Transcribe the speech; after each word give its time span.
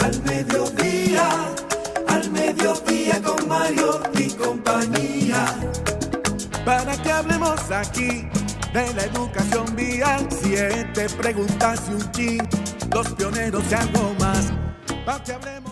Al 0.00 0.22
mediodía, 0.22 1.28
al 2.08 2.30
mediodía, 2.30 3.22
con 3.22 3.48
Mario 3.48 4.00
y 4.14 4.30
compañía 4.30 5.46
para 6.64 6.96
que 7.02 7.10
hablemos 7.10 7.70
aquí 7.70 8.28
de 8.72 8.94
la 8.94 9.02
educación 9.02 9.74
vial. 9.74 10.26
Siete 10.30 11.08
preguntas 11.18 11.82
y 11.88 11.94
un 11.94 12.12
chin, 12.12 12.48
los 12.94 13.08
pioneros 13.14 13.64
y 13.70 13.74
algo 13.74 14.14
más. 14.20 14.52
Para 15.04 15.22
que 15.24 15.32
hablemos. 15.32 15.69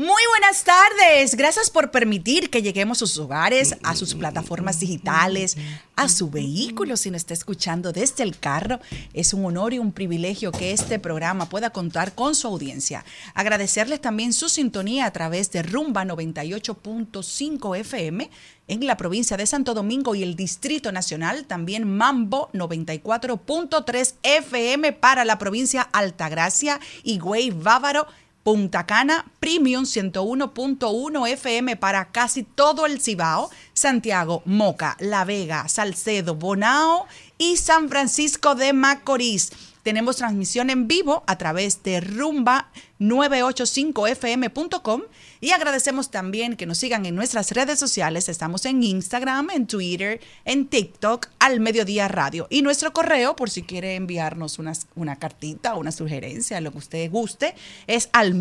Muy 0.00 0.22
buenas 0.30 0.64
tardes. 0.64 1.34
Gracias 1.34 1.68
por 1.68 1.90
permitir 1.90 2.48
que 2.48 2.62
lleguemos 2.62 3.02
a 3.02 3.06
sus 3.06 3.18
hogares, 3.18 3.76
a 3.82 3.94
sus 3.94 4.14
plataformas 4.14 4.80
digitales, 4.80 5.58
a 5.94 6.08
su 6.08 6.30
vehículo 6.30 6.96
si 6.96 7.10
nos 7.10 7.18
está 7.18 7.34
escuchando 7.34 7.92
desde 7.92 8.22
el 8.22 8.38
carro. 8.38 8.80
Es 9.12 9.34
un 9.34 9.44
honor 9.44 9.74
y 9.74 9.78
un 9.78 9.92
privilegio 9.92 10.52
que 10.52 10.72
este 10.72 10.98
programa 10.98 11.50
pueda 11.50 11.68
contar 11.68 12.14
con 12.14 12.34
su 12.34 12.48
audiencia. 12.48 13.04
Agradecerles 13.34 14.00
también 14.00 14.32
su 14.32 14.48
sintonía 14.48 15.04
a 15.04 15.10
través 15.10 15.52
de 15.52 15.62
Rumba 15.62 16.06
98.5 16.06 17.76
FM 17.76 18.30
en 18.68 18.86
la 18.86 18.96
provincia 18.96 19.36
de 19.36 19.44
Santo 19.44 19.74
Domingo 19.74 20.14
y 20.14 20.22
el 20.22 20.34
Distrito 20.34 20.92
Nacional, 20.92 21.44
también 21.44 21.86
Mambo 21.86 22.48
94.3 22.54 24.14
FM 24.22 24.94
para 24.94 25.26
la 25.26 25.36
provincia 25.36 25.82
Altagracia 25.82 26.80
y 27.02 27.18
Güey 27.18 27.50
Bávaro. 27.50 28.06
Punta 28.42 28.86
Cana, 28.86 29.26
Premium 29.38 29.84
101.1 29.84 31.28
FM 31.28 31.76
para 31.76 32.10
casi 32.10 32.42
todo 32.42 32.86
el 32.86 32.98
Cibao, 33.00 33.50
Santiago, 33.74 34.42
Moca, 34.46 34.96
La 34.98 35.24
Vega, 35.24 35.68
Salcedo, 35.68 36.34
Bonao 36.34 37.06
y 37.36 37.58
San 37.58 37.90
Francisco 37.90 38.54
de 38.54 38.72
Macorís. 38.72 39.52
Tenemos 39.82 40.16
transmisión 40.16 40.70
en 40.70 40.88
vivo 40.88 41.22
a 41.26 41.36
través 41.38 41.82
de 41.82 42.02
rumba985fm.com 42.02 45.02
y 45.40 45.52
agradecemos 45.52 46.10
también 46.10 46.56
que 46.56 46.66
nos 46.66 46.78
sigan 46.78 47.06
en 47.06 47.14
nuestras 47.14 47.50
redes 47.52 47.78
sociales. 47.78 48.28
Estamos 48.28 48.66
en 48.66 48.82
Instagram, 48.82 49.50
en 49.50 49.66
Twitter, 49.66 50.20
en 50.44 50.66
TikTok, 50.66 51.28
al 51.38 51.60
Mediodía 51.60 52.08
Radio. 52.08 52.46
Y 52.50 52.62
nuestro 52.62 52.92
correo, 52.92 53.36
por 53.36 53.48
si 53.48 53.62
quiere 53.62 53.94
enviarnos 53.94 54.58
una, 54.58 54.72
una 54.96 55.16
cartita, 55.16 55.74
una 55.74 55.92
sugerencia, 55.92 56.60
lo 56.60 56.72
que 56.72 56.78
usted 56.78 57.10
guste, 57.10 57.54
es 57.86 58.08
al. 58.12 58.34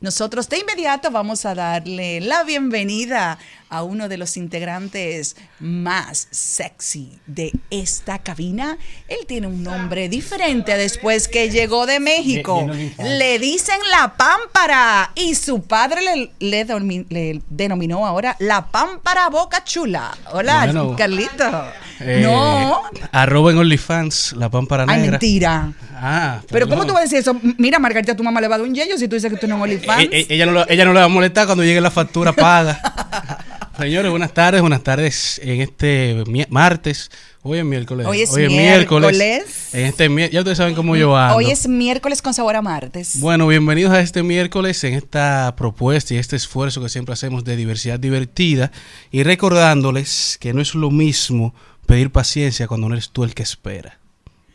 Nosotros 0.00 0.48
de 0.48 0.58
inmediato 0.58 1.10
vamos 1.10 1.44
a 1.44 1.54
darle 1.54 2.20
la 2.20 2.44
bienvenida 2.44 3.38
a 3.68 3.82
uno 3.82 4.08
de 4.08 4.16
los 4.16 4.36
integrantes 4.36 5.36
más 5.60 6.28
sexy 6.30 7.18
de 7.26 7.52
esta 7.70 8.18
cabina. 8.20 8.78
Él 9.08 9.18
tiene 9.26 9.46
un 9.48 9.62
nombre 9.62 10.08
diferente 10.08 10.76
después 10.76 11.28
que 11.28 11.50
llegó 11.50 11.86
de 11.86 11.98
México. 12.00 12.66
Le 12.98 13.38
dicen 13.38 13.78
la 13.90 14.14
pámpara 14.16 15.10
y 15.14 15.34
su 15.34 15.62
padre 15.62 16.00
le, 16.02 16.30
le, 16.38 16.66
dormi- 16.66 17.06
le 17.08 17.40
denominó 17.48 18.06
ahora 18.06 18.36
la 18.38 18.66
pámpara 18.66 19.28
boca 19.28 19.64
chula. 19.64 20.16
Hola, 20.32 20.64
Bueno. 20.66 20.94
Carlito. 20.96 21.64
Eh, 22.00 22.20
no. 22.22 22.82
Arroba 23.10 23.50
en 23.52 23.58
OnlyFans, 23.58 24.34
la 24.36 24.50
pámpara 24.50 24.84
Ay, 24.86 25.00
negra. 25.00 25.10
mentira. 25.12 25.72
Ah, 25.94 26.40
Pero 26.50 26.68
¿cómo 26.68 26.84
tú 26.86 26.92
vas 26.92 27.00
a 27.00 27.04
decir 27.04 27.18
eso? 27.18 27.34
Mira, 27.56 27.78
Margarita, 27.78 28.14
tu 28.14 28.22
mamá 28.22 28.38
le 28.40 28.48
va 28.48 28.56
a 28.56 28.58
dar 28.58 28.66
un 28.68 28.74
yello 28.74 28.98
si 28.98 29.08
tú 29.08 29.14
dices 29.16 29.32
que 29.32 29.38
tú 29.38 29.46
no 29.48 29.64
eres 29.64 29.76
OnlyFans. 29.78 30.02
Eh, 30.04 30.08
eh, 30.12 30.26
ella, 30.28 30.44
no 30.46 30.64
ella 30.68 30.84
no 30.84 30.92
le 30.92 31.00
va 31.00 31.06
a 31.06 31.08
molestar 31.08 31.46
cuando 31.46 31.64
llegue 31.64 31.80
la 31.80 31.90
factura 31.90 32.32
paga. 32.34 32.78
Señores, 33.78 34.10
buenas 34.10 34.32
tardes, 34.32 34.62
buenas 34.62 34.82
tardes 34.82 35.38
en 35.44 35.60
este 35.60 36.24
martes. 36.48 37.10
Hoy 37.42 37.58
es 37.58 37.64
miércoles. 37.64 38.06
Hoy 38.06 38.22
es 38.22 38.34
miércoles. 38.34 39.74
En 39.74 39.84
este 39.84 40.30
ya 40.30 40.40
ustedes 40.40 40.56
saben 40.56 40.74
cómo 40.74 40.96
yo 40.96 41.14
ando. 41.14 41.36
Hoy 41.36 41.50
es 41.50 41.68
miércoles 41.68 42.22
con 42.22 42.32
sabor 42.32 42.56
a 42.56 42.62
martes. 42.62 43.20
Bueno, 43.20 43.46
bienvenidos 43.46 43.92
a 43.92 44.00
este 44.00 44.22
miércoles 44.22 44.82
en 44.84 44.94
esta 44.94 45.54
propuesta 45.56 46.14
y 46.14 46.16
este 46.16 46.36
esfuerzo 46.36 46.80
que 46.80 46.88
siempre 46.88 47.12
hacemos 47.12 47.44
de 47.44 47.54
diversidad 47.54 48.00
divertida 48.00 48.72
y 49.10 49.24
recordándoles 49.24 50.38
que 50.40 50.54
no 50.54 50.62
es 50.62 50.74
lo 50.74 50.90
mismo 50.90 51.54
pedir 51.84 52.10
paciencia 52.10 52.68
cuando 52.68 52.88
no 52.88 52.94
eres 52.94 53.10
tú 53.10 53.24
el 53.24 53.34
que 53.34 53.42
espera. 53.42 53.98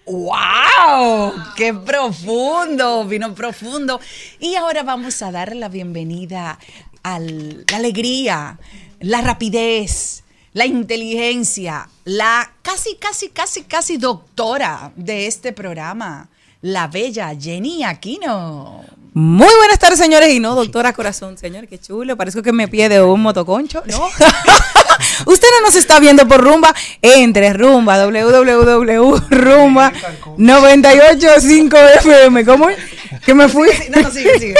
¡Wow! 0.07 1.33
¡Qué 1.55 1.75
profundo! 1.75 3.05
Vino 3.05 3.35
profundo. 3.35 3.99
Y 4.39 4.55
ahora 4.55 4.81
vamos 4.81 5.21
a 5.21 5.31
dar 5.31 5.55
la 5.55 5.69
bienvenida 5.69 6.57
a 7.03 7.19
la 7.19 7.77
alegría, 7.77 8.57
la 8.99 9.21
rapidez, 9.21 10.23
la 10.53 10.65
inteligencia, 10.65 11.87
la 12.03 12.51
casi, 12.61 12.95
casi, 12.95 13.29
casi, 13.29 13.63
casi 13.63 13.97
doctora 13.97 14.91
de 14.95 15.27
este 15.27 15.53
programa, 15.53 16.27
la 16.61 16.87
bella 16.87 17.33
Jenny 17.39 17.83
Aquino. 17.83 18.83
Muy 19.13 19.53
buenas 19.57 19.77
tardes, 19.77 19.99
señores, 19.99 20.29
y 20.29 20.39
no, 20.39 20.55
doctora 20.55 20.93
Corazón, 20.93 21.37
señor, 21.37 21.67
qué 21.67 21.77
chulo, 21.77 22.15
parezco 22.15 22.41
que 22.41 22.53
me 22.53 22.69
pie 22.69 22.87
de 22.87 23.01
un 23.01 23.21
motoconcho, 23.21 23.83
¿no? 23.85 24.05
Usted 25.25 25.47
no 25.59 25.65
nos 25.65 25.75
está 25.75 25.99
viendo 25.99 26.25
por 26.27 26.41
Rumba, 26.41 26.73
entre 27.01 27.51
Rumba, 27.53 28.05
www.rumba 28.05 29.91
985 30.37 31.77
FM, 31.77 32.45
¿cómo 32.45 32.69
es? 32.69 32.77
Que 33.25 33.33
me 33.33 33.49
fui. 33.49 33.69
No, 33.89 34.01
no, 34.01 34.11
sigue, 34.11 34.39
sigue. 34.39 34.55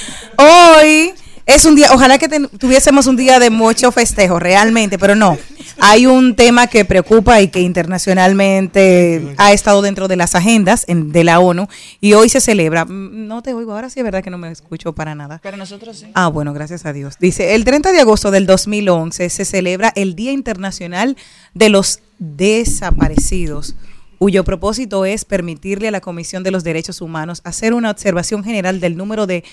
Hoy 0.36 1.12
es 1.54 1.64
un 1.64 1.74
día, 1.74 1.88
ojalá 1.92 2.18
que 2.18 2.28
tuviésemos 2.58 3.06
un 3.06 3.16
día 3.16 3.38
de 3.38 3.50
mucho 3.50 3.90
festejo, 3.92 4.38
realmente, 4.38 4.98
pero 4.98 5.14
no. 5.14 5.36
Hay 5.82 6.06
un 6.06 6.36
tema 6.36 6.66
que 6.66 6.84
preocupa 6.84 7.40
y 7.40 7.48
que 7.48 7.60
internacionalmente 7.60 9.34
ha 9.38 9.52
estado 9.52 9.80
dentro 9.82 10.08
de 10.08 10.16
las 10.16 10.34
agendas 10.34 10.84
en- 10.88 11.10
de 11.12 11.24
la 11.24 11.40
ONU 11.40 11.68
y 12.00 12.12
hoy 12.14 12.28
se 12.28 12.40
celebra. 12.40 12.84
Mm, 12.84 13.26
No 13.28 13.42
te 13.42 13.54
oigo, 13.54 13.72
ahora 13.72 13.88
sí 13.88 14.00
es 14.00 14.04
verdad 14.04 14.22
que 14.22 14.30
no 14.30 14.38
me 14.38 14.50
escucho 14.50 14.92
para 14.92 15.14
nada. 15.14 15.40
Pero 15.42 15.56
nosotros 15.56 15.98
sí. 15.98 16.06
Ah, 16.14 16.28
bueno, 16.28 16.52
gracias 16.52 16.84
a 16.84 16.92
Dios. 16.92 17.14
Dice, 17.20 17.54
el 17.54 17.64
30 17.64 17.92
de 17.92 18.00
agosto 18.00 18.30
del 18.30 18.44
2011 18.46 19.30
se 19.30 19.44
celebra 19.44 19.92
el 19.94 20.14
Día 20.14 20.32
Internacional 20.32 21.16
de 21.54 21.68
los 21.70 22.00
Desaparecidos, 22.18 23.74
cuyo 24.18 24.44
propósito 24.44 25.04
es 25.06 25.24
permitirle 25.24 25.88
a 25.88 25.90
la 25.90 26.00
Comisión 26.00 26.42
de 26.42 26.50
los 26.50 26.62
Derechos 26.64 27.00
Humanos 27.00 27.40
hacer 27.44 27.72
una 27.72 27.90
observación 27.90 28.44
general 28.44 28.80
del 28.80 28.96
número 28.96 29.26
de 29.26 29.44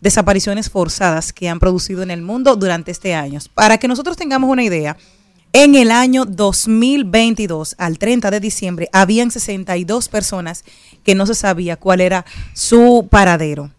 desapariciones 0.00 0.70
forzadas 0.70 1.32
que 1.32 1.48
han 1.48 1.60
producido 1.60 2.02
en 2.02 2.10
el 2.10 2.22
mundo 2.22 2.56
durante 2.56 2.90
este 2.90 3.14
año. 3.14 3.40
Para 3.54 3.78
que 3.78 3.88
nosotros 3.88 4.16
tengamos 4.16 4.50
una 4.50 4.62
idea, 4.62 4.96
en 5.52 5.76
el 5.76 5.92
año 5.92 6.24
2022, 6.24 7.76
al 7.78 7.98
30 7.98 8.32
de 8.32 8.40
diciembre, 8.40 8.88
habían 8.92 9.30
62 9.30 10.08
personas 10.08 10.64
que 11.04 11.14
no 11.14 11.26
se 11.26 11.34
sabía 11.36 11.76
cuál 11.76 12.00
era 12.00 12.24
su 12.54 13.06
paradero. 13.08 13.70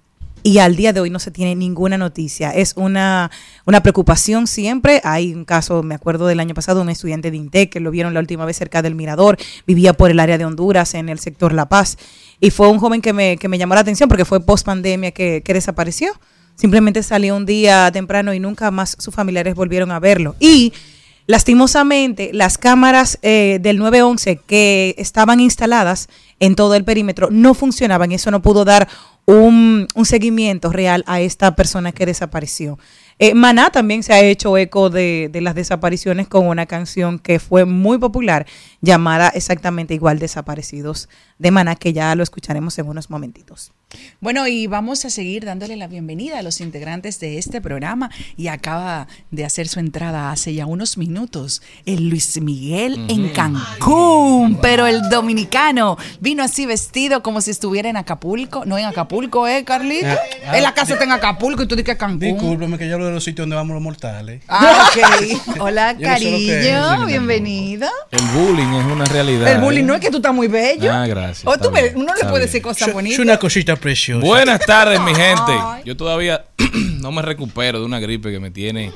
Y 0.45 0.59
al 0.59 0.75
día 0.75 0.94
de 0.94 1.00
hoy 1.00 1.09
no 1.09 1.18
se 1.18 1.31
tiene 1.31 1.56
ninguna 1.56 1.97
noticia. 1.97 2.51
Es 2.51 2.74
una, 2.75 3.31
una 3.65 3.81
preocupación 3.81 4.45
siempre. 4.45 5.01
Hay 5.03 5.33
un 5.33 5.44
caso, 5.44 5.81
me 5.81 5.95
acuerdo 5.95 6.27
del 6.27 6.39
año 6.39 6.53
pasado, 6.53 6.83
un 6.83 6.89
estudiante 6.92 7.31
de 7.31 7.38
INTEC 7.38 7.71
que 7.71 7.80
lo 7.80 7.89
vieron 7.89 8.13
la 8.13 8.19
última 8.19 8.45
vez 8.45 8.56
cerca 8.56 8.83
del 8.83 8.94
Mirador, 8.94 9.38
vivía 9.65 9.94
por 9.94 10.12
el 10.12 10.19
área 10.19 10.38
de 10.38 10.45
Honduras, 10.45 10.94
en 10.94 11.09
el 11.09 11.18
sector 11.18 11.51
La 11.51 11.68
Paz. 11.68 11.97
Y 12.39 12.51
fue 12.51 12.68
un 12.68 12.77
joven 12.77 13.01
que 13.01 13.12
me, 13.12 13.38
que 13.38 13.47
me 13.47 13.57
llamó 13.57 13.74
la 13.74 13.81
atención 13.81 14.07
porque 14.07 14.24
fue 14.24 14.39
post 14.39 14.68
pandemia 14.68 15.09
que, 15.09 15.42
que 15.44 15.56
desapareció. 15.56 16.12
Simplemente 16.53 17.01
salió 17.01 17.36
un 17.36 17.48
día 17.48 17.89
temprano 17.91 18.31
y 18.31 18.39
nunca 18.39 18.69
más 18.69 18.95
sus 19.00 19.15
familiares 19.15 19.56
volvieron 19.56 19.89
a 19.89 20.00
verlo. 20.00 20.36
Y 20.39 20.74
Lastimosamente, 21.27 22.30
las 22.33 22.57
cámaras 22.57 23.18
eh, 23.24 23.57
del 23.62 23.77
911 23.77 24.42
que 24.45 24.94
estaban 24.98 25.39
instaladas 25.39 26.07
en 26.39 26.56
todo 26.56 26.75
el 26.75 26.83
perímetro 26.83 27.30
no 27.31 27.56
funcionaban 27.56 28.12
y 28.12 28.16
eso 28.16 28.30
no 28.30 28.44
pudo 28.44 28.63
dar 28.63 28.88
un, 29.25 29.88
seguimiento 30.04 30.72
real 30.72 31.04
a 31.07 31.22
esta 31.22 31.56
persona 31.56 31.92
que 31.92 32.06
desapareció. 32.06 32.77
Eh, 33.18 33.33
Maná 33.33 33.72
también 33.72 34.04
se 34.04 34.13
ha 34.13 34.19
hecho 34.22 34.56
eco 34.57 34.92
de, 34.92 35.30
de 35.31 35.42
las 35.42 35.56
desapariciones 35.56 36.27
con 36.27 36.48
una 36.48 36.68
canción 36.68 37.18
que 37.18 37.39
fue 37.39 37.66
muy 37.66 37.98
popular 37.98 38.45
llamada 38.81 39.30
exactamente 39.30 39.95
igual 39.95 40.19
Desaparecidos 40.19 41.10
de 41.39 41.50
Maná, 41.50 41.75
que 41.75 41.94
ya 41.94 42.13
lo 42.13 42.22
escucharemos 42.22 42.77
en 42.77 42.88
unos 42.88 43.10
momentitos. 43.10 43.72
Bueno, 44.20 44.48
y 44.48 44.68
vamos 44.68 45.06
a 45.06 45.10
seguir 45.10 45.46
dándole 45.46 45.76
la 45.76 45.88
bienvenida 45.88 46.40
a 46.40 46.42
los 46.42 46.60
integrantes 46.60 47.20
de 47.20 47.38
este 47.38 47.62
programa. 47.62 48.10
Y 48.36 48.48
acaba 48.48 49.08
de 49.32 49.46
hacer 49.46 49.68
su 49.68 49.80
entrada 49.80 50.32
hace 50.32 50.54
ya 50.54 50.66
unos 50.66 50.98
minutos 50.98 51.62
el 51.86 52.10
Luis 52.10 52.42
Miguel 52.42 53.06
en 53.10 53.30
Cancún. 53.30 54.58
Pero 54.62 54.88
el 54.88 55.02
dominicano 55.10 55.98
vino 56.20 56.44
así 56.44 56.66
vestido 56.66 57.22
como 57.24 57.42
si 57.42 57.52
estuviera 57.52 57.90
en 57.90 57.98
Acapulco. 57.98 58.66
No 58.66 58.78
en 58.78 58.86
Acapulco, 58.86 59.48
¿eh, 59.48 59.64
Carlito? 59.64 60.08
Ah, 60.08 60.18
ah, 60.48 60.58
en 60.58 60.64
la 60.64 60.74
casa 60.74 60.94
está 60.94 61.06
en 61.06 61.12
Acapulco 61.12 61.64
y 61.64 61.68
tú 61.68 61.76
dices 61.76 61.96
Cancún. 61.96 62.20
Discúlpame 62.20 62.78
que 62.78 62.88
yo 62.88 62.96
hablo 62.96 63.08
de 63.08 63.14
los 63.14 63.24
sitios 63.24 63.44
donde 63.44 63.56
vamos 63.56 63.76
los 63.76 63.84
mortales. 63.84 64.42
Ah, 64.48 64.90
ok. 64.90 65.58
Hola, 65.60 65.94
no 65.94 66.00
es, 66.00 66.06
cariño. 66.06 67.00
sí, 67.00 67.06
Bienvenido. 67.06 67.88
El 68.12 68.22
bullying 68.34 68.74
es 68.74 68.86
una 68.86 69.06
realidad. 69.06 69.52
El 69.52 69.62
bullying 69.62 69.84
¿eh? 69.84 69.88
no 69.88 69.94
es 69.96 70.02
que 70.02 70.10
tú 70.10 70.18
estás 70.18 70.34
muy 70.34 70.48
bello. 70.48 70.92
Ah, 70.92 71.06
gracias, 71.08 71.46
O 71.46 71.58
tú 71.58 71.70
uno 71.96 72.14
le 72.16 72.28
puede 72.28 72.46
decir 72.46 72.62
cosas 72.62 72.88
Es 72.88 72.94
bonitas. 72.94 73.20
una 73.20 73.38
cosita 73.38 73.75
preciosa. 73.80 74.25
Buenas 74.25 74.60
tardes, 74.66 75.00
mi 75.01 75.13
gente. 75.13 75.54
Yo 75.86 75.95
todavía 75.98 76.45
no 77.00 77.12
me 77.12 77.22
recupero 77.22 77.80
de 77.80 77.86
una 77.86 78.00
gripe 78.00 78.31
que 78.31 78.39
me 78.39 78.51
tiene, 78.51 78.92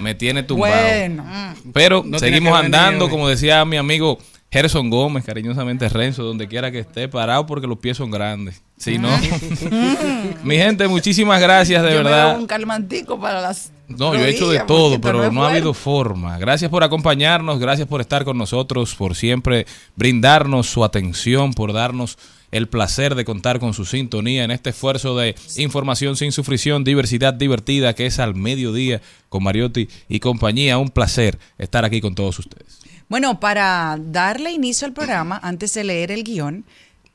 me 0.00 0.14
tiene 0.14 0.42
tumbado. 0.42 0.74
Bueno. 0.74 1.24
Pero 1.72 2.02
No 2.04 2.18
seguimos 2.18 2.58
andando, 2.58 3.08
como 3.08 3.28
decía 3.28 3.64
mi 3.64 3.76
amigo 3.76 4.18
Gerson 4.50 4.88
Gómez, 4.88 5.24
cariñosamente 5.24 5.88
Renzo, 5.88 6.22
donde 6.22 6.46
quiera 6.46 6.70
que 6.70 6.78
esté, 6.78 7.08
parado 7.08 7.44
porque 7.44 7.66
los 7.66 7.78
pies 7.78 7.96
son 7.96 8.12
grandes. 8.12 8.62
Si 8.76 8.98
no, 8.98 9.08
mi 10.44 10.56
gente, 10.56 10.86
muchísimas 10.86 11.40
gracias, 11.40 11.82
de 11.82 11.90
Yo 11.90 11.98
me 11.98 12.04
verdad. 12.04 12.32
doy 12.34 12.42
un 12.42 12.46
calmantico 12.46 13.18
para 13.20 13.40
las. 13.40 13.72
No, 13.88 14.14
yo 14.14 14.20
he 14.24 14.30
hecho 14.30 14.48
de 14.48 14.60
todo, 14.60 15.00
pero 15.00 15.30
no 15.32 15.44
ha 15.44 15.50
habido 15.50 15.74
forma. 15.74 16.38
Gracias 16.38 16.70
por 16.70 16.84
acompañarnos, 16.84 17.58
gracias 17.58 17.88
por 17.88 18.00
estar 18.00 18.24
con 18.24 18.38
nosotros, 18.38 18.94
por 18.94 19.14
siempre 19.14 19.66
brindarnos 19.96 20.68
su 20.68 20.84
atención, 20.84 21.52
por 21.52 21.72
darnos 21.72 22.16
el 22.54 22.68
placer 22.68 23.16
de 23.16 23.24
contar 23.24 23.58
con 23.58 23.74
su 23.74 23.84
sintonía 23.84 24.44
en 24.44 24.52
este 24.52 24.70
esfuerzo 24.70 25.18
de 25.18 25.34
información 25.56 26.16
sin 26.16 26.30
sufrición, 26.30 26.84
diversidad 26.84 27.34
divertida, 27.34 27.94
que 27.94 28.06
es 28.06 28.20
al 28.20 28.36
mediodía 28.36 29.02
con 29.28 29.42
Mariotti 29.42 29.88
y 30.08 30.20
compañía. 30.20 30.78
Un 30.78 30.90
placer 30.90 31.36
estar 31.58 31.84
aquí 31.84 32.00
con 32.00 32.14
todos 32.14 32.38
ustedes. 32.38 32.78
Bueno, 33.08 33.40
para 33.40 33.98
darle 34.00 34.52
inicio 34.52 34.86
al 34.86 34.92
programa, 34.92 35.40
antes 35.42 35.74
de 35.74 35.82
leer 35.82 36.12
el 36.12 36.22
guion, 36.22 36.64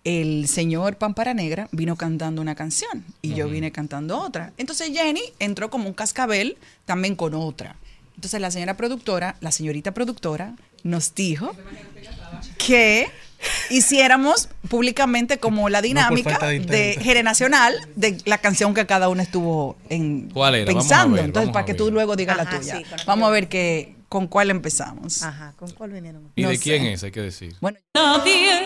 el 0.04 0.46
señor 0.50 0.98
Pampara 0.98 1.34
Negra 1.34 1.70
vino 1.72 1.96
cantando 1.96 2.42
una 2.42 2.56
canción 2.56 3.06
y 3.22 3.34
yo 3.34 3.48
vine 3.48 3.72
cantando 3.72 4.20
otra. 4.20 4.52
Entonces 4.58 4.92
Jenny 4.92 5.22
entró 5.40 5.70
como 5.70 5.88
un 5.88 5.94
cascabel 5.94 6.58
también 6.84 7.16
con 7.16 7.34
otra. 7.34 7.78
Entonces 8.16 8.42
la 8.42 8.52
señora 8.52 8.76
productora, 8.76 9.38
la 9.40 9.54
señorita 9.54 9.94
productora, 9.94 10.56
nos 10.84 11.16
dijo 11.16 11.56
que 12.58 13.08
hiciéramos 13.70 14.50
públicamente 14.70 15.38
como 15.38 15.70
la 15.70 15.82
dinámica 15.82 16.38
de 16.40 16.60
de 16.60 16.98
generacional 17.02 17.74
de 17.96 18.18
la 18.26 18.38
canción 18.40 18.74
que 18.74 18.86
cada 18.86 19.10
uno 19.10 19.22
estuvo 19.22 19.78
en, 19.90 20.30
¿Cuál 20.30 20.56
era? 20.56 20.66
Vamos 20.66 20.86
a 20.86 20.88
pensando. 20.90 21.16
ver, 21.16 21.26
Entonces, 21.26 21.52
para 21.54 21.66
que 21.66 21.74
tú 21.74 21.92
luego 21.92 22.16
digas 22.16 22.36
la 22.38 22.50
tuya. 22.50 22.78
sí, 22.78 22.84
Vamos 23.06 23.28
a 23.28 23.32
ver 23.32 23.48
que, 23.50 23.96
con 24.10 24.28
cuál 24.28 24.50
empezamos. 24.50 25.24
Ajá, 25.24 25.54
¿con 25.58 25.72
cuál 25.72 25.92
vinieron? 25.92 26.32
¿Y 26.36 26.44
No 26.44 26.50
de 26.50 26.58
sé. 26.58 26.62
quién 26.64 26.86
es? 26.86 27.04
Hay 27.04 27.12
que 27.12 27.22
decir. 27.22 27.56
Bueno, 27.62 27.78
nadie 27.94 28.66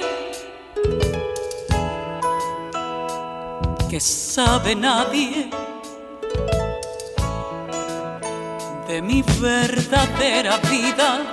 que 3.90 4.00
sabe 4.00 4.76
nadie 4.76 5.50
de 8.88 9.02
mi 9.02 9.24
verdadera 9.40 10.58
vida, 10.70 11.26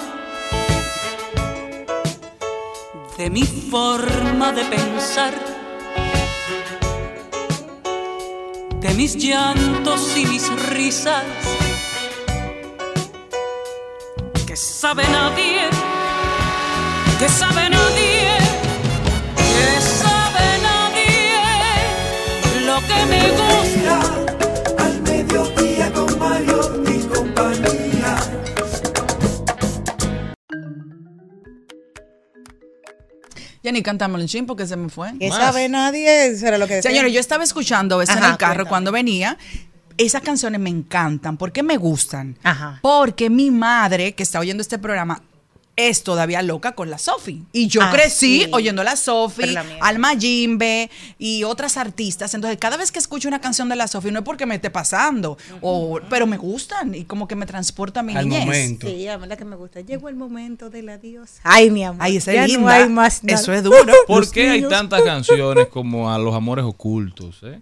de 3.21 3.29
mi 3.29 3.43
forma 3.43 4.51
de 4.51 4.65
pensar, 4.65 5.35
de 8.81 8.95
mis 8.95 9.15
llantos 9.15 10.17
y 10.17 10.25
mis 10.25 10.49
risas, 10.71 11.25
que 14.47 14.57
sabe 14.57 15.07
nadie 15.09 15.69
que 17.19 17.29
sabe 17.29 17.69
nadie, 17.69 18.39
que 19.37 19.81
sabe 20.03 20.47
nadie 20.71 21.43
lo 22.65 22.77
que 22.89 23.01
me 23.13 23.23
gusta. 23.33 23.80
Jenny, 33.63 33.83
cántame 33.83 34.15
un 34.15 34.27
chin 34.27 34.47
porque 34.47 34.67
se 34.67 34.77
me 34.77 34.89
fue. 34.89 35.13
¿Qué 35.19 35.29
Más. 35.29 35.39
sabe 35.39 35.69
nadie? 35.69 36.27
Eso 36.27 36.47
era 36.47 36.57
lo 36.59 36.67
que 36.67 36.77
decía. 36.77 36.91
Señores, 36.91 37.13
yo 37.13 37.21
estaba 37.21 37.45
escuchando 37.45 38.01
eso 38.01 38.13
en 38.13 38.19
el 38.19 38.37
carro 38.37 38.39
cuéntame. 38.39 38.69
cuando 38.69 38.93
venía. 38.93 39.39
Esas 39.99 40.23
canciones 40.23 40.59
me 40.61 40.71
encantan. 40.71 41.37
¿Por 41.37 41.53
qué 41.53 41.63
me 41.63 41.77
gustan? 41.77 42.39
Ajá. 42.43 42.79
Porque 42.81 43.29
mi 43.29 43.51
madre, 43.51 44.13
que 44.13 44.23
está 44.23 44.41
oyendo 44.41 44.63
este 44.63 44.79
programa, 44.79 45.23
es 45.77 46.03
todavía 46.03 46.43
loca 46.43 46.73
con 46.73 46.91
la 46.91 46.99
Sofi. 46.99 47.43
Y 47.53 47.69
yo 47.69 47.81
Ah, 47.83 47.91
crecí 47.91 48.43
sí. 48.45 48.49
oyendo 48.53 48.85
la 48.85 48.97
Sofi, 48.97 49.41
Pero 49.43 49.53
la 49.53 49.65
mía. 49.65 49.79
Alma 49.81 50.13
Jimbe 50.19 50.91
y 51.19 51.45
otras 51.45 51.77
artistas. 51.79 52.35
Entonces, 52.35 52.59
cada 52.61 52.77
vez 52.77 52.93
que 52.93 52.99
escucho 52.99 53.29
una 53.29 53.41
canción 53.41 53.69
de 53.71 53.77
la 53.77 53.89
Sofi, 53.89 54.11
no 54.11 54.19
es 54.19 54.25
porque 54.25 54.45
me 54.45 54.57
esté 54.57 54.69
pasando, 54.71 55.39
o, 55.63 55.99
pero 56.11 56.27
me 56.27 56.37
gustan 56.37 56.95
y 56.95 57.05
como 57.05 57.27
que 57.27 57.35
me 57.37 57.47
transporta 57.47 58.01
a 58.01 58.03
mi 58.03 58.15
Al 58.15 58.29
niñez. 58.29 58.45
momento. 58.45 58.87
Sí, 58.89 59.09
a 59.09 59.17
mí 59.17 59.27
la 59.27 59.37
que 59.37 59.45
me 59.47 59.57
gusta. 59.57 59.81
Llegó 59.81 60.09
el 60.11 60.17
momento 60.17 60.69
del 60.69 60.89
adiós. 60.91 61.31
Ay, 61.45 61.71
mi 61.71 61.85
amor. 61.85 62.03
Ay, 62.03 62.17
esa 62.19 62.33
ya 62.35 62.45
es 62.45 62.53
no 62.53 62.59
linda. 62.59 62.75
hay 62.75 62.89
más 62.89 63.25
nada. 63.25 63.41
Eso 63.41 63.53
es 63.53 63.63
duro. 63.63 63.79
¿Por 64.07 64.21
Los 64.21 64.31
qué 64.33 64.51
hay 64.51 64.63
tantas 64.69 65.03
canciones 65.03 65.69
como 65.69 66.11
a 66.13 66.19
los 66.19 66.35
amores 66.35 66.65
ocultos? 66.67 67.39
eh? 67.43 67.59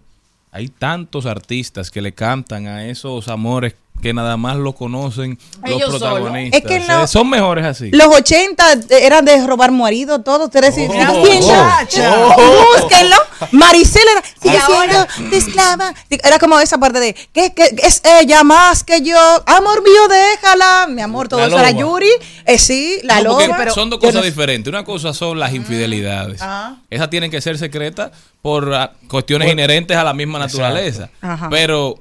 Hay 0.51 0.67
tantos 0.67 1.25
artistas 1.27 1.91
que 1.91 2.01
le 2.01 2.11
cantan 2.11 2.65
a 2.67 2.87
esos 2.87 3.27
amores 3.27 3.75
que 4.01 4.13
nada 4.13 4.37
más 4.37 4.55
lo 4.57 4.73
conocen 4.73 5.37
los 5.61 5.71
Ellos 5.71 5.89
protagonistas. 5.89 6.61
Es 6.61 6.67
que 6.67 6.79
no- 6.79 7.07
Son 7.07 7.29
mejores 7.29 7.65
así. 7.65 7.91
Los 7.91 8.07
80 8.07 8.65
eran 8.89 9.25
de 9.25 9.45
robar 9.45 9.71
marido, 9.71 10.21
todos. 10.21 10.45
Ustedes 10.45 10.75
sí. 10.75 10.87
Oh, 10.89 10.91
¿Quién 11.23 11.43
oh, 11.43 11.47
ya? 11.47 12.15
oh. 12.37 12.65
Búsquenlo. 12.81 13.15
Maricela 13.51 14.11
era, 14.11 14.23
sigue 14.41 14.55
Y 14.55 14.57
ahora- 14.57 15.07
siendo 15.13 15.29
de 15.31 15.37
esclava. 15.37 15.93
Era 16.09 16.39
como 16.39 16.59
esa 16.59 16.77
parte 16.77 16.99
de, 16.99 17.13
que, 17.33 17.53
que 17.53 17.75
es 17.83 18.01
ella 18.21 18.43
más 18.43 18.83
que 18.83 19.01
yo. 19.01 19.17
Amor 19.45 19.83
mío, 19.83 20.07
déjala. 20.07 20.87
Mi 20.89 21.01
amor, 21.01 21.27
todo 21.27 21.39
La 21.41 21.47
eso 21.47 21.59
era. 21.59 21.71
Yuri. 21.71 22.09
Eh, 22.45 22.57
sí, 22.57 22.99
la 23.03 23.21
No, 23.21 23.39
loba. 23.39 23.69
son 23.71 23.89
dos 23.89 23.99
cosas 23.99 24.15
no- 24.15 24.21
diferentes. 24.23 24.69
Una 24.71 24.83
cosa 24.83 25.13
son 25.13 25.39
las 25.39 25.53
infidelidades. 25.53 26.41
Ah. 26.41 26.75
Esas 26.89 27.09
tienen 27.09 27.29
que 27.31 27.41
ser 27.41 27.57
secretas 27.57 28.11
por 28.41 28.73
ah, 28.73 28.93
cuestiones 29.07 29.51
inherentes 29.51 29.95
a 29.97 30.03
la 30.03 30.13
misma 30.13 30.39
naturaleza. 30.39 31.09
Ajá. 31.21 31.49
Pero 31.49 31.95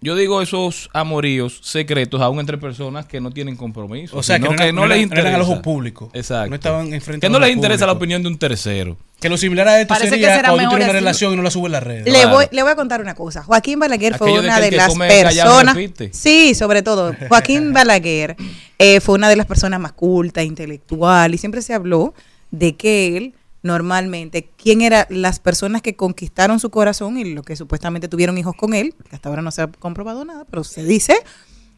yo 0.00 0.14
digo 0.14 0.42
esos 0.42 0.90
amoríos 0.92 1.60
secretos 1.62 2.20
aún 2.20 2.38
entre 2.40 2.58
personas 2.58 3.06
que 3.06 3.20
no 3.20 3.30
tienen 3.30 3.56
compromiso. 3.56 4.16
O 4.16 4.22
sea, 4.22 4.38
que 4.38 4.48
no 4.48 4.54
les 4.54 4.72
no 4.74 4.96
interesa. 4.96 5.28
eran 5.28 5.34
al 5.34 5.42
ojo 5.42 5.62
público. 5.62 6.10
Exacto. 6.12 6.50
No 6.50 6.54
estaban 6.56 6.92
enfrente 6.92 7.26
Que 7.26 7.30
no 7.32 7.38
les 7.40 7.50
interesa 7.54 7.86
la 7.86 7.92
opinión 7.92 8.22
de 8.22 8.28
un 8.28 8.38
tercero. 8.38 8.96
Que 9.20 9.30
lo 9.30 9.38
similar 9.38 9.66
a 9.68 9.80
esto 9.80 9.94
Parece 9.94 10.10
que 10.10 10.16
sería 10.16 10.36
será 10.36 10.48
cuando 10.50 10.56
tú 10.56 10.76
mejor 10.76 10.78
tienes 10.78 10.84
una 10.90 10.98
así. 10.98 11.04
relación 11.04 11.32
y 11.32 11.36
no 11.36 11.42
la 11.42 11.50
subes 11.50 11.66
en 11.66 11.72
las 11.72 11.82
redes. 11.82 12.04
Le 12.04 12.10
Claro. 12.12 12.30
voy, 12.32 12.44
le 12.52 12.62
voy 12.62 12.72
a 12.72 12.76
contar 12.76 13.00
una 13.00 13.14
cosa. 13.14 13.42
Joaquín 13.42 13.78
Balaguer 13.78 14.18
fue 14.18 14.28
Aquello 14.28 14.42
una 14.42 14.56
que 14.56 14.62
de 14.62 14.70
que 14.70 14.76
las 14.76 14.94
personas. 14.94 15.76
Sí, 16.12 16.54
sobre 16.54 16.82
todo. 16.82 17.14
Joaquín 17.28 17.72
Balaguer 17.72 18.36
eh, 18.78 19.00
fue 19.00 19.14
una 19.14 19.28
de 19.30 19.36
las 19.36 19.46
personas 19.46 19.80
más 19.80 19.92
cultas, 19.92 20.44
intelectual, 20.44 21.34
y 21.34 21.38
siempre 21.38 21.62
se 21.62 21.72
habló 21.72 22.12
de 22.50 22.76
que 22.76 23.16
él 23.16 23.34
normalmente, 23.66 24.48
quién 24.56 24.80
eran 24.82 25.06
las 25.10 25.40
personas 25.40 25.82
que 25.82 25.96
conquistaron 25.96 26.60
su 26.60 26.70
corazón 26.70 27.18
y 27.18 27.24
los 27.34 27.44
que 27.44 27.56
supuestamente 27.56 28.08
tuvieron 28.08 28.38
hijos 28.38 28.54
con 28.56 28.72
él, 28.74 28.94
que 29.08 29.16
hasta 29.16 29.28
ahora 29.28 29.42
no 29.42 29.50
se 29.50 29.62
ha 29.62 29.66
comprobado 29.66 30.24
nada, 30.24 30.44
pero 30.50 30.64
se 30.64 30.82
dice, 30.84 31.16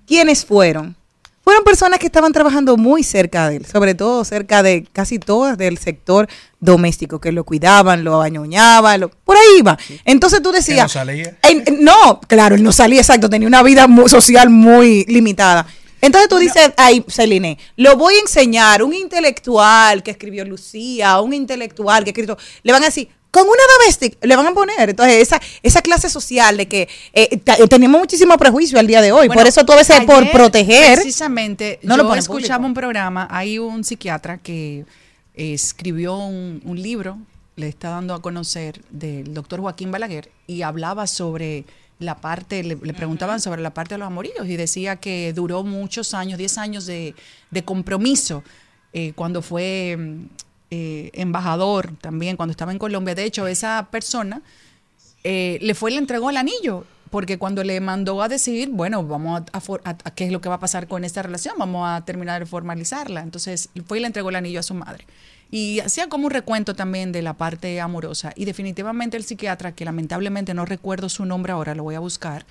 quiénes 0.06 0.44
fueron. 0.44 0.96
Fueron 1.42 1.64
personas 1.64 1.98
que 1.98 2.04
estaban 2.06 2.30
trabajando 2.32 2.76
muy 2.76 3.02
cerca 3.02 3.48
de 3.48 3.56
él, 3.56 3.64
sobre 3.64 3.94
todo 3.94 4.22
cerca 4.24 4.62
de 4.62 4.86
casi 4.92 5.18
todas 5.18 5.56
del 5.56 5.78
sector 5.78 6.28
doméstico, 6.60 7.20
que 7.20 7.32
lo 7.32 7.44
cuidaban, 7.44 8.04
lo 8.04 8.20
añoñaban, 8.20 9.00
lo, 9.00 9.08
por 9.08 9.36
ahí 9.38 9.58
iba. 9.60 9.78
Entonces 10.04 10.42
tú 10.42 10.52
decías... 10.52 10.84
no 10.84 10.88
salía? 10.90 11.38
no, 11.80 12.20
claro, 12.20 12.54
él 12.54 12.62
no 12.62 12.70
salía 12.70 13.00
exacto, 13.00 13.30
tenía 13.30 13.48
una 13.48 13.62
vida 13.62 13.86
mu- 13.86 14.08
social 14.08 14.50
muy 14.50 15.06
limitada. 15.06 15.66
Entonces 16.00 16.28
tú 16.28 16.38
dices, 16.38 16.72
ay, 16.76 17.04
Celine, 17.08 17.58
lo 17.76 17.96
voy 17.96 18.14
a 18.14 18.20
enseñar, 18.20 18.82
un 18.82 18.94
intelectual 18.94 20.02
que 20.02 20.10
escribió 20.12 20.44
Lucía, 20.44 21.20
un 21.20 21.32
intelectual 21.32 22.04
que 22.04 22.10
escribió, 22.10 22.36
le 22.62 22.72
van 22.72 22.82
a 22.82 22.86
decir, 22.86 23.08
con 23.30 23.42
una 23.42 23.62
doméstica, 23.78 24.16
le 24.22 24.36
van 24.36 24.46
a 24.46 24.52
poner. 24.54 24.88
Entonces, 24.88 25.16
esa, 25.20 25.40
esa 25.62 25.82
clase 25.82 26.08
social 26.08 26.56
de 26.56 26.66
que 26.66 26.88
eh, 27.12 27.36
ta- 27.38 27.56
tenemos 27.68 28.00
muchísimo 28.00 28.38
prejuicio 28.38 28.78
al 28.78 28.86
día 28.86 29.02
de 29.02 29.12
hoy. 29.12 29.26
Bueno, 29.26 29.40
por 29.40 29.46
eso 29.48 29.64
tú 29.66 29.72
a 29.72 29.76
veces 29.76 30.00
por 30.06 30.30
proteger. 30.30 30.94
Precisamente, 30.94 31.78
no 31.82 31.96
lo 31.98 32.04
yo 32.08 32.14
escuchaba 32.14 32.64
un 32.64 32.72
programa, 32.74 33.28
hay 33.30 33.58
un 33.58 33.84
psiquiatra 33.84 34.38
que 34.38 34.86
escribió 35.34 36.16
un, 36.16 36.62
un 36.64 36.80
libro, 36.82 37.18
le 37.56 37.68
está 37.68 37.90
dando 37.90 38.14
a 38.14 38.22
conocer, 38.22 38.80
del 38.90 39.34
doctor 39.34 39.60
Joaquín 39.60 39.90
Balaguer, 39.90 40.30
y 40.46 40.62
hablaba 40.62 41.06
sobre 41.06 41.64
la 41.98 42.16
parte, 42.16 42.62
le, 42.62 42.76
le 42.76 42.94
preguntaban 42.94 43.40
sobre 43.40 43.60
la 43.62 43.70
parte 43.74 43.94
de 43.94 43.98
los 43.98 44.06
amoríos, 44.06 44.46
y 44.46 44.56
decía 44.56 44.96
que 44.96 45.32
duró 45.32 45.64
muchos 45.64 46.14
años, 46.14 46.38
10 46.38 46.58
años 46.58 46.86
de, 46.86 47.14
de 47.50 47.64
compromiso, 47.64 48.42
eh, 48.92 49.12
cuando 49.14 49.42
fue 49.42 49.96
mm, 49.98 50.24
eh, 50.70 51.10
embajador 51.14 51.92
también, 52.00 52.36
cuando 52.36 52.50
estaba 52.52 52.72
en 52.72 52.78
Colombia. 52.78 53.14
De 53.14 53.24
hecho, 53.24 53.46
esa 53.46 53.88
persona 53.90 54.42
eh, 55.24 55.58
le 55.60 55.74
fue 55.74 55.90
y 55.90 55.94
le 55.94 56.00
entregó 56.00 56.30
el 56.30 56.36
anillo. 56.36 56.84
Porque 57.10 57.38
cuando 57.38 57.64
le 57.64 57.80
mandó 57.80 58.20
a 58.20 58.28
decir, 58.28 58.68
bueno, 58.70 59.02
vamos 59.02 59.42
a- 59.50 59.58
a 60.04 60.10
qué 60.14 60.26
es 60.26 60.30
lo 60.30 60.42
que 60.42 60.50
va 60.50 60.56
a 60.56 60.60
pasar 60.60 60.86
con 60.88 61.04
esta 61.04 61.22
relación, 61.22 61.54
vamos 61.58 61.88
a 61.88 62.04
terminar 62.04 62.40
de 62.40 62.44
formalizarla. 62.44 63.22
Entonces 63.22 63.70
fue 63.86 63.96
y 63.96 64.00
le 64.02 64.08
entregó 64.08 64.28
el 64.28 64.36
anillo 64.36 64.60
a 64.60 64.62
su 64.62 64.74
madre. 64.74 65.06
Y 65.50 65.80
hacía 65.80 66.08
como 66.08 66.26
un 66.26 66.30
recuento 66.30 66.74
también 66.74 67.10
de 67.12 67.22
la 67.22 67.34
parte 67.34 67.80
amorosa. 67.80 68.32
Y 68.36 68.44
definitivamente 68.44 69.16
el 69.16 69.24
psiquiatra, 69.24 69.72
que 69.72 69.84
lamentablemente 69.84 70.52
no 70.52 70.64
recuerdo 70.64 71.08
su 71.08 71.24
nombre 71.24 71.52
ahora, 71.52 71.74
lo 71.74 71.84
voy 71.84 71.94
a 71.94 72.00
buscar, 72.00 72.44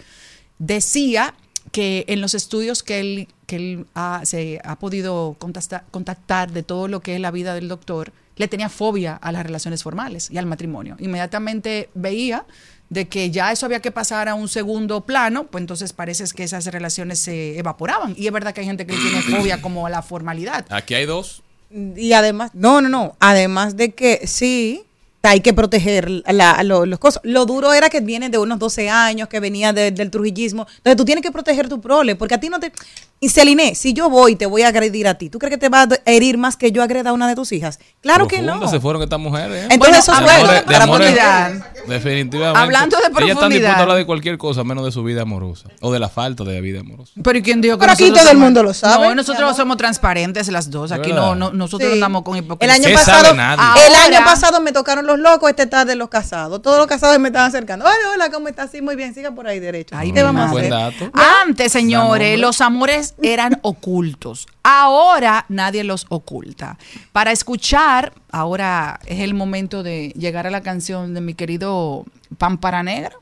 decía 0.58 1.36
que 1.72 2.06
en 2.08 2.22
los 2.22 2.34
estudios 2.34 2.82
que 2.82 3.00
él, 3.00 3.28
que 3.46 3.56
él 3.58 3.86
ha, 3.94 4.22
se 4.24 4.62
ha 4.64 4.80
podido 4.80 5.36
contacta- 5.38 5.84
contactar 5.92 6.52
de 6.52 6.64
todo 6.64 6.88
lo 6.88 7.02
que 7.02 7.16
es 7.16 7.22
la 7.22 7.30
vida 7.30 7.54
del 7.54 7.68
doctor, 7.68 8.14
le 8.38 8.48
tenía 8.48 8.70
fobia 8.70 9.16
a 9.16 9.32
las 9.32 9.44
relaciones 9.44 9.84
formales 9.84 10.30
y 10.32 10.38
al 10.38 10.46
matrimonio. 10.46 10.96
Inmediatamente 11.00 11.90
veía 11.94 12.46
de 12.90 13.08
que 13.08 13.32
ya 13.32 13.52
eso 13.52 13.66
había 13.66 13.82
que 13.82 13.92
pasar 13.92 14.30
a 14.30 14.36
un 14.36 14.48
segundo 14.48 15.02
plano, 15.02 15.48
pues 15.48 15.62
entonces 15.62 15.92
parece 15.92 16.24
que 16.34 16.44
esas 16.44 16.66
relaciones 16.68 17.20
se 17.20 17.60
evaporaban. 17.60 18.16
Y 18.18 18.28
es 18.28 18.32
verdad 18.32 18.54
que 18.54 18.62
hay 18.62 18.68
gente 18.68 18.86
que 18.86 18.96
tiene 18.96 19.22
fobia 19.22 19.62
como 19.62 19.86
a 19.86 19.90
la 19.90 20.02
formalidad. 20.02 20.66
Aquí 20.70 20.94
hay 20.94 21.06
dos. 21.06 21.44
Y 21.70 22.14
además, 22.14 22.52
no, 22.54 22.82
no, 22.82 22.90
no. 22.90 23.16
Además 23.20 23.76
de 23.76 23.94
que 23.94 24.26
sí, 24.26 24.84
hay 25.24 25.42
que 25.42 25.54
proteger 25.54 26.10
la- 26.10 26.64
los 26.64 27.00
cosas. 27.00 27.22
Lo 27.26 27.46
duro 27.46 27.74
era 27.74 27.90
que 27.90 28.00
vienen 28.00 28.32
de 28.32 28.38
unos 28.38 28.60
12 28.60 28.90
años, 28.90 29.28
que 29.28 29.40
venía 29.42 29.74
de- 29.74 29.92
del 29.92 30.10
trujillismo. 30.10 30.66
Entonces 30.78 30.96
tú 30.96 31.04
tienes 31.06 31.22
que 31.22 31.32
proteger 31.32 31.68
tu 31.68 31.82
prole, 31.82 32.16
porque 32.16 32.36
a 32.36 32.40
ti 32.40 32.48
no 32.50 32.60
te... 32.60 32.72
Y 33.20 33.30
Celine, 33.30 33.74
si 33.74 33.94
yo 33.94 34.12
voy 34.12 34.34
y 34.34 34.36
te 34.36 34.46
voy 34.46 34.62
a 34.62 34.68
agredir 34.68 35.08
a 35.08 35.16
ti, 35.16 35.30
¿tú 35.32 35.40
crees 35.40 35.52
que 35.52 35.58
te 35.58 35.70
va 35.70 35.84
a 35.84 35.88
herir 36.06 36.38
más 36.38 36.56
que 36.56 36.72
yo 36.72 36.84
agreda 36.84 37.10
a 37.10 37.14
una 37.14 37.28
de 37.28 37.34
tus 37.34 37.52
hijas? 37.52 37.80
Claro 38.02 38.28
que 38.28 38.44
no. 38.44 38.68
Se 38.68 38.80
fueron 38.80 39.02
estas 39.02 39.20
mujeres. 39.20 39.64
¿eh? 39.64 39.68
Entonces 39.72 40.00
eso 40.00 40.12
De 40.12 40.18
es 40.20 40.24
bueno, 40.24 40.40
amores- 40.44 40.60
de 40.66 40.72
para 40.72 40.84
amores- 40.84 41.14
profundidad. 41.16 41.72
Definitivamente. 41.88 42.60
Hablando 42.60 42.98
de 42.98 43.02
Ellas 43.02 43.10
están 43.10 43.14
profundidad. 43.16 43.50
dispuestas 43.50 43.78
a 43.80 43.82
hablar 43.82 43.98
de 43.98 44.06
cualquier 44.06 44.38
cosa 44.38 44.64
menos 44.64 44.86
de 44.86 44.92
su 44.92 45.04
vida 45.04 45.24
amorosa. 45.24 45.68
O 45.82 45.92
de 45.92 46.00
la 46.00 46.10
falta 46.10 46.44
de 46.44 46.62
vida 46.62 46.82
amorosa. 46.82 47.14
Pero 47.24 47.40
¿y 47.40 47.42
quién 47.42 47.60
dijo 47.62 47.76
que 47.78 47.80
Pero 47.82 47.94
aquí 47.94 48.12
todo 48.12 48.30
el 48.30 48.38
mundo 48.38 48.62
lo 48.62 48.74
sabe, 48.76 49.08
No, 49.08 49.16
nosotros 49.16 49.56
somos 49.58 49.78
transparentes 49.78 50.48
las 50.50 50.70
dos. 50.70 50.92
Aquí 50.92 51.12
no, 51.12 51.34
no 51.34 51.52
nosotros 51.52 51.88
Sí. 51.92 51.98
no 52.00 52.06
andamos 52.06 52.22
con 52.24 52.38
El 52.38 52.44
hipocresía. 52.44 52.76
año 52.76 52.86
¿Qué 52.86 52.94
pasado, 52.94 53.32
el 53.32 53.96
año 53.96 54.26
pasado 54.26 54.62
me 54.62 54.72
tocaron 54.72 55.08
los 55.08 55.18
locos, 55.18 55.50
este 55.50 55.64
está 55.64 55.86
de 55.86 55.96
los 55.96 56.10
casados. 56.10 56.62
Todos 56.62 56.78
los 56.78 56.86
casados 56.86 57.18
me 57.20 57.30
están 57.30 57.46
acercando. 57.46 57.86
Hola, 57.86 57.96
hola, 58.14 58.30
¿cómo 58.30 58.48
estás? 58.48 58.70
Sí, 58.72 58.82
muy 58.82 58.96
bien, 58.96 59.16
siga 59.16 59.32
por 59.32 59.48
ahí 59.48 59.60
derecho. 59.60 59.96
Ay, 59.98 60.12
¿Qué 60.12 60.20
mi 60.20 60.24
vamos 60.26 60.56
a 60.56 60.60
hacer? 60.60 60.70
dato. 60.70 61.10
Antes, 61.44 61.72
señores, 61.72 62.38
los 62.40 62.62
amores 62.62 63.07
eran 63.22 63.60
ocultos. 63.62 64.48
Ahora 64.64 65.46
nadie 65.50 65.84
los 65.84 66.06
oculta. 66.10 66.78
Para 67.12 67.32
escuchar, 67.32 68.14
ahora 68.32 69.00
es 69.06 69.20
el 69.20 69.34
momento 69.34 69.84
de 69.84 70.10
llegar 70.18 70.48
a 70.48 70.52
la 70.52 70.62
canción 70.62 71.14
de 71.14 71.22
mi 71.22 71.34
querido 71.34 72.06
Pampara 72.38 72.84
Negra. 72.84 73.16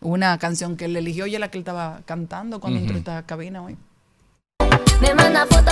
Una 0.00 0.36
canción 0.38 0.76
que 0.76 0.86
él 0.86 0.96
eligió 0.96 1.26
y 1.26 1.38
la 1.38 1.48
que 1.48 1.58
él 1.58 1.62
estaba 1.62 2.00
cantando 2.04 2.60
cuando 2.60 2.80
entró 2.80 2.96
a 2.96 2.98
esta 2.98 3.22
cabina 3.22 3.62
hoy. 3.62 3.76
Me 5.00 5.14
manda 5.14 5.46
foto, 5.46 5.71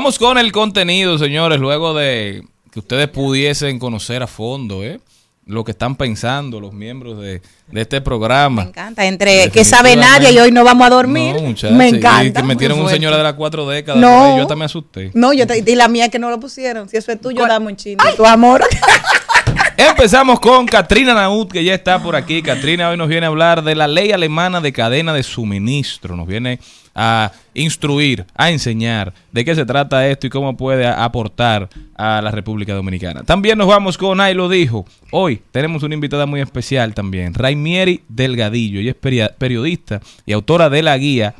vamos 0.00 0.18
con 0.18 0.38
el 0.38 0.50
contenido, 0.50 1.18
señores, 1.18 1.60
luego 1.60 1.92
de 1.92 2.42
que 2.72 2.78
ustedes 2.78 3.06
pudiesen 3.08 3.78
conocer 3.78 4.22
a 4.22 4.26
fondo, 4.26 4.82
¿eh? 4.82 4.98
Lo 5.44 5.62
que 5.62 5.72
están 5.72 5.94
pensando 5.94 6.58
los 6.58 6.72
miembros 6.72 7.18
de, 7.20 7.42
de 7.70 7.80
este 7.82 7.96
Me 7.96 8.00
programa. 8.00 8.62
encanta. 8.62 9.04
Entre 9.04 9.50
que 9.50 9.62
sabe 9.62 9.96
nadie 9.96 10.32
y 10.32 10.38
hoy 10.38 10.52
no 10.52 10.64
vamos 10.64 10.86
a 10.86 10.90
dormir. 10.90 11.34
No, 11.34 11.72
me 11.76 11.90
Y 11.90 11.96
encanta. 11.96 12.40
que 12.40 12.46
metieron 12.46 12.78
un 12.78 12.84
Muy 12.84 12.92
señor 12.94 13.14
de 13.14 13.22
las 13.22 13.34
cuatro 13.34 13.68
décadas. 13.68 14.00
No. 14.00 14.38
Yo 14.38 14.46
también 14.46 14.60
me 14.60 14.64
asusté. 14.66 15.10
No, 15.12 15.34
yo 15.34 15.46
te, 15.46 15.58
y 15.58 15.74
la 15.74 15.88
mía 15.88 16.08
que 16.08 16.18
no 16.18 16.30
lo 16.30 16.40
pusieron. 16.40 16.88
Si 16.88 16.96
eso 16.96 17.12
es 17.12 17.20
tuyo, 17.20 17.46
dame 17.46 17.66
un 17.66 17.76
chino. 17.76 18.02
Tu 18.16 18.24
amor. 18.24 18.64
Empezamos 19.76 20.40
con 20.40 20.64
Katrina 20.66 21.12
Naud, 21.12 21.48
que 21.48 21.62
ya 21.62 21.74
está 21.74 22.02
por 22.02 22.16
aquí. 22.16 22.42
Katrina 22.42 22.88
hoy 22.88 22.96
nos 22.96 23.08
viene 23.08 23.26
a 23.26 23.28
hablar 23.28 23.62
de 23.64 23.74
la 23.74 23.86
ley 23.88 24.12
alemana 24.12 24.62
de 24.62 24.72
cadena 24.72 25.12
de 25.12 25.22
suministro. 25.22 26.16
Nos 26.16 26.26
viene 26.26 26.58
a 26.94 27.32
instruir, 27.54 28.26
a 28.34 28.50
enseñar 28.50 29.12
de 29.32 29.44
qué 29.44 29.54
se 29.54 29.64
trata 29.64 30.06
esto 30.08 30.26
y 30.26 30.30
cómo 30.30 30.56
puede 30.56 30.86
aportar 30.86 31.68
a 31.96 32.20
la 32.22 32.30
República 32.30 32.74
Dominicana. 32.74 33.22
También 33.22 33.58
nos 33.58 33.68
vamos 33.68 33.96
con 33.98 34.20
Ay 34.20 34.34
lo 34.34 34.48
dijo. 34.48 34.86
Hoy 35.10 35.42
tenemos 35.50 35.82
una 35.82 35.94
invitada 35.94 36.26
muy 36.26 36.40
especial 36.40 36.94
también, 36.94 37.34
Raimieri 37.34 38.02
Delgadillo. 38.08 38.80
Ella 38.80 38.92
es 38.92 39.32
periodista 39.36 40.00
y 40.26 40.32
autora 40.32 40.70
de 40.70 40.82
la 40.82 40.96
guía 40.98 41.34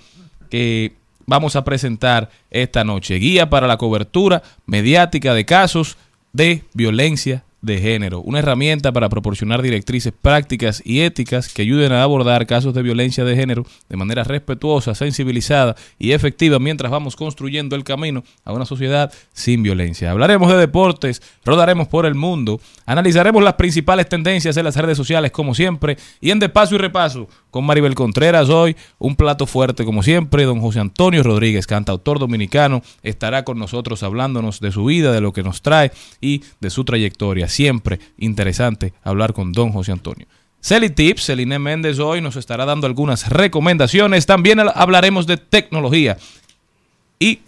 que 0.50 0.94
vamos 1.26 1.56
a 1.56 1.64
presentar 1.64 2.30
esta 2.50 2.84
noche. 2.84 3.14
Guía 3.16 3.50
para 3.50 3.66
la 3.66 3.76
cobertura 3.76 4.42
mediática 4.66 5.34
de 5.34 5.44
casos 5.44 5.96
de 6.32 6.64
violencia 6.74 7.44
de 7.62 7.78
género. 7.78 8.20
Una 8.20 8.38
herramienta 8.38 8.92
para 8.92 9.08
proporcionar 9.08 9.62
directrices 9.62 10.12
prácticas 10.12 10.82
y 10.84 11.00
éticas 11.00 11.52
que 11.52 11.62
ayuden 11.62 11.92
a 11.92 12.02
abordar 12.02 12.46
casos 12.46 12.74
de 12.74 12.82
violencia 12.82 13.24
de 13.24 13.36
género 13.36 13.66
de 13.88 13.96
manera 13.96 14.24
respetuosa, 14.24 14.94
sensibilizada 14.94 15.76
y 15.98 16.12
efectiva 16.12 16.58
mientras 16.58 16.90
vamos 16.90 17.16
construyendo 17.16 17.76
el 17.76 17.84
camino 17.84 18.24
a 18.44 18.52
una 18.52 18.64
sociedad 18.64 19.12
sin 19.32 19.62
violencia. 19.62 20.10
Hablaremos 20.10 20.50
de 20.50 20.56
deportes, 20.58 21.22
rodaremos 21.44 21.88
por 21.88 22.06
el 22.06 22.14
mundo, 22.14 22.60
analizaremos 22.86 23.42
las 23.42 23.54
principales 23.54 24.08
tendencias 24.08 24.56
en 24.56 24.64
las 24.64 24.76
redes 24.76 24.96
sociales 24.96 25.30
como 25.30 25.54
siempre 25.54 25.96
y 26.20 26.30
en 26.30 26.38
De 26.38 26.48
Paso 26.48 26.74
y 26.74 26.78
Repaso 26.78 27.28
con 27.50 27.64
Maribel 27.64 27.94
Contreras 27.94 28.48
hoy, 28.48 28.76
un 28.98 29.16
plato 29.16 29.46
fuerte 29.46 29.84
como 29.84 30.02
siempre, 30.02 30.44
don 30.44 30.60
José 30.60 30.80
Antonio 30.80 31.22
Rodríguez, 31.22 31.66
cantautor 31.66 32.18
dominicano, 32.18 32.82
estará 33.02 33.44
con 33.44 33.58
nosotros 33.58 34.02
hablándonos 34.02 34.60
de 34.60 34.72
su 34.72 34.84
vida, 34.84 35.12
de 35.12 35.20
lo 35.20 35.32
que 35.32 35.42
nos 35.42 35.62
trae 35.62 35.92
y 36.20 36.42
de 36.60 36.70
su 36.70 36.84
trayectoria. 36.84 37.48
Siempre 37.48 38.00
interesante 38.18 38.92
hablar 39.02 39.32
con 39.32 39.52
don 39.52 39.72
José 39.72 39.92
Antonio. 39.92 40.26
Celi 40.60 40.90
Tips, 40.90 41.24
Celine 41.26 41.58
Méndez 41.58 41.98
hoy 41.98 42.20
nos 42.20 42.36
estará 42.36 42.66
dando 42.66 42.86
algunas 42.86 43.28
recomendaciones. 43.30 44.26
También 44.26 44.60
hablaremos 44.60 45.26
de 45.26 45.38
tecnología 45.38 46.18
y 47.18 47.40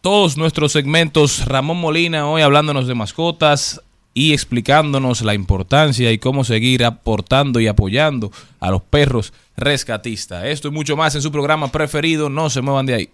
todos 0.00 0.36
nuestros 0.36 0.72
segmentos. 0.72 1.44
Ramón 1.46 1.78
Molina 1.78 2.28
hoy 2.28 2.42
hablándonos 2.42 2.88
de 2.88 2.94
mascotas 2.94 3.80
y 4.14 4.32
explicándonos 4.32 5.22
la 5.22 5.34
importancia 5.34 6.12
y 6.12 6.18
cómo 6.18 6.44
seguir 6.44 6.84
aportando 6.84 7.60
y 7.60 7.66
apoyando 7.66 8.30
a 8.60 8.70
los 8.70 8.82
perros 8.82 9.32
rescatistas. 9.56 10.44
Esto 10.44 10.68
y 10.68 10.70
mucho 10.70 10.96
más 10.96 11.14
en 11.16 11.22
su 11.22 11.32
programa 11.32 11.68
preferido. 11.68 12.30
No 12.30 12.48
se 12.48 12.62
muevan 12.62 12.86
de 12.86 12.94
ahí. 12.94 13.10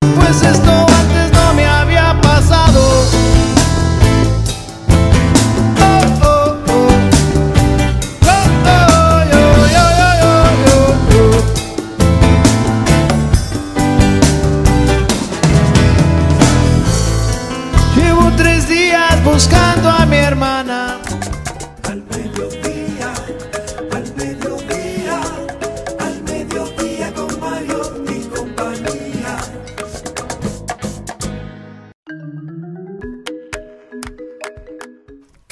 Pues 0.00 0.42
esto 0.42 0.86
antes 0.88 1.32
no 1.32 1.54
me 1.54 1.66
había 1.66 2.18
pasado. 2.20 3.25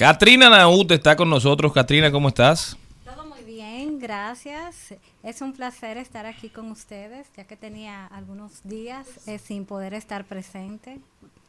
Katrina 0.05 0.51
Naut 0.51 0.91
está 0.91 1.17
con 1.17 1.31
nosotros. 1.31 1.73
Katrina, 1.73 2.13
¿cómo 2.13 2.29
estás? 2.29 2.77
Todo 3.07 3.25
muy 3.25 3.43
bien, 3.43 3.99
gracias. 3.99 4.93
Es 5.23 5.41
un 5.41 5.55
placer 5.55 5.97
estar 5.97 6.27
aquí 6.27 6.51
con 6.51 6.71
ustedes, 6.71 7.27
ya 7.35 7.45
que 7.45 7.57
tenía 7.57 8.05
algunos 8.09 8.63
días 8.65 9.07
eh, 9.27 9.39
sin 9.39 9.65
poder 9.65 9.95
estar 9.95 10.27
presente. 10.27 10.99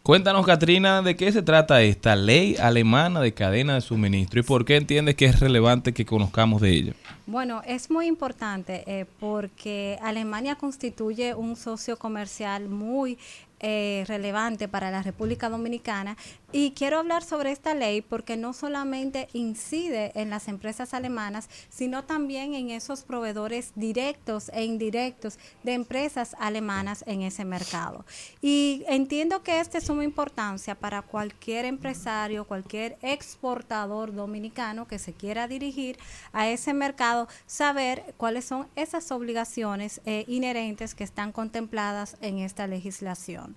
Cuéntanos, 0.03 0.45
Katrina, 0.45 1.01
de 1.01 1.17
qué 1.17 1.33
se 1.33 1.41
trata 1.41 1.81
esta 1.81 2.15
ley 2.15 2.55
alemana 2.55 3.19
de 3.19 3.33
cadena 3.33 3.73
de 3.73 3.81
suministro 3.81 4.39
y 4.39 4.43
por 4.43 4.63
qué 4.63 4.77
entiendes 4.77 5.15
que 5.15 5.25
es 5.25 5.41
relevante 5.41 5.93
que 5.93 6.05
conozcamos 6.05 6.61
de 6.61 6.69
ella. 6.69 6.93
Bueno, 7.25 7.61
es 7.65 7.91
muy 7.91 8.05
importante 8.05 8.85
eh, 8.87 9.05
porque 9.19 9.99
Alemania 10.01 10.55
constituye 10.55 11.33
un 11.35 11.57
socio 11.57 11.97
comercial 11.97 12.69
muy 12.69 13.17
eh, 13.67 14.03
relevante 14.07 14.67
para 14.67 14.91
la 14.91 15.01
República 15.01 15.49
Dominicana 15.49 16.17
y 16.51 16.71
quiero 16.71 16.99
hablar 16.99 17.23
sobre 17.23 17.51
esta 17.51 17.73
ley 17.73 18.03
porque 18.03 18.37
no 18.37 18.53
solamente 18.53 19.27
incide 19.33 20.11
en 20.13 20.29
las 20.29 20.47
empresas 20.47 20.93
alemanas, 20.93 21.49
sino 21.69 22.03
también 22.03 22.53
en 22.53 22.69
esos 22.69 23.01
proveedores 23.01 23.71
directos 23.73 24.51
e 24.53 24.65
indirectos 24.65 25.39
de 25.63 25.73
empresas 25.73 26.35
alemanas 26.37 27.03
en 27.07 27.23
ese 27.23 27.43
mercado. 27.43 28.05
Y 28.39 28.83
entiendo 28.87 29.41
que 29.41 29.59
este 29.59 29.79
es 29.79 29.83
de 29.83 29.87
suma 29.87 30.03
importancia 30.03 30.75
para 30.75 31.01
cualquier 31.01 31.65
empresario, 31.65 32.45
cualquier 32.45 32.99
exportador 33.01 34.13
dominicano 34.13 34.87
que 34.87 34.99
se 34.99 35.13
quiera 35.13 35.47
dirigir 35.47 35.97
a 36.33 36.47
ese 36.49 36.75
mercado, 36.75 37.27
saber 37.47 38.13
cuáles 38.17 38.45
son 38.45 38.67
esas 38.75 39.11
obligaciones 39.11 40.01
eh, 40.05 40.23
inherentes 40.27 40.93
que 40.93 41.03
están 41.03 41.31
contempladas 41.31 42.15
en 42.21 42.37
esta 42.37 42.67
legislación. 42.67 43.54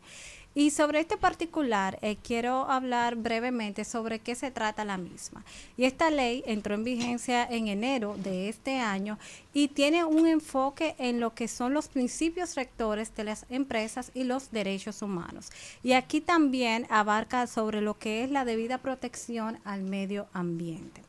Y 0.55 0.71
sobre 0.71 0.99
este 0.99 1.17
particular, 1.17 2.00
eh, 2.02 2.17
quiero 2.17 2.69
hablar 2.69 3.14
brevemente 3.14 3.85
sobre 3.85 4.19
qué 4.19 4.35
se 4.35 4.50
trata 4.50 4.85
la 4.85 4.97
misma. 4.97 5.45
Y 5.76 5.85
esta 5.85 6.11
ley 6.11 6.43
entró 6.47 6.75
en 6.75 6.83
vigencia 6.83 7.47
en 7.49 7.69
enero 7.69 8.17
de 8.17 8.49
este 8.49 8.81
año 8.81 9.21
y 9.52 9.69
tiene 9.69 10.05
un 10.05 10.26
enfoque 10.26 10.97
en 10.99 11.21
lo 11.21 11.33
que 11.33 11.47
son 11.47 11.75
los 11.75 11.87
principios 11.87 12.57
rectores 12.57 13.14
de 13.14 13.23
las 13.23 13.47
empresas 13.50 14.11
y 14.14 14.25
los 14.25 14.50
derechos 14.50 15.00
humanos. 15.00 15.50
Y 15.85 15.93
aquí 15.93 16.21
también 16.21 16.87
abarca 16.90 17.47
sobre 17.47 17.81
lo 17.81 17.97
que 17.97 18.25
es 18.25 18.31
la 18.33 18.45
debida 18.45 18.78
protección 18.78 19.61
al 19.64 19.83
medio 19.83 20.26
ambiente. 20.33 21.02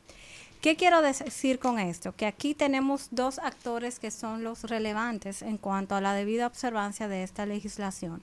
¿Qué 0.62 0.76
quiero 0.76 1.02
decir 1.02 1.58
con 1.58 1.80
esto? 1.80 2.14
Que 2.16 2.28
aquí 2.28 2.54
tenemos 2.54 3.08
dos 3.10 3.40
actores 3.40 3.98
que 3.98 4.12
son 4.12 4.44
los 4.44 4.66
relevantes 4.66 5.42
en 5.42 5.58
cuanto 5.58 5.96
a 5.96 6.02
la 6.02 6.14
debida 6.14 6.46
observancia 6.46 7.08
de 7.08 7.24
esta 7.24 7.48
legislación 7.48 8.22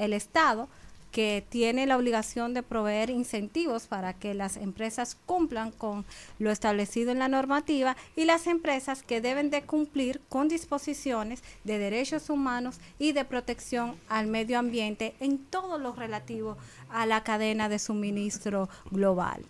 el 0.00 0.12
Estado, 0.12 0.68
que 1.10 1.44
tiene 1.48 1.86
la 1.86 1.96
obligación 1.96 2.54
de 2.54 2.62
proveer 2.62 3.10
incentivos 3.10 3.86
para 3.86 4.14
que 4.14 4.34
las 4.34 4.56
empresas 4.56 5.16
cumplan 5.26 5.72
con 5.72 6.04
lo 6.38 6.50
establecido 6.50 7.10
en 7.10 7.18
la 7.18 7.28
normativa 7.28 7.96
y 8.16 8.24
las 8.24 8.46
empresas 8.46 9.02
que 9.02 9.20
deben 9.20 9.50
de 9.50 9.62
cumplir 9.62 10.20
con 10.28 10.48
disposiciones 10.48 11.42
de 11.64 11.78
derechos 11.78 12.30
humanos 12.30 12.78
y 12.98 13.12
de 13.12 13.24
protección 13.24 13.96
al 14.08 14.28
medio 14.28 14.58
ambiente 14.58 15.14
en 15.20 15.38
todo 15.38 15.78
lo 15.78 15.92
relativo 15.92 16.56
a 16.90 17.06
la 17.06 17.24
cadena 17.24 17.68
de 17.68 17.78
suministro 17.78 18.68
global. 18.90 19.44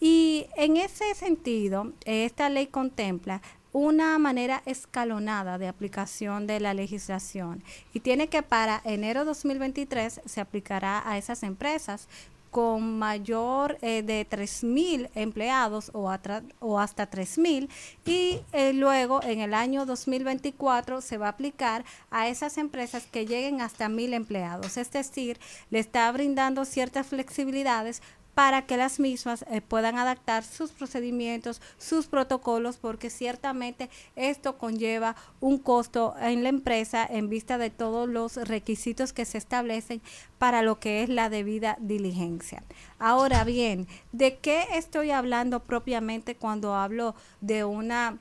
Y 0.00 0.46
en 0.56 0.78
ese 0.78 1.14
sentido, 1.14 1.92
esta 2.06 2.48
ley 2.48 2.68
contempla 2.68 3.42
una 3.72 4.18
manera 4.18 4.62
escalonada 4.66 5.58
de 5.58 5.68
aplicación 5.68 6.46
de 6.46 6.60
la 6.60 6.74
legislación 6.74 7.62
y 7.94 8.00
tiene 8.00 8.28
que 8.28 8.42
para 8.42 8.80
enero 8.84 9.24
2023 9.24 10.20
se 10.24 10.40
aplicará 10.40 11.08
a 11.08 11.18
esas 11.18 11.42
empresas 11.42 12.08
con 12.50 12.98
mayor 12.98 13.78
eh, 13.80 14.02
de 14.02 14.26
3.000 14.28 15.10
empleados 15.14 15.90
o, 15.94 16.10
o 16.58 16.78
hasta 16.80 17.10
3.000 17.10 17.68
y 18.04 18.40
eh, 18.52 18.72
luego 18.72 19.22
en 19.22 19.40
el 19.40 19.54
año 19.54 19.86
2024 19.86 21.00
se 21.00 21.16
va 21.16 21.26
a 21.26 21.30
aplicar 21.30 21.84
a 22.10 22.28
esas 22.28 22.58
empresas 22.58 23.06
que 23.06 23.24
lleguen 23.24 23.60
hasta 23.60 23.88
1.000 23.88 24.14
empleados. 24.14 24.76
Es 24.76 24.90
decir, 24.90 25.38
le 25.70 25.78
está 25.78 26.10
brindando 26.10 26.64
ciertas 26.64 27.06
flexibilidades 27.06 28.02
para 28.34 28.66
que 28.66 28.76
las 28.76 29.00
mismas 29.00 29.44
eh, 29.50 29.60
puedan 29.60 29.98
adaptar 29.98 30.44
sus 30.44 30.70
procedimientos, 30.70 31.60
sus 31.78 32.06
protocolos, 32.06 32.76
porque 32.76 33.10
ciertamente 33.10 33.90
esto 34.16 34.58
conlleva 34.58 35.16
un 35.40 35.58
costo 35.58 36.14
en 36.20 36.42
la 36.42 36.48
empresa 36.48 37.06
en 37.08 37.28
vista 37.28 37.58
de 37.58 37.70
todos 37.70 38.08
los 38.08 38.36
requisitos 38.36 39.12
que 39.12 39.24
se 39.24 39.38
establecen 39.38 40.00
para 40.38 40.62
lo 40.62 40.78
que 40.78 41.02
es 41.02 41.08
la 41.08 41.28
debida 41.28 41.76
diligencia. 41.80 42.62
Ahora 42.98 43.44
bien, 43.44 43.86
¿de 44.12 44.38
qué 44.38 44.64
estoy 44.74 45.10
hablando 45.10 45.60
propiamente 45.60 46.34
cuando 46.34 46.74
hablo 46.74 47.14
de 47.40 47.64
una 47.64 48.18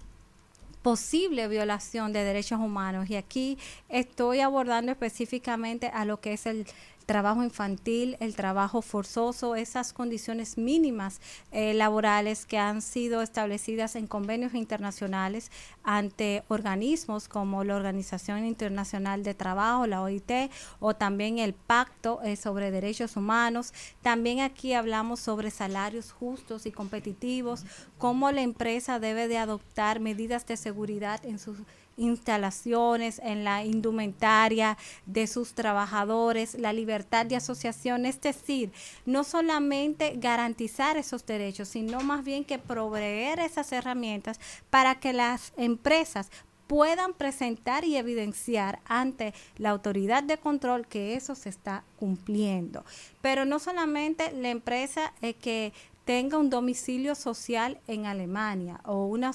posible 0.81 1.47
violación 1.47 2.13
de 2.13 2.23
derechos 2.23 2.59
humanos. 2.59 3.09
Y 3.09 3.15
aquí 3.15 3.57
estoy 3.89 4.39
abordando 4.39 4.91
específicamente 4.91 5.87
a 5.87 6.05
lo 6.05 6.19
que 6.21 6.33
es 6.33 6.45
el 6.45 6.65
trabajo 7.09 7.41
infantil, 7.43 8.17
el 8.19 8.35
trabajo 8.35 8.83
forzoso, 8.83 9.55
esas 9.55 9.93
condiciones 9.93 10.59
mínimas 10.59 11.21
eh, 11.51 11.73
laborales 11.73 12.45
que 12.45 12.59
han 12.59 12.83
sido 12.83 13.23
establecidas 13.23 13.95
en 13.95 14.05
convenios 14.05 14.53
internacionales 14.53 15.49
ante 15.83 16.43
organismos 16.49 17.27
como 17.27 17.63
la 17.63 17.77
Organización 17.77 18.45
Internacional 18.45 19.23
de 19.23 19.33
Trabajo, 19.33 19.87
la 19.87 20.03
OIT, 20.03 20.51
o 20.79 20.95
también 20.95 21.39
el 21.39 21.55
Pacto 21.55 22.21
eh, 22.21 22.35
sobre 22.35 22.69
Derechos 22.69 23.17
Humanos. 23.17 23.73
También 24.03 24.41
aquí 24.41 24.73
hablamos 24.73 25.19
sobre 25.19 25.49
salarios 25.49 26.11
justos 26.11 26.67
y 26.67 26.71
competitivos, 26.71 27.65
cómo 27.97 28.31
la 28.31 28.43
empresa 28.43 28.99
debe 28.99 29.27
de 29.27 29.39
adoptar 29.39 29.99
medidas 29.99 30.45
de 30.45 30.57
seguridad 30.57 31.25
en 31.25 31.39
sus 31.39 31.57
instalaciones, 31.99 33.19
en 33.23 33.43
la 33.43 33.63
indumentaria 33.63 34.77
de 35.05 35.27
sus 35.27 35.53
trabajadores, 35.53 36.55
la 36.55 36.73
libertad 36.73 37.25
de 37.25 37.35
asociación, 37.35 38.05
es 38.05 38.19
decir, 38.21 38.71
no 39.05 39.23
solamente 39.23 40.13
garantizar 40.17 40.97
esos 40.97 41.25
derechos, 41.25 41.67
sino 41.69 41.99
más 42.01 42.23
bien 42.23 42.45
que 42.45 42.57
proveer 42.57 43.39
esas 43.39 43.71
herramientas 43.71 44.39
para 44.69 44.99
que 44.99 45.13
las 45.13 45.53
empresas 45.57 46.31
puedan 46.69 47.15
presentar 47.15 47.83
y 47.83 47.97
evidenciar 47.97 48.79
ante 48.85 49.33
la 49.57 49.71
autoridad 49.71 50.21
de 50.21 50.37
control 50.37 50.85
que 50.85 51.15
eso 51.15 51.33
se 51.33 51.49
está 51.49 51.83
cumpliendo. 51.97 52.85
Pero 53.21 53.43
no 53.43 53.57
solamente 53.57 54.31
la 54.33 54.51
empresa 54.51 55.11
eh, 55.23 55.33
que 55.33 55.73
tenga 56.05 56.37
un 56.37 56.51
domicilio 56.51 57.15
social 57.15 57.79
en 57.87 58.05
Alemania 58.05 58.81
o 58.85 59.05
una 59.05 59.31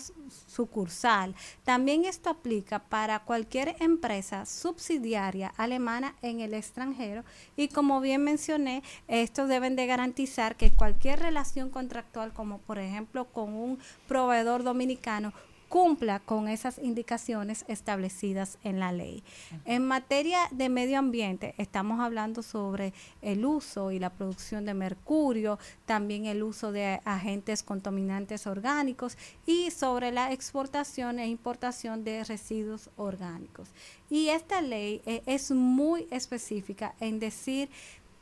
sucursal. 0.47 1.35
También 1.65 2.05
esto 2.05 2.31
aplica 2.31 2.79
para 2.79 3.19
cualquier 3.25 3.75
empresa 3.81 4.47
subsidiaria 4.47 5.53
alemana 5.57 6.15
en 6.23 6.39
el 6.39 6.55
extranjero 6.55 7.25
y 7.57 7.67
como 7.67 8.01
bien 8.01 8.23
mencioné, 8.23 8.85
estos 9.09 9.49
deben 9.49 9.75
de 9.75 9.87
garantizar 9.87 10.55
que 10.55 10.71
cualquier 10.71 11.19
relación 11.19 11.71
contractual 11.71 12.33
como 12.33 12.59
por 12.59 12.79
ejemplo 12.79 13.25
con 13.27 13.55
un 13.55 13.79
proveedor 14.07 14.63
dominicano 14.63 15.33
cumpla 15.75 16.21
con 16.21 16.47
esas 16.47 16.79
indicaciones 16.79 17.65
establecidas 17.67 18.59
en 18.63 18.79
la 18.79 18.93
ley. 18.93 19.25
En 19.65 19.85
materia 19.85 20.39
de 20.53 20.69
medio 20.69 21.01
ambiente, 21.01 21.57
estamos 21.59 21.99
hablando 21.99 22.45
sobre 22.45 22.93
el 23.23 23.45
uso 23.45 23.91
y 23.91 23.99
la 23.99 24.11
producción 24.11 24.65
de 24.67 24.73
mercurio, 24.73 25.59
también 25.85 26.27
el 26.27 26.45
uso 26.45 26.71
de 26.71 27.01
agentes 27.05 27.65
contaminantes 27.65 28.47
orgánicos 28.47 29.19
y 29.47 29.73
sobre 29.73 30.13
la 30.13 30.31
exportación 30.31 31.19
e 31.19 31.27
importación 31.27 32.05
de 32.05 32.23
residuos 32.23 32.89
orgánicos. 32.97 33.71
Y 34.09 34.29
esta 34.29 34.63
ley 34.63 35.03
eh, 35.07 35.25
es 35.27 35.51
muy 35.51 36.07
específica 36.13 36.95
en 37.01 37.19
decir 37.19 37.69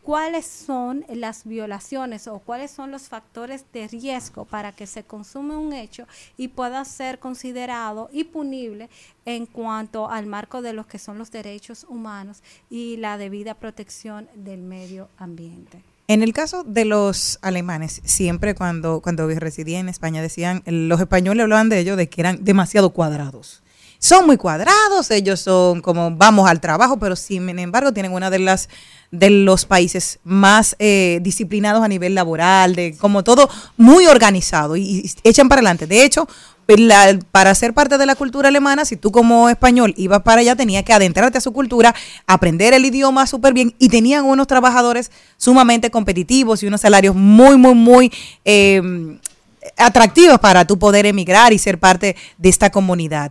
cuáles 0.02 0.46
son 0.46 1.04
las 1.08 1.44
violaciones 1.44 2.26
o 2.26 2.40
cuáles 2.40 2.70
son 2.70 2.90
los 2.90 3.02
factores 3.08 3.64
de 3.72 3.88
riesgo 3.88 4.44
para 4.44 4.72
que 4.72 4.86
se 4.86 5.04
consume 5.04 5.56
un 5.56 5.72
hecho 5.72 6.06
y 6.36 6.48
pueda 6.48 6.84
ser 6.84 7.18
considerado 7.18 8.10
y 8.12 8.24
punible 8.24 8.90
en 9.24 9.46
cuanto 9.46 10.10
al 10.10 10.26
marco 10.26 10.60
de 10.60 10.72
lo 10.72 10.86
que 10.86 10.98
son 10.98 11.18
los 11.18 11.30
derechos 11.30 11.86
humanos 11.88 12.42
y 12.68 12.96
la 12.96 13.16
debida 13.16 13.54
protección 13.54 14.28
del 14.34 14.62
medio 14.62 15.08
ambiente. 15.18 15.82
En 16.08 16.22
el 16.22 16.32
caso 16.32 16.64
de 16.64 16.84
los 16.84 17.38
alemanes, 17.42 18.02
siempre 18.04 18.54
cuando, 18.54 19.00
cuando 19.00 19.28
residía 19.28 19.78
en 19.78 19.88
España 19.88 20.20
decían, 20.20 20.62
los 20.66 21.00
españoles 21.00 21.44
hablaban 21.44 21.68
de 21.68 21.78
ellos 21.78 21.96
de 21.96 22.08
que 22.08 22.20
eran 22.20 22.44
demasiado 22.44 22.90
cuadrados 22.90 23.62
son 24.02 24.26
muy 24.26 24.36
cuadrados, 24.36 25.12
ellos 25.12 25.38
son 25.38 25.80
como 25.80 26.10
vamos 26.10 26.50
al 26.50 26.60
trabajo, 26.60 26.98
pero 26.98 27.14
sin 27.14 27.56
embargo 27.56 27.92
tienen 27.92 28.12
una 28.12 28.30
de 28.30 28.40
las 28.40 28.68
de 29.12 29.30
los 29.30 29.64
países 29.64 30.18
más 30.24 30.74
eh, 30.80 31.20
disciplinados 31.22 31.84
a 31.84 31.88
nivel 31.88 32.16
laboral, 32.16 32.74
de 32.74 32.96
como 32.96 33.22
todo 33.22 33.48
muy 33.76 34.06
organizado 34.06 34.76
y, 34.76 35.08
echan 35.22 35.48
para 35.48 35.60
adelante. 35.60 35.86
De 35.86 36.02
hecho, 36.02 36.26
para 37.30 37.54
ser 37.54 37.74
parte 37.74 37.96
de 37.96 38.06
la 38.06 38.16
cultura 38.16 38.48
alemana, 38.48 38.84
si 38.84 38.96
tú 38.96 39.12
como 39.12 39.48
español 39.48 39.94
ibas 39.96 40.22
para 40.22 40.40
allá, 40.40 40.56
tenías 40.56 40.82
que 40.82 40.92
adentrarte 40.92 41.38
a 41.38 41.40
su 41.40 41.52
cultura, 41.52 41.94
aprender 42.26 42.74
el 42.74 42.84
idioma 42.84 43.28
súper 43.28 43.52
bien 43.52 43.72
y 43.78 43.88
tenían 43.88 44.24
unos 44.24 44.48
trabajadores 44.48 45.12
sumamente 45.36 45.92
competitivos 45.92 46.62
y 46.64 46.66
unos 46.66 46.80
salarios 46.80 47.14
muy, 47.14 47.56
muy, 47.56 47.74
muy 47.74 48.12
eh, 48.44 48.82
atractivos 49.76 50.40
para 50.40 50.66
tú 50.66 50.76
poder 50.76 51.06
emigrar 51.06 51.52
y 51.52 51.58
ser 51.58 51.78
parte 51.78 52.16
de 52.38 52.48
esta 52.48 52.70
comunidad. 52.70 53.30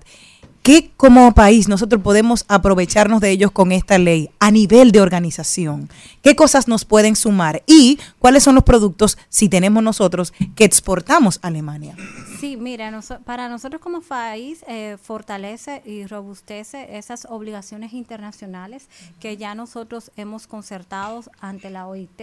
¿Qué 0.64 0.92
como 0.96 1.34
país 1.34 1.68
nosotros 1.68 2.04
podemos 2.04 2.46
aprovecharnos 2.48 3.20
de 3.20 3.32
ellos 3.32 3.50
con 3.52 3.72
esta 3.72 3.98
ley 3.98 4.30
a 4.40 4.52
nivel 4.52 4.92
de 4.92 5.02
organización? 5.02 5.90
¿Qué 6.22 6.36
cosas 6.36 6.68
nos 6.68 6.86
pueden 6.86 7.16
sumar? 7.16 7.64
¿Y 7.66 7.98
cuáles 8.20 8.44
son 8.44 8.54
los 8.54 8.64
productos, 8.64 9.18
si 9.28 9.50
tenemos 9.50 9.82
nosotros, 9.82 10.34
que 10.56 10.64
exportamos 10.64 11.40
a 11.42 11.48
Alemania? 11.48 11.96
Sí, 12.40 12.58
mira, 12.58 12.92
noso- 12.92 13.20
para 13.24 13.50
nosotros 13.50 13.82
como 13.82 14.02
país 14.02 14.64
eh, 14.68 14.98
fortalece 15.02 15.82
y 15.86 16.06
robustece 16.06 16.96
esas 16.98 17.26
obligaciones 17.30 17.94
internacionales 17.94 18.88
que 19.20 19.38
ya 19.38 19.56
nosotros 19.56 20.12
hemos 20.16 20.46
concertado 20.46 21.24
ante 21.40 21.72
la 21.72 21.88
OIT, 21.88 22.22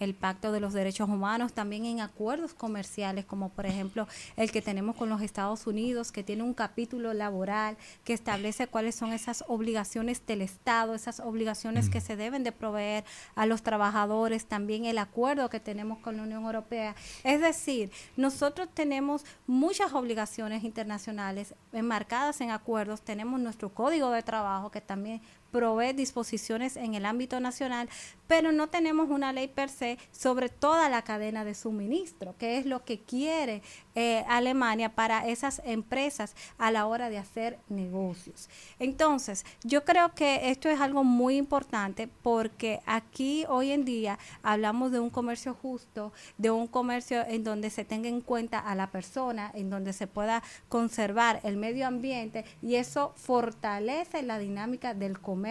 el 0.00 0.14
Pacto 0.14 0.50
de 0.52 0.60
los 0.60 0.72
Derechos 0.72 1.08
Humanos, 1.10 1.52
también 1.52 1.84
en 1.84 2.00
acuerdos 2.00 2.54
comerciales 2.54 3.26
como 3.26 3.50
por 3.50 3.66
ejemplo 3.66 4.06
el 4.36 4.50
que 4.50 4.62
tenemos 4.62 4.96
con 4.96 5.08
los 5.10 5.20
Estados 5.20 5.66
Unidos, 5.66 6.10
que 6.12 6.22
tiene 6.22 6.42
un 6.42 6.54
capítulo 6.54 7.12
laboral 7.12 7.65
que 8.04 8.12
establece 8.12 8.66
cuáles 8.66 8.94
son 8.94 9.12
esas 9.12 9.44
obligaciones 9.48 10.24
del 10.26 10.42
Estado, 10.42 10.94
esas 10.94 11.20
obligaciones 11.20 11.90
que 11.90 12.00
se 12.00 12.16
deben 12.16 12.44
de 12.44 12.52
proveer 12.52 13.04
a 13.34 13.46
los 13.46 13.62
trabajadores, 13.62 14.46
también 14.46 14.84
el 14.84 14.98
acuerdo 14.98 15.50
que 15.50 15.60
tenemos 15.60 15.98
con 15.98 16.16
la 16.16 16.22
Unión 16.22 16.44
Europea. 16.44 16.94
Es 17.24 17.40
decir, 17.40 17.90
nosotros 18.16 18.68
tenemos 18.72 19.24
muchas 19.46 19.92
obligaciones 19.92 20.64
internacionales 20.64 21.54
enmarcadas 21.72 22.40
en 22.40 22.50
acuerdos, 22.50 23.02
tenemos 23.02 23.40
nuestro 23.40 23.72
código 23.72 24.10
de 24.10 24.22
trabajo 24.22 24.70
que 24.70 24.80
también 24.80 25.20
provee 25.56 25.94
disposiciones 25.94 26.76
en 26.76 26.94
el 26.94 27.06
ámbito 27.06 27.40
nacional, 27.40 27.88
pero 28.26 28.52
no 28.52 28.66
tenemos 28.66 29.08
una 29.08 29.32
ley 29.32 29.48
per 29.48 29.70
se 29.70 29.96
sobre 30.12 30.50
toda 30.50 30.90
la 30.90 31.00
cadena 31.00 31.46
de 31.46 31.54
suministro, 31.54 32.34
que 32.36 32.58
es 32.58 32.66
lo 32.66 32.84
que 32.84 33.00
quiere 33.00 33.62
eh, 33.94 34.22
Alemania 34.28 34.94
para 34.94 35.26
esas 35.26 35.62
empresas 35.64 36.34
a 36.58 36.70
la 36.70 36.86
hora 36.86 37.08
de 37.08 37.16
hacer 37.16 37.58
negocios. 37.70 38.50
Entonces, 38.78 39.46
yo 39.62 39.86
creo 39.86 40.12
que 40.12 40.50
esto 40.50 40.68
es 40.68 40.78
algo 40.78 41.04
muy 41.04 41.38
importante 41.38 42.06
porque 42.22 42.80
aquí 42.84 43.46
hoy 43.48 43.70
en 43.70 43.86
día 43.86 44.18
hablamos 44.42 44.92
de 44.92 45.00
un 45.00 45.08
comercio 45.08 45.54
justo, 45.54 46.12
de 46.36 46.50
un 46.50 46.66
comercio 46.66 47.24
en 47.26 47.44
donde 47.44 47.70
se 47.70 47.86
tenga 47.86 48.10
en 48.10 48.20
cuenta 48.20 48.58
a 48.58 48.74
la 48.74 48.90
persona, 48.90 49.50
en 49.54 49.70
donde 49.70 49.94
se 49.94 50.06
pueda 50.06 50.42
conservar 50.68 51.40
el 51.44 51.56
medio 51.56 51.86
ambiente 51.86 52.44
y 52.60 52.74
eso 52.74 53.14
fortalece 53.16 54.22
la 54.22 54.38
dinámica 54.38 54.92
del 54.92 55.18
comercio 55.18 55.45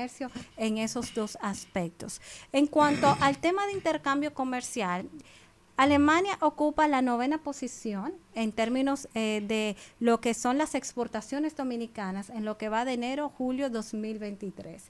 en 0.57 0.77
esos 0.77 1.13
dos 1.13 1.37
aspectos. 1.41 2.21
En 2.51 2.67
cuanto 2.67 3.15
al 3.19 3.37
tema 3.37 3.65
de 3.67 3.73
intercambio 3.73 4.33
comercial, 4.33 5.09
Alemania 5.77 6.37
ocupa 6.39 6.87
la 6.87 7.01
novena 7.01 7.39
posición 7.39 8.13
en 8.33 8.53
términos 8.53 9.09
eh, 9.13 9.43
de 9.45 9.75
lo 9.99 10.21
que 10.21 10.33
son 10.33 10.57
las 10.57 10.73
exportaciones 10.73 11.55
dominicanas 11.55 12.29
en 12.29 12.45
lo 12.45 12.57
que 12.57 12.69
va 12.69 12.85
de 12.85 12.93
enero 12.93 13.25
a 13.25 13.29
julio 13.29 13.69
2023 13.69 14.83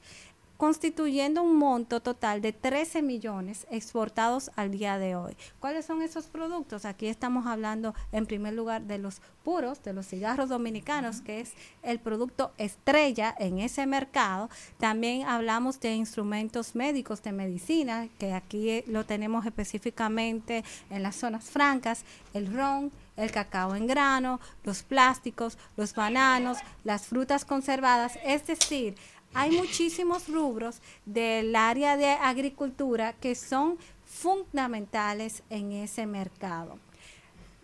constituyendo 0.58 1.44
un 1.44 1.56
monto 1.58 2.00
total 2.02 2.42
de 2.42 2.54
13 2.54 3.02
millones 3.02 3.68
exportados 3.70 4.52
al 4.56 4.72
día 4.72 4.98
de 4.98 5.16
hoy. 5.16 5.36
¿Cuáles 5.60 5.86
son 5.86 6.02
esos 6.02 6.26
productos? 6.28 6.86
Aquí 6.86 7.08
estamos 7.08 7.46
hablando 7.46 7.94
en 8.12 8.26
primer 8.26 8.54
lugar 8.54 8.84
de 8.84 8.98
los 8.98 9.22
puros, 9.44 9.84
de 9.84 9.94
los 9.94 10.08
cigarros 10.08 10.50
dominicanos, 10.50 11.22
que 11.22 11.42
es 11.42 11.54
el 11.84 12.00
producto 12.00 12.52
estrella 12.58 13.36
en 13.38 13.60
ese 13.60 13.86
mercado. 13.86 14.50
También 14.80 15.28
hablamos 15.28 15.80
de 15.80 15.94
instrumentos 15.94 16.76
médicos 16.76 17.22
de 17.22 17.32
medicina, 17.32 18.08
que 18.18 18.34
aquí 18.34 18.70
eh, 18.70 18.84
lo 18.88 19.06
tenemos 19.06 19.46
específicamente 19.46 20.64
en 20.90 21.04
las 21.04 21.16
zonas 21.16 21.46
francas, 21.46 22.06
el 22.34 22.52
ron, 22.52 22.92
el 23.18 23.32
cacao 23.32 23.76
en 23.76 23.88
grano, 23.88 24.40
los 24.64 24.84
plásticos, 24.84 25.58
los 25.78 25.94
bananos, 25.94 26.58
las 26.84 27.08
frutas 27.08 27.46
conservadas, 27.46 28.18
es 28.24 28.46
decir, 28.48 28.96
hay 29.36 29.52
muchísimos 29.52 30.30
rubros 30.30 30.82
del 31.06 31.56
área 31.56 31.98
de 31.98 32.08
agricultura 32.08 33.14
que 33.14 33.36
son 33.36 33.78
fundamentales 34.06 35.44
en 35.50 35.74
ese 35.74 36.06
mercado. 36.06 36.80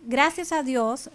Gracias 0.00 0.52
a 0.52 0.62
Dios, 0.62 1.10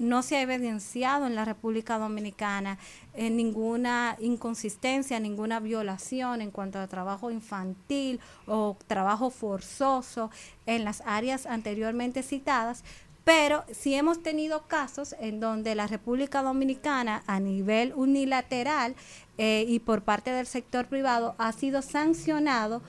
no 0.00 0.22
se 0.22 0.36
ha 0.36 0.42
evidenciado 0.42 1.26
en 1.26 1.34
la 1.34 1.44
República 1.44 1.98
Dominicana 1.98 2.78
eh, 3.14 3.30
ninguna 3.30 4.16
inconsistencia, 4.18 5.20
ninguna 5.20 5.60
violación 5.60 6.40
en 6.40 6.50
cuanto 6.50 6.80
a 6.80 6.88
trabajo 6.88 7.30
infantil 7.30 8.18
o 8.46 8.76
trabajo 8.86 9.30
forzoso 9.30 10.30
en 10.66 10.84
las 10.84 11.02
áreas 11.06 11.46
anteriormente 11.46 12.22
citadas, 12.22 12.82
pero 13.24 13.64
sí 13.70 13.94
hemos 13.94 14.22
tenido 14.22 14.62
casos 14.66 15.14
en 15.20 15.38
donde 15.38 15.74
la 15.74 15.86
República 15.86 16.42
Dominicana 16.42 17.22
a 17.26 17.38
nivel 17.38 17.92
unilateral 17.94 18.96
eh, 19.42 19.64
y 19.66 19.78
por 19.78 20.02
parte 20.02 20.30
del 20.30 20.46
sector 20.46 20.84
privado 20.84 21.34
ha 21.38 21.50
sido 21.52 21.80
sancionado 21.80 22.82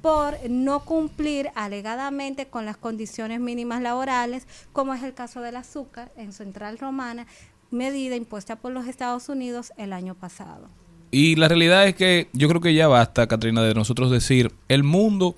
por 0.00 0.36
no 0.48 0.84
cumplir 0.84 1.50
alegadamente 1.56 2.46
con 2.46 2.64
las 2.64 2.76
condiciones 2.76 3.40
mínimas 3.40 3.82
laborales, 3.82 4.46
como 4.72 4.94
es 4.94 5.02
el 5.02 5.12
caso 5.12 5.40
del 5.40 5.56
azúcar 5.56 6.12
en 6.16 6.32
Central 6.32 6.78
Romana, 6.78 7.26
medida 7.72 8.14
impuesta 8.14 8.54
por 8.54 8.70
los 8.70 8.86
Estados 8.86 9.28
Unidos 9.28 9.72
el 9.76 9.92
año 9.92 10.14
pasado. 10.14 10.68
Y 11.10 11.34
la 11.34 11.48
realidad 11.48 11.88
es 11.88 11.96
que 11.96 12.28
yo 12.32 12.48
creo 12.48 12.60
que 12.60 12.74
ya 12.74 12.86
basta, 12.86 13.26
Katrina, 13.26 13.60
de 13.62 13.74
nosotros 13.74 14.12
decir, 14.12 14.52
el 14.68 14.84
mundo 14.84 15.34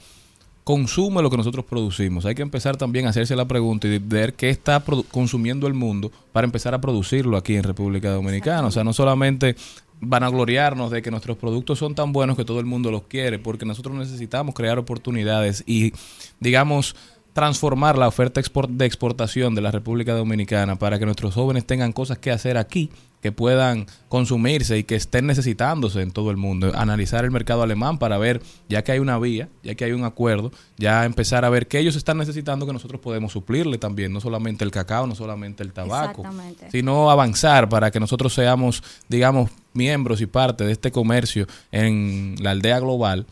consume 0.63 1.23
lo 1.23 1.31
que 1.31 1.39
nosotros 1.39 1.65
producimos. 1.65 2.27
Hay 2.27 2.35
que 2.35 2.43
empezar 2.43 2.77
también 2.77 3.07
a 3.07 3.11
hacerse 3.11 3.35
la 3.35 3.49
pregunta 3.49 3.89
y 3.89 3.99
ver 3.99 4.35
qué 4.35 4.51
está 4.51 4.85
consumiendo 5.11 5.67
el 5.67 5.73
mundo 5.73 6.13
para 6.33 6.45
empezar 6.45 6.75
a 6.75 6.83
producirlo 6.83 7.39
aquí 7.39 7.57
en 7.57 7.63
República 7.63 8.11
Dominicana. 8.11 8.69
O 8.69 8.71
sea, 8.71 8.85
no 8.85 8.93
solamente 8.93 9.57
van 10.01 10.23
a 10.23 10.29
gloriarnos 10.29 10.91
de 10.91 11.03
que 11.03 11.11
nuestros 11.11 11.37
productos 11.37 11.79
son 11.79 11.95
tan 11.95 12.13
buenos 12.13 12.37
que 12.37 12.45
todo 12.45 12.61
el 12.61 12.67
mundo 12.67 12.91
los 12.91 13.03
quiere, 13.03 13.39
porque 13.39 13.67
nosotros 13.67 13.95
necesitamos 13.95 14.55
crear 14.55 14.79
oportunidades 14.79 15.63
y, 15.67 15.93
digamos, 16.41 16.97
transformar 17.33 17.97
la 17.97 18.09
oferta 18.09 18.41
de 18.69 18.87
exportación 18.87 19.55
de 19.55 19.61
la 19.61 19.71
República 19.71 20.15
Dominicana 20.15 20.77
para 20.77 20.99
que 20.99 21.05
nuestros 21.05 21.35
jóvenes 21.35 21.65
tengan 21.65 21.93
cosas 21.93 22.19
que 22.19 22.31
hacer 22.31 22.57
aquí, 22.57 22.91
que 23.21 23.31
puedan 23.31 23.87
consumirse 24.09 24.79
y 24.79 24.85
que 24.85 24.97
estén 24.97 25.27
necesitándose 25.27 26.01
en 26.01 26.11
todo 26.11 26.31
el 26.31 26.39
mundo. 26.39 26.73
Analizar 26.75 27.25
el 27.25 27.31
mercado 27.31 27.63
alemán 27.63 27.99
para 27.99 28.19
ver, 28.19 28.43
ya 28.69 28.83
que 28.83 28.93
hay 28.93 28.99
una 28.99 29.19
vía, 29.19 29.49
ya 29.63 29.75
que 29.75 29.85
hay 29.85 29.93
un 29.93 30.05
acuerdo, 30.05 30.51
ya 30.77 31.05
empezar 31.05 31.45
a 31.45 31.51
ver 31.51 31.69
qué 31.69 31.79
ellos 31.79 31.97
están 31.97 32.17
necesitando 32.17 32.67
que 32.67 32.73
nosotros 32.73 33.01
podemos 33.01 33.33
suplirle 33.33 33.79
también, 33.79 34.13
no 34.13 34.21
solamente 34.21 34.65
el 34.65 34.71
cacao, 34.71 35.07
no 35.07 35.15
solamente 35.15 35.63
el 35.63 35.73
tabaco, 35.73 36.25
sino 36.73 37.11
avanzar 37.11 37.69
para 37.69 37.91
que 37.91 38.01
nosotros 38.01 38.35
seamos, 38.35 38.83
digamos, 39.09 39.51
miembros 39.73 40.21
y 40.21 40.27
parte 40.27 40.65
de 40.65 40.73
este 40.73 40.91
comercio 40.91 41.47
en 41.73 42.37
la 42.41 42.53
aldea 42.53 42.81
global, 42.81 43.27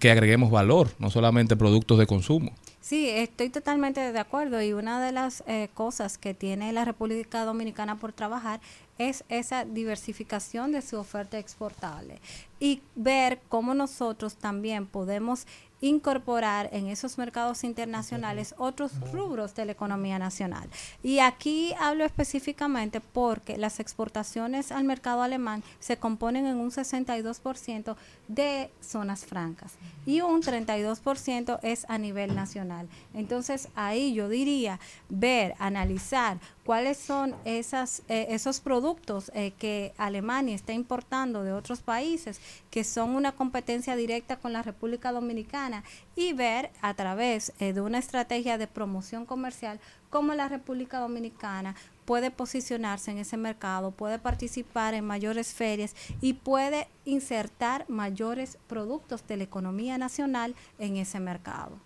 que 0.00 0.10
agreguemos 0.10 0.50
valor, 0.50 0.90
no 0.98 1.10
solamente 1.10 1.56
productos 1.56 1.98
de 1.98 2.06
consumo. 2.06 2.52
Sí, 2.80 3.08
estoy 3.10 3.50
totalmente 3.50 4.12
de 4.12 4.18
acuerdo 4.20 4.62
y 4.62 4.72
una 4.72 5.04
de 5.04 5.10
las 5.10 5.42
eh, 5.48 5.68
cosas 5.74 6.18
que 6.18 6.34
tiene 6.34 6.72
la 6.72 6.84
República 6.84 7.44
Dominicana 7.44 7.96
por 7.96 8.12
trabajar 8.12 8.60
es 8.96 9.24
esa 9.28 9.64
diversificación 9.64 10.70
de 10.70 10.82
su 10.82 10.96
oferta 10.96 11.36
exportable 11.36 12.20
y 12.60 12.82
ver 12.94 13.40
cómo 13.48 13.74
nosotros 13.74 14.36
también 14.36 14.86
podemos 14.86 15.46
incorporar 15.80 16.70
en 16.72 16.86
esos 16.86 17.18
mercados 17.18 17.64
internacionales 17.64 18.54
otros 18.58 18.92
rubros 19.12 19.54
de 19.54 19.66
la 19.66 19.72
economía 19.72 20.18
nacional. 20.18 20.68
Y 21.02 21.18
aquí 21.18 21.74
hablo 21.78 22.04
específicamente 22.04 23.00
porque 23.00 23.58
las 23.58 23.80
exportaciones 23.80 24.72
al 24.72 24.84
mercado 24.84 25.22
alemán 25.22 25.62
se 25.78 25.96
componen 25.96 26.46
en 26.46 26.56
un 26.56 26.70
62% 26.70 27.96
de 28.28 28.70
zonas 28.80 29.24
francas 29.24 29.74
y 30.06 30.20
un 30.20 30.42
32% 30.42 31.58
es 31.62 31.84
a 31.88 31.98
nivel 31.98 32.34
nacional. 32.34 32.88
Entonces 33.14 33.68
ahí 33.74 34.14
yo 34.14 34.28
diría 34.28 34.80
ver, 35.08 35.54
analizar 35.58 36.38
cuáles 36.66 36.98
son 36.98 37.36
esas, 37.44 38.02
eh, 38.08 38.26
esos 38.30 38.58
productos 38.58 39.30
eh, 39.34 39.52
que 39.52 39.94
Alemania 39.96 40.56
está 40.56 40.72
importando 40.72 41.44
de 41.44 41.52
otros 41.52 41.80
países 41.80 42.40
que 42.72 42.82
son 42.82 43.10
una 43.10 43.32
competencia 43.32 43.94
directa 43.94 44.36
con 44.36 44.52
la 44.52 44.62
República 44.62 45.12
Dominicana 45.12 45.84
y 46.16 46.32
ver 46.32 46.70
a 46.82 46.92
través 46.94 47.52
eh, 47.60 47.72
de 47.72 47.80
una 47.80 47.98
estrategia 47.98 48.58
de 48.58 48.66
promoción 48.66 49.26
comercial 49.26 49.78
cómo 50.10 50.34
la 50.34 50.48
República 50.48 50.98
Dominicana 50.98 51.76
puede 52.04 52.32
posicionarse 52.32 53.12
en 53.12 53.18
ese 53.18 53.36
mercado, 53.36 53.92
puede 53.92 54.18
participar 54.18 54.94
en 54.94 55.04
mayores 55.04 55.54
ferias 55.54 55.94
y 56.20 56.32
puede 56.32 56.88
insertar 57.04 57.84
mayores 57.88 58.58
productos 58.66 59.24
de 59.28 59.36
la 59.36 59.44
economía 59.44 59.98
nacional 59.98 60.56
en 60.80 60.96
ese 60.96 61.20
mercado. 61.20 61.78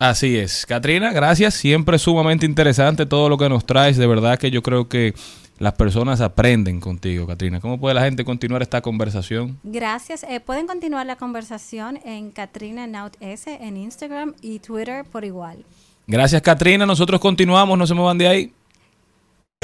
Así 0.00 0.38
es. 0.38 0.64
Katrina, 0.66 1.12
gracias. 1.12 1.54
Siempre 1.54 1.98
sumamente 1.98 2.46
interesante 2.46 3.04
todo 3.04 3.28
lo 3.28 3.36
que 3.36 3.50
nos 3.50 3.66
traes. 3.66 3.98
De 3.98 4.06
verdad 4.06 4.38
que 4.38 4.50
yo 4.50 4.62
creo 4.62 4.88
que 4.88 5.14
las 5.58 5.74
personas 5.74 6.22
aprenden 6.22 6.80
contigo, 6.80 7.26
Katrina. 7.26 7.60
¿Cómo 7.60 7.78
puede 7.78 7.94
la 7.94 8.02
gente 8.02 8.24
continuar 8.24 8.62
esta 8.62 8.80
conversación? 8.80 9.58
Gracias. 9.62 10.22
Eh, 10.24 10.40
pueden 10.40 10.66
continuar 10.66 11.04
la 11.04 11.16
conversación 11.16 11.98
en 12.02 12.30
Katrina 12.30 12.86
Naut 12.86 13.14
S 13.20 13.58
en 13.60 13.76
Instagram 13.76 14.34
y 14.40 14.60
Twitter 14.60 15.04
por 15.04 15.26
igual. 15.26 15.66
Gracias, 16.06 16.40
Katrina. 16.40 16.86
Nosotros 16.86 17.20
continuamos. 17.20 17.78
No 17.78 17.86
se 17.86 17.92
muevan 17.92 18.16
de 18.16 18.26
ahí. 18.26 18.52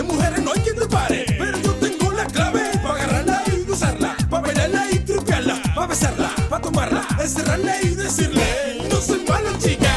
Mujeres 0.04 0.44
no 0.44 0.52
hay 0.54 0.60
quien 0.60 0.76
te 0.76 0.86
pare, 0.86 1.24
pero 1.38 1.58
yo 1.62 1.72
tengo 1.76 2.12
la 2.12 2.26
clave 2.26 2.60
para 2.82 2.94
agarrarla 2.94 3.42
y 3.46 3.70
usarla, 3.70 4.16
para 4.28 4.42
bailarla 4.42 4.86
y 4.92 4.98
tripearla, 4.98 5.62
para 5.74 5.86
besarla, 5.86 6.34
para 6.50 6.62
tomarla, 6.62 7.06
encerrarla 7.18 7.80
y 7.82 7.88
decirle, 7.94 8.44
no 8.90 9.00
soy 9.00 9.24
malo 9.26 9.48
chica, 9.58 9.90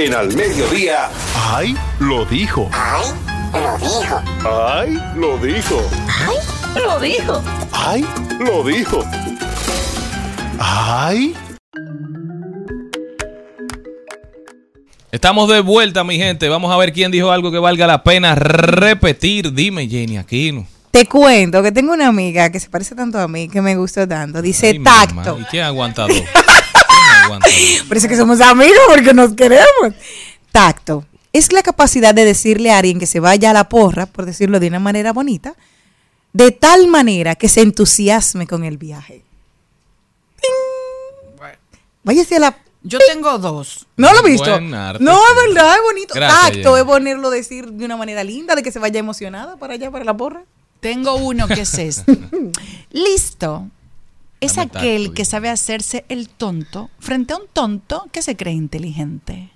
En 0.00 0.14
al 0.14 0.34
mediodía. 0.34 1.10
¡Ay! 1.34 1.76
Lo 1.98 2.24
dijo. 2.24 2.70
¡Ay! 2.72 3.04
Lo 3.52 3.76
dijo. 3.76 4.22
¡Ay! 4.48 4.98
Lo 5.14 5.36
dijo. 5.36 5.82
¡Ay! 6.08 6.80
Lo 6.82 7.00
dijo. 7.00 7.69
¡Ay! 7.82 8.04
Lo 8.38 8.62
dijo. 8.62 9.02
¡Ay! 10.58 11.34
Estamos 15.10 15.48
de 15.48 15.60
vuelta, 15.60 16.04
mi 16.04 16.16
gente. 16.18 16.48
Vamos 16.48 16.70
a 16.72 16.76
ver 16.76 16.92
quién 16.92 17.10
dijo 17.10 17.30
algo 17.30 17.50
que 17.50 17.58
valga 17.58 17.86
la 17.86 18.02
pena 18.02 18.34
repetir. 18.34 19.52
Dime, 19.52 19.88
Jenny 19.88 20.18
Aquino. 20.18 20.66
Te 20.90 21.06
cuento 21.06 21.62
que 21.62 21.72
tengo 21.72 21.92
una 21.92 22.08
amiga 22.08 22.50
que 22.50 22.60
se 22.60 22.68
parece 22.68 22.94
tanto 22.94 23.18
a 23.18 23.26
mí, 23.28 23.48
que 23.48 23.62
me 23.62 23.76
gustó 23.76 24.06
tanto. 24.06 24.42
Dice 24.42 24.68
Ay, 24.68 24.78
mi 24.78 24.84
tacto. 24.84 25.14
mamá. 25.14 25.38
¿Y 25.40 25.44
quién 25.44 25.64
aguanta 25.64 26.02
dos? 26.06 26.10
¿Quién 26.12 26.24
dos? 27.78 27.86
Parece 27.88 28.08
que 28.08 28.16
somos 28.16 28.40
amigos 28.40 28.78
porque 28.88 29.14
nos 29.14 29.32
queremos. 29.34 29.94
Tacto. 30.52 31.04
Es 31.32 31.52
la 31.52 31.62
capacidad 31.62 32.12
de 32.14 32.24
decirle 32.24 32.72
a 32.72 32.78
alguien 32.78 32.98
que 32.98 33.06
se 33.06 33.20
vaya 33.20 33.50
a 33.50 33.52
la 33.54 33.68
porra, 33.68 34.06
por 34.06 34.26
decirlo 34.26 34.58
de 34.60 34.66
una 34.66 34.80
manera 34.80 35.12
bonita, 35.12 35.54
de 36.32 36.50
tal 36.52 36.88
manera 36.88 37.34
que 37.34 37.48
se 37.48 37.62
entusiasme 37.62 38.46
con 38.46 38.64
el 38.64 38.78
viaje. 38.78 39.22
¡Ting! 40.40 40.80
Váyase 42.02 42.36
a 42.36 42.40
la... 42.40 42.58
Yo 42.82 42.98
tengo 43.12 43.38
dos. 43.38 43.86
¿No 43.96 44.12
lo 44.14 44.26
he 44.26 44.30
visto? 44.30 44.54
Arte, 44.54 45.04
no, 45.04 45.18
es 45.18 45.54
verdad, 45.54 45.74
es 45.74 45.82
bonito. 45.82 46.14
Gracias, 46.14 46.52
Tacto 46.52 46.76
es 46.78 46.84
ponerlo 46.84 47.28
decir 47.28 47.72
de 47.72 47.84
una 47.84 47.96
manera 47.98 48.24
linda, 48.24 48.54
de 48.54 48.62
que 48.62 48.72
se 48.72 48.78
vaya 48.78 48.98
emocionada 48.98 49.56
para 49.58 49.74
allá, 49.74 49.90
para 49.90 50.04
la 50.04 50.16
porra. 50.16 50.44
Tengo 50.80 51.16
uno 51.16 51.46
que 51.46 51.60
es 51.60 51.74
este. 51.78 52.18
Listo. 52.90 53.68
Es 54.40 54.56
Dame 54.56 54.70
aquel 54.74 55.02
tacto, 55.02 55.14
que 55.14 55.24
sabe 55.26 55.50
hacerse 55.50 56.06
el 56.08 56.30
tonto 56.30 56.88
frente 56.98 57.34
a 57.34 57.36
un 57.36 57.48
tonto 57.52 58.06
que 58.12 58.22
se 58.22 58.34
cree 58.34 58.54
inteligente. 58.54 59.50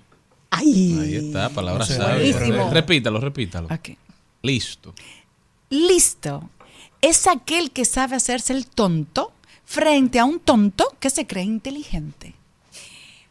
Ay. 0.51 0.99
Ahí 1.01 1.15
está, 1.15 1.49
palabra 1.49 1.79
No 1.79 1.85
sé, 1.87 1.95
sabia. 1.95 2.69
Repítalo, 2.69 3.19
repítalo. 3.19 3.67
Ok. 3.73 3.97
Listo. 4.43 4.93
Listo. 5.71 6.47
Es 7.01 7.27
aquel 7.27 7.71
que 7.71 7.85
sabe 7.85 8.15
hacerse 8.15 8.53
el 8.53 8.65
tonto 8.67 9.31
frente 9.65 10.19
a 10.19 10.25
un 10.25 10.39
tonto 10.39 10.85
que 10.99 11.09
se 11.09 11.25
cree 11.27 11.43
inteligente. 11.43 12.35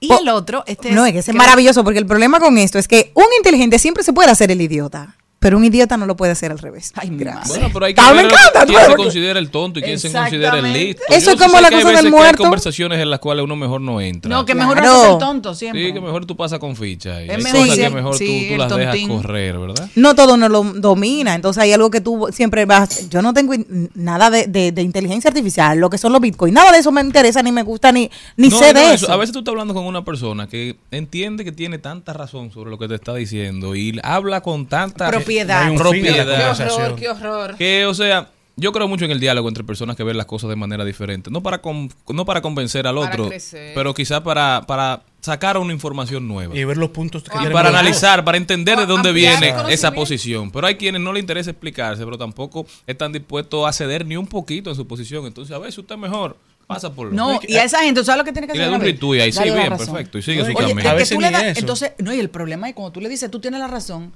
Y 0.00 0.08
Po- 0.08 0.18
el 0.20 0.28
otro, 0.28 0.64
este 0.66 0.90
no, 0.92 1.06
es 1.06 1.12
que 1.12 1.18
es 1.20 1.32
maravilloso 1.34 1.82
porque 1.84 1.98
el 1.98 2.06
problema 2.06 2.38
con 2.40 2.58
esto 2.58 2.78
es 2.78 2.88
que 2.88 3.10
un 3.14 3.24
inteligente 3.38 3.78
siempre 3.78 4.02
se 4.02 4.12
puede 4.12 4.30
hacer 4.30 4.50
el 4.50 4.60
idiota, 4.60 5.16
pero 5.44 5.58
un 5.58 5.64
idiota 5.66 5.98
no 5.98 6.06
lo 6.06 6.16
puede 6.16 6.32
hacer 6.32 6.50
al 6.50 6.58
revés. 6.58 6.90
Ay, 6.94 7.10
Gracias. 7.12 7.48
Bueno, 7.48 7.68
pero 7.70 7.84
hay 7.84 7.92
que 7.92 8.00
me 8.00 8.12
ver 8.14 8.24
encanta, 8.24 8.64
quién 8.64 8.80
se 8.86 8.94
considera 8.94 9.38
el 9.38 9.50
tonto 9.50 9.78
y 9.78 9.82
quién 9.82 9.98
se 9.98 10.10
considera 10.10 10.58
el 10.58 10.72
listo. 10.72 11.02
Eso 11.10 11.32
es 11.32 11.36
como 11.38 11.60
la 11.60 11.70
cosa 11.70 11.90
del 11.92 12.10
muerto. 12.10 12.42
Hay 12.42 12.44
conversaciones 12.48 12.98
en 12.98 13.10
las 13.10 13.18
cuales 13.18 13.44
uno 13.44 13.54
mejor 13.54 13.82
no 13.82 14.00
entra. 14.00 14.30
No, 14.30 14.46
que 14.46 14.54
mejor 14.54 14.82
no 14.82 15.12
el 15.12 15.18
tonto 15.18 15.54
siempre. 15.54 15.84
Sí, 15.86 15.92
que 15.92 16.00
mejor 16.00 16.24
tú 16.24 16.34
pasas 16.34 16.58
con 16.60 16.74
ficha. 16.76 17.22
y 17.22 17.28
Es 17.28 17.36
hay 17.36 17.42
mejor 17.42 17.76
que 17.76 17.90
mejor 17.90 18.16
sí, 18.16 18.46
tú, 18.52 18.56
las 18.56 18.74
dejas 18.74 18.96
correr, 19.06 19.58
¿verdad? 19.58 19.90
No 19.96 20.14
todo 20.14 20.38
no 20.38 20.48
lo 20.48 20.62
domina, 20.62 21.34
entonces 21.34 21.62
hay 21.62 21.74
algo 21.74 21.90
que 21.90 22.00
tú 22.00 22.28
siempre 22.32 22.64
vas. 22.64 23.10
Yo 23.10 23.20
no 23.20 23.34
tengo 23.34 23.52
nada 23.94 24.30
de, 24.30 24.46
de- 24.46 24.72
de 24.72 24.80
inteligencia 24.80 25.28
artificial, 25.28 25.78
lo 25.78 25.90
que 25.90 25.98
son 25.98 26.10
los 26.12 26.22
bitcoins, 26.22 26.54
nada 26.54 26.72
de 26.72 26.78
eso 26.78 26.90
me 26.90 27.02
interesa, 27.02 27.42
ni 27.42 27.52
me 27.52 27.62
gusta, 27.64 27.92
ni, 27.92 28.10
ni 28.38 28.48
No, 28.48 28.58
sé 28.58 28.72
no, 28.72 28.80
de 28.80 28.86
eso. 28.94 29.04
eso. 29.04 29.12
A 29.12 29.18
veces 29.18 29.34
tú 29.34 29.40
estás 29.40 29.52
hablando 29.52 29.74
con 29.74 29.84
una 29.84 30.06
persona 30.06 30.46
que 30.48 30.76
entiende 30.90 31.44
que 31.44 31.52
tiene 31.52 31.76
tanta 31.78 32.14
razón 32.14 32.50
sobre 32.50 32.70
lo 32.70 32.78
que 32.78 32.88
te 32.88 32.94
está 32.94 33.14
diciendo 33.14 33.76
y 33.76 34.00
habla 34.02 34.40
con 34.40 34.64
tanta 34.66 35.10
Propiedad. 35.10 35.33
Propiedad. 35.34 36.38
conversación. 36.48 36.96
Qué 36.96 37.08
horror. 37.08 37.56
Que, 37.56 37.86
o 37.86 37.94
sea, 37.94 38.28
yo 38.56 38.72
creo 38.72 38.86
mucho 38.86 39.04
en 39.04 39.10
el 39.10 39.18
diálogo 39.20 39.48
entre 39.48 39.64
personas 39.64 39.96
que 39.96 40.04
ven 40.04 40.16
las 40.16 40.26
cosas 40.26 40.48
de 40.50 40.56
manera 40.56 40.84
diferente. 40.84 41.30
No 41.30 41.42
para, 41.42 41.58
con- 41.60 41.90
no 42.08 42.24
para 42.24 42.40
convencer 42.40 42.86
al 42.86 42.94
Para 42.96 43.08
otro, 43.10 43.28
crecer. 43.28 43.72
pero 43.74 43.92
quizá 43.94 44.22
para, 44.22 44.62
para 44.66 45.02
sacar 45.20 45.58
una 45.58 45.72
información 45.72 46.28
nueva. 46.28 46.56
Y 46.56 46.62
ver 46.64 46.76
los 46.76 46.90
puntos 46.90 47.22
que 47.24 47.30
Y 47.30 47.38
tenemos 47.38 47.52
para 47.52 47.70
analizar, 47.70 48.24
para 48.24 48.36
entender 48.36 48.76
de 48.78 48.84
O 48.84 48.86
dónde 48.86 49.10
viene 49.12 49.52
esa 49.70 49.92
posición. 49.92 50.50
Pero 50.52 50.66
hay 50.68 50.76
quienes 50.76 51.00
no 51.00 51.12
le 51.12 51.18
interesa 51.20 51.50
explicarse, 51.50 52.04
pero 52.04 52.16
tampoco 52.16 52.66
están 52.86 53.10
dispuestos 53.12 53.66
a 53.66 53.72
ceder 53.72 54.06
ni 54.06 54.16
un 54.16 54.26
poquito 54.28 54.70
en 54.70 54.76
su 54.76 54.86
posición. 54.86 55.26
Entonces, 55.26 55.54
a 55.54 55.58
veces 55.58 55.78
usted 55.78 55.96
mejor 55.96 56.36
pasa 56.68 56.92
por 56.94 57.08
lo 57.08 57.12
No, 57.12 57.40
y 57.46 57.56
a 57.56 57.64
esa 57.64 57.80
gente, 57.82 58.00
¿tú 58.00 58.06
¿sabes 58.06 58.18
lo 58.20 58.24
que 58.24 58.32
tiene 58.32 58.46
que 58.46 58.52
Y 58.56 58.60
hacer? 58.60 58.66
le 58.66 58.70
da 58.70 58.78
un 58.78 58.82
retweet 58.84 59.20
ahí, 59.20 59.32
sí, 59.32 59.42
bien, 59.42 59.68
razón. 59.68 59.86
perfecto, 59.88 60.16
y 60.18 60.22
sigue 60.22 60.44
su 60.46 60.54
camino. 60.54 60.88
A 60.88 60.94
veces 60.94 61.14
tú 61.16 61.20
le 61.20 61.30
das- 61.30 61.42
eso. 61.44 61.60
entonces, 61.60 61.92
no, 61.98 62.14
y 62.14 62.20
el 62.20 62.30
problema 62.30 62.68
es 62.68 62.74
cuando 62.74 62.92
tú 62.92 63.00
le 63.02 63.08
dices, 63.10 63.30
tú 63.30 63.38
tienes 63.40 63.58
la 63.60 63.66
razón. 63.66 64.12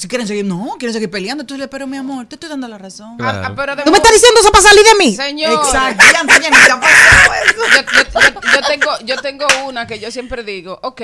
Si 0.00 0.08
quieren 0.08 0.26
seguir, 0.26 0.46
no, 0.46 0.76
quieren 0.78 0.94
seguir 0.94 1.10
peleando, 1.10 1.44
tú 1.44 1.58
le 1.58 1.68
pero 1.68 1.86
mi 1.86 1.98
amor, 1.98 2.24
te 2.24 2.36
estoy 2.36 2.48
dando 2.48 2.66
la 2.68 2.78
razón. 2.78 3.18
Claro. 3.18 3.42
Ah, 3.44 3.52
pero 3.54 3.76
de 3.76 3.82
¿Tú 3.82 3.90
me 3.90 3.98
estás 3.98 4.12
diciendo 4.14 4.40
eso 4.40 4.50
para 4.50 4.64
salir 4.64 4.82
de 4.82 4.94
mí? 5.04 5.14
Señor. 5.14 5.52
Exacto, 5.52 6.04
yo, 6.06 7.66
yo- 7.76 7.82
yo- 8.22 8.40
yo 8.54 8.60
tengo, 8.66 8.90
yo 9.04 9.16
tengo 9.20 9.46
una 9.66 9.86
que 9.86 9.98
yo 9.98 10.10
siempre 10.10 10.42
digo, 10.42 10.78
ok, 10.82 11.02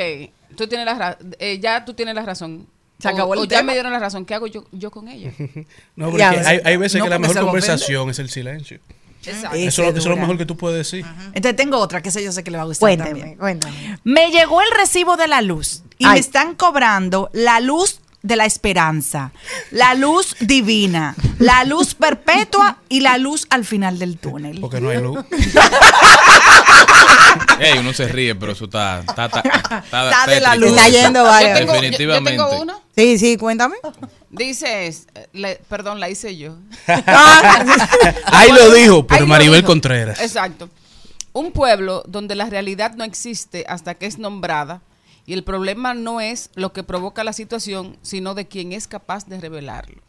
tú 0.56 0.66
tienes 0.66 0.86
la 0.86 0.94
ra- 0.94 1.18
eh, 1.38 1.58
ya 1.60 1.84
tú 1.84 1.92
tienes 1.92 2.14
la 2.14 2.22
razón. 2.22 2.66
Se 2.98 3.08
acabó 3.08 3.32
o, 3.32 3.34
el 3.34 3.40
o 3.40 3.44
ya 3.44 3.62
me 3.62 3.74
dieron 3.74 3.92
la 3.92 3.98
razón. 3.98 4.24
¿Qué 4.24 4.34
hago 4.34 4.46
yo, 4.46 4.64
yo 4.72 4.90
con 4.90 5.08
ella? 5.08 5.30
No, 5.96 6.06
porque 6.06 6.18
Ya, 6.20 6.30
hay, 6.30 6.60
hay 6.64 6.76
veces 6.78 6.98
no, 6.98 7.04
que 7.04 7.10
la 7.10 7.18
mejor 7.18 7.38
conversación 7.40 8.08
es 8.08 8.18
el 8.18 8.30
silencio. 8.30 8.80
Exacto. 9.26 9.56
Eso, 9.56 9.82
eso 9.82 9.98
es 9.98 10.06
lo 10.06 10.16
mejor 10.16 10.38
que 10.38 10.46
tú 10.46 10.56
puedes 10.56 10.78
decir. 10.78 11.04
Entonces 11.34 11.56
tengo 11.56 11.76
otra 11.78 12.00
que 12.00 12.10
sé 12.10 12.22
yo 12.24 12.32
sé 12.32 12.42
que 12.44 12.50
le 12.50 12.56
va 12.58 12.62
a 12.62 12.66
gustar 12.66 12.80
Cuéntame, 12.88 13.10
también. 13.10 13.36
cuéntame. 13.36 13.98
Me 14.04 14.30
llegó 14.30 14.62
el 14.62 14.70
recibo 14.70 15.16
de 15.16 15.26
la 15.28 15.42
luz 15.42 15.82
y 15.98 16.06
Ay. 16.06 16.12
me 16.14 16.18
están 16.20 16.54
cobrando 16.54 17.28
la 17.34 17.60
luz 17.60 18.00
de 18.26 18.36
la 18.36 18.44
esperanza, 18.44 19.32
la 19.70 19.94
luz 19.94 20.34
divina, 20.40 21.14
la 21.38 21.64
luz 21.64 21.94
perpetua 21.94 22.78
y 22.88 23.00
la 23.00 23.18
luz 23.18 23.46
al 23.50 23.64
final 23.64 23.98
del 23.98 24.18
túnel. 24.18 24.60
Porque 24.60 24.80
no 24.80 24.88
hay 24.90 24.98
luz. 25.00 25.18
Ey, 27.58 27.78
uno 27.78 27.92
se 27.92 28.06
ríe, 28.08 28.34
pero 28.34 28.52
eso 28.52 28.64
está. 28.66 29.00
Está, 29.00 29.26
está, 29.26 29.40
está, 29.40 29.78
Está 30.04 30.26
de 30.26 30.40
la 30.40 30.56
luz. 30.56 30.70
Está 30.70 30.88
yendo 30.88 31.24
Yo 31.24 31.38
tengo, 31.54 31.66
yo 31.74 31.80
Definitivamente. 31.80 32.30
tengo. 32.32 32.82
Sí, 32.94 33.18
sí, 33.18 33.36
cuéntame. 33.36 33.76
Dice, 34.30 34.86
es- 34.88 35.06
le- 35.32 35.56
perdón, 35.68 36.00
la 36.00 36.10
hice 36.10 36.36
yo. 36.36 36.56
Ahí 38.26 38.52
lo 38.52 38.72
dijo, 38.72 39.06
pero 39.06 39.26
Maribel 39.26 39.60
dijo. 39.60 39.66
Contreras. 39.68 40.20
Exacto. 40.20 40.68
Un 41.32 41.52
pueblo 41.52 42.02
donde 42.06 42.34
la 42.34 42.46
realidad 42.46 42.94
no 42.94 43.04
existe 43.04 43.64
hasta 43.68 43.94
que 43.94 44.06
es 44.06 44.18
nombrada 44.18 44.80
y 45.26 45.32
el 45.34 45.42
problema 45.44 45.92
no 45.94 46.20
es 46.20 46.50
lo 46.54 46.72
que 46.72 46.82
provoca 46.84 47.24
la 47.24 47.32
situación, 47.32 47.96
sino 48.02 48.34
de 48.34 48.46
quien 48.46 48.72
es 48.72 48.86
capaz 48.88 49.26
de 49.26 49.40
revelarlo. 49.40 50.00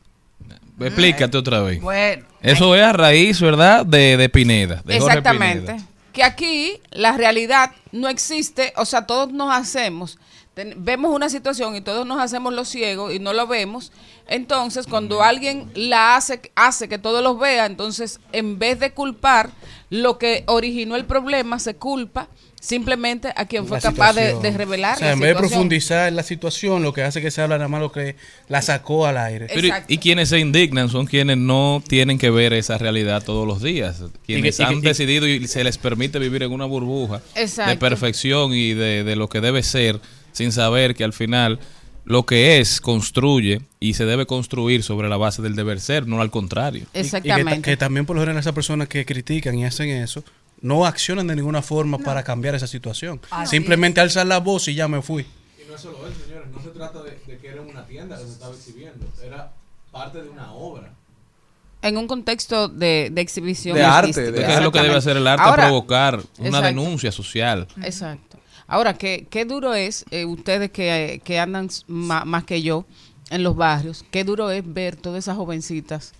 Explícate 0.79 1.37
otra 1.37 1.61
vez. 1.61 1.81
Bueno, 1.81 2.25
Eso 2.41 2.75
es 2.75 2.83
a 2.83 2.93
raíz, 2.93 3.41
¿verdad? 3.41 3.85
De, 3.85 4.15
de 4.17 4.29
Pineda. 4.29 4.75
de 4.85 4.99
Jorge 4.99 5.17
Exactamente. 5.17 5.73
Pineda. 5.73 5.87
Que 6.13 6.23
aquí 6.23 6.79
la 6.91 7.17
realidad 7.17 7.71
no 7.91 8.07
existe, 8.09 8.73
o 8.75 8.85
sea, 8.85 9.05
todos 9.05 9.31
nos 9.33 9.53
hacemos 9.53 10.17
ten- 10.55 10.73
vemos 10.83 11.13
una 11.13 11.29
situación 11.29 11.75
y 11.75 11.81
todos 11.81 12.05
nos 12.07 12.19
hacemos 12.19 12.51
los 12.53 12.67
ciegos 12.69 13.13
y 13.13 13.19
no 13.19 13.33
lo 13.33 13.45
vemos. 13.45 13.91
Entonces, 14.27 14.87
cuando 14.87 15.21
alguien 15.21 15.69
la 15.75 16.15
hace, 16.15 16.41
hace 16.55 16.89
que 16.89 16.97
todos 16.97 17.23
los 17.23 17.37
vea, 17.39 17.65
entonces 17.67 18.19
en 18.31 18.57
vez 18.57 18.79
de 18.79 18.91
culpar 18.91 19.51
lo 19.91 20.17
que 20.17 20.43
originó 20.47 20.95
el 20.95 21.05
problema, 21.05 21.59
se 21.59 21.75
culpa 21.75 22.27
simplemente 22.59 23.29
a 23.35 23.45
quien 23.45 23.67
fue 23.67 23.77
la 23.77 23.81
capaz 23.81 24.13
de, 24.13 24.33
revelar 24.51 24.95
O 24.95 24.99
sea, 24.99 25.07
la 25.07 25.13
en 25.13 25.19
vez 25.19 25.27
de 25.29 25.33
situación. 25.35 25.49
profundizar 25.49 26.07
en 26.07 26.15
la 26.15 26.23
situación, 26.23 26.83
lo 26.83 26.93
que 26.93 27.03
hace 27.03 27.21
que 27.21 27.31
se 27.31 27.41
habla 27.41 27.57
nada 27.57 27.67
más 27.67 27.79
lo 27.81 27.91
que 27.91 28.15
la 28.49 28.61
sacó 28.61 29.05
al 29.05 29.17
aire. 29.17 29.47
Pero 29.53 29.67
y- 29.67 29.71
y 29.87 29.97
quienes 29.99 30.29
se 30.29 30.39
indignan 30.39 30.89
son 30.89 31.05
quienes 31.05 31.37
no 31.37 31.81
tienen 31.87 32.17
que 32.17 32.29
ver 32.29 32.53
esa 32.53 32.77
realidad 32.77 33.23
todos 33.23 33.47
los 33.47 33.61
días. 33.61 34.03
Quienes 34.25 34.55
y 34.55 34.57
que- 34.57 34.63
han 34.63 34.77
y 34.77 34.81
que- 34.81 34.87
decidido 34.89 35.27
y 35.27 35.47
se 35.47 35.63
les 35.63 35.77
permite 35.77 36.19
vivir 36.19 36.43
en 36.43 36.51
una 36.51 36.65
burbuja 36.65 37.21
Exacto. 37.35 37.69
de 37.71 37.77
perfección 37.77 38.53
y 38.53 38.73
de, 38.73 39.03
de 39.03 39.15
lo 39.15 39.29
que 39.29 39.39
debe 39.41 39.63
ser, 39.63 39.99
sin 40.31 40.51
saber 40.51 40.95
que 40.95 41.03
al 41.03 41.13
final 41.13 41.59
lo 42.05 42.25
que 42.25 42.59
es 42.59 42.79
construye 42.81 43.61
y 43.79 43.93
se 43.95 44.05
debe 44.05 44.25
construir 44.25 44.81
sobre 44.81 45.09
la 45.09 45.17
base 45.17 45.41
del 45.41 45.55
deber 45.55 45.79
ser, 45.79 46.07
no 46.07 46.21
al 46.21 46.31
contrario. 46.31 46.85
Y- 46.93 46.99
y 46.99 47.11
que 47.21 47.61
que, 47.61 47.77
también 47.77 48.05
por 48.05 48.15
lo 48.15 48.21
general 48.21 48.39
esas 48.39 48.53
personas 48.53 48.87
que 48.87 49.05
critican 49.05 49.57
y 49.59 49.65
hacen 49.65 49.89
eso 49.89 50.23
no 50.61 50.85
accionan 50.85 51.27
de 51.27 51.35
ninguna 51.35 51.61
forma 51.61 51.97
para 51.99 52.23
cambiar 52.23 52.55
esa 52.55 52.67
situación. 52.67 53.21
Así 53.29 53.51
Simplemente 53.57 54.01
alzar 54.01 54.25
la 54.27 54.39
voz 54.39 54.67
y 54.67 54.75
ya 54.75 54.87
me 54.87 55.01
fui. 55.01 55.23
Y 55.63 55.67
no 55.69 55.75
es 55.75 55.81
solo 55.81 55.97
eso, 56.07 56.25
señores. 56.25 56.47
No 56.51 56.61
se 56.61 56.69
trata 56.69 57.03
de, 57.03 57.11
de 57.27 57.37
que 57.37 57.47
era 57.47 57.61
una 57.61 57.85
tienda 57.85 58.17
que 58.17 58.23
se 58.25 58.31
estaba 58.31 58.53
exhibiendo. 58.53 59.05
Era 59.23 59.51
parte 59.91 60.21
de 60.21 60.29
una 60.29 60.51
obra. 60.53 60.93
En 61.83 61.95
un 61.97 62.07
contexto 62.07 62.67
de, 62.67 63.09
de 63.11 63.21
exhibición. 63.21 63.75
De 63.77 63.83
arte, 63.83 64.31
de- 64.31 64.53
es 64.53 64.61
lo 64.61 64.71
que 64.71 64.81
debe 64.81 64.95
hacer 64.95 65.15
el 65.15 65.27
arte, 65.27 65.43
Ahora- 65.43 65.63
provocar 65.65 66.15
una 66.39 66.47
Exacto. 66.47 66.67
denuncia 66.67 67.11
social. 67.11 67.67
Exacto. 67.83 68.39
Ahora, 68.65 68.95
qué, 68.97 69.27
qué 69.29 69.45
duro 69.45 69.73
es, 69.75 70.03
eh, 70.11 70.25
ustedes 70.25 70.71
que, 70.71 71.21
que 71.23 71.39
andan 71.39 71.69
más 71.87 72.43
que 72.43 72.61
yo 72.63 72.85
en 73.29 73.43
los 73.43 73.55
barrios, 73.55 74.03
qué 74.11 74.23
duro 74.23 74.49
es 74.51 74.63
ver 74.65 74.95
todas 74.95 75.19
esas 75.23 75.37
jovencitas, 75.37 76.13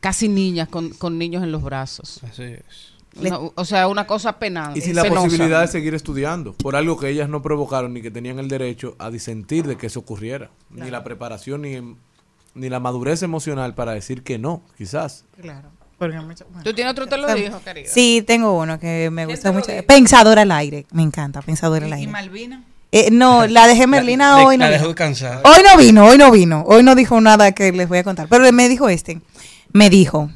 casi 0.00 0.28
niñas, 0.28 0.68
con, 0.68 0.90
con 0.90 1.16
niños 1.16 1.42
en 1.44 1.52
los 1.52 1.62
brazos. 1.62 2.20
Así 2.24 2.42
es. 2.42 2.91
Una- 3.20 3.38
o 3.54 3.64
sea, 3.64 3.88
una 3.88 4.06
cosa 4.06 4.38
penada. 4.38 4.72
Y 4.76 4.80
sin 4.80 4.96
la 4.96 5.02
penosa. 5.02 5.22
posibilidad 5.24 5.60
de 5.60 5.68
seguir 5.68 5.94
estudiando, 5.94 6.52
por 6.54 6.76
algo 6.76 6.98
que 6.98 7.08
ellas 7.08 7.28
no 7.28 7.42
provocaron 7.42 7.92
ni 7.92 8.00
que 8.02 8.10
tenían 8.10 8.38
el 8.38 8.48
derecho 8.48 8.96
a 8.98 9.10
disentir 9.10 9.66
de 9.66 9.76
que 9.76 9.86
eso 9.88 10.00
ocurriera. 10.00 10.50
Ni 10.70 10.90
la 10.90 11.04
preparación 11.04 11.62
ni, 11.62 11.96
ni 12.54 12.68
la 12.68 12.80
madurez 12.80 13.22
emocional 13.22 13.74
para 13.74 13.92
decir 13.92 14.22
que 14.22 14.38
no, 14.38 14.62
quizás. 14.78 15.24
Claro. 15.40 15.68
¿Tú 16.64 16.74
tienes 16.74 16.90
otro 16.92 17.06
te 17.06 17.16
lo 17.16 17.32
dijo, 17.32 17.60
querida? 17.64 17.88
Sí, 17.88 18.24
tengo 18.26 18.58
uno 18.58 18.80
que 18.80 19.08
me 19.12 19.24
gusta 19.24 19.52
mucho. 19.52 19.70
dijo? 19.70 19.84
Pensador 19.86 20.36
al 20.40 20.50
aire. 20.50 20.84
Me 20.90 21.02
encanta, 21.02 21.42
Pensador 21.42 21.84
al 21.84 21.90
¿Y 21.90 21.92
aire. 21.92 22.10
Malvina? 22.10 22.64
Eh, 22.90 23.10
no, 23.12 23.46
la 23.46 23.68
dejé 23.68 23.86
Merlina 23.86 24.36
Le- 24.38 24.44
hoy 24.44 24.56
no 24.58 24.64
la 24.64 24.70
vino. 24.70 24.78
dejó 24.78 24.88
descansar. 24.88 25.40
Hoy 25.44 25.62
no 25.62 25.78
vino, 25.78 26.04
hoy 26.06 26.18
no 26.18 26.30
vino. 26.32 26.64
Hoy 26.66 26.82
no 26.82 26.94
dijo 26.96 27.20
nada 27.20 27.52
que 27.52 27.70
les 27.70 27.88
voy 27.88 27.98
a 27.98 28.04
contar. 28.04 28.26
Pero 28.28 28.50
me 28.52 28.68
dijo 28.68 28.88
este. 28.88 29.20
Me 29.72 29.90
dijo, 29.90 30.28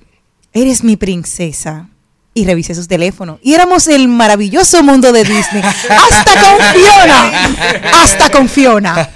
eres 0.52 0.84
mi 0.84 0.96
princesa. 0.96 1.88
Y 2.37 2.44
revisé 2.44 2.75
sus 2.75 2.87
teléfonos. 2.87 3.38
Y 3.42 3.55
éramos 3.55 3.87
el 3.87 4.09
maravilloso 4.09 4.83
mundo 4.83 5.11
de 5.11 5.25
Disney. 5.25 5.62
Hasta 5.62 6.38
con 6.38 6.59
Fiona. 6.75 7.49
Hasta 7.94 8.31
con 8.31 8.46
Fiona. 8.46 9.09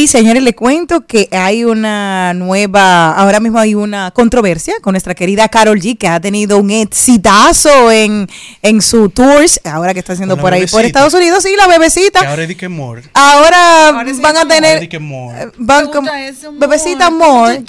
Y 0.00 0.06
señores, 0.06 0.42
le 0.42 0.54
cuento 0.54 1.02
que 1.06 1.28
hay 1.30 1.62
una 1.62 2.32
nueva, 2.32 3.12
ahora 3.12 3.38
mismo 3.38 3.58
hay 3.58 3.74
una 3.74 4.10
controversia 4.12 4.72
con 4.80 4.94
nuestra 4.94 5.14
querida 5.14 5.46
Carol 5.50 5.78
G, 5.78 5.98
que 5.98 6.08
ha 6.08 6.18
tenido 6.18 6.56
un 6.56 6.70
exitazo 6.70 7.92
en, 7.92 8.26
en 8.62 8.80
su 8.80 9.10
tours, 9.10 9.60
ahora 9.62 9.92
que 9.92 9.98
está 9.98 10.14
haciendo 10.14 10.38
por 10.38 10.54
ahí 10.54 10.66
por. 10.66 10.86
Estados 10.86 11.12
Unidos, 11.12 11.44
y 11.44 11.54
la 11.54 11.66
bebecita. 11.68 12.20
Que 12.20 12.26
ahora 12.28 12.44
es 12.44 12.70
More. 12.70 13.02
Ahora 13.12 13.92
van 13.92 14.08
a 14.08 14.40
Ahora 14.40 14.48
tener 14.48 15.00
More. 15.02 15.42
eh, 15.42 15.48
van 15.58 15.84
¿Te 15.84 15.90
como- 15.92 16.00
gusta 16.10 16.26
ese 16.26 16.48
bebecita 16.50 17.10
more. 17.10 17.62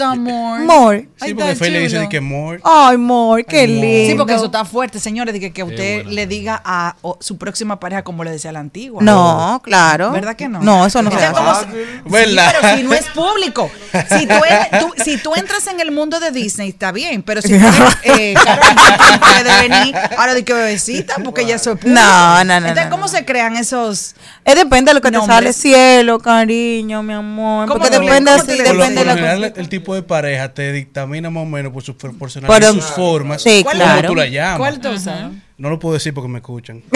More. 0.65 1.09
Sí, 1.21 1.33
porque 1.33 1.55
Faye 1.55 1.71
le 1.71 1.79
dice 1.81 1.99
Dick 1.99 2.21
More. 2.21 2.61
Ay, 2.63 2.95
more, 2.95 3.43
qué 3.43 3.67
lindo. 3.67 4.11
Sí, 4.11 4.15
porque 4.17 4.35
eso 4.35 4.45
está 4.45 4.63
fuerte, 4.63 5.01
señores, 5.01 5.33
de 5.33 5.41
que, 5.41 5.51
que 5.51 5.63
usted 5.63 6.05
le 6.05 6.27
diga 6.27 6.61
a 6.63 6.95
o, 7.01 7.17
su 7.19 7.37
próxima 7.37 7.77
pareja 7.77 8.05
como 8.05 8.23
le 8.23 8.31
decía 8.31 8.53
la 8.53 8.61
antigua. 8.61 9.03
No, 9.03 9.61
¿verdad 9.65 10.11
¿Verdad 10.13 10.35
que 10.37 10.47
no? 10.47 10.61
No, 10.61 10.85
eso 10.85 11.01
no 11.01 11.11
se 11.11 11.17
hace. 11.17 11.33
como 11.33 12.20
¿Verdad? 12.25 12.49
Sí, 12.51 12.55
pero 12.61 12.77
si 12.77 12.83
no 12.83 12.93
es 12.93 13.05
público. 13.13 13.71
Si 14.17 14.25
tú, 14.25 14.35
eres- 14.45 14.79
tú- 14.79 14.93
si 15.03 15.17
tú 15.17 15.33
entras 15.35 15.67
en 15.67 15.79
el 15.79 15.91
mundo 15.91 16.19
de 16.19 16.31
Disney, 16.31 16.69
está 16.69 16.91
bien, 16.91 17.23
pero 17.23 17.41
si 17.41 17.49
tú 17.49 17.55
eres, 17.55 17.97
eh, 18.03 18.33
no 18.35 19.19
puedes 19.19 19.69
venir 19.69 19.95
ahora 20.17 20.33
de 20.33 20.43
que 20.45 20.53
bebecita, 20.53 21.15
porque 21.23 21.45
ya 21.45 21.59
soy 21.59 21.75
público. 21.75 21.99
No, 21.99 22.43
no, 22.43 22.59
no, 22.59 22.67
Entonces, 22.67 22.85
no, 22.85 22.89
¿cómo 22.91 23.07
se 23.07 23.25
crean 23.25 23.57
esos 23.57 24.15
Eh, 24.45 24.55
depende 24.55 24.91
de 24.91 24.95
lo 24.95 25.01
que 25.01 25.09
te 25.11 25.17
Nombres. 25.17 25.35
sale 25.35 25.53
cielo, 25.53 26.19
cariño, 26.19 27.03
mi 27.03 27.13
amor. 27.13 27.67
¿Cómo 27.67 27.79
Porque 27.79 27.97
depende 27.99 28.31
cómo 28.31 28.43
Por 28.45 28.47
lo, 28.57 28.63
depende 28.63 28.63
de 28.63 28.69
por 28.69 28.75
lo 28.95 29.03
la 29.05 29.13
general, 29.15 29.49
cosa. 29.49 29.61
el 29.61 29.69
tipo 29.69 29.95
de 29.95 30.03
pareja 30.03 30.53
te 30.53 30.71
dictamina 30.71 31.29
más 31.29 31.43
o 31.43 31.45
menos 31.45 31.71
por 31.73 31.83
su 31.83 31.95
personalidad 31.97 32.47
Por 32.47 32.63
y 32.63 32.65
un- 32.77 32.81
sus 32.81 32.91
formas. 32.91 33.41
Sí, 33.41 33.61
¿Cómo 33.63 33.75
claro. 33.75 34.07
tú 34.07 34.15
la 34.15 34.25
llamas? 34.27 34.57
¿Cuál 34.57 34.79
tú 34.79 34.89
usas? 34.89 35.31
No 35.61 35.69
lo 35.69 35.77
puedo 35.77 35.93
decir 35.93 36.11
porque 36.11 36.27
me 36.27 36.39
escuchan. 36.39 36.81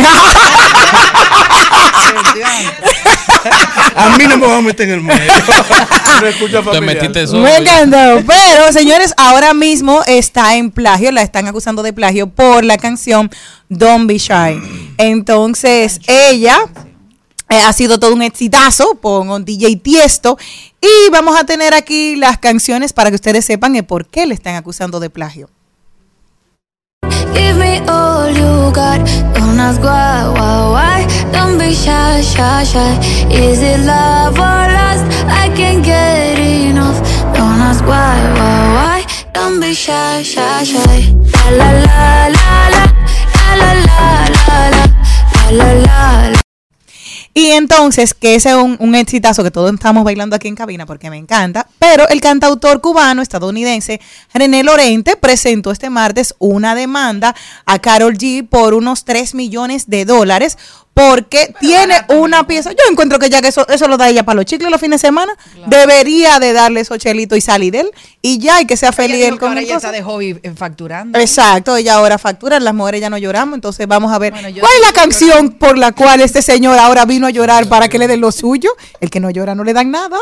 A 3.95 4.17
mí 4.17 4.23
no 4.28 4.38
me 4.38 4.47
van 4.47 4.58
a 4.58 4.62
meter 4.62 4.88
en 4.89 4.95
el 4.95 5.01
medio. 5.01 5.32
No 6.21 6.28
escucha 6.28 6.60
Te 6.60 6.63
familiar. 6.63 6.95
metiste 6.95 7.28
solo. 7.28 7.43
Me 7.43 7.58
encantó. 7.58 8.23
Pero, 8.25 8.71
señores, 8.71 9.13
ahora 9.17 9.54
mismo 9.54 10.01
está 10.08 10.56
en 10.56 10.71
plagio, 10.71 11.12
la 11.12 11.21
están 11.21 11.45
acusando 11.47 11.84
de 11.84 11.93
plagio 11.93 12.28
por 12.28 12.63
la 12.63 12.78
canción 12.78 13.30
Don't 13.69 14.08
Be 14.08 14.17
Shy. 14.17 14.60
Entonces, 14.97 15.99
ella 16.08 16.58
eh, 17.49 17.60
ha 17.60 17.73
sido 17.73 17.99
todo 17.99 18.13
un 18.15 18.23
exitazo 18.23 18.95
un 19.30 19.45
DJ 19.45 19.75
Tiesto. 19.75 20.39
Y 20.82 21.12
vamos 21.12 21.38
a 21.38 21.43
tener 21.43 21.75
aquí 21.75 22.15
las 22.15 22.39
canciones 22.39 22.93
para 22.93 23.12
que 23.12 23.15
ustedes 23.15 23.45
sepan 23.45 23.75
el 23.75 23.84
por 23.84 24.08
qué 24.08 24.25
le 24.25 24.34
están 24.34 24.56
acusando 24.56 24.99
de 24.99 25.12
plagio. 25.12 25.49
Give 27.35 27.57
me 27.57 27.73
all 27.87 28.29
you 28.29 28.71
got. 28.73 28.99
Don't 29.35 29.59
ask 29.59 29.81
why, 29.81 30.27
why, 30.37 30.57
why. 30.75 30.99
Don't 31.31 31.57
be 31.57 31.73
shy, 31.73 32.21
shy, 32.21 32.63
shy. 32.63 32.91
Is 33.29 33.61
it 33.61 33.79
love 33.85 34.35
or 34.49 34.63
lust? 34.77 35.05
I 35.27 35.45
can't 35.55 35.83
get 35.83 36.39
enough. 36.39 36.99
Don't 37.35 37.59
ask 37.69 37.83
why, 37.85 38.17
why, 38.37 38.59
why. 38.77 38.99
Don't 39.33 39.59
be 39.59 39.73
shy, 39.73 40.23
shy, 40.23 40.63
shy. 40.63 40.97
La 41.35 41.49
la 41.59 41.69
la 41.87 42.27
la 42.37 42.49
la. 42.73 42.83
La 43.35 43.47
la 43.61 43.71
la 43.87 44.09
la 44.35 44.57
la. 44.75 44.85
La 45.33 45.49
la 45.59 45.69
la 45.85 46.29
la. 46.33 46.44
Y 47.37 47.47
entonces, 47.47 48.13
que 48.13 48.35
ese 48.35 48.51
es 48.51 48.55
un, 48.55 48.77
un 48.79 48.95
exitazo 48.95 49.43
que 49.43 49.51
todos 49.51 49.73
estamos 49.73 50.05
bailando 50.05 50.37
aquí 50.37 50.47
en 50.47 50.55
cabina 50.55 50.85
porque 50.85 51.09
me 51.09 51.17
encanta, 51.17 51.67
pero 51.79 52.07
el 52.07 52.21
cantautor 52.21 52.79
cubano 52.79 53.21
estadounidense 53.21 53.99
René 54.33 54.63
Lorente 54.63 55.17
presentó 55.17 55.71
este 55.71 55.89
martes 55.89 56.33
una 56.39 56.75
demanda 56.75 57.35
a 57.65 57.79
Carol 57.79 58.17
G 58.17 58.47
por 58.47 58.73
unos 58.73 59.03
3 59.03 59.35
millones 59.35 59.89
de 59.89 60.05
dólares 60.05 60.57
porque 60.95 61.53
tiene 61.60 61.93
una 62.08 62.47
pieza, 62.47 62.71
yo 62.71 62.89
encuentro 62.89 63.19
que 63.19 63.29
ya 63.29 63.41
que 63.41 63.49
eso, 63.49 63.67
eso 63.67 63.86
lo 63.89 63.97
da 63.97 64.08
ella 64.08 64.23
para 64.23 64.38
los 64.38 64.45
chicles 64.45 64.71
los 64.71 64.79
fines 64.79 65.01
de 65.01 65.08
semana, 65.10 65.34
debería 65.67 66.39
de 66.39 66.53
darle 66.53 66.79
esos 66.79 66.97
chelitos 66.99 67.38
y 67.38 67.41
salir 67.41 67.73
de 67.73 67.81
él 67.81 67.91
y 68.21 68.39
ya, 68.39 68.62
y 68.62 68.65
que 68.65 68.77
sea 68.77 68.93
feliz 68.93 69.17
Ella 69.17 69.27
él 69.27 69.38
con 69.38 69.49
ahora 69.49 69.60
ella 69.60 69.73
cosa. 69.73 69.88
está 69.88 69.91
de 69.91 70.03
hobby 70.03 70.39
eh, 70.41 70.53
facturando. 70.55 71.19
Exacto, 71.19 71.75
ella 71.75 71.95
ahora 71.95 72.17
factura, 72.17 72.62
las 72.62 72.73
mujeres 72.73 73.01
ya 73.01 73.10
no 73.10 73.17
lloramos, 73.17 73.55
entonces 73.55 73.86
vamos 73.88 74.13
a 74.13 74.19
ver 74.19 74.31
Bueno, 74.31 74.47
cuál 74.58 74.71
es 74.73 74.88
la 74.88 74.93
canción 74.93 75.51
por 75.60 75.77
la 75.77 75.91
cual 75.91 76.21
este 76.21 76.41
señor 76.41 76.79
ahora 76.79 77.03
vino 77.03 77.27
a 77.27 77.29
llorar 77.29 77.67
para 77.67 77.89
que 77.89 77.99
le 77.99 78.08
den 78.08 78.21
lo 78.21 78.31
suyo. 78.31 78.69
El 79.01 79.10
que 79.10 79.19
no 79.19 79.29
llora 79.29 79.53
no 79.53 79.65
le 79.65 79.73
dan 79.73 79.91
nada. 79.91 80.17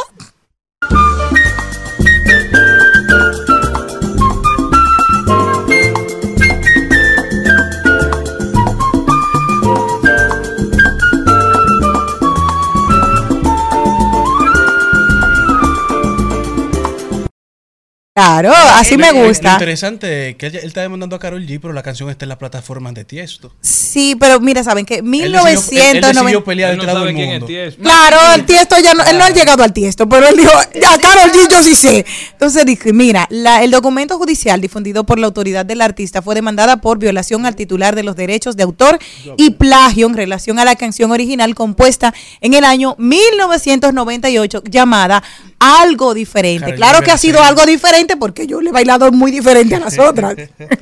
Claro, 18.16 18.54
así 18.76 18.96
me 18.96 19.12
gusta. 19.12 19.48
Lo 19.48 19.54
interesante 19.56 20.30
es 20.30 20.36
que 20.36 20.46
él, 20.46 20.56
él 20.58 20.66
está 20.68 20.82
demandando 20.82 21.16
a 21.16 21.20
Carol 21.20 21.44
G, 21.48 21.60
pero 21.60 21.74
la 21.74 21.82
canción 21.82 22.12
está 22.12 22.26
en 22.26 22.30
las 22.30 22.38
plataformas 22.38 22.94
de 22.94 23.06
Tiesto. 23.06 23.56
Sí, 23.60 24.16
pero 24.20 24.40
mira, 24.40 24.64
saben 24.64 24.86
decidió 24.86 26.42
1990 26.42 26.44
pelear 26.46 26.72
Él 26.74 26.78
no 26.78 26.84
entre 26.84 26.94
todo 26.94 27.00
sabe 27.02 27.10
el 27.10 27.16
quién 27.16 27.28
es 27.30 27.34
mundo. 27.34 27.48
Tiesto. 27.48 27.82
Claro, 27.82 28.18
el 28.36 28.46
tiesto 28.46 28.76
ya 28.84 28.94
no, 28.94 29.04
él 29.04 29.18
no 29.18 29.24
ha 29.24 29.32
llegado 29.32 29.64
al 29.64 29.74
tiesto, 29.74 30.08
pero 30.08 30.28
él 30.28 30.38
dijo, 30.38 30.52
a 30.52 30.98
Carol 31.00 31.32
G 31.32 31.48
yo 31.50 31.64
sí 31.64 31.74
sé. 31.74 32.06
Entonces 32.34 32.64
dije, 32.68 32.94
mira, 32.94 33.26
la- 33.32 33.64
el 33.64 33.72
documento 33.72 34.20
judicial 34.20 34.62
difundido 34.62 35.06
por 35.06 35.18
la 35.18 35.26
autoridad 35.26 35.66
del 35.66 35.82
artista 35.82 36.22
fue 36.22 36.36
demandada 36.36 36.78
por 36.82 37.00
violación 37.00 37.48
al 37.48 37.56
titular 37.56 37.96
de 37.96 38.04
los 38.04 38.16
derechos 38.16 38.56
de 38.56 38.62
autor 38.62 39.00
y 39.38 39.50
plagio 39.52 40.06
en 40.06 40.14
relación 40.14 40.60
a 40.60 40.66
la 40.66 40.76
canción 40.76 41.10
original 41.12 41.56
compuesta 41.56 42.14
en 42.42 42.54
el 42.54 42.64
año 42.64 42.96
1998 43.00 44.62
llamada 44.70 45.24
Algo 45.64 46.14
Diferente. 46.14 46.76
Claro 46.76 47.02
que 47.02 47.12
ha 47.12 47.18
sido 47.18 47.42
algo 47.42 47.66
diferente 47.66 48.18
porque 48.18 48.48
yo 48.48 48.62
le 48.62 48.70
he 48.70 48.74
bailado 48.74 49.12
muy 49.12 49.32
diferente 49.32 49.76
a 49.76 49.80
las 49.80 49.98
otras. 50.00 50.36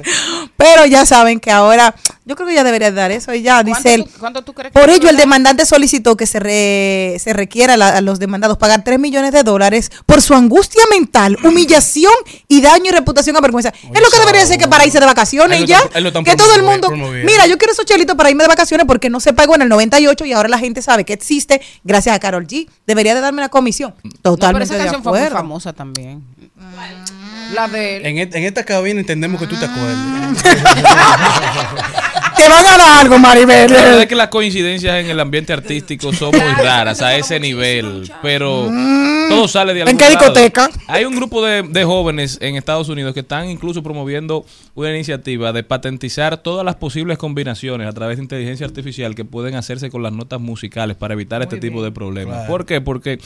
pero 0.58 0.86
ya 0.86 1.06
saben 1.06 1.40
que 1.40 1.52
ahora, 1.52 1.94
yo 2.32 2.36
creo 2.38 2.48
que 2.48 2.56
ya 2.56 2.64
debería 2.64 2.92
dar 2.92 3.12
eso 3.12 3.34
y 3.34 3.42
ya, 3.42 3.62
dice 3.62 3.94
él. 3.94 4.02
¿Cuánto 4.04 4.14
tú- 4.14 4.20
cuánto 4.20 4.42
tú 4.44 4.54
crees 4.54 4.72
que 4.74 4.80
Por 4.80 4.90
ello, 4.90 5.10
el 5.10 5.18
demandante 5.18 5.66
solicitó 5.66 6.16
que 6.16 6.26
se, 6.26 6.40
re- 6.40 7.18
se 7.20 7.34
requiera 7.34 7.74
a, 7.74 7.78
la- 7.78 7.90
a 7.98 8.02
los 8.02 8.20
demandados 8.20 8.58
pagar 8.58 8.84
3 8.86 8.98
millones 9.00 9.34
de 9.34 9.44
dólares 9.44 9.92
por 10.06 10.22
su 10.22 10.34
angustia 10.34 10.82
mental, 10.90 11.38
humillación 11.44 12.14
y 12.48 12.62
daño 12.62 12.86
y 12.86 12.92
reputación 12.92 13.36
a 13.36 13.42
vergüenza. 13.42 13.70
es 13.70 14.02
lo 14.02 14.10
que 14.10 14.20
debería 14.20 14.46
ser 14.46 14.58
que 14.58 14.68
para 14.70 14.86
irse 14.86 15.00
de 15.00 15.06
vacaciones 15.06 15.60
lo 15.60 15.66
ya. 15.66 15.82
Que 16.24 16.36
todo 16.38 16.56
el 16.56 16.64
mundo. 16.64 16.90
Mira, 16.92 17.48
yo 17.48 17.58
quiero 17.58 17.74
esos 17.74 17.86
chelitos 17.86 18.16
para 18.16 18.30
irme 18.30 18.44
de 18.44 18.48
vacaciones 18.48 18.86
porque 18.88 19.10
no 19.10 19.20
se 19.20 19.34
pagó 19.34 19.56
en 19.56 19.64
el 19.64 19.70
98 19.70 20.26
y 20.26 20.34
ahora 20.34 20.48
la 20.48 20.58
gente 20.60 20.82
sabe 20.82 21.04
que 21.04 21.14
existe 21.14 21.62
gracias 21.84 22.16
a 22.16 22.20
Carol 22.20 22.48
G. 22.48 22.70
Debería 22.88 23.14
de 23.14 23.22
darme 23.22 23.42
la 23.42 23.50
comisión. 23.50 23.94
No, 24.04 24.10
pero 24.10 24.20
Totalmente 24.22 24.66
esa 24.66 24.74
de 24.76 24.80
canción 24.84 25.04
fue 25.04 25.12
muy 25.12 25.20
acuerdo. 25.20 25.38
famosa 25.38 25.74
también. 25.74 26.24
La 27.54 27.68
de 27.68 27.98
él. 27.98 28.06
En, 28.06 28.18
et- 28.20 28.34
en 28.36 28.44
esta 28.46 28.64
cabina 28.64 29.00
entendemos 29.02 29.42
que 29.42 29.48
tú 29.48 29.58
te 29.58 29.66
acuerdas. 29.66 29.98
Te 32.42 32.50
van 32.50 32.66
a 32.66 32.78
dar 32.78 32.82
algo, 33.02 33.20
Maribel. 33.20 33.72
La 33.72 33.82
verdad 33.84 34.02
es 34.02 34.08
que 34.08 34.16
las 34.16 34.30
coincidencias 34.30 34.96
en 34.96 35.12
el 35.12 35.20
ambiente 35.20 35.54
artístico 35.54 36.12
son 36.12 36.32
muy 36.32 36.54
raras 36.64 37.02
a 37.04 37.16
ese 37.16 37.40
nivel, 37.40 38.12
pero 38.24 38.68
todo 39.30 39.48
sale 39.48 39.76
de 39.76 39.82
¿En 39.82 39.90
algún 39.90 40.00
qué 40.00 40.06
lado. 40.06 40.18
discoteca? 40.18 40.72
Hay 40.88 41.06
un 41.06 41.16
grupo 41.16 41.46
de, 41.46 41.62
de 41.62 41.84
jóvenes 41.84 42.40
en 42.42 42.56
Estados 42.56 42.90
Unidos 42.90 43.14
que 43.14 43.20
están 43.20 43.48
incluso 43.48 43.84
promoviendo 43.84 44.44
una 44.74 44.90
iniciativa 44.90 45.54
de 45.54 45.62
patentizar 45.64 46.38
todas 46.38 46.66
las 46.66 46.76
posibles 46.76 47.20
combinaciones 47.20 47.88
a 47.88 47.94
través 47.94 48.18
de 48.18 48.24
inteligencia 48.24 48.66
artificial 48.66 49.14
que 49.14 49.24
pueden 49.24 49.54
hacerse 49.54 49.92
con 49.92 50.02
las 50.02 50.12
notas 50.12 50.42
musicales 50.42 50.98
para 50.98 51.14
evitar 51.14 51.44
este 51.44 51.58
tipo 51.58 51.84
de 51.84 51.92
problemas. 51.92 52.38
Claro. 52.38 52.50
¿Por 52.52 52.66
qué? 52.66 52.82
Porque 52.82 53.20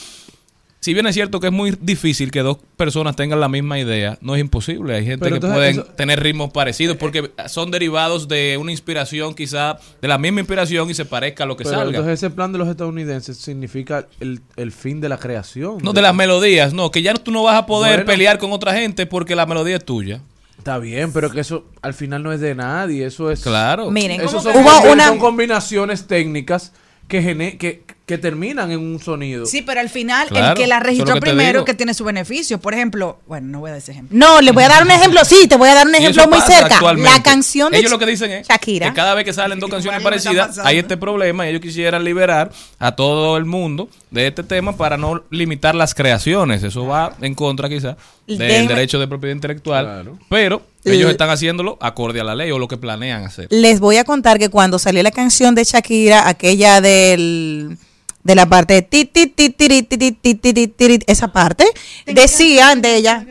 si 0.86 0.94
bien 0.94 1.04
es 1.08 1.14
cierto 1.16 1.40
que 1.40 1.48
es 1.48 1.52
muy 1.52 1.76
difícil 1.80 2.30
que 2.30 2.42
dos 2.42 2.58
personas 2.76 3.16
tengan 3.16 3.40
la 3.40 3.48
misma 3.48 3.76
idea, 3.76 4.18
no 4.20 4.36
es 4.36 4.40
imposible. 4.40 4.94
Hay 4.94 5.04
gente 5.04 5.28
Pero 5.28 5.40
que 5.40 5.68
eso- 5.70 5.82
tener 5.96 6.22
ritmos 6.22 6.52
parecidos 6.52 6.96
porque 6.96 7.32
son 7.48 7.72
derivados 7.72 8.28
de 8.28 8.56
una 8.56 8.70
inspiración 8.70 9.34
quizá 9.34 9.78
de 10.00 10.06
la 10.06 10.16
misma 10.16 10.38
inspiración 10.40 10.88
y 10.88 10.94
se 10.94 11.04
parezca 11.04 11.42
a 11.42 11.46
lo 11.48 11.56
que 11.56 11.64
Pero 11.64 11.76
salga. 11.78 11.90
entonces 11.98 12.22
ese 12.22 12.30
plan 12.30 12.52
de 12.52 12.58
los 12.58 12.68
estadounidenses 12.68 13.36
significa 13.36 14.06
el, 14.20 14.40
el 14.54 14.70
fin 14.70 15.00
de 15.00 15.08
la 15.08 15.18
creación. 15.18 15.78
no 15.82 15.92
de 15.92 16.02
las 16.02 16.14
melodías, 16.14 16.72
no, 16.72 16.92
que 16.92 17.02
ya 17.02 17.14
tú 17.14 17.32
no 17.32 17.42
vas 17.42 17.56
a 17.58 17.66
poder 17.66 17.96
Bueno. 17.96 18.06
pelear 18.12 18.38
con 18.38 18.52
otra 18.52 18.72
gente 18.74 19.06
porque 19.06 19.34
la 19.34 19.44
melodía 19.44 19.78
es 19.78 19.84
tuya. 19.84 20.20
Está 20.56 20.78
bien, 20.78 21.12
pero 21.12 21.30
que 21.32 21.40
eso 21.40 21.66
al 21.82 21.94
final 21.94 22.22
no 22.22 22.32
es 22.32 22.40
de 22.40 22.54
nadie, 22.54 23.06
eso 23.06 23.30
es... 23.30 23.40
Claro. 23.42 23.90
Miren, 23.90 24.20
Eso 24.20 24.40
son, 24.40 24.56
hubo 24.56 24.92
una- 24.92 25.08
son 25.08 25.18
combinaciones 25.18 26.06
técnicas 26.06 26.72
que, 27.08 27.22
gene- 27.22 27.56
que, 27.56 27.82
que 28.04 28.18
terminan 28.18 28.70
en 28.70 28.80
un 28.80 29.00
sonido. 29.00 29.46
Sí, 29.46 29.62
pero 29.62 29.80
al 29.80 29.88
final 29.88 30.28
Claro, 30.28 30.48
el 30.48 30.54
que 30.54 30.66
la 30.66 30.80
registró 30.80 31.14
que 31.14 31.20
primero 31.20 31.64
que 31.64 31.74
tiene 31.74 31.92
su 31.94 32.04
beneficio. 32.04 32.58
Por 32.60 32.74
ejemplo, 32.74 33.18
bueno, 33.26 33.46
no 33.48 33.60
voy 33.60 33.68
a 33.68 33.72
dar 33.72 33.78
ese 33.78 33.92
ejemplo. 33.92 34.16
No, 34.16 34.40
le 34.40 34.52
voy 34.52 34.64
a 34.64 34.68
dar 34.68 34.82
un 34.82 34.90
ejemplo. 34.90 35.24
Sí, 35.24 35.46
te 35.48 35.56
voy 35.56 35.68
a 35.68 35.74
dar 35.74 35.86
un 35.86 35.94
ejemplo 35.94 36.26
muy 36.28 36.40
cerca. 36.40 36.80
La 36.94 37.22
canción 37.22 37.70
de 37.72 37.78
Ellos 37.78 37.90
lo 37.92 37.98
que 37.98 38.06
dicen 38.06 38.30
es 38.32 38.48
Shakira. 38.48 38.88
que 38.88 38.94
cada 38.94 39.14
vez 39.14 39.24
que 39.24 39.32
salen 39.32 39.58
dos 39.60 39.70
canciones 39.70 40.02
parecidas, 40.02 40.58
hay 40.58 40.78
este 40.78 40.96
problema 40.96 41.46
y 41.46 41.50
ellos 41.50 41.60
quisieran 41.60 42.04
liberar 42.04 42.50
a 42.78 42.94
todo 42.96 43.36
el 43.36 43.44
mundo 43.44 43.88
de 44.10 44.26
este 44.28 44.42
tema 44.42 44.76
para 44.76 44.96
no 44.96 45.22
limitar 45.30 45.74
las 45.74 45.94
creaciones. 45.94 46.62
Eso 46.62 46.86
va 46.86 47.14
en 47.20 47.34
contra 47.34 47.68
quizá 47.68 47.96
del 48.26 48.66
derecho 48.68 48.98
de 48.98 49.06
propiedad 49.08 49.34
intelectual, 49.34 49.84
Claro. 49.84 50.18
pero 50.28 50.62
Ellos 50.86 51.10
están 51.10 51.30
haciéndolo 51.30 51.78
acorde 51.80 52.20
a 52.20 52.24
la 52.24 52.34
ley 52.34 52.50
o 52.50 52.58
lo 52.58 52.68
que 52.68 52.76
planean 52.76 53.24
hacer. 53.24 53.48
Les 53.50 53.80
voy 53.80 53.96
a 53.96 54.04
contar 54.04 54.38
que 54.38 54.48
cuando 54.48 54.78
salió 54.78 55.02
la 55.02 55.10
canción 55.10 55.54
de 55.54 55.64
Shakira, 55.64 56.28
aquella 56.28 56.80
del 56.80 57.78
de 58.26 58.34
la 58.34 58.48
parte 58.48 58.74
de 58.74 58.82
ti, 58.82 59.04
ti, 59.04 59.28
ti, 59.28 59.50
ti, 59.50 59.82
ti, 59.82 60.12
ti, 60.12 60.34
ti, 60.34 60.98
esa 61.06 61.28
parte, 61.32 61.64
decían 62.06 62.82
de 62.82 62.96
ella, 62.96 63.24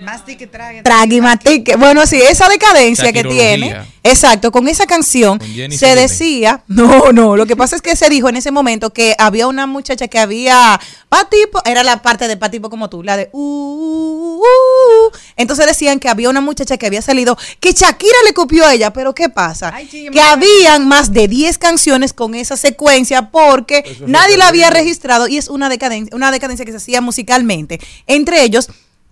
Mastique, 0.00 0.46
trague. 0.46 0.82
trague, 0.82 1.20
matique. 1.20 1.76
Bueno, 1.76 2.06
sí, 2.06 2.20
esa 2.20 2.48
decadencia 2.48 3.12
que 3.12 3.24
tiene. 3.24 3.76
Exacto, 4.02 4.50
con 4.50 4.66
esa 4.66 4.86
canción 4.86 5.38
Con 5.38 5.72
se 5.72 5.94
decía, 5.94 6.62
no, 6.68 7.12
no, 7.12 7.36
lo 7.36 7.46
que 7.46 7.56
pasa 7.56 7.76
es 7.76 7.82
que 7.82 7.96
se 7.96 8.08
dijo 8.08 8.28
en 8.28 8.36
ese 8.36 8.50
momento 8.50 8.92
que 8.92 9.14
había 9.18 9.46
una 9.46 9.66
muchacha 9.66 10.08
que 10.08 10.18
había, 10.18 10.80
patipo, 11.08 11.60
era 11.66 11.82
la 11.82 12.00
parte 12.00 12.26
de 12.26 12.36
patipo 12.36 12.70
como 12.70 12.88
tú, 12.88 13.02
la 13.02 13.16
de, 13.16 13.28
uh, 13.32 13.38
uh, 13.38 14.38
uh. 14.38 15.10
entonces 15.36 15.66
decían 15.66 16.00
que 16.00 16.08
había 16.08 16.30
una 16.30 16.40
muchacha 16.40 16.78
que 16.78 16.86
había 16.86 17.02
salido, 17.02 17.36
que 17.58 17.72
Shakira 17.72 18.16
le 18.24 18.32
copió 18.32 18.64
a 18.64 18.72
ella, 18.72 18.92
pero 18.92 19.14
¿qué 19.14 19.28
pasa? 19.28 19.70
Ay, 19.74 19.86
sí, 19.90 20.08
que 20.10 20.20
habían 20.20 20.88
más 20.88 21.12
de 21.12 21.28
10 21.28 21.58
canciones 21.58 22.12
con 22.14 22.34
esa 22.34 22.56
secuencia 22.56 23.30
porque 23.30 23.82
es 23.84 24.00
nadie 24.00 24.38
la 24.38 24.48
había 24.48 24.70
registrado 24.70 25.28
y 25.28 25.36
es 25.36 25.48
una 25.48 25.68
decadencia, 25.68 26.16
una 26.16 26.30
decadencia 26.30 26.64
que 26.64 26.72
se 26.72 26.78
hacía 26.78 27.02
musicalmente. 27.02 27.80
Entre 28.06 28.42
ellos, 28.44 28.70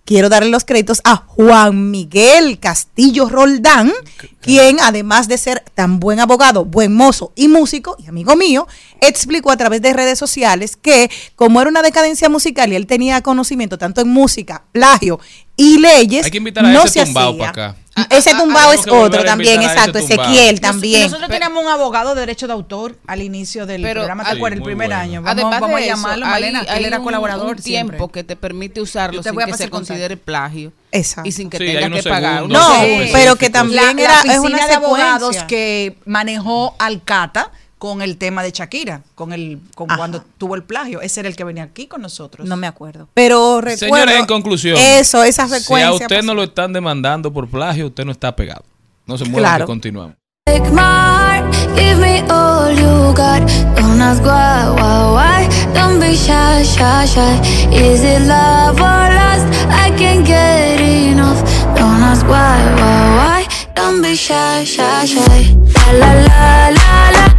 quiero 0.09 0.27
darle 0.27 0.49
los 0.49 0.65
créditos 0.65 1.01
a 1.03 1.17
Juan 1.17 1.91
Miguel 1.91 2.57
Castillo 2.59 3.29
Roldán, 3.29 3.93
quien 4.41 4.79
además 4.79 5.27
de 5.27 5.37
ser 5.37 5.63
tan 5.75 5.99
buen 5.99 6.19
abogado, 6.19 6.65
buen 6.65 6.95
mozo 6.95 7.31
y 7.35 7.47
músico 7.47 7.95
y 7.99 8.07
amigo 8.07 8.35
mío, 8.35 8.67
explicó 9.01 9.51
a 9.51 9.57
través 9.57 9.83
de 9.83 9.93
redes 9.93 10.17
sociales 10.17 10.77
que 10.77 11.11
como 11.35 11.61
era 11.61 11.69
una 11.69 11.83
decadencia 11.83 12.27
musical 12.27 12.73
y 12.73 12.75
él 12.75 12.87
tenía 12.87 13.21
conocimiento 13.21 13.77
tanto 13.77 14.01
en 14.01 14.07
música, 14.07 14.63
plagio 14.71 15.19
y 15.61 15.77
leyes, 15.77 16.23
Hay 16.25 16.31
que 16.31 16.37
invitar 16.37 16.65
a 16.65 16.69
no 16.71 16.83
ese 16.85 16.99
se 16.99 17.05
tumbao 17.05 17.37
para 17.37 17.49
acá. 17.49 17.75
Ese 18.09 18.31
tumbao 18.31 18.71
tenemos 18.71 18.75
es 18.75 18.81
que 18.85 18.91
volver 18.91 19.05
otro 19.07 19.23
también, 19.25 19.61
ese 19.61 19.71
exacto. 19.73 19.97
Ezequiel 19.99 20.53
Nos- 20.55 20.61
también. 20.61 21.03
Nosotros 21.03 21.29
teníamos 21.29 21.61
un 21.65 21.69
abogado 21.69 22.15
de 22.15 22.21
derecho 22.21 22.47
de 22.47 22.53
autor 22.53 22.95
al 23.05 23.21
inicio 23.21 23.65
del 23.65 23.81
Pero, 23.81 23.99
programa, 23.99 24.23
¿te 24.23 24.29
sí, 24.31 24.37
acuerdas? 24.37 24.57
El 24.59 24.63
primer 24.63 24.87
bueno. 24.87 25.01
año. 25.01 25.21
Vamos, 25.21 25.31
Además 25.33 25.59
vamos 25.59 25.79
de 25.79 25.83
a 25.83 25.87
llamarlo, 25.87 26.25
hay- 26.25 26.31
Malena, 26.31 26.65
que 26.65 26.77
él 26.77 26.85
era 26.85 26.97
un- 26.99 27.03
colaborador 27.03 27.57
un 27.57 27.61
siempre. 27.61 27.97
tiempo 27.97 28.09
que 28.09 28.23
te 28.23 28.37
permite 28.37 28.79
usarlo 28.79 29.21
te 29.21 29.29
sin 29.31 29.37
que 29.39 29.53
se 29.53 29.69
considere 29.69 30.15
plagio 30.15 30.71
Exacto. 30.93 31.27
y 31.27 31.33
sin 31.33 31.49
que 31.49 31.57
Sí, 31.57 31.65
tenga 31.65 31.89
que 31.89 32.03
pagar. 32.09 32.35
segundos 32.37 32.57
No, 32.61 32.73
pero 33.11 33.35
que 33.35 33.49
también 33.49 33.97
la, 33.97 34.01
era 34.03 34.23
la 34.23 34.33
es 34.33 34.39
una 34.39 34.65
de 34.65 34.73
abogados 34.75 35.35
que 35.49 35.97
manejó 36.05 36.75
Alcata 36.79 37.51
con 37.79 38.01
el 38.03 38.17
tema 38.17 38.43
de 38.43 38.51
Shakira, 38.51 39.01
con 39.15 39.33
el 39.33 39.59
con 39.73 39.89
Ajá. 39.89 39.97
cuando 39.97 40.21
tuvo 40.37 40.53
el 40.55 40.63
plagio. 40.63 41.01
Ese 41.01 41.21
era 41.21 41.29
el 41.29 41.35
que 41.35 41.43
venía 41.45 41.63
aquí 41.63 41.87
con 41.87 42.01
nosotros. 42.01 42.47
No 42.47 42.57
me 42.57 42.67
acuerdo. 42.67 43.07
Pero 43.13 43.61
recuerdo. 43.61 43.95
Señores, 43.95 44.19
en 44.19 44.25
conclusión, 44.27 44.77
Eso, 44.77 45.23
esa 45.23 45.47
si 45.47 45.73
a 45.81 45.93
usted 45.93 46.07
pues, 46.07 46.25
no 46.25 46.33
lo 46.35 46.43
están 46.43 46.73
demandando 46.73 47.31
por 47.33 47.47
plagio, 47.47 47.87
usted 47.87 48.05
no 48.05 48.11
está 48.11 48.35
pegado. 48.35 48.63
No 49.07 49.17
se 49.17 49.25
mueva 49.25 49.47
Claro. 49.47 49.65
que 49.65 49.67
continuamos. 49.67 50.15
Take 50.45 50.69
my 50.71 50.81
heart, 50.81 51.55
give 51.75 51.95
me 51.99 52.19
all 52.29 52.71
you 52.75 53.13
got. 53.13 53.41
Don't 53.77 54.01
ask 54.01 54.21
why, 54.23 54.69
why, 54.75 55.13
why. 55.13 55.49
Don't 55.73 55.99
be 55.99 56.15
shy, 56.15 56.63
shy, 56.63 57.05
shy. 57.05 57.39
Is 57.71 58.01
it 58.03 58.21
love 58.27 58.75
or 58.79 59.09
lust? 59.13 59.47
I 59.71 59.89
can't 59.97 60.25
get 60.25 60.79
enough. 60.81 61.41
Don't 61.75 62.01
ask 62.03 62.25
why, 62.27 62.59
why, 62.75 63.15
why. 63.15 63.47
Don't 63.75 64.01
be 64.01 64.15
shy, 64.15 64.65
shy, 64.65 65.05
shy. 65.05 65.55
La 65.93 66.13
la 66.13 66.29
la 66.29 66.69
la 66.69 67.11
la. 67.11 67.38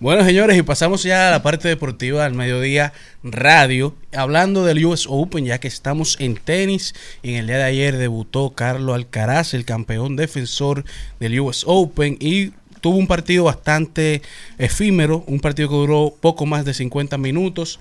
Bueno, 0.00 0.24
señores, 0.24 0.58
y 0.58 0.62
pasamos 0.62 1.04
ya 1.04 1.28
a 1.28 1.30
la 1.30 1.42
parte 1.42 1.68
deportiva 1.68 2.24
al 2.24 2.34
mediodía 2.34 2.92
radio, 3.22 3.94
hablando 4.12 4.64
del 4.64 4.84
US 4.84 5.06
Open, 5.08 5.44
ya 5.44 5.60
que 5.60 5.68
estamos 5.68 6.16
en 6.18 6.34
tenis. 6.34 6.94
En 7.22 7.36
el 7.36 7.46
día 7.46 7.58
de 7.58 7.64
ayer 7.64 7.96
debutó 7.96 8.50
Carlos 8.50 8.94
Alcaraz, 8.94 9.54
el 9.54 9.64
campeón 9.64 10.16
defensor 10.16 10.84
del 11.20 11.38
US 11.38 11.62
Open, 11.66 12.16
y 12.18 12.50
tuvo 12.80 12.96
un 12.96 13.06
partido 13.06 13.44
bastante 13.44 14.22
efímero, 14.58 15.22
un 15.28 15.38
partido 15.38 15.68
que 15.68 15.76
duró 15.76 16.14
poco 16.20 16.44
más 16.44 16.64
de 16.64 16.74
50 16.74 17.16
minutos. 17.18 17.78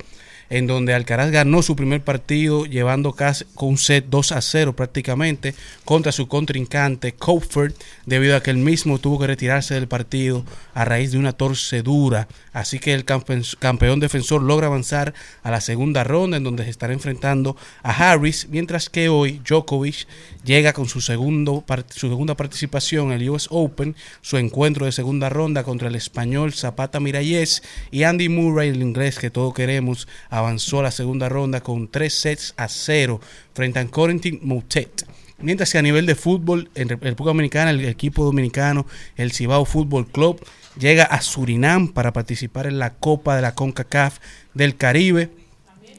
En 0.49 0.67
donde 0.67 0.93
Alcaraz 0.93 1.31
ganó 1.31 1.61
su 1.61 1.75
primer 1.75 2.01
partido 2.01 2.65
llevando 2.65 3.13
casi 3.13 3.45
con 3.55 3.69
un 3.69 3.77
set 3.77 4.05
2 4.09 4.31
a 4.31 4.41
0 4.41 4.75
prácticamente 4.75 5.53
contra 5.85 6.11
su 6.11 6.27
contrincante 6.27 7.13
Cofford 7.13 7.73
debido 8.05 8.35
a 8.35 8.41
que 8.41 8.51
él 8.51 8.57
mismo 8.57 8.99
tuvo 8.99 9.19
que 9.19 9.27
retirarse 9.27 9.75
del 9.75 9.87
partido 9.87 10.43
a 10.73 10.85
raíz 10.85 11.11
de 11.11 11.17
una 11.17 11.33
torcedura. 11.33 12.27
Así 12.53 12.79
que 12.79 12.93
el 12.93 13.05
campe- 13.05 13.57
campeón 13.59 13.99
defensor 13.99 14.41
logra 14.41 14.67
avanzar 14.67 15.13
a 15.43 15.51
la 15.51 15.61
segunda 15.61 16.03
ronda 16.03 16.37
en 16.37 16.43
donde 16.43 16.63
se 16.63 16.69
estará 16.69 16.93
enfrentando 16.93 17.55
a 17.83 17.91
Harris, 17.91 18.47
mientras 18.49 18.89
que 18.89 19.09
hoy 19.09 19.41
Djokovic 19.47 20.07
llega 20.43 20.73
con 20.73 20.87
su, 20.87 21.01
segundo, 21.01 21.63
su 21.89 22.09
segunda 22.09 22.35
participación 22.35 23.11
en 23.11 23.21
el 23.21 23.29
US 23.29 23.47
Open, 23.51 23.95
su 24.21 24.37
encuentro 24.37 24.85
de 24.85 24.91
segunda 24.91 25.29
ronda 25.29 25.63
contra 25.63 25.87
el 25.87 25.95
español 25.95 26.53
Zapata 26.53 26.99
Miralles 26.99 27.61
y 27.91 28.03
Andy 28.03 28.29
Murray, 28.29 28.69
el 28.69 28.81
inglés 28.81 29.19
que 29.19 29.29
todos 29.29 29.53
queremos, 29.53 30.07
avanzó 30.29 30.79
a 30.79 30.83
la 30.83 30.91
segunda 30.91 31.29
ronda 31.29 31.61
con 31.61 31.87
tres 31.87 32.13
sets 32.13 32.53
a 32.57 32.67
cero 32.67 33.21
frente 33.53 33.79
a 33.79 33.85
Corentin 33.87 34.39
Moutet. 34.41 35.05
Mientras 35.41 35.71
que 35.71 35.77
a 35.77 35.81
nivel 35.81 36.05
de 36.05 36.15
fútbol, 36.15 36.69
en 36.75 36.89
República 36.89 37.23
Dominicana, 37.23 37.71
el 37.71 37.85
equipo 37.85 38.25
dominicano, 38.25 38.85
el 39.15 39.31
Cibao 39.31 39.63
Fútbol 39.63 40.05
Club, 40.07 40.45
llega 40.77 41.03
a 41.03 41.21
Surinam 41.21 41.89
para 41.89 42.13
participar 42.13 42.67
en 42.67 42.79
la 42.79 42.93
Copa 42.95 43.35
de 43.35 43.41
la 43.41 43.55
CONCACAF 43.55 44.19
del 44.53 44.75
Caribe. 44.75 45.31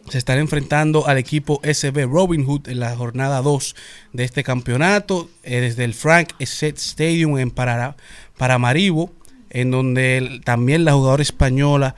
Se 0.08 0.18
estará 0.18 0.40
enfrentando 0.40 1.06
al 1.06 1.18
equipo 1.18 1.60
SB 1.62 2.06
Robin 2.06 2.44
Hood 2.44 2.68
en 2.68 2.80
la 2.80 2.96
jornada 2.96 3.42
2 3.42 3.76
de 4.12 4.24
este 4.24 4.42
campeonato 4.42 5.30
eh, 5.44 5.60
desde 5.60 5.84
el 5.84 5.94
Frank 5.94 6.32
Set 6.40 6.78
Stadium 6.78 7.38
en 7.38 7.50
Paramaribo, 7.50 9.12
en 9.50 9.70
donde 9.70 10.40
también 10.44 10.84
la 10.84 10.94
jugadora 10.94 11.22
española 11.22 11.94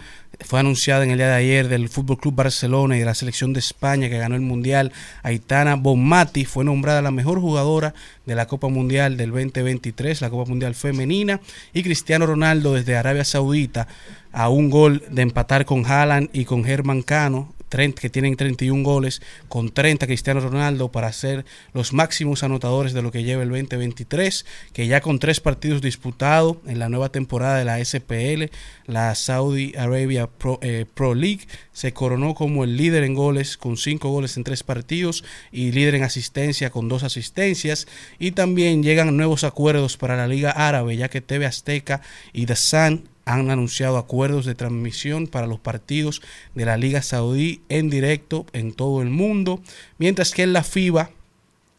fue 0.46 0.60
anunciada 0.60 1.04
en 1.04 1.10
el 1.10 1.18
día 1.18 1.28
de 1.28 1.34
ayer 1.34 1.68
del 1.68 1.88
Fútbol 1.88 2.18
Club 2.18 2.34
Barcelona 2.34 2.96
y 2.96 3.00
de 3.00 3.04
la 3.04 3.14
selección 3.14 3.52
de 3.52 3.60
España 3.60 4.08
que 4.08 4.18
ganó 4.18 4.34
el 4.34 4.40
Mundial. 4.40 4.92
Aitana 5.22 5.76
Bonmati 5.76 6.44
fue 6.44 6.64
nombrada 6.64 7.02
la 7.02 7.10
mejor 7.10 7.40
jugadora 7.40 7.94
de 8.26 8.34
la 8.34 8.46
Copa 8.46 8.68
Mundial 8.68 9.16
del 9.16 9.30
2023, 9.30 10.20
la 10.20 10.30
Copa 10.30 10.48
Mundial 10.48 10.74
Femenina. 10.74 11.40
Y 11.72 11.82
Cristiano 11.82 12.26
Ronaldo 12.26 12.74
desde 12.74 12.96
Arabia 12.96 13.24
Saudita 13.24 13.88
a 14.32 14.48
un 14.48 14.70
gol 14.70 15.02
de 15.10 15.22
empatar 15.22 15.64
con 15.64 15.84
Haaland 15.84 16.30
y 16.32 16.44
con 16.44 16.64
Germán 16.64 17.02
Cano, 17.02 17.52
30 17.72 18.02
que 18.02 18.10
tienen 18.10 18.36
31 18.36 18.84
goles, 18.84 19.22
con 19.48 19.70
30 19.70 20.06
Cristiano 20.06 20.40
Ronaldo 20.40 20.92
para 20.92 21.10
ser 21.10 21.46
los 21.72 21.94
máximos 21.94 22.42
anotadores 22.42 22.92
de 22.92 23.00
lo 23.00 23.10
que 23.10 23.24
lleva 23.24 23.42
el 23.42 23.48
2023, 23.48 24.44
que 24.74 24.86
ya 24.86 25.00
con 25.00 25.18
tres 25.18 25.40
partidos 25.40 25.80
disputados 25.80 26.58
en 26.66 26.78
la 26.78 26.90
nueva 26.90 27.08
temporada 27.08 27.56
de 27.56 27.64
la 27.64 27.82
SPL, 27.82 28.54
la 28.84 29.14
Saudi 29.14 29.72
Arabia 29.78 30.26
Pro, 30.26 30.58
eh, 30.60 30.84
Pro 30.92 31.14
League, 31.14 31.46
se 31.72 31.94
coronó 31.94 32.34
como 32.34 32.64
el 32.64 32.76
líder 32.76 33.04
en 33.04 33.14
goles 33.14 33.56
con 33.56 33.78
cinco 33.78 34.10
goles 34.10 34.36
en 34.36 34.44
tres 34.44 34.62
partidos 34.62 35.24
y 35.50 35.72
líder 35.72 35.94
en 35.94 36.02
asistencia 36.02 36.68
con 36.68 36.90
dos 36.90 37.04
asistencias. 37.04 37.88
Y 38.18 38.32
también 38.32 38.82
llegan 38.82 39.16
nuevos 39.16 39.44
acuerdos 39.44 39.96
para 39.96 40.18
la 40.18 40.28
Liga 40.28 40.50
Árabe, 40.50 40.94
ya 40.98 41.08
que 41.08 41.22
TV 41.22 41.46
Azteca 41.46 42.02
y 42.34 42.44
The 42.44 42.56
Sun 42.56 43.11
han 43.24 43.50
anunciado 43.50 43.98
acuerdos 43.98 44.46
de 44.46 44.54
transmisión 44.54 45.26
para 45.26 45.46
los 45.46 45.60
partidos 45.60 46.22
de 46.54 46.64
la 46.64 46.76
Liga 46.76 47.02
Saudí 47.02 47.62
en 47.68 47.90
directo 47.90 48.46
en 48.52 48.72
todo 48.72 49.02
el 49.02 49.10
mundo, 49.10 49.60
mientras 49.98 50.32
que 50.32 50.42
en 50.42 50.52
la 50.52 50.64
FIBA 50.64 51.10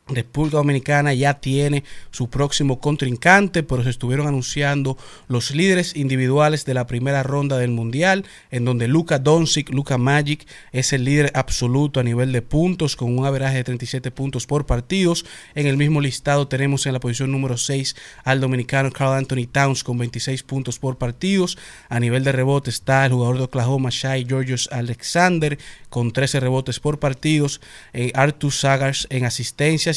República 0.07 0.57
Dominicana 0.57 1.13
ya 1.13 1.35
tiene 1.35 1.85
su 2.11 2.29
próximo 2.29 2.79
contrincante, 2.79 3.63
pero 3.63 3.83
se 3.83 3.89
estuvieron 3.89 4.27
anunciando 4.27 4.97
los 5.29 5.51
líderes 5.51 5.95
individuales 5.95 6.65
de 6.65 6.73
la 6.73 6.87
primera 6.87 7.23
ronda 7.23 7.57
del 7.57 7.71
Mundial, 7.71 8.25
en 8.51 8.65
donde 8.65 8.89
Luka 8.89 9.17
Doncic, 9.17 9.69
Luka 9.69 9.97
Magic, 9.97 10.45
es 10.73 10.91
el 10.91 11.05
líder 11.05 11.31
absoluto 11.35 12.01
a 12.01 12.03
nivel 12.03 12.33
de 12.33 12.41
puntos, 12.41 12.97
con 12.97 13.17
un 13.17 13.25
averaje 13.25 13.57
de 13.57 13.63
37 13.63 14.11
puntos 14.11 14.45
por 14.45 14.65
partidos. 14.65 15.25
En 15.55 15.67
el 15.67 15.77
mismo 15.77 16.01
listado 16.01 16.49
tenemos 16.49 16.85
en 16.85 16.93
la 16.93 16.99
posición 16.99 17.31
número 17.31 17.55
6 17.55 17.95
al 18.25 18.41
dominicano 18.41 18.91
Carl 18.91 19.13
Anthony 19.13 19.47
Towns 19.49 19.85
con 19.85 19.97
26 19.97 20.43
puntos 20.43 20.79
por 20.79 20.97
partidos. 20.97 21.57
A 21.87 22.01
nivel 22.01 22.25
de 22.25 22.33
rebote 22.33 22.69
está 22.69 23.05
el 23.05 23.13
jugador 23.13 23.37
de 23.37 23.43
Oklahoma, 23.43 23.89
Shai 23.89 24.25
Georgios 24.25 24.67
Alexander, 24.71 25.57
con 25.89 26.11
13 26.11 26.41
rebotes 26.41 26.81
por 26.81 26.99
partidos. 26.99 27.61
Eh, 27.93 28.11
Artur 28.15 28.51
Sagars 28.51 29.07
en 29.09 29.23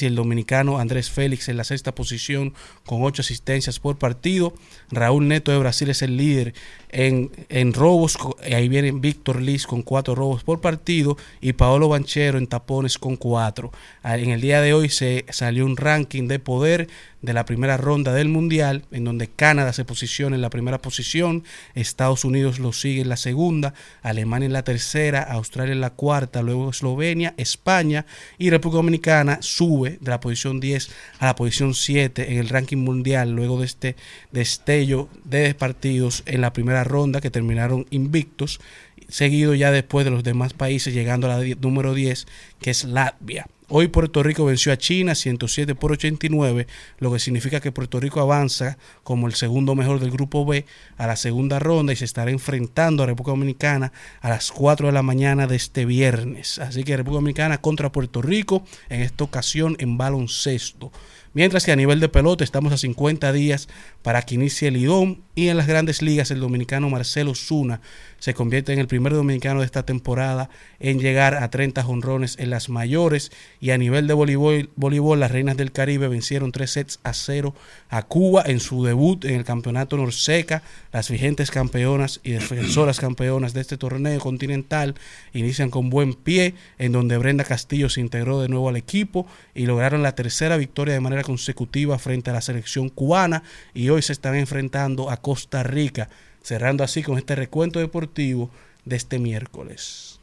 y 0.02 0.06
el 0.06 0.14
dominicano 0.14 0.78
Andrés 0.78 1.10
Félix 1.10 1.48
en 1.48 1.56
la 1.56 1.64
sexta 1.64 1.94
posición 1.94 2.54
con 2.84 3.02
8 3.02 3.22
asistencias 3.22 3.78
por 3.78 3.98
partido. 3.98 4.54
Raúl 4.90 5.28
Neto 5.28 5.52
de 5.52 5.58
Brasil 5.58 5.90
es 5.90 6.02
el 6.02 6.16
líder 6.16 6.54
en, 6.96 7.30
en 7.50 7.74
robos. 7.74 8.16
Ahí 8.42 8.68
viene 8.68 8.90
Víctor 8.90 9.42
Liz 9.42 9.66
con 9.66 9.82
4 9.82 10.14
robos 10.14 10.42
por 10.42 10.62
partido 10.62 11.18
y 11.42 11.52
Paolo 11.52 11.90
Banchero 11.90 12.38
en 12.38 12.46
tapones 12.46 12.96
con 12.96 13.16
4. 13.16 13.70
En 14.04 14.30
el 14.30 14.40
día 14.40 14.62
de 14.62 14.72
hoy 14.72 14.88
se 14.88 15.26
salió 15.28 15.66
un 15.66 15.76
ranking 15.76 16.26
de 16.26 16.38
poder 16.38 16.88
de 17.26 17.32
la 17.32 17.44
primera 17.44 17.76
ronda 17.76 18.14
del 18.14 18.28
Mundial, 18.28 18.84
en 18.92 19.04
donde 19.04 19.28
Canadá 19.28 19.72
se 19.72 19.84
posiciona 19.84 20.36
en 20.36 20.42
la 20.42 20.48
primera 20.48 20.80
posición, 20.80 21.42
Estados 21.74 22.24
Unidos 22.24 22.60
lo 22.60 22.72
sigue 22.72 23.02
en 23.02 23.08
la 23.08 23.16
segunda, 23.16 23.74
Alemania 24.02 24.46
en 24.46 24.52
la 24.52 24.62
tercera, 24.62 25.22
Australia 25.22 25.72
en 25.72 25.80
la 25.80 25.90
cuarta, 25.90 26.42
luego 26.42 26.70
Eslovenia, 26.70 27.34
España 27.36 28.06
y 28.38 28.50
República 28.50 28.76
Dominicana 28.76 29.38
sube 29.40 29.98
de 30.00 30.10
la 30.10 30.20
posición 30.20 30.60
10 30.60 30.88
a 31.18 31.26
la 31.26 31.34
posición 31.34 31.74
7 31.74 32.32
en 32.32 32.38
el 32.38 32.48
ranking 32.48 32.78
mundial, 32.78 33.32
luego 33.32 33.58
de 33.58 33.66
este 33.66 33.96
destello 34.30 35.08
de 35.24 35.52
partidos 35.54 36.22
en 36.26 36.40
la 36.40 36.52
primera 36.52 36.84
ronda 36.88 37.20
que 37.20 37.30
terminaron 37.30 37.86
invictos, 37.90 38.60
seguido 39.08 39.54
ya 39.54 39.70
después 39.70 40.04
de 40.04 40.10
los 40.10 40.24
demás 40.24 40.52
países, 40.54 40.94
llegando 40.94 41.30
a 41.30 41.38
la 41.38 41.44
número 41.60 41.94
10, 41.94 42.26
que 42.60 42.70
es 42.70 42.84
Latvia. 42.84 43.46
Hoy 43.68 43.88
Puerto 43.88 44.22
Rico 44.22 44.44
venció 44.44 44.72
a 44.72 44.76
China 44.76 45.16
107 45.16 45.74
por 45.74 45.90
89, 45.90 46.68
lo 47.00 47.12
que 47.12 47.18
significa 47.18 47.58
que 47.58 47.72
Puerto 47.72 47.98
Rico 47.98 48.20
avanza 48.20 48.78
como 49.02 49.26
el 49.26 49.34
segundo 49.34 49.74
mejor 49.74 49.98
del 49.98 50.12
grupo 50.12 50.46
B 50.46 50.64
a 50.96 51.08
la 51.08 51.16
segunda 51.16 51.58
ronda 51.58 51.92
y 51.92 51.96
se 51.96 52.04
estará 52.04 52.30
enfrentando 52.30 53.02
a 53.02 53.06
República 53.06 53.32
Dominicana 53.32 53.92
a 54.20 54.28
las 54.28 54.52
4 54.52 54.86
de 54.86 54.92
la 54.92 55.02
mañana 55.02 55.48
de 55.48 55.56
este 55.56 55.84
viernes. 55.84 56.60
Así 56.60 56.84
que 56.84 56.96
República 56.96 57.18
Dominicana 57.18 57.60
contra 57.60 57.90
Puerto 57.90 58.22
Rico 58.22 58.64
en 58.88 59.00
esta 59.00 59.24
ocasión 59.24 59.74
en 59.80 59.98
baloncesto. 59.98 60.92
Mientras 61.36 61.66
que 61.66 61.72
a 61.72 61.76
nivel 61.76 62.00
de 62.00 62.08
pelota 62.08 62.44
estamos 62.44 62.72
a 62.72 62.78
50 62.78 63.30
días 63.34 63.68
para 64.00 64.22
que 64.22 64.36
inicie 64.36 64.68
el 64.68 64.78
IDOM 64.78 65.18
y 65.34 65.48
en 65.48 65.58
las 65.58 65.66
grandes 65.66 66.00
ligas 66.00 66.30
el 66.30 66.40
dominicano 66.40 66.88
Marcelo 66.88 67.34
Zuna 67.34 67.82
se 68.18 68.34
convierte 68.34 68.72
en 68.72 68.78
el 68.78 68.86
primer 68.86 69.12
dominicano 69.12 69.60
de 69.60 69.66
esta 69.66 69.84
temporada 69.84 70.50
en 70.80 70.98
llegar 70.98 71.34
a 71.34 71.50
30 71.50 71.82
jonrones 71.82 72.36
en 72.38 72.50
las 72.50 72.68
mayores. 72.68 73.32
Y 73.60 73.70
a 73.70 73.78
nivel 73.78 74.06
de 74.06 74.14
voleibol, 74.14 74.70
voleibol 74.76 75.20
las 75.20 75.30
Reinas 75.30 75.56
del 75.56 75.72
Caribe 75.72 76.08
vencieron 76.08 76.52
3 76.52 76.70
sets 76.70 77.00
a 77.02 77.12
0 77.12 77.54
a 77.88 78.02
Cuba 78.02 78.42
en 78.46 78.60
su 78.60 78.84
debut 78.84 79.24
en 79.24 79.34
el 79.34 79.44
campeonato 79.44 79.96
Norseca. 79.96 80.62
Las 80.92 81.10
vigentes 81.10 81.50
campeonas 81.50 82.20
y 82.22 82.32
defensoras 82.32 83.00
campeonas 83.00 83.52
de 83.54 83.60
este 83.60 83.76
torneo 83.76 84.18
continental 84.20 84.94
inician 85.32 85.70
con 85.70 85.90
buen 85.90 86.14
pie 86.14 86.54
en 86.78 86.92
donde 86.92 87.18
Brenda 87.18 87.44
Castillo 87.44 87.88
se 87.88 88.00
integró 88.00 88.40
de 88.40 88.48
nuevo 88.48 88.68
al 88.68 88.76
equipo 88.76 89.26
y 89.54 89.66
lograron 89.66 90.02
la 90.02 90.14
tercera 90.14 90.56
victoria 90.56 90.94
de 90.94 91.00
manera 91.00 91.22
consecutiva 91.22 91.98
frente 91.98 92.30
a 92.30 92.34
la 92.34 92.40
selección 92.40 92.88
cubana. 92.88 93.42
Y 93.74 93.88
hoy 93.90 94.02
se 94.02 94.12
están 94.12 94.34
enfrentando 94.34 95.10
a 95.10 95.18
Costa 95.18 95.62
Rica, 95.62 96.08
cerrando 96.46 96.84
así 96.84 97.02
con 97.02 97.18
este 97.18 97.34
recuento 97.34 97.80
deportivo 97.80 98.50
de 98.84 98.94
este 98.94 99.18
miércoles. 99.18 100.20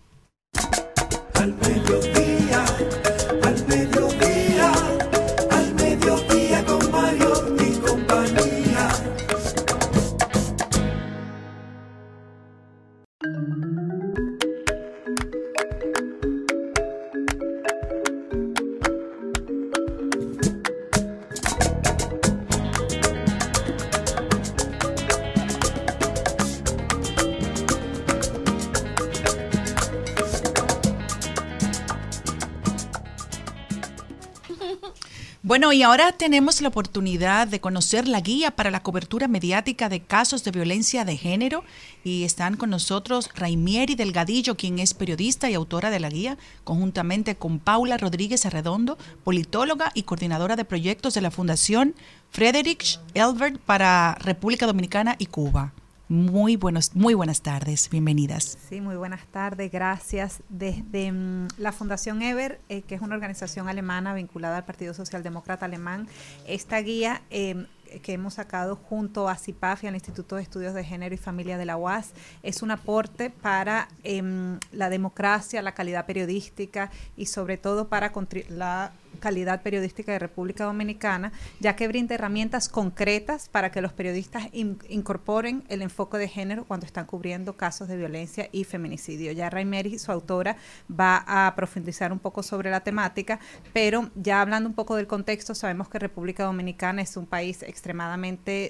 Bueno, 35.53 35.71
y 35.71 35.83
ahora 35.83 36.13
tenemos 36.13 36.61
la 36.61 36.69
oportunidad 36.69 37.47
de 37.47 37.61
conocer 37.61 38.07
la 38.07 38.21
guía 38.21 38.49
para 38.49 38.71
la 38.71 38.81
cobertura 38.81 39.27
mediática 39.27 39.87
de 39.87 39.99
casos 39.99 40.43
de 40.43 40.49
violencia 40.49 41.05
de 41.05 41.15
género 41.15 41.63
y 42.03 42.23
están 42.23 42.57
con 42.57 42.71
nosotros 42.71 43.29
Raimieri 43.35 43.93
Delgadillo, 43.93 44.57
quien 44.57 44.79
es 44.79 44.95
periodista 44.95 45.51
y 45.51 45.53
autora 45.53 45.91
de 45.91 45.99
la 45.99 46.09
guía, 46.09 46.39
conjuntamente 46.63 47.35
con 47.35 47.59
Paula 47.59 47.99
Rodríguez 47.99 48.47
Arredondo, 48.47 48.97
politóloga 49.23 49.91
y 49.93 50.01
coordinadora 50.01 50.55
de 50.55 50.65
proyectos 50.65 51.13
de 51.13 51.21
la 51.21 51.29
Fundación 51.29 51.93
Friedrich 52.31 52.99
Elbert 53.13 53.59
para 53.59 54.15
República 54.21 54.65
Dominicana 54.65 55.17
y 55.19 55.27
Cuba. 55.27 55.71
Muy 56.09 56.57
buenos, 56.57 56.95
muy 56.95 57.13
buenas 57.13 57.41
tardes, 57.41 57.89
bienvenidas. 57.89 58.57
Sí, 58.67 58.81
muy 58.81 58.97
buenas 58.97 59.25
tardes, 59.27 59.71
gracias. 59.71 60.43
Desde 60.49 61.11
mm, 61.13 61.47
la 61.57 61.71
Fundación 61.71 62.21
Ever, 62.21 62.59
eh, 62.67 62.81
que 62.81 62.95
es 62.95 63.01
una 63.01 63.15
organización 63.15 63.69
alemana 63.69 64.13
vinculada 64.13 64.57
al 64.57 64.65
Partido 64.65 64.93
Socialdemócrata 64.93 65.65
Alemán, 65.65 66.07
esta 66.45 66.79
guía 66.81 67.21
eh, 67.29 67.67
que 68.01 68.13
hemos 68.13 68.35
sacado 68.35 68.75
junto 68.75 69.29
a 69.29 69.35
CIPAF 69.35 69.83
y 69.83 69.87
al 69.87 69.95
Instituto 69.95 70.35
de 70.35 70.41
Estudios 70.43 70.73
de 70.73 70.83
Género 70.83 71.13
y 71.13 71.17
Familia 71.17 71.57
de 71.57 71.65
la 71.65 71.77
UAS 71.77 72.11
es 72.41 72.61
un 72.61 72.71
aporte 72.71 73.29
para 73.29 73.87
em, 74.03 74.59
la 74.71 74.89
democracia, 74.89 75.61
la 75.61 75.73
calidad 75.73 76.05
periodística 76.05 76.91
y 77.17 77.27
sobre 77.27 77.57
todo 77.57 77.87
para 77.89 78.11
la 78.49 78.91
calidad 79.19 79.61
periodística 79.61 80.11
de 80.11 80.19
República 80.19 80.65
Dominicana, 80.65 81.31
ya 81.59 81.75
que 81.75 81.87
brinda 81.87 82.15
herramientas 82.15 82.67
concretas 82.67 83.47
para 83.47 83.71
que 83.71 83.79
los 83.81 83.93
periodistas 83.93 84.47
in- 84.53 84.79
incorporen 84.89 85.63
el 85.69 85.81
enfoque 85.83 86.17
de 86.17 86.27
género 86.27 86.65
cuando 86.65 86.85
están 86.85 87.05
cubriendo 87.05 87.55
casos 87.55 87.87
de 87.87 87.95
violencia 87.95 88.49
y 88.51 88.63
feminicidio. 88.63 89.31
Ya 89.31 89.49
Raimeri, 89.51 89.99
su 89.99 90.11
autora, 90.11 90.57
va 90.89 91.23
a 91.27 91.53
profundizar 91.55 92.11
un 92.11 92.19
poco 92.19 92.41
sobre 92.43 92.71
la 92.71 92.79
temática, 92.81 93.39
pero 93.71 94.09
ya 94.15 94.41
hablando 94.41 94.67
un 94.67 94.75
poco 94.75 94.95
del 94.95 95.07
contexto, 95.07 95.53
sabemos 95.53 95.89
que 95.89 95.99
República 95.99 96.43
Dominicana 96.45 97.01
es 97.01 97.15
un 97.15 97.27
país 97.27 97.61
extremadamente 97.61 97.82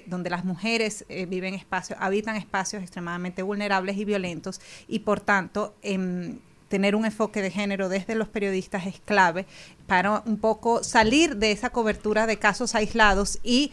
donde 0.06 0.30
las 0.30 0.44
mujeres 0.44 1.04
eh, 1.08 1.26
viven 1.26 1.54
espacios, 1.54 1.98
habitan 2.00 2.36
espacios 2.36 2.82
extremadamente 2.82 3.42
vulnerables 3.42 3.96
y 3.96 4.04
violentos 4.04 4.60
y 4.88 5.00
por 5.00 5.20
tanto 5.20 5.74
em, 5.82 6.38
tener 6.68 6.96
un 6.96 7.04
enfoque 7.04 7.40
de 7.40 7.50
género 7.50 7.88
desde 7.88 8.14
los 8.14 8.28
periodistas 8.28 8.86
es 8.86 9.00
clave 9.00 9.46
para 9.86 10.22
un 10.26 10.38
poco 10.38 10.82
salir 10.82 11.36
de 11.36 11.52
esa 11.52 11.70
cobertura 11.70 12.26
de 12.26 12.38
casos 12.38 12.74
aislados 12.74 13.38
y 13.44 13.70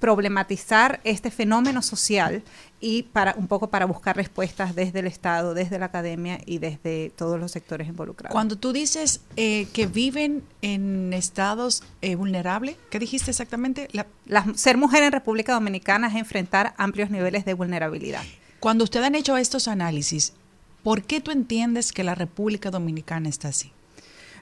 problematizar 0.00 1.00
este 1.04 1.30
fenómeno 1.30 1.80
social 1.80 2.42
y 2.84 3.04
para 3.04 3.34
un 3.38 3.46
poco 3.46 3.68
para 3.70 3.86
buscar 3.86 4.16
respuestas 4.16 4.74
desde 4.74 4.98
el 4.98 5.06
Estado, 5.06 5.54
desde 5.54 5.78
la 5.78 5.86
academia 5.86 6.40
y 6.44 6.58
desde 6.58 7.10
todos 7.16 7.38
los 7.40 7.52
sectores 7.52 7.86
involucrados. 7.88 8.32
Cuando 8.32 8.56
tú 8.56 8.72
dices 8.72 9.20
eh, 9.36 9.68
que 9.72 9.86
viven 9.86 10.42
en 10.62 11.12
estados 11.12 11.84
eh, 12.02 12.16
vulnerables, 12.16 12.76
¿qué 12.90 12.98
dijiste 12.98 13.30
exactamente? 13.30 13.88
La- 13.92 14.06
Las- 14.26 14.60
ser 14.60 14.76
mujer 14.76 15.04
en 15.04 15.12
República 15.12 15.52
Dominicana 15.54 16.08
es 16.08 16.16
enfrentar 16.16 16.74
amplios 16.76 17.08
niveles 17.08 17.44
de 17.44 17.54
vulnerabilidad. 17.54 18.22
Cuando 18.58 18.84
ustedes 18.84 19.06
han 19.06 19.14
hecho 19.14 19.36
estos 19.36 19.68
análisis, 19.68 20.32
¿por 20.82 21.04
qué 21.04 21.20
tú 21.20 21.30
entiendes 21.30 21.92
que 21.92 22.02
la 22.02 22.16
República 22.16 22.70
Dominicana 22.72 23.28
está 23.28 23.48
así? 23.48 23.70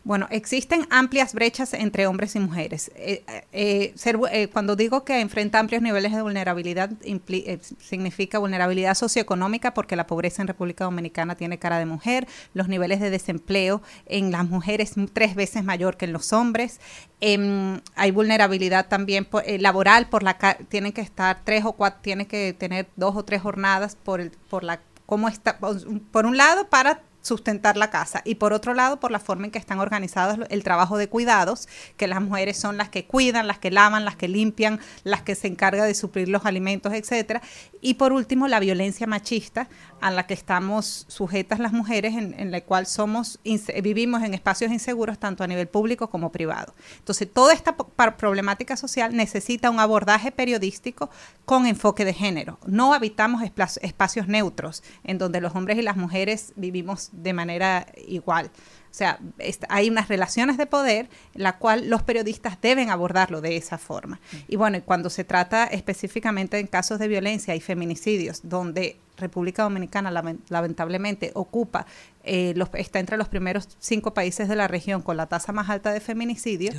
Bueno, 0.03 0.27
existen 0.31 0.87
amplias 0.91 1.35
brechas 1.35 1.75
entre 1.75 2.07
hombres 2.07 2.35
y 2.35 2.41
mujeres. 2.41 2.91
Eh, 2.95 3.23
eh, 3.53 3.93
vu- 4.17 4.29
eh, 4.33 4.49
cuando 4.49 4.75
digo 4.75 5.05
que 5.05 5.21
enfrenta 5.21 5.59
amplios 5.59 5.83
niveles 5.83 6.13
de 6.13 6.23
vulnerabilidad, 6.23 6.91
eh, 7.03 7.59
significa 7.79 8.39
vulnerabilidad 8.39 8.95
socioeconómica 8.95 9.75
porque 9.75 9.97
la 9.97 10.07
pobreza 10.07 10.41
en 10.41 10.49
República 10.49 10.85
Dominicana 10.85 11.35
tiene 11.35 11.59
cara 11.59 11.79
de 11.79 11.85
mujer, 11.85 12.27
los 12.55 12.69
niveles 12.69 12.99
de 13.01 13.11
desempleo 13.11 13.83
en 14.07 14.31
las 14.33 14.49
mujeres 14.49 14.95
tres 15.13 15.35
veces 15.35 15.65
mayor 15.65 15.99
que 15.99 16.07
en 16.07 16.15
los 16.15 16.33
hombres. 16.33 16.81
Em, 17.21 17.81
hay 17.95 18.11
vulnerabilidad 18.11 18.89
también 18.89 19.29
eh, 19.45 19.59
laboral 19.59 20.09
por 20.09 20.23
la 20.23 20.39
tienen 20.71 20.93
que 20.93 21.03
estar 21.03 21.43
tres 21.45 21.65
o 21.67 21.73
cuatro, 21.73 22.01
tienen 22.03 22.25
que 22.27 22.55
tener 22.55 22.89
dos 22.97 23.15
o 23.17 23.25
tres 23.25 23.43
jornadas 23.43 23.97
por 23.97 24.21
el, 24.23 24.31
por 24.49 24.65
la 24.65 24.81
cómo 25.05 25.29
está 25.29 25.59
por 25.59 26.25
un 26.25 26.37
lado 26.37 26.69
para 26.71 27.03
sustentar 27.23 27.77
la 27.77 27.91
casa. 27.91 28.23
Y 28.25 28.37
por 28.37 28.53
otro 28.53 28.75
lado 28.75 29.01
por 29.01 29.11
la 29.11 29.19
forma 29.19 29.47
en 29.47 29.51
que 29.51 29.59
están 29.59 29.79
organizados 29.79 30.39
el 30.49 30.63
trabajo 30.65 30.99
de 30.99 31.09
cuidados, 31.09 31.69
que 31.97 32.07
las 32.07 32.21
mujeres 32.21 32.57
son 32.59 32.77
las 32.77 32.89
que 32.89 33.07
cuidan, 33.07 33.47
las 33.47 33.59
que 33.59 33.71
lavan, 33.71 34.05
las 34.05 34.17
que 34.17 34.29
limpian, 34.29 34.81
las 35.05 35.23
que 35.23 35.35
se 35.35 35.49
encargan 35.49 35.87
de 35.87 35.95
suplir 35.95 36.29
los 36.29 36.47
alimentos, 36.47 36.93
etcétera, 36.93 37.43
y 37.81 37.95
por 37.95 38.13
último 38.13 38.49
la 38.49 38.61
violencia 38.61 39.07
machista 39.07 39.69
a 40.01 40.11
la 40.11 40.27
que 40.27 40.35
estamos 40.35 41.05
sujetas 41.09 41.59
las 41.59 41.73
mujeres 41.73 42.15
en, 42.15 42.35
en 42.39 42.51
la 42.51 42.61
cual 42.61 42.87
somos 42.87 43.39
vivimos 43.83 44.23
en 44.23 44.35
espacios 44.35 44.73
inseguros 44.73 45.19
tanto 45.19 45.45
a 45.45 45.47
nivel 45.47 45.69
público 45.69 46.11
como 46.11 46.33
privado. 46.33 46.75
Entonces, 46.99 47.33
toda 47.33 47.53
esta 47.53 47.77
problemática 47.77 48.77
social 48.77 49.15
necesita 49.15 49.71
un 49.71 49.81
abordaje 49.81 50.33
periodístico 50.33 51.11
con 51.45 51.67
enfoque 51.67 52.05
de 52.05 52.15
género. 52.15 52.59
No 52.67 52.95
habitamos 52.95 53.43
espacios 53.43 54.29
neutros 54.29 54.83
en 55.05 55.19
donde 55.19 55.41
los 55.41 55.55
hombres 55.55 55.79
y 55.79 55.83
las 55.83 55.97
mujeres 55.97 56.53
vivimos 56.57 57.11
de 57.13 57.33
manera 57.33 57.87
igual. 58.07 58.51
O 58.91 58.95
sea, 58.95 59.21
hay 59.69 59.89
unas 59.89 60.09
relaciones 60.09 60.57
de 60.57 60.67
poder 60.67 61.09
en 61.35 61.45
la 61.45 61.59
cual 61.59 61.89
los 61.89 62.03
periodistas 62.03 62.61
deben 62.61 62.91
abordarlo 62.91 63.41
de 63.41 63.57
esa 63.57 63.79
forma. 63.79 64.21
Y 64.49 64.57
bueno, 64.57 64.83
cuando 64.85 65.11
se 65.11 65.23
trata 65.23 65.65
específicamente 65.65 66.59
en 66.59 66.67
casos 66.67 66.99
de 66.99 67.07
violencia 67.07 67.55
y 67.55 67.61
feminicidios, 67.61 68.41
donde 68.43 68.99
República 69.21 69.63
Dominicana 69.63 70.11
lamen- 70.11 70.41
lamentablemente 70.49 71.31
ocupa, 71.35 71.87
eh, 72.25 72.53
los, 72.57 72.69
está 72.75 72.99
entre 72.99 73.17
los 73.17 73.29
primeros 73.29 73.69
cinco 73.79 74.13
países 74.13 74.49
de 74.49 74.57
la 74.57 74.69
región 74.69 75.01
con 75.03 75.17
la 75.17 75.27
tasa 75.27 75.53
más 75.53 75.71
alta 75.71 75.93
de 75.93 76.01
feminicidio, 76.01 76.73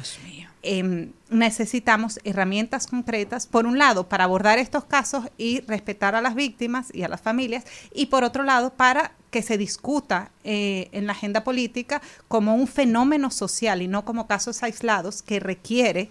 em, 0.63 1.11
necesitamos 1.29 2.19
herramientas 2.23 2.85
concretas, 2.87 3.47
por 3.47 3.65
un 3.65 3.77
lado, 3.77 4.07
para 4.07 4.25
abordar 4.25 4.59
estos 4.59 4.85
casos 4.85 5.25
y 5.37 5.61
respetar 5.61 6.13
a 6.15 6.21
las 6.21 6.35
víctimas 6.35 6.93
y 6.93 7.03
a 7.03 7.07
las 7.07 7.21
familias, 7.21 7.65
y 7.93 8.07
por 8.07 8.23
otro 8.23 8.43
lado, 8.43 8.73
para 8.73 9.13
que 9.31 9.41
se 9.41 9.57
discuta 9.57 10.29
eh, 10.43 10.89
en 10.91 11.07
la 11.07 11.13
agenda 11.13 11.43
política 11.43 12.01
como 12.27 12.53
un 12.53 12.67
fenómeno 12.67 13.31
social 13.31 13.81
y 13.81 13.87
no 13.87 14.03
como 14.03 14.27
casos 14.27 14.61
aislados 14.61 15.21
que 15.23 15.39
requiere 15.39 16.09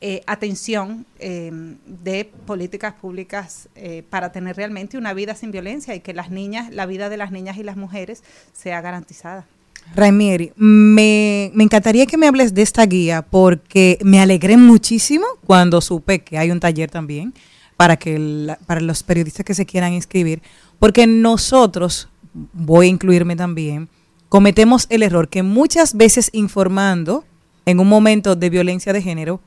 eh, 0.00 0.22
atención 0.26 1.06
eh, 1.18 1.50
de 1.86 2.30
políticas 2.46 2.94
públicas 2.94 3.68
eh, 3.74 4.02
para 4.10 4.30
tener 4.30 4.56
realmente 4.56 4.98
una 4.98 5.14
vida 5.14 5.34
sin 5.34 5.50
violencia 5.50 5.94
y 5.94 6.00
que 6.00 6.12
las 6.12 6.30
niñas, 6.30 6.72
la 6.72 6.86
vida 6.86 7.08
de 7.08 7.16
las 7.16 7.32
niñas 7.32 7.56
y 7.56 7.62
las 7.62 7.76
mujeres 7.76 8.22
sea 8.52 8.80
garantizada. 8.80 9.46
Raimieri, 9.94 10.52
me, 10.56 11.50
me 11.54 11.64
encantaría 11.64 12.06
que 12.06 12.18
me 12.18 12.26
hables 12.26 12.52
de 12.52 12.62
esta 12.62 12.84
guía 12.84 13.22
porque 13.22 13.98
me 14.02 14.20
alegré 14.20 14.56
muchísimo 14.56 15.24
cuando 15.46 15.80
supe 15.80 16.18
que 16.18 16.36
hay 16.36 16.50
un 16.50 16.60
taller 16.60 16.90
también 16.90 17.32
para 17.76 17.96
que 17.96 18.56
para 18.66 18.80
los 18.80 19.02
periodistas 19.02 19.44
que 19.44 19.54
se 19.54 19.66
quieran 19.66 19.92
inscribir, 19.92 20.42
porque 20.78 21.06
nosotros, 21.06 22.08
voy 22.32 22.86
a 22.86 22.90
incluirme 22.90 23.36
también, 23.36 23.88
cometemos 24.28 24.86
el 24.90 25.02
error 25.02 25.28
que 25.28 25.42
muchas 25.42 25.94
veces 25.94 26.30
informando 26.32 27.24
en 27.64 27.80
un 27.80 27.88
momento 27.88 28.36
de 28.36 28.50
violencia 28.50 28.92
de 28.92 29.02
género, 29.02 29.40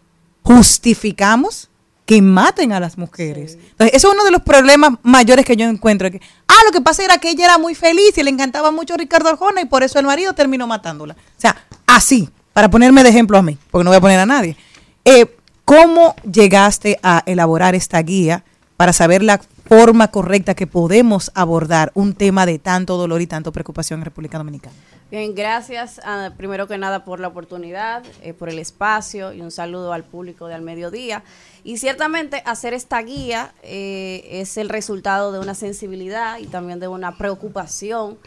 justificamos 0.43 1.69
que 2.09 2.23
maten 2.23 2.73
a 2.73 2.79
las 2.79 2.97
mujeres. 2.97 3.59
Entonces, 3.69 3.95
eso 3.95 4.07
es 4.07 4.13
uno 4.15 4.23
de 4.23 4.31
los 4.31 4.41
problemas 4.41 4.93
mayores 5.03 5.45
que 5.45 5.55
yo 5.55 5.67
encuentro. 5.67 6.09
Que, 6.09 6.19
ah, 6.47 6.55
lo 6.65 6.71
que 6.71 6.81
pasa 6.81 7.03
era 7.03 7.19
que 7.19 7.29
ella 7.29 7.45
era 7.45 7.57
muy 7.59 7.75
feliz 7.75 8.17
y 8.17 8.23
le 8.23 8.31
encantaba 8.31 8.71
mucho 8.71 8.97
Ricardo 8.97 9.29
Arjona 9.29 9.61
y 9.61 9.65
por 9.65 9.83
eso 9.83 9.99
el 9.99 10.07
marido 10.07 10.33
terminó 10.33 10.65
matándola. 10.65 11.13
O 11.13 11.39
sea, 11.39 11.55
así, 11.85 12.27
para 12.51 12.67
ponerme 12.67 13.03
de 13.03 13.09
ejemplo 13.09 13.37
a 13.37 13.43
mí, 13.43 13.59
porque 13.69 13.83
no 13.83 13.91
voy 13.91 13.97
a 13.97 14.01
poner 14.01 14.19
a 14.19 14.25
nadie. 14.25 14.57
Eh, 15.05 15.35
¿Cómo 15.65 16.15
llegaste 16.23 16.99
a 17.03 17.21
elaborar 17.27 17.75
esta 17.75 18.01
guía 18.01 18.43
para 18.75 18.91
saber 18.91 19.21
la 19.21 19.39
forma 19.67 20.07
correcta 20.07 20.55
que 20.55 20.65
podemos 20.65 21.29
abordar 21.35 21.91
un 21.93 22.15
tema 22.15 22.47
de 22.47 22.57
tanto 22.57 22.97
dolor 22.97 23.21
y 23.21 23.27
tanto 23.27 23.51
preocupación 23.51 23.99
en 23.99 24.05
República 24.05 24.39
Dominicana? 24.39 24.75
Bien, 25.11 25.33
gracias 25.33 25.99
ah, 26.03 26.33
primero 26.37 26.67
que 26.67 26.77
nada 26.77 27.03
por 27.03 27.19
la 27.19 27.29
oportunidad, 27.29 28.03
eh, 28.21 28.33
por 28.33 28.47
el 28.47 28.59
espacio 28.59 29.33
y 29.33 29.41
un 29.41 29.49
saludo 29.49 29.91
al 29.91 30.03
público 30.03 30.45
de 30.45 30.53
Al 30.53 30.61
Mediodía. 30.61 31.23
Y 31.63 31.77
ciertamente 31.77 32.43
hacer 32.45 32.75
esta 32.75 33.01
guía 33.01 33.51
eh, 33.63 34.21
es 34.29 34.57
el 34.57 34.69
resultado 34.69 35.31
de 35.31 35.39
una 35.39 35.55
sensibilidad 35.55 36.37
y 36.37 36.45
también 36.45 36.79
de 36.79 36.87
una 36.87 37.17
preocupación 37.17 38.19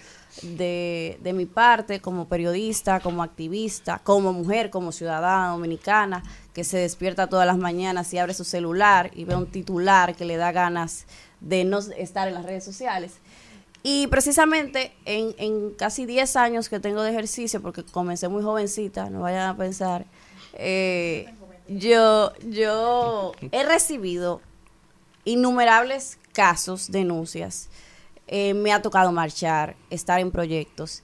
de, 0.43 1.21
de 1.23 1.33
mi 1.33 1.47
parte 1.47 2.01
como 2.01 2.27
periodista, 2.27 2.99
como 2.99 3.23
activista, 3.23 4.01
como 4.03 4.33
mujer, 4.33 4.71
como 4.71 4.91
ciudadana 4.91 5.51
dominicana 5.51 6.25
que 6.53 6.65
se 6.65 6.79
despierta 6.79 7.29
todas 7.29 7.47
las 7.47 7.59
mañanas 7.59 8.13
y 8.13 8.19
abre 8.19 8.35
su 8.35 8.43
celular 8.43 9.13
y 9.15 9.25
ve 9.25 9.37
un 9.37 9.47
titular 9.47 10.17
que 10.17 10.25
le 10.25 10.37
da 10.37 10.51
ganas 10.51 11.07
de 11.41 11.65
no 11.65 11.79
estar 11.79 12.27
en 12.27 12.35
las 12.35 12.45
redes 12.45 12.65
sociales. 12.65 13.13
Y 13.83 14.07
precisamente 14.07 14.93
en, 15.05 15.35
en 15.39 15.71
casi 15.75 16.07
10 16.07 16.37
años 16.37 16.69
que 16.69 16.79
tengo 16.79 17.03
de 17.03 17.11
ejercicio, 17.11 17.61
porque 17.61 17.83
comencé 17.83 18.29
muy 18.29 18.43
jovencita, 18.43 19.11
no 19.11 19.23
vayan 19.23 19.49
a 19.49 19.57
pensar, 19.57 20.07
eh, 20.55 21.27
yo, 21.69 22.33
yo 22.49 23.33
he 23.51 23.65
recibido 23.65 24.41
innumerables 25.25 26.19
casos, 26.33 26.91
denuncias. 26.91 27.69
Eh, 28.29 28.55
me 28.55 28.73
ha 28.73 28.83
tocado 28.83 29.13
marchar, 29.13 29.77
estar 29.91 30.21
en 30.21 30.31
proyectos. 30.31 31.03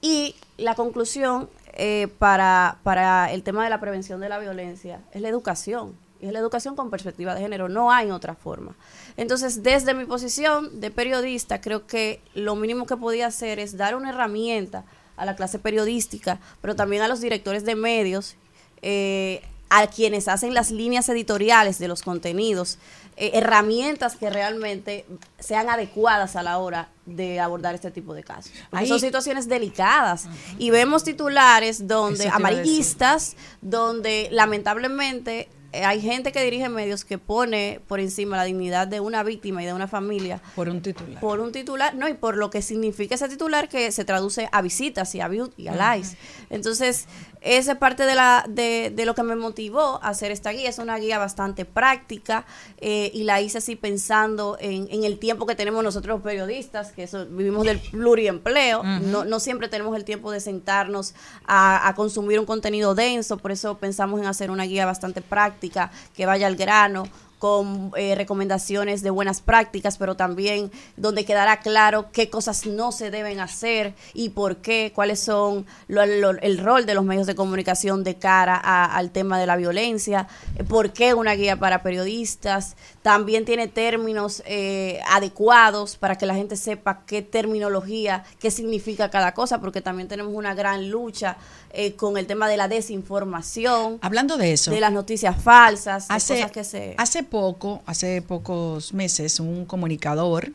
Y 0.00 0.36
la 0.56 0.74
conclusión 0.74 1.48
eh, 1.74 2.08
para, 2.18 2.78
para 2.82 3.32
el 3.32 3.42
tema 3.42 3.64
de 3.64 3.70
la 3.70 3.80
prevención 3.80 4.20
de 4.20 4.28
la 4.28 4.38
violencia 4.38 5.02
es 5.12 5.22
la 5.22 5.28
educación. 5.28 5.96
Y 6.20 6.26
es 6.26 6.32
la 6.32 6.38
educación 6.40 6.74
con 6.74 6.90
perspectiva 6.90 7.34
de 7.34 7.40
género. 7.40 7.68
No 7.68 7.92
hay 7.92 8.10
otra 8.10 8.34
forma. 8.34 8.74
Entonces, 9.16 9.62
desde 9.62 9.94
mi 9.94 10.04
posición 10.04 10.80
de 10.80 10.90
periodista, 10.90 11.60
creo 11.60 11.86
que 11.86 12.20
lo 12.34 12.56
mínimo 12.56 12.86
que 12.86 12.96
podía 12.96 13.26
hacer 13.28 13.58
es 13.58 13.76
dar 13.76 13.94
una 13.94 14.10
herramienta 14.10 14.84
a 15.16 15.24
la 15.24 15.36
clase 15.36 15.58
periodística, 15.58 16.40
pero 16.60 16.74
también 16.76 17.02
a 17.02 17.08
los 17.08 17.20
directores 17.20 17.64
de 17.64 17.74
medios, 17.76 18.36
eh, 18.82 19.42
a 19.70 19.86
quienes 19.88 20.28
hacen 20.28 20.54
las 20.54 20.70
líneas 20.70 21.08
editoriales 21.08 21.78
de 21.78 21.88
los 21.88 22.02
contenidos 22.02 22.78
eh, 23.20 23.32
herramientas 23.34 24.14
que 24.16 24.30
realmente 24.30 25.04
sean 25.40 25.68
adecuadas 25.68 26.36
a 26.36 26.42
la 26.44 26.58
hora 26.58 26.88
de 27.04 27.40
abordar 27.40 27.74
este 27.74 27.90
tipo 27.90 28.14
de 28.14 28.22
casos. 28.22 28.52
Porque 28.70 28.84
Ahí- 28.84 28.88
son 28.88 29.00
situaciones 29.00 29.48
delicadas 29.48 30.26
y 30.56 30.70
vemos 30.70 31.02
titulares 31.02 31.88
donde 31.88 32.28
amarillistas, 32.28 33.36
donde 33.60 34.28
lamentablemente 34.30 35.48
hay 35.72 36.00
gente 36.00 36.32
que 36.32 36.42
dirige 36.42 36.68
medios 36.68 37.04
que 37.04 37.18
pone 37.18 37.80
por 37.88 38.00
encima 38.00 38.36
la 38.36 38.44
dignidad 38.44 38.88
de 38.88 39.00
una 39.00 39.22
víctima 39.22 39.62
y 39.62 39.66
de 39.66 39.74
una 39.74 39.86
familia 39.86 40.40
Por 40.56 40.68
un 40.68 40.80
titular. 40.80 41.20
por 41.20 41.40
un 41.40 41.52
titular, 41.52 41.94
no, 41.94 42.08
y 42.08 42.14
por 42.14 42.36
lo 42.36 42.50
que 42.50 42.62
significa 42.62 43.14
ese 43.14 43.28
titular 43.28 43.68
que 43.68 43.92
se 43.92 44.04
traduce 44.04 44.48
a 44.50 44.62
visitas 44.62 45.14
y 45.14 45.20
a 45.20 45.28
views 45.28 45.50
y 45.56 45.68
a 45.68 45.74
likes. 45.74 46.08
Entonces, 46.50 47.06
esa 47.40 47.72
es 47.72 47.78
parte 47.78 48.04
de, 48.04 48.14
la, 48.14 48.44
de, 48.48 48.92
de 48.94 49.04
lo 49.04 49.14
que 49.14 49.22
me 49.22 49.36
motivó 49.36 50.00
a 50.02 50.08
hacer 50.08 50.30
esta 50.30 50.50
guía. 50.50 50.68
Es 50.68 50.78
una 50.78 50.96
guía 50.98 51.18
bastante 51.18 51.64
práctica 51.64 52.46
eh, 52.78 53.10
y 53.14 53.24
la 53.24 53.40
hice 53.40 53.58
así 53.58 53.76
pensando 53.76 54.56
en, 54.60 54.88
en 54.90 55.04
el 55.04 55.18
tiempo 55.18 55.46
que 55.46 55.54
tenemos 55.54 55.82
nosotros 55.84 56.16
los 56.16 56.22
periodistas, 56.22 56.92
que 56.92 57.04
eso, 57.04 57.26
vivimos 57.26 57.64
del 57.64 57.78
pluriempleo. 57.78 58.82
No, 58.82 59.24
no 59.24 59.40
siempre 59.40 59.68
tenemos 59.68 59.96
el 59.96 60.04
tiempo 60.04 60.30
de 60.30 60.40
sentarnos 60.40 61.14
a, 61.46 61.88
a 61.88 61.94
consumir 61.94 62.40
un 62.40 62.46
contenido 62.46 62.94
denso, 62.94 63.36
por 63.36 63.52
eso 63.52 63.78
pensamos 63.78 64.20
en 64.20 64.26
hacer 64.26 64.50
una 64.50 64.64
guía 64.64 64.86
bastante 64.86 65.22
práctica, 65.22 65.90
que 66.16 66.26
vaya 66.26 66.46
al 66.46 66.56
grano 66.56 67.04
con 67.38 67.92
eh, 67.96 68.14
recomendaciones 68.14 69.02
de 69.02 69.10
buenas 69.10 69.40
prácticas, 69.40 69.96
pero 69.98 70.16
también 70.16 70.70
donde 70.96 71.24
quedará 71.24 71.60
claro 71.60 72.10
qué 72.12 72.28
cosas 72.30 72.66
no 72.66 72.92
se 72.92 73.10
deben 73.10 73.40
hacer 73.40 73.94
y 74.14 74.30
por 74.30 74.56
qué, 74.56 74.92
cuáles 74.94 75.20
son 75.20 75.66
lo- 75.86 76.04
lo- 76.06 76.30
el 76.40 76.58
rol 76.58 76.84
de 76.86 76.94
los 76.94 77.04
medios 77.04 77.26
de 77.26 77.34
comunicación 77.34 78.04
de 78.04 78.16
cara 78.16 78.60
a- 78.62 78.84
al 78.96 79.10
tema 79.10 79.38
de 79.38 79.46
la 79.46 79.56
violencia, 79.56 80.26
por 80.68 80.92
qué 80.92 81.14
una 81.14 81.34
guía 81.34 81.56
para 81.58 81.82
periodistas, 81.82 82.76
también 83.02 83.44
tiene 83.44 83.68
términos 83.68 84.42
eh, 84.46 85.00
adecuados 85.08 85.96
para 85.96 86.16
que 86.18 86.26
la 86.26 86.34
gente 86.34 86.56
sepa 86.56 87.02
qué 87.06 87.22
terminología, 87.22 88.24
qué 88.38 88.50
significa 88.50 89.10
cada 89.10 89.32
cosa, 89.32 89.60
porque 89.60 89.80
también 89.80 90.08
tenemos 90.08 90.34
una 90.34 90.54
gran 90.54 90.90
lucha 90.90 91.36
eh, 91.70 91.94
con 91.94 92.16
el 92.16 92.26
tema 92.26 92.48
de 92.48 92.56
la 92.56 92.66
desinformación. 92.68 93.98
Hablando 94.02 94.36
de 94.36 94.52
eso. 94.52 94.70
De 94.70 94.80
las 94.80 94.92
noticias 94.92 95.36
falsas, 95.40 96.08
de 96.08 96.14
Hace, 96.14 96.34
cosas 96.36 96.50
que 96.52 96.64
se... 96.64 96.94
hace 96.98 97.22
poco, 97.28 97.82
hace 97.86 98.22
pocos 98.22 98.92
meses, 98.94 99.40
un 99.40 99.64
comunicador, 99.64 100.52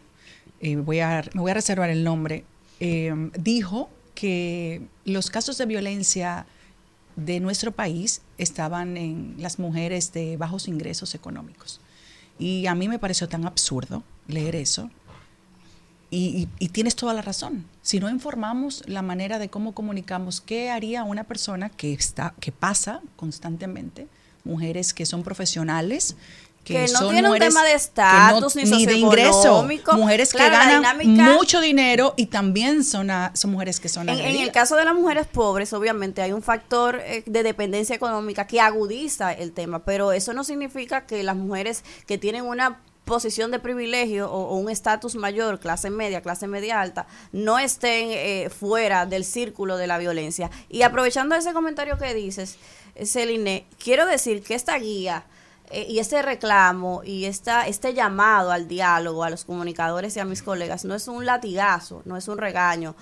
eh, 0.62 0.76
voy 0.78 1.00
a, 1.00 1.24
me 1.34 1.42
voy 1.42 1.52
a 1.52 1.56
reservar 1.56 1.90
el 1.90 2.04
nombre, 2.04 2.44
eh, 2.80 3.14
dijo 3.38 3.90
que 4.16 4.82
los 5.06 5.30
casos 5.30 5.58
de 5.58 5.66
violencia 5.66 6.46
de 7.16 7.40
nuestro 7.40 7.72
país 7.72 8.22
estaban 8.38 8.98
en 8.98 9.36
las 9.38 9.60
mujeres 9.60 10.14
de 10.14 10.38
bajos 10.38 10.68
ingresos 10.68 11.16
económicos. 11.16 11.80
Y 12.40 12.66
a 12.68 12.76
mí 12.76 12.88
me 12.88 12.98
pareció 13.00 13.28
tan 13.30 13.46
absurdo 13.46 14.04
leer 14.28 14.56
eso. 14.56 14.90
Y, 16.10 16.48
y- 16.60 16.66
y 16.66 16.70
tienes 16.70 16.96
toda 16.96 17.14
la 17.14 17.22
razón. 17.22 17.66
Si 17.82 18.00
no 18.00 18.10
informamos 18.10 18.84
la 18.88 19.02
manera 19.02 19.40
de 19.40 19.50
cómo 19.50 19.74
comunicamos, 19.74 20.42
¿qué 20.42 20.70
haría 20.70 21.04
una 21.04 21.24
persona 21.24 21.70
que 21.70 21.94
está, 21.94 22.34
que 22.40 22.52
pasa 22.52 23.02
constantemente? 23.16 24.08
Mujeres 24.44 24.94
que 24.94 25.06
son 25.06 25.24
profesionales, 25.24 26.16
que, 26.64 26.86
Que 26.86 26.92
no 26.94 27.10
tiene 27.10 27.30
un 27.30 27.38
tema 27.38 27.64
de 27.64 27.74
estatus, 27.74 28.56
ni 28.56 28.64
ni 28.64 28.86
de 28.86 28.96
ingreso, 28.96 29.68
mujeres 29.94 30.32
Claro, 30.32 30.52
que 30.52 30.58
ganan 30.58 31.00
dinámica- 31.00 31.34
mucho 31.34 31.60
dinero 31.60 32.14
y 32.16 32.28
también 32.28 32.84
son, 32.84 33.12
a- 33.12 33.32
son 33.36 33.52
mujeres 33.52 33.80
que 33.80 33.90
son 33.90 34.08
En, 34.10 34.18
en 34.20 34.38
el 34.38 34.52
caso 34.52 34.76
de 34.78 34.86
las 34.86 34.96
mujeres 34.96 35.28
pobres, 35.28 35.74
obviamente 35.74 36.22
hay 36.22 36.32
un 36.32 36.42
factor 36.42 37.02
eh, 37.04 37.24
de 37.26 37.44
dependencia 37.44 37.96
económica 37.96 38.48
que 38.48 38.62
agudiza 38.62 39.34
el 39.34 39.52
tema, 39.52 39.80
pero 39.84 40.12
eso 40.14 40.34
no 40.34 40.44
significa 40.44 41.06
que 41.06 41.22
las 41.24 41.36
mujeres 41.36 41.84
que 42.08 42.18
tienen 42.18 42.46
una 42.46 42.80
posición 43.04 43.52
de 43.52 43.60
privilegio 43.60 44.32
o, 44.32 44.44
o 44.52 44.56
un 44.56 44.70
estatus 44.70 45.16
mayor, 45.16 45.60
clase 45.60 45.90
media, 45.90 46.22
clase 46.22 46.48
media 46.48 46.80
alta, 46.80 47.06
no 47.34 47.60
estén 47.60 48.08
eh, 48.12 48.50
fuera 48.50 49.06
del 49.06 49.26
círculo 49.26 49.76
de 49.76 49.88
la 49.88 49.98
violencia. 49.98 50.50
Y 50.70 50.84
aprovechando 50.84 51.36
ese 51.36 51.52
comentario 51.52 51.98
que 51.98 52.14
dices, 52.14 52.56
eh, 52.96 53.06
Celine, 53.06 53.66
quiero 53.84 54.06
decir 54.06 54.42
que 54.42 54.56
esta 54.56 54.78
guía 54.78 55.26
eh, 55.74 55.88
y 55.90 56.00
este 56.00 56.22
reclamo 56.22 57.02
y 57.04 57.26
esta, 57.26 57.68
este 57.68 57.94
llamado 57.94 58.52
al 58.52 58.68
diálogo 58.68 59.24
a 59.24 59.30
los 59.30 59.44
comunicadores 59.44 60.16
y 60.16 60.20
a 60.20 60.26
mis 60.26 60.44
colegas 60.44 60.86
no 60.86 60.96
es 60.96 61.08
un 61.08 61.26
latigazo, 61.26 62.02
no 62.06 62.16
es 62.16 62.28
un 62.28 62.38
regaño. 62.38 62.96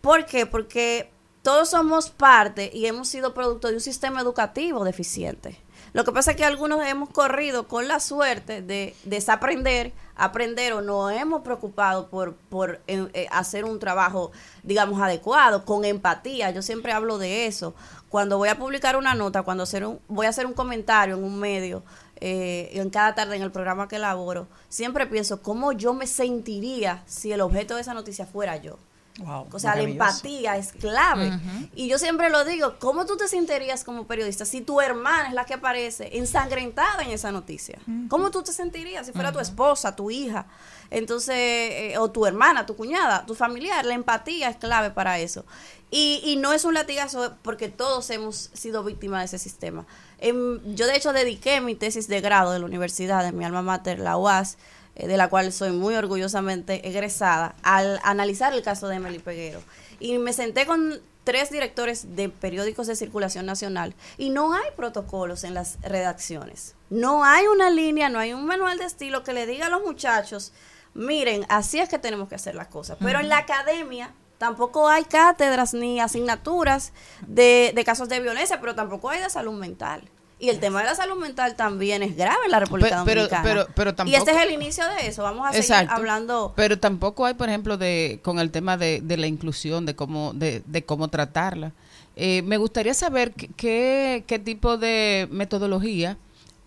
¿Por 0.00 0.26
qué? 0.26 0.46
Porque 0.46 1.10
todos 1.42 1.70
somos 1.70 2.10
parte 2.10 2.70
y 2.74 2.86
hemos 2.86 3.08
sido 3.08 3.32
producto 3.32 3.68
de 3.68 3.74
un 3.74 3.80
sistema 3.80 4.20
educativo 4.20 4.84
deficiente. 4.84 5.60
Lo 5.92 6.04
que 6.04 6.12
pasa 6.12 6.32
es 6.32 6.36
que 6.36 6.44
algunos 6.44 6.84
hemos 6.84 7.08
corrido 7.08 7.68
con 7.68 7.88
la 7.88 8.00
suerte 8.00 8.60
de 8.60 8.94
desaprender, 9.04 9.92
aprender 10.14 10.72
o 10.74 10.82
no 10.82 11.08
hemos 11.08 11.42
preocupado 11.42 12.08
por, 12.08 12.34
por 12.34 12.80
eh, 12.86 13.08
eh, 13.14 13.26
hacer 13.30 13.64
un 13.64 13.78
trabajo, 13.78 14.32
digamos, 14.62 15.00
adecuado, 15.00 15.64
con 15.64 15.84
empatía. 15.84 16.50
Yo 16.50 16.60
siempre 16.60 16.92
hablo 16.92 17.16
de 17.16 17.46
eso. 17.46 17.74
Cuando 18.08 18.36
voy 18.38 18.48
a 18.48 18.58
publicar 18.58 18.96
una 18.96 19.14
nota, 19.14 19.42
cuando 19.42 19.62
hacer 19.62 19.86
un, 19.86 20.00
voy 20.08 20.26
a 20.26 20.30
hacer 20.30 20.46
un 20.46 20.52
comentario 20.52 21.16
en 21.16 21.24
un 21.24 21.38
medio, 21.38 21.82
eh, 22.20 22.70
en 22.72 22.90
cada 22.90 23.14
tarde 23.14 23.36
en 23.36 23.42
el 23.42 23.52
programa 23.52 23.88
que 23.88 23.96
elaboro, 23.96 24.46
siempre 24.68 25.06
pienso 25.06 25.42
cómo 25.42 25.72
yo 25.72 25.94
me 25.94 26.06
sentiría 26.06 27.02
si 27.06 27.32
el 27.32 27.40
objeto 27.40 27.74
de 27.74 27.82
esa 27.82 27.94
noticia 27.94 28.26
fuera 28.26 28.56
yo. 28.56 28.78
Wow, 29.18 29.46
O 29.50 29.58
sea, 29.58 29.74
la 29.74 29.82
empatía 29.82 30.58
es 30.58 30.72
clave. 30.72 31.32
Y 31.74 31.88
yo 31.88 31.98
siempre 31.98 32.28
lo 32.28 32.44
digo, 32.44 32.74
¿cómo 32.78 33.06
tú 33.06 33.16
te 33.16 33.28
sentirías 33.28 33.82
como 33.82 34.06
periodista 34.06 34.44
si 34.44 34.60
tu 34.60 34.80
hermana 34.80 35.28
es 35.28 35.34
la 35.34 35.46
que 35.46 35.54
aparece 35.54 36.18
ensangrentada 36.18 37.02
en 37.02 37.10
esa 37.10 37.32
noticia? 37.32 37.78
¿Cómo 38.08 38.30
tú 38.30 38.42
te 38.42 38.52
sentirías 38.52 39.06
si 39.06 39.12
fuera 39.12 39.32
tu 39.32 39.38
esposa, 39.38 39.96
tu 39.96 40.10
hija? 40.10 40.46
Entonces, 40.90 41.34
eh, 41.34 41.94
o 41.98 42.10
tu 42.10 42.26
hermana, 42.26 42.66
tu 42.66 42.76
cuñada, 42.76 43.24
tu 43.24 43.34
familiar, 43.34 43.86
la 43.86 43.94
empatía 43.94 44.50
es 44.50 44.56
clave 44.56 44.90
para 44.90 45.18
eso. 45.18 45.46
Y, 45.90 46.20
y 46.24 46.36
no 46.36 46.52
es 46.52 46.64
un 46.66 46.74
latigazo 46.74 47.36
porque 47.42 47.68
todos 47.68 48.10
hemos 48.10 48.50
sido 48.52 48.84
víctimas 48.84 49.20
de 49.20 49.36
ese 49.36 49.38
sistema. 49.38 49.86
Em, 50.18 50.60
yo 50.74 50.86
de 50.86 50.96
hecho 50.96 51.12
dediqué 51.12 51.60
mi 51.60 51.74
tesis 51.74 52.08
de 52.08 52.20
grado 52.20 52.52
de 52.52 52.58
la 52.58 52.64
universidad, 52.64 53.24
de 53.24 53.32
mi 53.32 53.44
alma 53.44 53.62
mater, 53.62 53.98
la 53.98 54.16
UAS, 54.16 54.56
eh, 54.94 55.06
de 55.06 55.16
la 55.16 55.28
cual 55.28 55.52
soy 55.52 55.72
muy 55.72 55.94
orgullosamente 55.94 56.88
egresada, 56.88 57.54
al 57.62 58.00
analizar 58.02 58.52
el 58.52 58.62
caso 58.62 58.88
de 58.88 58.96
Emily 58.96 59.18
Peguero. 59.18 59.60
Y 60.00 60.18
me 60.18 60.32
senté 60.32 60.66
con 60.66 61.00
tres 61.24 61.50
directores 61.50 62.14
de 62.14 62.28
periódicos 62.28 62.86
de 62.86 62.94
circulación 62.94 63.46
nacional 63.46 63.94
y 64.16 64.30
no 64.30 64.54
hay 64.54 64.70
protocolos 64.76 65.42
en 65.42 65.54
las 65.54 65.76
redacciones. 65.82 66.76
No 66.88 67.24
hay 67.24 67.46
una 67.48 67.68
línea, 67.68 68.08
no 68.08 68.20
hay 68.20 68.32
un 68.32 68.46
manual 68.46 68.78
de 68.78 68.84
estilo 68.84 69.24
que 69.24 69.32
le 69.32 69.44
diga 69.44 69.66
a 69.66 69.70
los 69.70 69.82
muchachos, 69.82 70.52
miren, 70.94 71.44
así 71.48 71.80
es 71.80 71.88
que 71.88 71.98
tenemos 71.98 72.28
que 72.28 72.36
hacer 72.36 72.54
las 72.54 72.68
cosas. 72.68 72.96
Pero 73.00 73.18
en 73.18 73.28
la 73.28 73.38
academia 73.38 74.12
tampoco 74.38 74.88
hay 74.88 75.04
cátedras 75.04 75.74
ni 75.74 76.00
asignaturas 76.00 76.92
de, 77.26 77.72
de 77.74 77.84
casos 77.84 78.08
de 78.08 78.20
violencia, 78.20 78.60
pero 78.60 78.74
tampoco 78.74 79.10
hay 79.10 79.20
de 79.20 79.30
salud 79.30 79.54
mental. 79.58 80.02
Y 80.38 80.50
el 80.50 80.60
tema 80.60 80.80
de 80.80 80.86
la 80.86 80.94
salud 80.94 81.16
mental 81.18 81.56
también 81.56 82.02
es 82.02 82.14
grave 82.14 82.36
en 82.44 82.50
la 82.50 82.60
República 82.60 83.02
Pe- 83.02 83.04
pero- 83.06 83.22
Dominicana. 83.22 83.42
pero- 83.42 83.66
pero 83.74 83.90
y 83.90 84.14
este 84.14 84.26
tampoco- 84.26 84.30
es 84.38 84.44
el 84.44 84.52
inicio 84.52 84.84
de 84.86 85.06
eso. 85.06 85.22
Vamos 85.22 85.46
a 85.46 85.52
seguir 85.52 85.64
Exacto. 85.64 85.94
hablando. 85.94 86.52
Pero 86.54 86.78
tampoco 86.78 87.24
hay, 87.24 87.32
por 87.34 87.48
ejemplo, 87.48 87.78
de 87.78 88.20
con 88.22 88.38
el 88.38 88.50
tema 88.50 88.76
de, 88.76 89.00
de 89.02 89.16
la 89.16 89.28
inclusión, 89.28 89.86
de 89.86 89.96
cómo 89.96 90.34
de, 90.34 90.62
de 90.66 90.84
cómo 90.84 91.08
tratarla. 91.08 91.72
Eh, 92.16 92.42
me 92.42 92.58
gustaría 92.58 92.92
saber 92.92 93.32
qué- 93.32 93.48
qué, 93.56 94.24
qué 94.26 94.38
tipo 94.38 94.76
de 94.76 95.26
metodología 95.30 96.18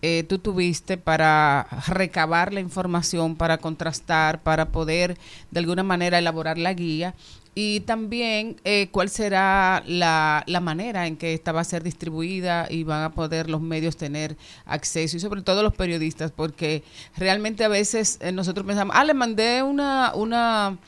eh, 0.02 0.24
tú 0.28 0.38
tuviste 0.38 0.96
para 0.96 1.68
recabar 1.86 2.52
la 2.54 2.60
información, 2.60 3.36
para 3.36 3.58
contrastar, 3.58 4.40
para 4.42 4.66
poder 4.72 5.18
de 5.50 5.60
alguna 5.60 5.82
manera 5.82 6.18
elaborar 6.18 6.56
la 6.56 6.72
guía 6.72 7.14
y 7.54 7.80
también 7.80 8.60
eh, 8.64 8.88
cuál 8.92 9.08
será 9.08 9.82
la, 9.86 10.44
la 10.46 10.60
manera 10.60 11.06
en 11.06 11.16
que 11.16 11.34
esta 11.34 11.52
va 11.52 11.60
a 11.60 11.64
ser 11.64 11.82
distribuida 11.82 12.66
y 12.70 12.84
van 12.84 13.02
a 13.02 13.12
poder 13.12 13.50
los 13.50 13.60
medios 13.60 13.96
tener 13.96 14.36
acceso 14.66 15.16
y 15.16 15.20
sobre 15.20 15.42
todo 15.42 15.62
los 15.62 15.74
periodistas 15.74 16.30
porque 16.30 16.84
realmente 17.16 17.64
a 17.64 17.68
veces 17.68 18.18
eh, 18.20 18.30
nosotros 18.30 18.66
pensamos, 18.66 18.94
ah, 18.96 19.04
le 19.04 19.14
mandé 19.14 19.62
una, 19.64 20.12
una, 20.14 20.78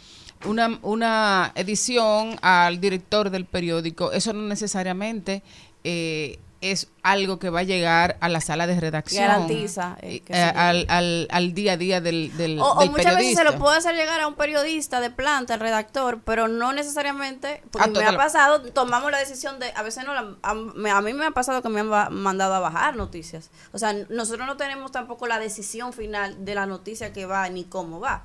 una, 0.44 0.78
una 0.82 1.52
edición 1.56 2.36
al 2.42 2.80
director 2.80 3.30
del 3.30 3.44
periódico, 3.44 4.12
eso 4.12 4.32
no 4.32 4.42
necesariamente 4.42 5.42
eh, 5.82 6.38
es 6.62 6.88
algo 7.02 7.38
que 7.38 7.50
va 7.50 7.60
a 7.60 7.62
llegar 7.64 8.16
a 8.20 8.28
la 8.28 8.40
sala 8.40 8.66
de 8.66 8.78
redacción. 8.80 9.26
Garantiza, 9.26 9.96
eh, 10.00 10.22
eh, 10.28 10.42
al, 10.54 10.86
al, 10.88 11.28
al 11.30 11.52
día 11.52 11.72
a 11.72 11.76
día 11.76 12.00
del, 12.00 12.34
del, 12.36 12.58
O, 12.60 12.64
o 12.72 12.86
muchas 12.86 13.16
veces 13.16 13.34
se 13.36 13.44
lo 13.44 13.58
puedo 13.58 13.72
hacer 13.74 13.94
llegar 13.94 14.20
a 14.20 14.28
un 14.28 14.34
periodista 14.34 15.00
de 15.00 15.10
planta, 15.10 15.54
al 15.54 15.60
redactor, 15.60 16.20
pero 16.24 16.48
no 16.48 16.72
necesariamente, 16.72 17.62
porque 17.70 17.88
Ah, 17.88 17.92
me 18.00 18.04
ha 18.06 18.16
pasado, 18.16 18.62
tomamos 18.62 19.10
la 19.10 19.18
decisión 19.18 19.58
de, 19.58 19.72
a 19.74 19.82
veces 19.82 20.04
no 20.04 20.14
la- 20.14 20.36
a, 20.42 20.54
me- 20.54 20.90
a 20.90 21.00
mí 21.00 21.12
me 21.12 21.26
ha 21.26 21.30
pasado 21.32 21.60
que 21.62 21.68
me 21.68 21.80
han 21.80 21.88
mandado 22.14 22.54
a 22.54 22.60
bajar 22.60 22.96
noticias. 22.96 23.50
O 23.72 23.78
sea, 23.78 23.92
nosotros 24.08 24.46
no 24.46 24.56
tenemos 24.56 24.92
tampoco 24.92 25.26
la 25.26 25.38
decisión 25.40 25.92
final 25.92 26.44
de 26.44 26.54
la 26.54 26.66
noticia 26.66 27.12
que 27.12 27.26
va 27.26 27.48
ni 27.48 27.64
cómo 27.64 27.98
va. 28.00 28.22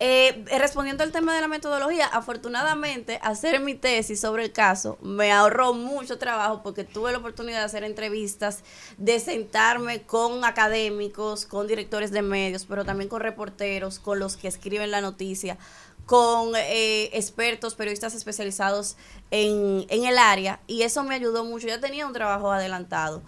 Eh, 0.00 0.44
respondiendo 0.58 1.02
al 1.02 1.10
tema 1.10 1.34
de 1.34 1.40
la 1.40 1.48
metodología, 1.48 2.06
afortunadamente 2.06 3.18
hacer 3.20 3.58
mi 3.58 3.74
tesis 3.74 4.20
sobre 4.20 4.44
el 4.44 4.52
caso 4.52 4.96
me 5.02 5.32
ahorró 5.32 5.74
mucho 5.74 6.18
trabajo 6.18 6.62
porque 6.62 6.84
tuve 6.84 7.10
la 7.10 7.18
oportunidad 7.18 7.58
de 7.58 7.64
hacer 7.64 7.82
entrevistas, 7.82 8.62
de 8.96 9.18
sentarme 9.18 10.02
con 10.02 10.44
académicos, 10.44 11.46
con 11.46 11.66
directores 11.66 12.12
de 12.12 12.22
medios, 12.22 12.64
pero 12.64 12.84
también 12.84 13.08
con 13.08 13.20
reporteros, 13.20 13.98
con 13.98 14.20
los 14.20 14.36
que 14.36 14.46
escriben 14.46 14.92
la 14.92 15.00
noticia, 15.00 15.58
con 16.06 16.54
eh, 16.54 17.10
expertos, 17.12 17.74
periodistas 17.74 18.14
especializados 18.14 18.96
en, 19.32 19.84
en 19.88 20.04
el 20.04 20.16
área 20.16 20.60
y 20.68 20.82
eso 20.82 21.02
me 21.02 21.16
ayudó 21.16 21.44
mucho. 21.44 21.66
Ya 21.66 21.80
tenía 21.80 22.06
un 22.06 22.12
trabajo 22.12 22.52
adelantado. 22.52 23.20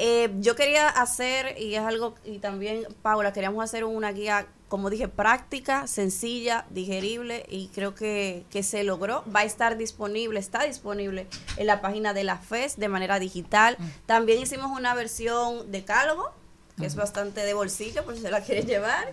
Eh, 0.00 0.30
yo 0.38 0.54
quería 0.54 0.88
hacer, 0.88 1.60
y 1.60 1.74
es 1.74 1.80
algo, 1.80 2.14
y 2.24 2.38
también 2.38 2.86
Paula, 3.02 3.32
queríamos 3.32 3.64
hacer 3.64 3.84
una 3.84 4.12
guía, 4.12 4.46
como 4.68 4.90
dije, 4.90 5.08
práctica, 5.08 5.88
sencilla, 5.88 6.66
digerible, 6.70 7.44
y 7.48 7.66
creo 7.74 7.96
que, 7.96 8.44
que 8.48 8.62
se 8.62 8.84
logró. 8.84 9.24
Va 9.34 9.40
a 9.40 9.44
estar 9.44 9.76
disponible, 9.76 10.38
está 10.38 10.62
disponible 10.62 11.26
en 11.56 11.66
la 11.66 11.80
página 11.80 12.14
de 12.14 12.22
la 12.22 12.38
FES 12.38 12.76
de 12.76 12.88
manera 12.88 13.18
digital. 13.18 13.76
También 14.06 14.40
hicimos 14.40 14.70
una 14.70 14.94
versión 14.94 15.72
decálogo, 15.72 16.30
que 16.78 16.86
es 16.86 16.94
bastante 16.94 17.40
de 17.44 17.54
bolsillo, 17.54 18.04
por 18.04 18.14
si 18.14 18.22
se 18.22 18.30
la 18.30 18.40
quieren 18.40 18.68
llevar. 18.68 19.12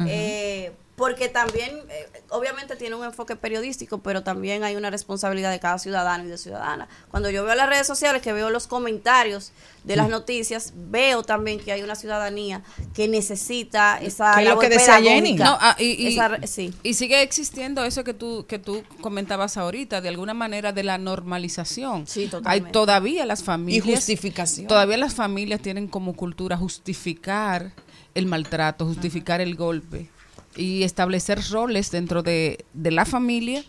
Eh, 0.00 0.72
porque 0.96 1.28
también, 1.28 1.76
eh, 1.90 2.22
obviamente 2.30 2.76
tiene 2.76 2.94
un 2.94 3.04
enfoque 3.04 3.34
periodístico, 3.34 3.98
pero 3.98 4.22
también 4.22 4.62
hay 4.62 4.76
una 4.76 4.90
responsabilidad 4.90 5.50
de 5.50 5.58
cada 5.58 5.78
ciudadano 5.80 6.24
y 6.24 6.28
de 6.28 6.38
ciudadana. 6.38 6.88
Cuando 7.10 7.30
yo 7.30 7.44
veo 7.44 7.54
las 7.56 7.68
redes 7.68 7.86
sociales, 7.86 8.22
que 8.22 8.32
veo 8.32 8.48
los 8.50 8.68
comentarios 8.68 9.50
de 9.82 9.96
las 9.96 10.08
noticias, 10.08 10.72
veo 10.76 11.22
también 11.24 11.58
que 11.58 11.72
hay 11.72 11.82
una 11.82 11.96
ciudadanía 11.96 12.62
que 12.94 13.08
necesita 13.08 13.98
esa 14.00 14.36
Que 14.36 14.44
lo 14.44 14.58
que 14.58 14.68
decía. 14.68 15.00
Jenny. 15.02 15.34
No, 15.34 15.58
ah, 15.60 15.74
y, 15.78 16.00
y- 16.02 16.06
Esa- 16.14 16.38
sí. 16.46 16.72
y 16.84 16.94
sigue 16.94 17.22
existiendo 17.22 17.84
eso 17.84 18.04
que 18.04 18.14
tú 18.14 18.46
que 18.46 18.58
tú 18.60 18.84
comentabas 19.00 19.56
ahorita, 19.56 20.00
de 20.00 20.08
alguna 20.08 20.32
manera 20.32 20.72
de 20.72 20.84
la 20.84 20.96
normalización. 20.96 22.06
Sí, 22.06 22.20
Hay 22.22 22.28
totalmente. 22.28 22.70
todavía 22.72 23.26
las 23.26 23.42
familias 23.42 23.84
Y 23.86 23.90
justificación. 23.94 24.66
Todavía 24.68 24.96
las 24.96 25.14
familias 25.14 25.60
tienen 25.60 25.88
como 25.88 26.14
cultura 26.14 26.56
justificar 26.56 27.72
el 28.14 28.26
maltrato, 28.26 28.86
justificar 28.86 29.40
el 29.40 29.56
golpe 29.56 30.08
y 30.56 30.82
establecer 30.82 31.40
roles 31.50 31.90
dentro 31.90 32.22
de, 32.22 32.64
de 32.72 32.90
la 32.90 33.04
familia 33.04 33.64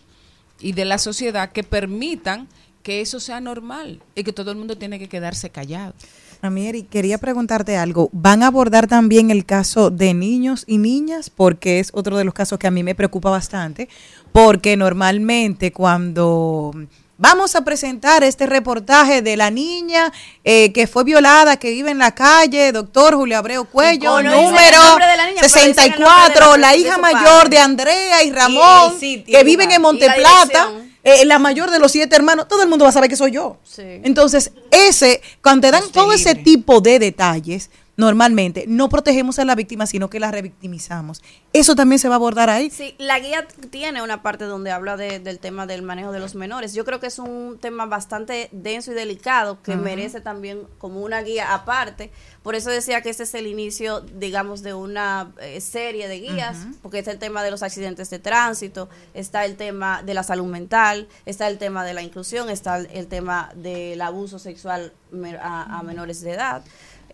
y 0.60 0.72
de 0.72 0.84
la 0.84 0.98
sociedad 0.98 1.52
que 1.52 1.62
permitan 1.62 2.48
que 2.82 3.00
eso 3.00 3.18
sea 3.18 3.40
normal 3.40 4.00
y 4.14 4.22
que 4.22 4.32
todo 4.32 4.52
el 4.52 4.56
mundo 4.56 4.78
tiene 4.78 4.98
que 4.98 5.08
quedarse 5.08 5.50
callado. 5.50 5.94
Amieri, 6.42 6.84
quería 6.84 7.18
preguntarte 7.18 7.76
algo. 7.76 8.10
¿Van 8.12 8.42
a 8.42 8.48
abordar 8.48 8.86
también 8.86 9.30
el 9.30 9.44
caso 9.44 9.90
de 9.90 10.14
niños 10.14 10.64
y 10.66 10.78
niñas? 10.78 11.30
Porque 11.30 11.80
es 11.80 11.90
otro 11.92 12.16
de 12.16 12.24
los 12.24 12.34
casos 12.34 12.58
que 12.58 12.66
a 12.66 12.70
mí 12.70 12.82
me 12.82 12.94
preocupa 12.94 13.30
bastante. 13.30 13.88
Porque 14.32 14.76
normalmente 14.76 15.72
cuando 15.72 16.72
vamos 17.18 17.54
a 17.56 17.62
presentar 17.62 18.22
este 18.24 18.46
reportaje 18.46 19.22
de 19.22 19.36
la 19.36 19.50
niña 19.50 20.12
eh, 20.44 20.72
que 20.72 20.86
fue 20.86 21.02
violada, 21.04 21.56
que 21.56 21.70
vive 21.70 21.90
en 21.90 21.98
la 21.98 22.14
calle, 22.14 22.72
doctor 22.72 23.14
Julio 23.14 23.38
Abreu 23.38 23.64
Cuello, 23.64 24.22
no 24.22 24.30
número 24.42 24.98
la 24.98 25.26
niña, 25.26 25.40
pero 25.40 25.46
dice 25.46 25.60
el 25.64 25.66
nombre 25.70 25.86
de 25.86 25.92
64, 25.98 26.56
la- 26.58 26.76
hija 26.76 26.98
mayor 26.98 27.22
padre. 27.44 27.48
de 27.50 27.58
Andrea 27.58 28.22
y 28.22 28.30
Ramón, 28.32 28.94
Y- 29.00 29.22
que 29.22 29.44
viven 29.44 29.70
en 29.72 29.80
Monteplata. 29.82 30.44
dirección. 30.68 30.86
eh, 31.08 31.24
la 31.24 31.38
mayor 31.38 31.70
de 31.70 31.78
los 31.78 31.92
siete 31.92 32.16
hermanos, 32.16 32.48
todo 32.48 32.62
el 32.62 32.68
mundo 32.68 32.84
va 32.84 32.88
a 32.88 32.92
saber 32.92 33.08
que 33.08 33.16
soy 33.16 33.30
yo. 33.30 33.58
Sí. 33.64 33.82
Entonces, 34.02 34.50
ese, 34.72 35.22
cuando 35.40 35.68
te 35.68 35.70
dan 35.70 35.84
todo 35.92 36.12
ese 36.12 36.34
tipo 36.34 36.80
de 36.80 36.98
detalles, 36.98 37.70
normalmente 37.96 38.64
no 38.68 38.88
protegemos 38.88 39.38
a 39.38 39.44
la 39.44 39.54
víctima, 39.54 39.86
sino 39.86 40.10
que 40.10 40.20
la 40.20 40.30
revictimizamos. 40.30 41.22
Eso 41.52 41.74
también 41.74 41.98
se 41.98 42.08
va 42.08 42.14
a 42.14 42.16
abordar 42.16 42.50
ahí. 42.50 42.68
Sí, 42.70 42.94
la 42.98 43.18
guía 43.18 43.46
tiene 43.70 44.02
una 44.02 44.22
parte 44.22 44.44
donde 44.44 44.70
habla 44.70 44.96
de- 44.96 45.18
del 45.18 45.38
tema 45.38 45.66
del 45.66 45.82
manejo 45.82 46.12
de 46.12 46.20
los 46.20 46.34
menores. 46.34 46.74
Yo 46.74 46.84
creo 46.84 47.00
que 47.00 47.06
es 47.06 47.18
un 47.18 47.58
tema 47.60 47.86
bastante 47.86 48.50
denso 48.52 48.92
y 48.92 48.94
delicado 48.94 49.62
que 49.62 49.76
merece 49.76 50.20
también 50.20 50.62
como 50.78 51.00
una 51.00 51.22
guía 51.22 51.54
aparte. 51.54 52.10
Por 52.42 52.54
eso 52.54 52.68
decía 52.70 53.00
que 53.00 53.08
este 53.10 53.22
es 53.22 53.34
el 53.34 53.46
inicio, 53.46 54.00
digamos, 54.00 54.62
de 54.62 54.74
una 54.74 55.32
eh, 55.40 55.60
serie 55.60 56.06
de 56.08 56.20
guías, 56.20 56.58
porque 56.82 56.98
está 56.98 57.10
el 57.12 57.18
tema 57.18 57.42
de 57.42 57.50
los 57.50 57.62
accidentes 57.62 58.10
de 58.10 58.18
tránsito, 58.18 58.88
está 59.14 59.44
el 59.46 59.56
tema 59.56 60.02
de 60.02 60.12
la 60.14 60.22
salud 60.22 60.46
mental, 60.46 61.08
está 61.24 61.48
el 61.48 61.56
tema 61.58 61.84
de 61.84 61.94
la 61.94 62.02
inclusión, 62.02 62.50
está 62.50 62.76
el, 62.76 62.86
el 62.92 63.06
tema 63.06 63.50
del 63.54 64.00
abuso 64.02 64.38
sexual 64.38 64.92
a, 65.40 65.78
a 65.78 65.82
menores 65.82 66.20
de 66.20 66.32
edad. 66.32 66.62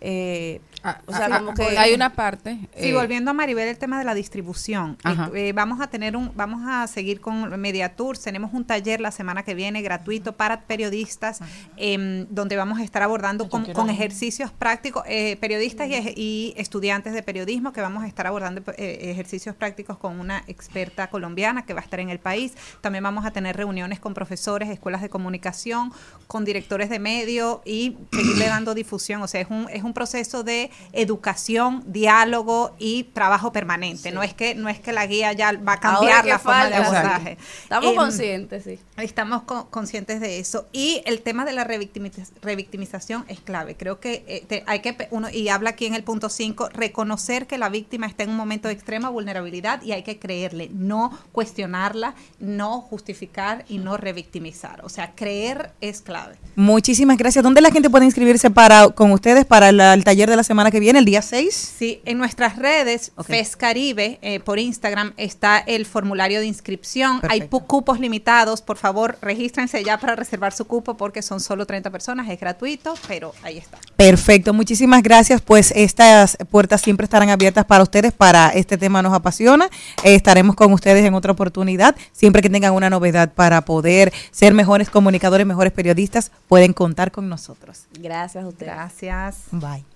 Eh, 0.05 0.59
o 1.05 1.11
sea, 1.13 1.27
ah, 1.31 1.39
como 1.39 1.51
ah, 1.51 1.53
que 1.53 1.77
hay 1.77 1.93
una 1.93 2.11
parte. 2.13 2.57
Sí, 2.77 2.89
eh, 2.89 2.93
volviendo 2.93 3.31
a 3.31 3.33
Maribel, 3.33 3.67
el 3.67 3.77
tema 3.77 3.97
de 3.99 4.05
la 4.05 4.13
distribución. 4.13 4.97
Eh, 5.05 5.49
eh, 5.49 5.53
vamos 5.53 5.79
a 5.81 5.87
tener 5.87 6.17
un, 6.17 6.31
vamos 6.35 6.61
a 6.67 6.85
seguir 6.87 7.21
con 7.21 7.59
Mediatours. 7.59 8.21
Tenemos 8.21 8.53
un 8.53 8.65
taller 8.65 8.99
la 8.99 9.11
semana 9.11 9.43
que 9.43 9.55
viene 9.55 9.81
gratuito 9.81 10.33
para 10.33 10.61
periodistas, 10.61 11.39
em, 11.77 12.25
donde 12.29 12.55
vamos 12.57 12.79
a 12.79 12.83
estar 12.83 13.01
abordando 13.01 13.49
con, 13.49 13.89
ejercicios 13.89 14.51
prácticos, 14.51 15.03
eh, 15.07 15.37
periodistas 15.39 15.87
y, 15.89 15.93
ej- 15.93 16.13
y 16.15 16.53
estudiantes 16.57 17.13
de 17.13 17.23
periodismo, 17.23 17.71
que 17.73 17.81
vamos 17.81 18.03
a 18.03 18.07
estar 18.07 18.27
abordando 18.27 18.61
ejercicios 18.77 19.55
prácticos 19.55 19.97
con 19.97 20.19
una 20.19 20.43
experta 20.47 21.09
colombiana 21.09 21.65
que 21.65 21.73
va 21.73 21.81
a 21.81 21.83
estar 21.83 21.99
en 21.99 22.09
el 22.09 22.19
país. 22.19 22.53
También 22.81 23.03
vamos 23.03 23.25
a 23.25 23.31
tener 23.31 23.55
reuniones 23.55 23.99
con 23.99 24.13
profesores, 24.13 24.69
escuelas 24.69 25.01
de 25.01 25.09
comunicación, 25.09 25.91
con 26.27 26.45
directores 26.45 26.89
de 26.89 26.99
medio 26.99 27.61
y 27.65 27.97
seguirle 28.11 28.47
dando 28.47 28.73
difusión. 28.73 29.21
O 29.21 29.27
sea, 29.27 29.41
es 29.41 29.47
un, 29.49 29.67
es 29.71 29.83
un 29.83 29.93
proceso 29.93 30.43
de 30.43 30.71
educación, 30.91 31.83
diálogo 31.87 32.75
y 32.79 33.03
trabajo 33.05 33.51
permanente. 33.51 34.11
No 34.11 34.23
es 34.23 34.33
que 34.33 34.55
no 34.55 34.69
es 34.69 34.79
que 34.79 34.93
la 34.93 35.05
guía 35.05 35.33
ya 35.33 35.51
va 35.53 35.73
a 35.73 35.79
cambiar 35.79 36.25
la 36.25 36.39
forma 36.39 36.67
de 36.67 36.75
abordaje. 36.75 37.37
Estamos 37.63 37.89
Em, 37.91 37.95
conscientes, 37.95 38.63
sí. 38.63 38.79
Estamos 38.97 39.43
co- 39.43 39.67
conscientes 39.69 40.19
de 40.21 40.39
eso. 40.39 40.67
Y 40.71 41.01
el 41.05 41.21
tema 41.21 41.45
de 41.45 41.53
la 41.53 41.65
revictimiz- 41.65 42.31
revictimización 42.41 43.25
es 43.27 43.39
clave. 43.39 43.75
Creo 43.75 43.99
que 43.99 44.23
eh, 44.27 44.43
te- 44.47 44.63
hay 44.67 44.79
que, 44.79 44.95
uno, 45.11 45.29
y 45.29 45.49
habla 45.49 45.71
aquí 45.71 45.85
en 45.85 45.95
el 45.95 46.03
punto 46.03 46.29
5, 46.29 46.69
reconocer 46.69 47.47
que 47.47 47.57
la 47.57 47.69
víctima 47.69 48.07
está 48.07 48.23
en 48.23 48.29
un 48.29 48.37
momento 48.37 48.67
de 48.67 48.73
extrema 48.73 49.09
vulnerabilidad 49.09 49.81
y 49.83 49.91
hay 49.91 50.03
que 50.03 50.19
creerle, 50.19 50.69
no 50.73 51.11
cuestionarla, 51.31 52.15
no 52.39 52.81
justificar 52.81 53.65
y 53.69 53.77
no 53.77 53.97
revictimizar. 53.97 54.81
O 54.85 54.89
sea, 54.89 55.11
creer 55.15 55.71
es 55.81 56.01
clave. 56.01 56.35
Muchísimas 56.55 57.17
gracias. 57.17 57.43
¿Dónde 57.43 57.61
la 57.61 57.71
gente 57.71 57.89
puede 57.89 58.05
inscribirse 58.05 58.49
para 58.49 58.89
con 58.89 59.11
ustedes 59.11 59.45
para 59.45 59.71
la- 59.71 59.93
el 59.93 60.03
taller 60.03 60.29
de 60.29 60.35
la 60.35 60.43
semana 60.43 60.62
que 60.71 60.79
viene, 60.79 60.99
el 60.99 61.05
día 61.05 61.21
6? 61.21 61.73
Sí, 61.77 62.01
en 62.05 62.17
nuestras 62.17 62.57
redes, 62.57 63.11
Ok. 63.15 63.27
FES 63.27 63.55
Caribe, 63.55 64.19
eh, 64.21 64.39
por 64.39 64.59
Instagram, 64.59 65.13
está 65.17 65.57
el 65.59 65.85
formulario 65.85 66.39
de 66.39 66.45
inscripción. 66.45 67.19
Hay 67.23 67.41
Perfecto. 67.41 67.59
cupos 67.61 67.99
limitados. 67.99 68.61
Por 68.61 68.77
favor, 68.77 69.17
regístrense 69.21 69.83
ya 69.83 69.97
para 69.97 70.15
reservar 70.15 70.53
su 70.53 70.65
cupo 70.65 70.95
porque 70.97 71.21
son 71.21 71.39
solo 71.39 71.65
30 71.65 71.89
personas. 71.89 72.29
Es 72.29 72.39
gratuito, 72.39 72.93
pero 73.07 73.33
ahí 73.43 73.57
está. 73.57 73.77
Perfecto, 73.95 74.53
muchísimas 74.53 75.01
gracias. 75.03 75.41
Pues 75.41 75.71
estas 75.75 76.37
puertas 76.49 76.81
siempre 76.81 77.05
estarán 77.05 77.29
abiertas 77.29 77.65
para 77.65 77.83
ustedes. 77.83 78.11
Para 78.13 78.49
este 78.49 78.77
tema 78.77 79.01
nos 79.01 79.13
apasiona. 79.13 79.65
Eh, 80.03 80.15
estaremos 80.15 80.55
con 80.55 80.71
ustedes 80.73 81.05
en 81.05 81.13
otra 81.13 81.31
oportunidad. 81.31 81.95
Siempre 82.11 82.41
que 82.41 82.49
tengan 82.49 82.73
una 82.73 82.89
novedad 82.89 83.33
para 83.33 83.65
poder 83.65 84.11
ser 84.31 84.53
mejores 84.53 84.89
comunicadores, 84.89 85.45
mejores 85.47 85.71
periodistas, 85.73 86.31
pueden 86.47 86.73
contar 86.73 87.11
con 87.11 87.29
nosotros. 87.29 87.83
Gracias 87.99 88.43
a 88.43 88.47
usted. 88.47 88.65
Gracias. 88.65 89.35
Bye. 89.51 89.92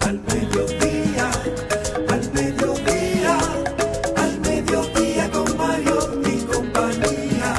Al 0.00 0.20
mediodía, 0.20 1.30
al 2.08 2.32
mediodía, 2.32 3.38
al 4.16 4.40
mediodía 4.40 5.30
con 5.30 5.56
Mario 5.56 6.22
y 6.24 6.44
compañía. 6.44 7.54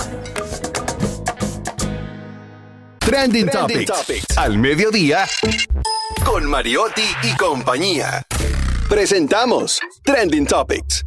Trending, 2.99 3.49
Topics. 3.49 4.37
Al 4.37 4.57
mediodía. 4.57 5.25
Con 6.23 6.45
Mariotti 6.45 7.03
y 7.23 7.35
compañía. 7.35 8.25
Presentamos 8.87 9.81
Trending 10.03 10.45
Topics. 10.45 11.05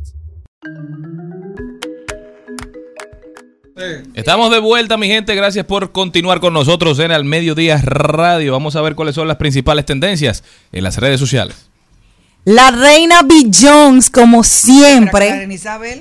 Estamos 4.15 4.51
de 4.51 4.59
vuelta, 4.59 4.97
mi 4.97 5.09
gente. 5.09 5.35
Gracias 5.35 5.65
por 5.65 5.93
continuar 5.93 6.41
con 6.41 6.53
nosotros 6.53 6.99
en 6.99 7.13
Al 7.13 7.25
Mediodía 7.25 7.81
Radio. 7.83 8.53
Vamos 8.53 8.77
a 8.77 8.83
ver 8.83 8.95
cuáles 8.95 9.15
son 9.15 9.29
las 9.29 9.37
principales 9.37 9.87
tendencias 9.87 10.45
en 10.73 10.85
las 10.85 10.99
redes 10.99 11.21
sociales. 11.21 11.71
La 12.45 12.71
reina 12.71 13.21
B. 13.23 13.51
Jones, 13.53 14.09
como 14.09 14.43
siempre. 14.43 15.47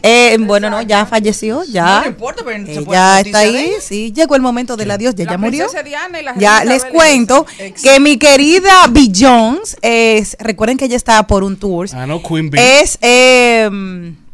Eh, 0.03 0.37
bueno, 0.39 0.69
no, 0.69 0.81
ya 0.81 1.05
falleció, 1.05 1.63
ya. 1.65 2.01
No, 2.01 2.07
importa, 2.07 2.43
pero 2.45 2.65
se 2.65 2.81
puede 2.81 2.97
noticia 2.97 3.19
está 3.19 3.39
ahí, 3.39 3.73
sí. 3.81 4.13
Llegó 4.15 4.35
el 4.35 4.41
momento 4.41 4.77
del 4.77 4.89
adiós, 4.89 5.15
ya, 5.15 5.25
La 5.25 5.31
ya 5.31 5.37
murió. 5.37 5.65
princesa 5.65 5.83
Diana 5.83 6.21
y 6.21 6.23
la 6.23 6.37
Ya 6.37 6.63
les 6.63 6.85
cuento 6.85 7.45
que 7.83 7.99
mi 7.99 8.17
querida 8.17 8.87
B. 8.89 9.11
Jones, 9.13 9.75
es, 9.81 10.37
recuerden 10.39 10.77
que 10.77 10.85
ella 10.85 10.95
está 10.95 11.27
por 11.27 11.43
un 11.43 11.57
tour. 11.57 11.89
Ah, 11.93 12.07
no, 12.07 12.23
Queen 12.23 12.49
Bee. 12.49 12.81
Es, 12.81 12.97
eh, 13.01 13.69
¿qué 13.69 14.28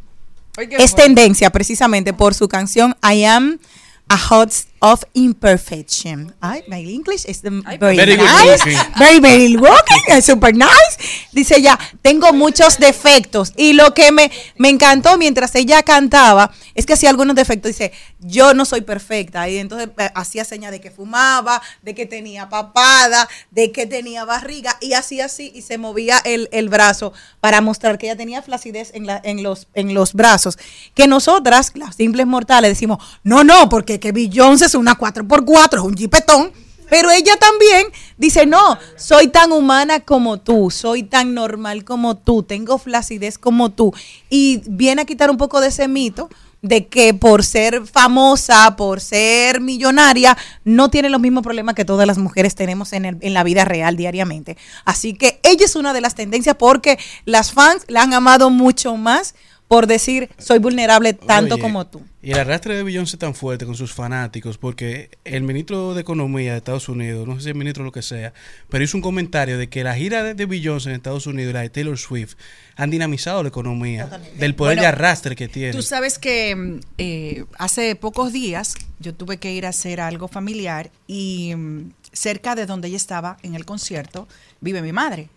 es 0.58 0.96
tendencia 0.96 1.50
precisamente 1.50 2.14
por 2.14 2.34
su 2.34 2.48
canción 2.48 2.96
I 3.04 3.26
Am 3.26 3.60
A 4.08 4.20
Host 4.30 4.70
of 4.80 5.04
Imperfection. 5.14 6.34
Ay, 6.42 6.64
my 6.68 6.78
English 6.82 7.26
is 7.26 7.42
very, 7.42 7.62
Very 7.96 8.18
nice. 8.18 8.64
Very, 8.98 9.20
very 9.20 9.50
looking. 9.50 10.04
eh, 10.10 10.22
Super 10.22 10.54
nice. 10.56 10.98
Dice 11.32 11.56
ella, 11.58 11.78
tengo 12.02 12.34
muchos 12.34 12.78
defectos. 12.78 13.54
Y 13.56 13.74
lo 13.74 13.94
que 13.94 14.12
me, 14.12 14.32
me 14.58 14.70
encantó 14.70 15.18
mientras 15.18 15.56
ella 15.56 15.82
cantaba 15.84 16.52
es 16.74 16.86
que 16.86 16.94
hacía 16.94 17.10
algunos 17.10 17.36
defectos. 17.36 17.70
Dice, 17.70 17.92
yo 18.20 18.54
no 18.54 18.66
soy 18.66 18.82
perfecta. 18.82 19.48
Y 19.50 19.58
entonces 19.58 19.90
eh, 19.98 20.10
hacía 20.14 20.44
señas 20.46 20.72
de 20.72 20.82
que 20.82 20.92
fumaba, 20.92 21.62
de 21.82 21.96
que 21.96 22.06
tenía 22.06 22.50
papada, 22.50 23.28
de 23.52 23.72
que 23.72 23.86
tenía 23.86 24.26
barriga. 24.26 24.78
Y 24.82 24.94
hacía 24.94 25.26
así 25.26 25.52
y 25.56 25.62
se 25.62 25.78
movía 25.78 26.20
el, 26.26 26.50
el 26.52 26.70
brazo 26.70 27.14
para 27.40 27.62
mostrar 27.62 27.98
que 27.98 28.08
ella 28.08 28.18
tenía 28.18 28.42
flacidez 28.42 28.92
en, 28.94 29.08
la, 29.08 29.22
en, 29.24 29.42
los, 29.42 29.68
en 29.74 29.94
los 29.94 30.14
brazos. 30.14 30.58
Que 30.94 31.08
nosotras, 31.08 31.72
las 31.76 31.96
simples 31.96 32.28
mortales, 32.28 32.72
decimos, 32.72 33.00
no, 33.24 33.44
no, 33.44 33.70
porque 33.70 34.00
que 34.00 34.12
Beyoncé 34.12 34.65
es 34.66 34.76
una 34.76 34.98
4x4, 34.98 35.76
es 35.76 35.82
un 35.82 35.96
jipetón. 35.96 36.52
Pero 36.90 37.10
ella 37.10 37.36
también 37.38 37.88
dice, 38.18 38.46
no, 38.46 38.78
soy 38.96 39.28
tan 39.28 39.52
humana 39.52 40.02
como 40.02 40.40
tú, 40.40 40.70
soy 40.70 41.04
tan 41.04 41.34
normal 41.34 41.84
como 41.84 42.16
tú, 42.16 42.44
tengo 42.44 42.78
flacidez 42.78 43.38
como 43.38 43.72
tú. 43.72 43.94
Y 44.30 44.62
viene 44.68 45.02
a 45.02 45.06
quitar 45.06 45.32
un 45.32 45.38
poco 45.38 45.62
de 45.62 45.70
ese 45.70 45.88
mito 45.88 46.30
de 46.62 46.88
que 46.88 47.14
por 47.14 47.44
ser 47.44 47.86
famosa, 47.86 48.76
por 48.76 49.00
ser 49.00 49.62
millonaria, 49.62 50.36
no 50.64 50.90
tiene 50.90 51.10
los 51.10 51.22
mismos 51.22 51.44
problemas 51.44 51.76
que 51.76 51.86
todas 51.86 52.08
las 52.08 52.18
mujeres 52.18 52.56
tenemos 52.56 52.92
en, 52.94 53.06
en 53.06 53.34
la 53.34 53.44
vida 53.44 53.66
real 53.66 53.96
diariamente. 53.98 54.58
Así 54.84 55.14
que 55.14 55.40
ella 55.44 55.66
es 55.66 55.76
una 55.76 55.94
de 55.94 56.02
las 56.02 56.16
tendencias 56.16 56.56
porque 56.56 56.98
las 57.26 57.52
fans 57.52 57.84
la 57.88 58.02
han 58.02 58.14
amado 58.14 58.50
mucho 58.50 58.96
más 58.96 59.36
por 59.68 59.88
decir, 59.88 60.30
soy 60.38 60.60
vulnerable 60.60 61.14
tanto 61.14 61.56
Oye, 61.56 61.62
como 61.62 61.88
tú. 61.88 62.02
Y 62.22 62.32
el 62.32 62.40
arrastre 62.40 62.76
de 62.76 62.84
Beyoncé 62.84 63.18
tan 63.18 63.34
fuerte 63.34 63.66
con 63.66 63.76
sus 63.76 63.94
fanáticos, 63.94 64.58
porque 64.58 65.10
el 65.26 65.44
ministro 65.44 65.94
de 65.94 66.02
Economía 66.02 66.52
de 66.52 66.58
Estados 66.58 66.88
Unidos, 66.88 67.28
no 67.28 67.36
sé 67.36 67.42
si 67.42 67.50
el 67.50 67.56
ministro 67.56 67.84
o 67.84 67.86
lo 67.86 67.92
que 67.92 68.02
sea, 68.02 68.34
pero 68.70 68.84
hizo 68.84 68.98
un 68.98 69.02
comentario 69.02 69.58
de 69.58 69.68
que 69.68 69.84
la 69.84 69.96
gira 69.96 70.24
de, 70.24 70.34
de 70.36 70.46
Beyoncé 70.46 70.90
en 70.90 70.96
Estados 70.96 71.26
Unidos 71.28 71.50
y 71.50 71.54
la 71.54 71.62
de 71.62 71.70
Taylor 71.70 71.98
Swift 71.98 72.36
han 72.76 72.92
dinamizado 72.92 73.42
la 73.42 73.50
economía, 73.50 74.08
del 74.38 74.54
poder 74.56 74.78
Bueno, 74.78 74.82
de 74.82 74.88
arrastre 74.88 75.36
que 75.36 75.48
tiene. 75.48 75.72
Tú 75.72 75.82
sabes 75.82 76.20
que 76.20 76.56
mm, 76.56 76.80
eh, 76.98 77.46
hace 77.58 77.96
pocos 77.96 78.34
días 78.34 78.76
yo 79.00 79.14
tuve 79.16 79.38
que 79.38 79.54
ir 79.54 79.66
a 79.66 79.70
hacer 79.70 80.00
algo 80.00 80.28
familiar 80.28 80.92
y 81.08 81.54
mm, 81.56 81.92
cerca 82.12 82.56
de 82.56 82.66
donde 82.66 82.88
ella 82.88 82.98
estaba 82.98 83.38
en 83.44 83.56
el 83.56 83.66
concierto 83.66 84.28
vive 84.62 84.82
mi 84.82 84.92
madre. 84.92 85.30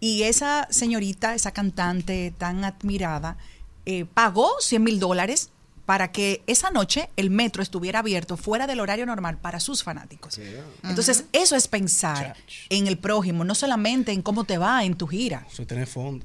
Y 0.00 0.24
esa 0.24 0.66
señorita, 0.70 1.34
esa 1.34 1.52
cantante 1.52 2.32
tan 2.36 2.64
admirada, 2.64 3.36
eh, 3.86 4.04
pagó 4.04 4.50
100 4.60 4.82
mil 4.82 5.00
dólares 5.00 5.50
para 5.86 6.12
que 6.12 6.42
esa 6.46 6.70
noche 6.70 7.08
el 7.16 7.30
metro 7.30 7.62
estuviera 7.62 7.98
abierto 7.98 8.36
fuera 8.36 8.66
del 8.66 8.80
horario 8.80 9.04
normal 9.04 9.38
para 9.38 9.60
sus 9.60 9.82
fanáticos. 9.82 10.38
Entonces, 10.84 11.24
eso 11.32 11.56
es 11.56 11.68
pensar 11.68 12.36
en 12.68 12.86
el 12.86 12.98
prójimo, 12.98 13.44
no 13.44 13.54
solamente 13.54 14.12
en 14.12 14.22
cómo 14.22 14.44
te 14.44 14.58
va 14.58 14.84
en 14.84 14.94
tu 14.94 15.06
gira. 15.06 15.46
Eso 15.50 15.66
tiene 15.66 15.86
fondo. 15.86 16.24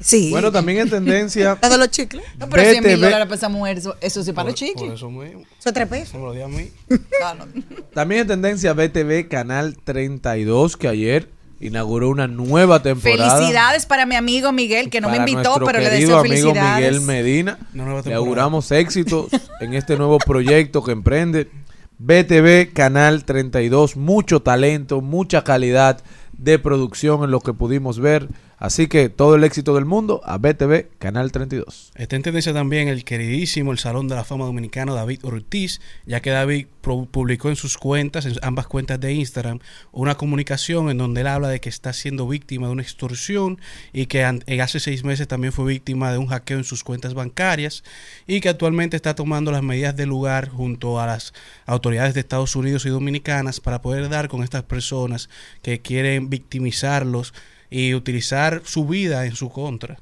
Sí. 0.00 0.30
Bueno, 0.30 0.52
también 0.52 0.78
en 0.78 0.90
tendencia. 0.90 1.56
Todos 1.60 1.78
los 1.78 1.90
chicles. 1.90 2.22
No, 2.38 2.48
pero 2.48 2.62
100 2.62 2.84
mil 2.84 2.96
BTV. 2.96 3.00
dólares 3.00 3.26
para 3.26 3.36
esa 3.36 3.48
mujer, 3.48 3.78
eso, 3.78 3.96
eso 4.00 4.22
sí 4.22 4.32
para 4.32 4.50
los 4.50 4.58
chicles. 4.58 4.76
por 4.76 4.94
eso 4.94 5.10
mismo. 5.10 5.44
Eso 5.58 5.72
tres 5.72 5.88
pesos. 5.88 6.10
Se 6.10 6.18
me 6.18 6.24
lo 6.24 6.32
di 6.32 6.42
a 6.42 6.48
mí. 6.48 6.70
También 7.94 8.20
en 8.20 8.26
tendencia 8.28 8.74
BTV 8.74 9.28
Canal 9.28 9.76
32 9.82 10.76
que 10.76 10.88
ayer 10.88 11.28
inauguró 11.60 12.10
una 12.10 12.26
nueva 12.26 12.82
temporada. 12.82 13.36
Felicidades 13.36 13.86
para 13.86 14.06
mi 14.06 14.14
amigo 14.14 14.52
Miguel, 14.52 14.90
que 14.90 15.00
no 15.00 15.08
me 15.08 15.16
invitó, 15.18 15.60
pero 15.64 15.80
le 15.80 15.90
querido 15.90 15.90
deseo 15.90 16.18
amigo 16.18 16.52
felicidades. 16.52 16.76
Miguel 16.76 17.00
Medina. 17.02 17.58
Le 18.04 18.14
auguramos 18.14 18.70
éxitos 18.70 19.26
en 19.60 19.74
este 19.74 19.96
nuevo 19.96 20.18
proyecto 20.18 20.82
que 20.82 20.92
emprende 20.92 21.50
BTV 21.98 22.72
Canal 22.72 23.24
32. 23.24 23.96
Mucho 23.96 24.40
talento, 24.40 25.00
mucha 25.00 25.42
calidad 25.42 26.00
de 26.32 26.58
producción 26.58 27.24
en 27.24 27.30
lo 27.30 27.40
que 27.40 27.52
pudimos 27.52 27.98
ver. 27.98 28.28
Así 28.58 28.88
que 28.88 29.08
todo 29.08 29.36
el 29.36 29.44
éxito 29.44 29.76
del 29.76 29.84
mundo 29.84 30.20
a 30.24 30.36
BTV 30.36 30.88
Canal 30.98 31.30
32. 31.30 31.92
Está 31.94 32.16
en 32.16 32.22
tendencia 32.22 32.52
también 32.52 32.88
el 32.88 33.04
queridísimo, 33.04 33.70
el 33.70 33.78
Salón 33.78 34.08
de 34.08 34.16
la 34.16 34.24
Fama 34.24 34.46
Dominicano, 34.46 34.96
David 34.96 35.24
Ortiz, 35.24 35.80
ya 36.06 36.20
que 36.20 36.30
David 36.30 36.66
publicó 36.82 37.50
en 37.50 37.56
sus 37.56 37.78
cuentas, 37.78 38.26
en 38.26 38.34
ambas 38.42 38.66
cuentas 38.66 38.98
de 38.98 39.12
Instagram, 39.12 39.60
una 39.92 40.16
comunicación 40.16 40.90
en 40.90 40.98
donde 40.98 41.20
él 41.20 41.28
habla 41.28 41.48
de 41.48 41.60
que 41.60 41.68
está 41.68 41.92
siendo 41.92 42.26
víctima 42.26 42.66
de 42.66 42.72
una 42.72 42.82
extorsión 42.82 43.60
y 43.92 44.06
que 44.06 44.24
hace 44.24 44.80
seis 44.80 45.04
meses 45.04 45.28
también 45.28 45.52
fue 45.52 45.64
víctima 45.64 46.10
de 46.10 46.18
un 46.18 46.26
hackeo 46.26 46.58
en 46.58 46.64
sus 46.64 46.82
cuentas 46.82 47.14
bancarias 47.14 47.84
y 48.26 48.40
que 48.40 48.48
actualmente 48.48 48.96
está 48.96 49.14
tomando 49.14 49.52
las 49.52 49.62
medidas 49.62 49.94
del 49.94 50.08
lugar 50.08 50.48
junto 50.48 51.00
a 51.00 51.06
las 51.06 51.32
autoridades 51.64 52.14
de 52.14 52.20
Estados 52.20 52.56
Unidos 52.56 52.84
y 52.86 52.88
dominicanas 52.88 53.60
para 53.60 53.82
poder 53.82 54.08
dar 54.08 54.28
con 54.28 54.42
estas 54.42 54.64
personas 54.64 55.28
que 55.62 55.80
quieren 55.80 56.28
victimizarlos 56.28 57.34
y 57.70 57.94
utilizar 57.94 58.62
su 58.64 58.86
vida 58.86 59.26
en 59.26 59.36
su 59.36 59.50
contra. 59.50 59.98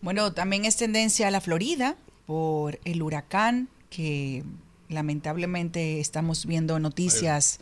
Bueno, 0.00 0.32
también 0.32 0.64
es 0.64 0.76
tendencia 0.76 1.28
a 1.28 1.30
la 1.30 1.40
Florida 1.40 1.96
por 2.26 2.78
el 2.84 3.02
huracán 3.02 3.68
que 3.90 4.44
lamentablemente 4.88 6.00
estamos 6.00 6.46
viendo 6.46 6.78
noticias 6.78 7.60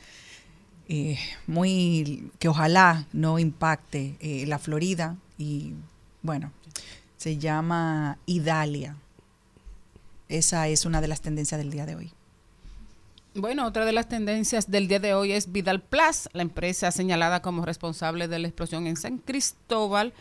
eh, 0.89 1.19
muy 1.47 2.31
que 2.39 2.49
ojalá 2.49 3.07
no 3.13 3.39
impacte 3.39 4.17
eh, 4.21 4.47
la 4.47 4.59
Florida 4.59 5.17
y 5.37 5.75
bueno, 6.23 6.53
se 7.17 7.39
llama 7.39 8.19
Idalia. 8.27 8.97
Esa 10.29 10.69
es 10.69 10.85
una 10.85 11.01
de 11.01 11.09
las 11.09 11.21
tendencias 11.21 11.59
del 11.59 11.71
día 11.71 11.87
de 11.87 11.97
hoy. 11.97 12.13
Bueno, 13.35 13.67
otra 13.67 13.85
de 13.85 13.93
las 13.93 14.09
tendencias 14.09 14.71
del 14.71 14.89
día 14.89 14.99
de 14.99 15.15
hoy 15.15 15.33
es 15.33 15.53
Vidal 15.53 15.81
Plus, 15.81 16.29
la 16.33 16.43
empresa 16.43 16.91
señalada 16.91 17.41
como 17.43 17.65
responsable 17.65 18.27
de 18.27 18.39
la 18.39 18.49
explosión 18.49 18.87
en 18.87 18.97
San 18.97 19.19
Cristóbal, 19.19 20.13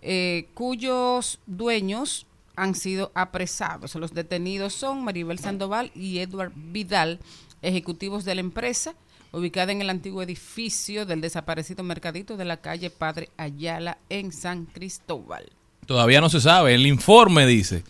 eh, 0.00 0.48
cuyos 0.54 1.40
dueños 1.46 2.26
han 2.56 2.74
sido 2.74 3.10
apresados. 3.14 3.94
Los 3.96 4.14
detenidos 4.14 4.74
son 4.74 5.04
Maribel 5.04 5.38
Sandoval 5.38 5.90
y 5.94 6.18
Edward 6.18 6.52
Vidal, 6.54 7.18
ejecutivos 7.62 8.24
de 8.24 8.36
la 8.36 8.40
empresa, 8.40 8.94
ubicada 9.32 9.72
en 9.72 9.80
el 9.80 9.90
antiguo 9.90 10.22
edificio 10.22 11.04
del 11.04 11.20
desaparecido 11.20 11.82
mercadito 11.82 12.36
de 12.36 12.44
la 12.44 12.58
calle 12.58 12.90
Padre 12.90 13.30
Ayala 13.36 13.98
en 14.08 14.32
San 14.32 14.66
Cristóbal. 14.66 15.50
Todavía 15.86 16.20
no 16.20 16.28
se 16.28 16.40
sabe. 16.40 16.74
El 16.74 16.86
informe 16.86 17.46
dice, 17.46 17.82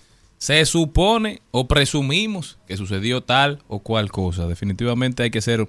se 0.43 0.65
supone 0.67 1.41
o 1.53 1.69
presumimos 1.69 2.59
que 2.67 2.77
sucedió 2.77 3.21
tal 3.23 3.63
o 3.69 3.79
cual 3.79 4.11
cosa. 4.11 4.49
Definitivamente 4.49 5.23
hay 5.23 5.31
que 5.31 5.39
hacer 5.39 5.65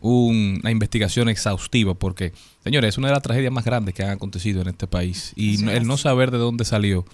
un- 0.00 0.60
una 0.62 0.70
investigación 0.70 1.28
exhaustiva 1.28 1.92
porque, 1.92 2.32
señores, 2.62 2.88
es 2.88 2.96
una 2.96 3.08
de 3.08 3.12
las 3.12 3.22
tragedias 3.22 3.52
más 3.52 3.66
grandes 3.66 3.94
que 3.94 4.02
han 4.02 4.08
acontecido 4.12 4.62
en 4.62 4.68
este 4.68 4.86
país. 4.86 5.34
Y 5.36 5.62
el 5.68 5.86
no 5.86 5.98
saber 5.98 6.30
de 6.30 6.38
dónde 6.38 6.64
salió 6.64 7.04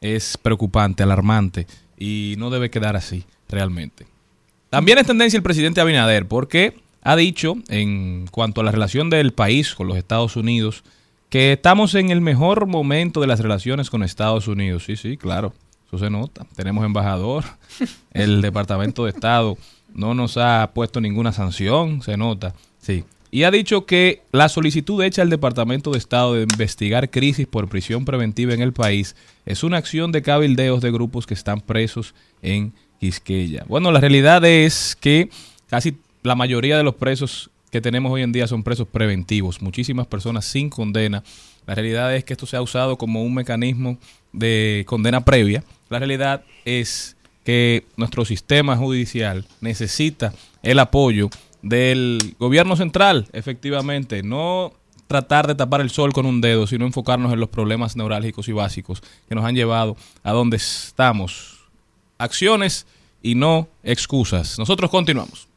es 0.00 0.38
preocupante, 0.40 1.02
alarmante 1.02 1.66
y 1.98 2.36
no 2.38 2.50
debe 2.50 2.70
quedar 2.70 2.94
así 2.94 3.24
realmente. 3.48 4.06
También 4.68 4.98
es 4.98 5.08
tendencia 5.08 5.36
el 5.38 5.42
presidente 5.42 5.80
Abinader 5.80 6.28
porque 6.28 6.74
ha 7.02 7.16
dicho 7.16 7.56
en 7.68 8.28
cuanto 8.30 8.60
a 8.60 8.64
la 8.64 8.70
relación 8.70 9.10
del 9.10 9.32
país 9.32 9.74
con 9.74 9.88
los 9.88 9.96
Estados 9.96 10.36
Unidos 10.36 10.84
que 11.30 11.54
estamos 11.54 11.96
en 11.96 12.10
el 12.10 12.20
mejor 12.20 12.66
momento 12.68 13.20
de 13.20 13.26
las 13.26 13.40
relaciones 13.40 13.90
con 13.90 14.04
Estados 14.04 14.46
Unidos. 14.46 14.84
Sí, 14.84 14.94
sí, 14.94 15.16
claro, 15.16 15.52
eso 15.90 15.98
se 15.98 16.10
nota. 16.10 16.46
Tenemos 16.54 16.84
embajador, 16.84 17.44
el 18.12 18.42
Departamento 18.42 19.04
de 19.04 19.10
Estado 19.10 19.58
no 19.92 20.14
nos 20.14 20.36
ha 20.36 20.70
puesto 20.72 21.00
ninguna 21.00 21.32
sanción, 21.32 22.00
se 22.02 22.16
nota. 22.16 22.54
Sí. 22.80 23.04
Y 23.32 23.42
ha 23.42 23.50
dicho 23.50 23.86
que 23.86 24.22
la 24.32 24.48
solicitud 24.48 25.02
hecha 25.02 25.22
al 25.22 25.30
Departamento 25.30 25.90
de 25.90 25.98
Estado 25.98 26.34
de 26.34 26.42
investigar 26.42 27.10
crisis 27.10 27.46
por 27.46 27.68
prisión 27.68 28.04
preventiva 28.04 28.54
en 28.54 28.60
el 28.60 28.72
país 28.72 29.16
es 29.46 29.64
una 29.64 29.78
acción 29.78 30.12
de 30.12 30.22
cabildeos 30.22 30.80
de 30.80 30.92
grupos 30.92 31.26
que 31.26 31.34
están 31.34 31.60
presos 31.60 32.14
en 32.42 32.72
Quisqueya. 33.00 33.64
Bueno, 33.66 33.90
la 33.90 34.00
realidad 34.00 34.44
es 34.44 34.96
que 35.00 35.28
casi 35.68 35.96
la 36.22 36.34
mayoría 36.34 36.76
de 36.76 36.84
los 36.84 36.94
presos 36.94 37.49
que 37.70 37.80
tenemos 37.80 38.12
hoy 38.12 38.22
en 38.22 38.32
día 38.32 38.46
son 38.46 38.62
presos 38.62 38.88
preventivos, 38.88 39.62
muchísimas 39.62 40.06
personas 40.06 40.44
sin 40.44 40.70
condena. 40.70 41.22
La 41.66 41.74
realidad 41.74 42.14
es 42.14 42.24
que 42.24 42.32
esto 42.32 42.46
se 42.46 42.56
ha 42.56 42.62
usado 42.62 42.96
como 42.98 43.22
un 43.22 43.34
mecanismo 43.34 43.98
de 44.32 44.84
condena 44.86 45.24
previa. 45.24 45.62
La 45.88 45.98
realidad 45.98 46.42
es 46.64 47.16
que 47.44 47.84
nuestro 47.96 48.24
sistema 48.24 48.76
judicial 48.76 49.46
necesita 49.60 50.32
el 50.62 50.78
apoyo 50.78 51.30
del 51.62 52.34
gobierno 52.38 52.76
central, 52.76 53.28
efectivamente, 53.32 54.22
no 54.22 54.72
tratar 55.06 55.46
de 55.46 55.54
tapar 55.54 55.80
el 55.80 55.90
sol 55.90 56.12
con 56.12 56.24
un 56.24 56.40
dedo, 56.40 56.66
sino 56.66 56.86
enfocarnos 56.86 57.32
en 57.32 57.40
los 57.40 57.48
problemas 57.48 57.96
neurálgicos 57.96 58.48
y 58.48 58.52
básicos 58.52 59.02
que 59.28 59.34
nos 59.34 59.44
han 59.44 59.56
llevado 59.56 59.96
a 60.22 60.32
donde 60.32 60.56
estamos. 60.56 61.58
Acciones 62.16 62.86
y 63.22 63.34
no 63.34 63.68
excusas. 63.82 64.58
Nosotros 64.58 64.90
continuamos. 64.90 65.48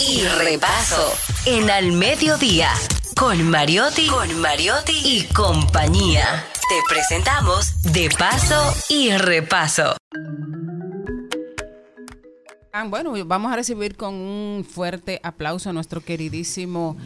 Y 0.00 0.22
repaso 0.22 1.14
en 1.46 1.70
Al 1.70 1.92
Mediodía 1.92 2.68
con 3.18 3.48
Mariotti, 3.48 4.06
con 4.06 4.38
Mariotti 4.38 4.92
y 5.02 5.24
compañía. 5.32 6.44
Te 6.68 6.74
presentamos 6.86 7.80
De 7.90 8.10
Paso 8.18 8.74
y 8.90 9.12
Repaso. 9.12 9.96
Ah, 12.70 12.84
Bueno, 12.86 13.14
vamos 13.24 13.50
a 13.50 13.56
recibir 13.56 13.96
con 13.96 14.12
un 14.12 14.62
fuerte 14.68 15.20
aplauso 15.22 15.70
a 15.70 15.72
nuestro 15.72 16.02
queridísimo 16.02 16.98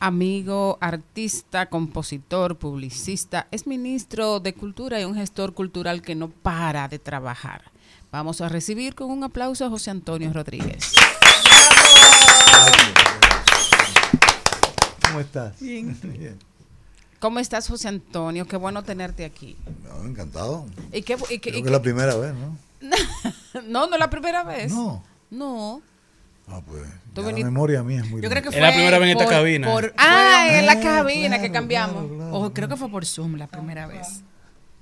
amigo, 0.00 0.78
artista, 0.80 1.66
compositor, 1.66 2.56
publicista, 2.56 3.46
es 3.50 3.66
ministro 3.66 4.40
de 4.40 4.54
Cultura 4.54 4.98
y 4.98 5.04
un 5.04 5.16
gestor 5.16 5.52
cultural 5.52 6.00
que 6.00 6.14
no 6.14 6.30
para 6.30 6.88
de 6.88 6.98
trabajar. 6.98 7.71
Vamos 8.12 8.40
a 8.42 8.48
recibir 8.48 8.94
con 8.94 9.10
un 9.10 9.24
aplauso 9.24 9.64
a 9.64 9.70
José 9.70 9.90
Antonio 9.90 10.32
Rodríguez. 10.32 10.92
¿Cómo 15.06 15.20
estás? 15.20 15.58
Bien. 15.60 15.98
¿Cómo 17.18 17.38
estás, 17.38 17.68
José 17.68 17.88
Antonio? 17.88 18.46
Qué 18.46 18.56
bueno 18.56 18.82
tenerte 18.82 19.24
aquí. 19.24 19.56
No, 19.84 20.04
encantado. 20.06 20.66
¿Y 20.92 21.02
qué, 21.02 21.14
y 21.14 21.16
qué- 21.16 21.22
Creo 21.26 21.34
y 21.36 21.38
que 21.40 21.50
qué- 21.62 21.66
es 21.68 21.70
la 21.72 21.80
primera 21.82 22.14
vez, 22.16 22.34
¿no? 22.34 22.56
no, 23.68 23.86
no 23.86 23.94
es 23.94 24.00
la 24.00 24.10
primera 24.10 24.42
vez. 24.42 24.72
No. 24.72 25.02
No. 25.30 25.80
Ah, 26.48 26.60
pues. 26.66 26.82
Ya 27.14 27.22
la 27.22 27.32
memoria 27.32 27.82
mía 27.82 28.00
es 28.00 28.10
muy 28.10 28.20
Yo 28.20 28.28
creo 28.28 28.42
que 28.42 28.50
fue 28.50 28.56
Es 28.58 28.62
la 28.62 28.72
primera 28.72 28.98
vez 28.98 29.10
en 29.10 29.18
esta 29.18 29.30
cabina. 29.30 29.68
por- 29.72 29.94
Ah, 29.96 30.44
fue- 30.48 30.58
en 30.58 30.66
la 30.66 30.80
cabina 30.80 31.40
que 31.40 31.50
cambiamos. 31.52 32.04
O 32.32 32.52
creo 32.52 32.68
que 32.68 32.76
fue 32.76 32.90
por 32.90 33.06
Zoom 33.06 33.36
la 33.36 33.46
primera 33.46 33.86
vez. 33.86 34.22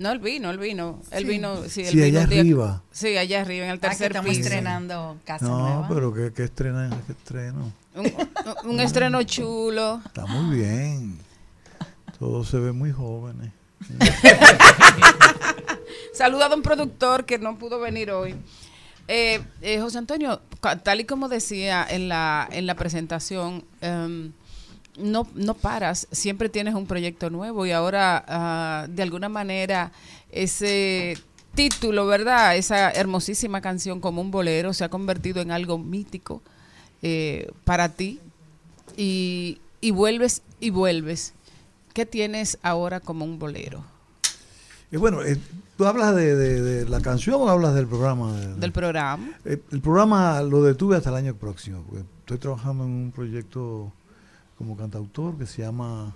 No, 0.01 0.11
él 0.11 0.19
vino, 0.19 0.49
él 0.49 0.57
vino. 0.57 1.01
Él 1.11 1.23
Sí. 1.23 1.29
vino, 1.29 1.63
sí, 1.69 1.81
él 1.81 1.87
Sí, 1.87 1.95
vino 2.01 2.19
allá 2.19 2.27
día- 2.27 2.39
arriba. 2.41 2.81
Sí, 2.91 3.17
allá 3.17 3.41
arriba, 3.41 3.65
en 3.65 3.71
el 3.71 3.77
Ah, 3.77 3.81
que 3.81 3.87
tercer 3.87 4.11
estamos 4.11 4.29
piso. 4.29 4.41
estrenando 4.41 5.17
casa 5.25 5.45
No, 5.45 5.59
nueva. 5.59 5.87
pero 5.87 6.13
¿qué, 6.13 6.33
qué 6.33 6.43
estrena? 6.45 6.89
¿Qué 7.05 7.11
estreno? 7.13 7.71
Un, 7.95 8.13
un 8.71 8.79
estreno 8.79 9.21
chulo. 9.23 10.01
Está 10.05 10.25
muy 10.25 10.57
bien. 10.57 11.19
Todos 12.17 12.47
se 12.49 12.57
ven 12.57 12.77
muy 12.77 12.91
jóvenes. 12.91 13.51
Saluda 16.13 16.47
a 16.47 16.53
un 16.55 16.61
productor 16.61 17.25
que 17.25 17.39
no 17.39 17.57
pudo 17.57 17.79
venir 17.79 18.11
hoy. 18.11 18.35
Eh, 19.07 19.41
eh, 19.61 19.79
José 19.81 19.97
Antonio, 19.97 20.41
tal 20.83 20.99
y 21.01 21.05
como 21.05 21.27
decía 21.29 21.85
en 21.89 22.07
la, 22.09 22.47
en 22.51 22.65
la 22.67 22.75
presentación, 22.75 23.65
em, 23.81 24.31
no, 25.01 25.27
no 25.35 25.53
paras, 25.53 26.07
siempre 26.11 26.49
tienes 26.49 26.75
un 26.75 26.85
proyecto 26.87 27.29
nuevo 27.29 27.65
y 27.65 27.71
ahora 27.71 28.23
ah, 28.27 28.87
de 28.89 29.03
alguna 29.03 29.29
manera 29.29 29.91
ese 30.31 31.17
título, 31.55 32.05
¿verdad? 32.07 32.55
Esa 32.55 32.91
hermosísima 32.91 33.61
canción 33.61 33.99
como 33.99 34.21
un 34.21 34.31
bolero 34.31 34.73
se 34.73 34.83
ha 34.83 34.89
convertido 34.89 35.41
en 35.41 35.51
algo 35.51 35.77
mítico 35.77 36.41
eh, 37.01 37.51
para 37.65 37.89
ti 37.89 38.19
y, 38.97 39.59
y 39.81 39.91
vuelves 39.91 40.41
y 40.59 40.69
vuelves. 40.69 41.33
¿Qué 41.93 42.05
tienes 42.05 42.57
ahora 42.63 42.99
como 43.01 43.25
un 43.25 43.37
bolero? 43.37 43.83
Y 44.93 44.97
bueno, 44.97 45.21
eh, 45.23 45.37
¿tú 45.77 45.85
hablas 45.85 46.15
de, 46.15 46.35
de- 46.35 46.61
de 46.61 46.89
la 46.89 47.01
canción 47.01 47.41
o 47.41 47.49
hablas 47.49 47.73
del 47.75 47.87
programa? 47.87 48.33
De- 48.33 48.55
Del 48.55 48.71
programa. 48.71 49.29
Eh, 49.45 49.61
el 49.71 49.81
programa 49.81 50.41
lo 50.41 50.63
detuve 50.63 50.95
hasta 50.97 51.09
el 51.09 51.15
año 51.15 51.35
próximo, 51.35 51.83
porque 51.87 52.03
estoy 52.19 52.37
trabajando 52.37 52.83
en 52.85 52.89
un 52.91 53.11
proyecto 53.13 53.91
como 54.61 54.77
cantautor 54.77 55.37
que 55.39 55.47
se 55.47 55.63
llama 55.63 56.15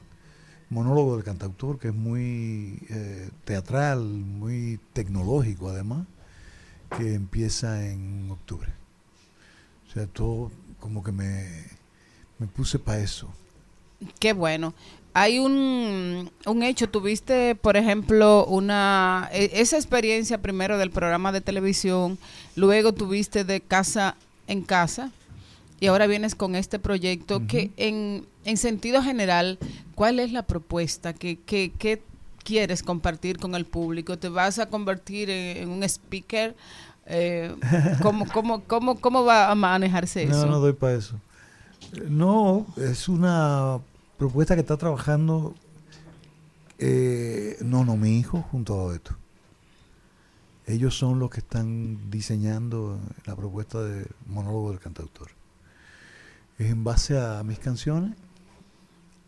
Monólogo 0.69 1.15
del 1.15 1.25
Cantautor, 1.25 1.79
que 1.79 1.87
es 1.87 1.95
muy 1.95 2.79
eh, 2.89 3.29
teatral, 3.43 4.03
muy 4.03 4.79
tecnológico 4.93 5.69
además, 5.69 6.05
que 6.95 7.15
empieza 7.15 7.87
en 7.87 8.29
octubre. 8.29 8.71
O 9.87 9.91
sea, 9.91 10.05
todo 10.05 10.51
como 10.79 11.03
que 11.03 11.11
me, 11.11 11.65
me 12.37 12.45
puse 12.45 12.77
para 12.77 12.99
eso. 12.99 13.29
Qué 14.19 14.33
bueno. 14.33 14.75
Hay 15.15 15.39
un, 15.39 16.29
un 16.45 16.63
hecho, 16.63 16.87
tuviste, 16.87 17.55
por 17.55 17.77
ejemplo, 17.77 18.45
una 18.45 19.27
e- 19.31 19.49
esa 19.55 19.77
experiencia 19.77 20.39
primero 20.39 20.77
del 20.77 20.91
programa 20.91 21.31
de 21.31 21.41
televisión, 21.41 22.19
luego 22.55 22.93
tuviste 22.93 23.43
de 23.43 23.59
casa 23.61 24.17
en 24.45 24.61
casa 24.61 25.11
y 25.79 25.87
ahora 25.87 26.05
vienes 26.05 26.35
con 26.35 26.55
este 26.55 26.79
proyecto 26.79 27.47
que 27.47 27.71
en, 27.77 28.25
en 28.45 28.57
sentido 28.57 29.01
general, 29.03 29.59
¿cuál 29.95 30.19
es 30.19 30.31
la 30.31 30.43
propuesta? 30.43 31.13
¿Qué, 31.13 31.39
qué, 31.45 31.73
qué 31.77 32.01
quieres 32.43 32.83
compartir 32.83 33.37
con 33.37 33.55
el 33.55 33.65
público? 33.65 34.17
¿Te 34.17 34.29
vas 34.29 34.59
a 34.59 34.69
convertir 34.69 35.29
en, 35.29 35.57
en 35.57 35.69
un 35.69 35.83
speaker? 35.83 36.55
Eh, 37.07 37.53
¿cómo, 38.01 38.25
cómo, 38.33 38.63
cómo, 38.63 38.99
¿Cómo 38.99 39.25
va 39.25 39.51
a 39.51 39.55
manejarse 39.55 40.23
eso? 40.23 40.45
No, 40.45 40.53
no 40.53 40.59
doy 40.59 40.73
para 40.73 40.95
eso. 40.95 41.19
No, 42.07 42.65
es 42.77 43.09
una 43.09 43.79
propuesta 44.17 44.55
que 44.55 44.61
está 44.61 44.77
trabajando, 44.77 45.53
eh, 46.79 47.57
no, 47.61 47.83
no, 47.85 47.97
mi 47.97 48.17
hijo 48.17 48.41
junto 48.51 48.79
a 48.79 48.91
Beto. 48.91 49.15
Ellos 50.67 50.97
son 50.97 51.19
los 51.19 51.29
que 51.29 51.39
están 51.39 52.09
diseñando 52.09 52.99
la 53.25 53.35
propuesta 53.35 53.83
de 53.83 54.07
monólogo 54.25 54.71
del 54.71 54.79
cantautor. 54.79 55.29
Es 56.57 56.71
en 56.71 56.83
base 56.83 57.19
a 57.19 57.43
mis 57.43 57.59
canciones, 57.59 58.15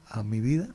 a 0.09 0.23
mi 0.23 0.39
vida, 0.41 0.67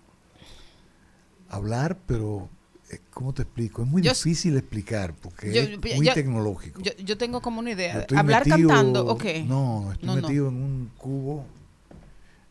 hablar, 1.48 1.98
pero 2.06 2.48
eh, 2.90 3.00
¿cómo 3.10 3.32
te 3.32 3.42
explico? 3.42 3.82
Es 3.82 3.88
muy 3.88 4.02
Yo- 4.02 4.12
difícil 4.12 4.56
explicar 4.56 5.14
porque 5.14 5.52
Yo- 5.52 5.62
es 5.62 5.96
muy 5.96 6.06
yo- 6.06 6.14
tecnológico. 6.14 6.80
Yo, 6.82 7.16
tengo 7.18 7.40
como 7.40 7.60
una 7.60 7.70
idea. 7.70 8.06
Hablar 8.16 8.46
metido- 8.46 8.68
cantando, 8.68 9.06
ok. 9.06 9.24
No, 9.46 9.92
estoy 9.92 10.06
No, 10.06 10.16
no. 10.16 10.22
metido 10.22 10.48
en 10.48 10.54
un 10.56 10.90
cubo 10.98 11.46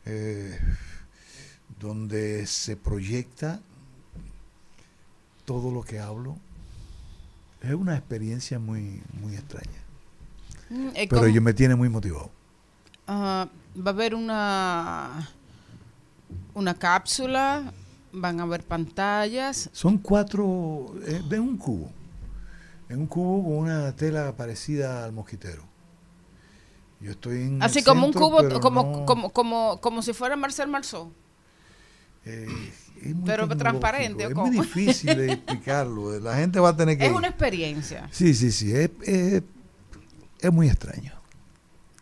eh, 0.05 0.57
donde 1.79 2.45
se 2.47 2.75
proyecta 2.75 3.59
todo 5.45 5.71
lo 5.71 5.84
que 5.84 5.99
hablo. 5.99 6.38
Es 7.61 7.73
una 7.73 7.95
experiencia 7.95 8.57
muy, 8.57 9.01
muy 9.21 9.36
extraña. 9.36 9.79
Mm, 10.69 10.88
eh, 10.95 11.07
Pero 11.09 11.27
yo 11.27 11.41
me 11.41 11.53
tiene 11.53 11.75
muy 11.75 11.89
motivado. 11.89 12.32
Ah, 13.07 13.47
va 13.77 13.91
a 13.91 13.93
haber 13.93 14.15
una 14.15 15.29
una 16.54 16.74
cápsula, 16.74 17.72
van 18.12 18.39
a 18.39 18.43
haber 18.43 18.64
pantallas. 18.64 19.70
Son 19.74 19.97
cuatro, 19.97 20.93
eh, 21.08 21.22
de 21.30 21.39
un 21.39 21.58
cubo. 21.58 21.91
En 22.89 22.99
un 22.99 23.08
cubo 23.08 23.43
con 23.43 23.54
una 23.54 23.95
tela 23.95 24.36
parecida 24.36 25.06
al 25.06 25.14
mosquitero. 25.14 25.64
Yo 26.99 27.12
estoy 27.12 27.41
en 27.43 27.64
Así 27.64 27.84
como 27.84 28.06
un 28.06 28.14
cubo, 28.14 28.47
como, 28.60 28.84
no- 28.84 29.06
como, 29.06 29.30
como, 29.32 29.80
como 29.82 30.02
si 30.02 30.14
fuera 30.14 30.36
Marcel 30.36 30.68
Marceau. 30.68 31.12
eh, 32.26 32.47
es 33.02 33.16
muy 33.16 33.26
Pero 33.26 33.47
transparente, 33.58 34.26
¿o 34.26 34.30
Es 34.30 34.36
cómo? 34.36 34.47
muy 34.47 34.58
difícil 34.60 35.16
de 35.18 35.32
explicarlo. 35.34 36.20
La 36.20 36.36
gente 36.36 36.60
va 36.60 36.70
a 36.70 36.78
tener 36.78 36.95
que... 36.97 37.08
Es 37.08 37.12
una 37.12 37.30
experiencia. 37.30 38.08
Sí, 38.12 38.36
sí, 38.36 38.52
sí. 38.52 38.72
Es, 38.76 38.91
es- 39.04 39.41
es 40.39 40.52
muy 40.54 40.68
extraño. 40.68 41.14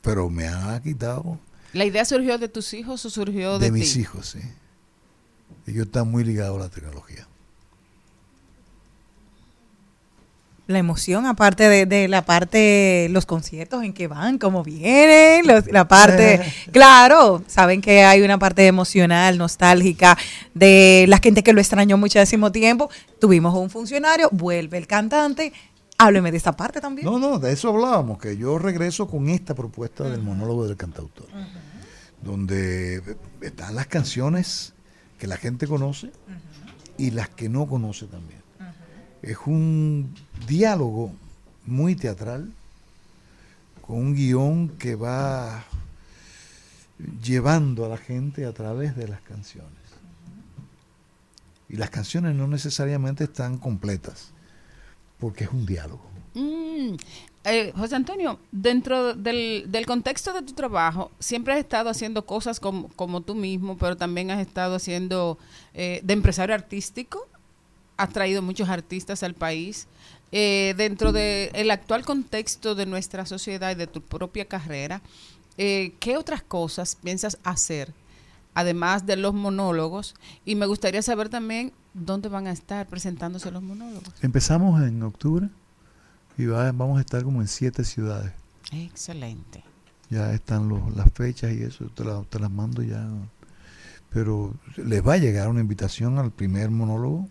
Pero 0.01 0.29
me 0.29 0.47
ha 0.47 0.81
quitado 0.81 1.37
¿La 1.73 1.85
idea 1.85 2.03
surgió 2.05 2.37
de 2.37 2.47
tus 2.49 2.73
hijos 2.73 3.05
o 3.05 3.09
surgió 3.09 3.59
de, 3.59 3.67
de 3.67 3.71
ti? 3.73 3.79
mis 3.79 3.95
hijos, 3.97 4.27
sí. 4.29 4.39
Ellos 5.67 5.85
están 5.85 6.09
muy 6.09 6.23
ligados 6.23 6.57
a 6.59 6.63
la 6.65 6.69
tecnología. 6.69 7.27
La 10.67 10.77
emoción, 10.77 11.25
aparte 11.25 11.67
de, 11.67 11.87
de 11.87 12.07
la 12.07 12.23
parte, 12.25 13.07
los 13.09 13.25
conciertos 13.25 13.83
en 13.83 13.91
que 13.91 14.07
van, 14.07 14.37
cómo 14.37 14.63
vienen, 14.63 15.47
los- 15.47 15.65
la 15.71 15.87
parte, 15.87 16.39
claro, 16.71 17.43
saben 17.47 17.81
que 17.81 18.03
hay 18.03 18.21
una 18.21 18.37
parte 18.37 18.67
emocional, 18.67 19.39
nostálgica, 19.39 20.15
de 20.53 21.05
la 21.07 21.17
gente 21.17 21.41
que 21.41 21.53
lo 21.53 21.59
extrañó 21.59 21.97
muchísimo 21.97 22.51
tiempo. 22.51 22.91
Tuvimos 23.19 23.55
un 23.55 23.71
funcionario, 23.71 24.29
vuelve 24.31 24.77
el 24.77 24.85
cantante. 24.85 25.53
Hábleme 26.01 26.31
de 26.31 26.37
esta 26.37 26.53
parte 26.53 26.79
también. 26.79 27.05
No, 27.05 27.19
no, 27.19 27.39
de 27.39 27.51
eso 27.51 27.69
hablábamos, 27.69 28.19
que 28.19 28.37
yo 28.37 28.57
regreso 28.57 29.07
con 29.07 29.27
esta 29.27 29.53
propuesta 29.53 30.05
del 30.05 30.21
monólogo 30.21 30.65
del 30.65 30.77
cantautor, 30.77 31.27
donde 32.23 33.17
están 33.41 33.75
las 33.75 33.87
canciones 33.87 34.73
que 35.19 35.27
la 35.27 35.35
gente 35.35 35.67
conoce 35.67 36.11
y 36.97 37.11
las 37.11 37.27
que 37.27 37.49
no 37.49 37.67
conoce 37.67 38.07
también. 38.07 38.39
Es 39.21 39.37
un 39.45 40.15
diálogo 40.47 41.11
muy 41.65 41.95
teatral, 41.95 42.49
con 43.85 43.97
un 43.97 44.15
guion 44.15 44.69
que 44.69 44.95
va 44.95 45.65
llevando 47.21 47.85
a 47.85 47.89
la 47.89 47.97
gente 47.97 48.45
a 48.45 48.53
través 48.53 48.95
de 48.95 49.09
las 49.09 49.19
canciones. 49.21 49.73
Y 51.67 51.75
las 51.75 51.89
canciones 51.89 52.35
no 52.35 52.47
necesariamente 52.47 53.25
están 53.25 53.57
completas, 53.57 54.31
porque 55.19 55.43
es 55.43 55.51
un 55.51 55.65
diálogo. 55.65 56.01
Mm, 56.33 56.95
eh, 57.45 57.73
José 57.75 57.95
Antonio, 57.95 58.39
dentro 58.51 59.13
del, 59.13 59.65
del 59.67 59.85
contexto 59.85 60.33
de 60.33 60.41
tu 60.41 60.53
trabajo, 60.53 61.11
siempre 61.19 61.53
has 61.53 61.59
estado 61.59 61.89
haciendo 61.89 62.25
cosas 62.25 62.59
como, 62.59 62.89
como 62.89 63.21
tú 63.21 63.35
mismo, 63.35 63.77
pero 63.77 63.97
también 63.97 64.31
has 64.31 64.39
estado 64.39 64.75
haciendo 64.75 65.37
eh, 65.73 66.01
de 66.03 66.13
empresario 66.13 66.55
artístico, 66.55 67.27
has 67.97 68.09
traído 68.09 68.41
muchos 68.41 68.69
artistas 68.69 69.23
al 69.23 69.33
país. 69.33 69.87
Eh, 70.31 70.75
dentro 70.77 71.11
del 71.11 71.71
actual 71.71 72.05
contexto 72.05 72.75
de 72.75 72.85
nuestra 72.85 73.25
sociedad 73.25 73.71
y 73.71 73.75
de 73.75 73.87
tu 73.87 74.01
propia 74.01 74.45
carrera, 74.45 75.01
eh, 75.57 75.93
¿qué 75.99 76.17
otras 76.17 76.43
cosas 76.43 76.95
piensas 76.95 77.37
hacer? 77.43 77.91
Además 78.53 79.05
de 79.05 79.15
los 79.15 79.33
monólogos, 79.33 80.15
y 80.45 80.55
me 80.55 80.65
gustaría 80.65 81.01
saber 81.01 81.29
también 81.29 81.71
dónde 81.93 82.29
van 82.29 82.47
a 82.47 82.51
estar 82.51 82.87
presentándose 82.87 83.51
los 83.51 83.61
monólogos. 83.63 84.13
Empezamos 84.21 84.81
en 84.83 85.01
octubre 85.03 85.49
y 86.37 86.45
va- 86.45 86.71
vamos 86.71 86.97
a 86.97 87.01
estar 87.01 87.23
como 87.23 87.41
en 87.41 87.47
siete 87.47 87.83
ciudades. 87.83 88.31
Excelente. 88.71 89.63
Ya 90.09 90.33
están 90.33 90.67
los, 90.67 90.95
las 90.95 91.11
fechas 91.13 91.51
y 91.53 91.61
eso, 91.63 91.85
te, 91.95 92.03
la- 92.03 92.23
te 92.23 92.39
las 92.39 92.49
mando 92.51 92.81
ya. 92.81 93.07
Pero 94.09 94.53
les 94.77 95.05
va 95.07 95.13
a 95.13 95.17
llegar 95.17 95.47
una 95.47 95.61
invitación 95.61 96.17
al 96.17 96.31
primer 96.31 96.71
monólogo, 96.71 97.27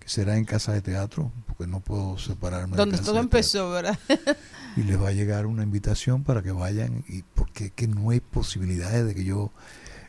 que 0.00 0.08
será 0.08 0.38
en 0.38 0.46
Casa 0.46 0.72
de 0.72 0.80
Teatro, 0.80 1.30
porque 1.46 1.66
no 1.66 1.80
puedo 1.80 2.16
separarme 2.16 2.72
de 2.72 2.76
Donde 2.78 2.92
Casa 2.96 3.04
todo 3.04 3.16
de 3.16 3.20
empezó, 3.20 3.70
¿verdad? 3.70 3.98
y 4.76 4.82
les 4.84 5.00
va 5.00 5.08
a 5.08 5.12
llegar 5.12 5.44
una 5.46 5.62
invitación 5.62 6.24
para 6.24 6.42
que 6.42 6.50
vayan 6.52 7.04
y 7.08 7.22
porque 7.34 7.70
que 7.70 7.86
no 7.86 8.08
hay 8.10 8.20
posibilidades 8.20 9.04
de 9.06 9.14
que 9.14 9.24
yo 9.24 9.50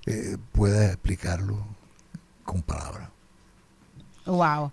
eh, 0.10 0.38
pueda 0.52 0.88
explicarlo 0.88 1.58
con 2.44 2.62
palabras. 2.62 3.10
Wow. 4.26 4.72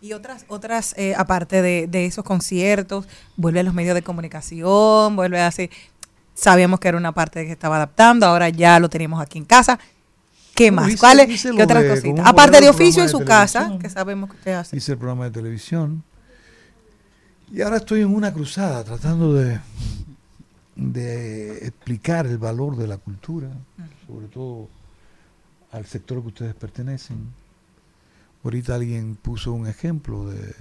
Y 0.00 0.12
otras, 0.12 0.44
otras 0.48 0.94
eh, 0.98 1.14
aparte 1.16 1.62
de, 1.62 1.86
de 1.86 2.06
esos 2.06 2.24
conciertos, 2.24 3.06
vuelve 3.36 3.60
a 3.60 3.62
los 3.62 3.74
medios 3.74 3.94
de 3.94 4.02
comunicación, 4.02 5.16
vuelve 5.16 5.40
a 5.40 5.46
hacer, 5.48 5.70
sabíamos 6.34 6.80
que 6.80 6.88
era 6.88 6.96
una 6.98 7.12
parte 7.12 7.44
que 7.46 7.52
estaba 7.52 7.76
adaptando, 7.76 8.26
ahora 8.26 8.48
ya 8.48 8.78
lo 8.78 8.88
tenemos 8.88 9.20
aquí 9.20 9.38
en 9.38 9.44
casa. 9.44 9.78
¿Qué 10.54 10.70
más? 10.70 10.88
hice- 10.90 11.26
hice 11.30 11.50
¿Qué 11.50 11.62
otras 11.62 11.84
cositas? 11.84 12.26
Aparte 12.26 12.60
de 12.60 12.68
oficio 12.68 13.02
en 13.02 13.08
su 13.08 13.24
casa, 13.24 13.76
que 13.80 13.90
sabemos 13.90 14.30
que 14.30 14.36
usted 14.36 14.52
hace. 14.52 14.76
Hice 14.76 14.92
el 14.92 14.98
programa 14.98 15.24
de 15.24 15.30
televisión. 15.30 16.02
Y 17.52 17.60
ahora 17.62 17.76
estoy 17.76 18.00
en 18.00 18.14
una 18.14 18.32
cruzada 18.32 18.82
tratando 18.84 19.34
de, 19.34 19.60
de 20.76 21.58
explicar 21.66 22.26
el 22.26 22.38
valor 22.38 22.76
de 22.76 22.86
la 22.86 22.96
cultura, 22.98 23.48
sobre 24.06 24.28
todo 24.28 24.68
al 25.72 25.86
sector 25.86 26.22
que 26.22 26.28
ustedes 26.28 26.54
pertenecen. 26.54 27.32
Ahorita 28.44 28.74
alguien 28.76 29.16
puso 29.16 29.52
un 29.52 29.66
ejemplo 29.66 30.30
de 30.30 30.54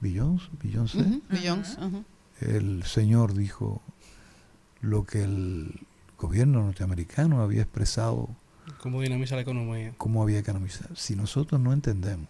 Beyoncé, 0.00 0.98
ujú. 0.98 2.04
El 2.40 2.84
señor 2.84 3.34
dijo 3.34 3.82
lo 4.80 5.04
que 5.04 5.24
el 5.24 5.80
gobierno 6.18 6.62
norteamericano 6.62 7.42
había 7.42 7.62
expresado 7.62 8.28
¿Cómo 8.80 9.00
dinamiza 9.00 9.34
la 9.34 9.42
economía? 9.42 9.94
cómo 9.96 10.22
había 10.22 10.42
que 10.42 10.50
economizar. 10.50 10.94
Si 10.96 11.16
nosotros 11.16 11.60
no 11.60 11.72
entendemos 11.72 12.28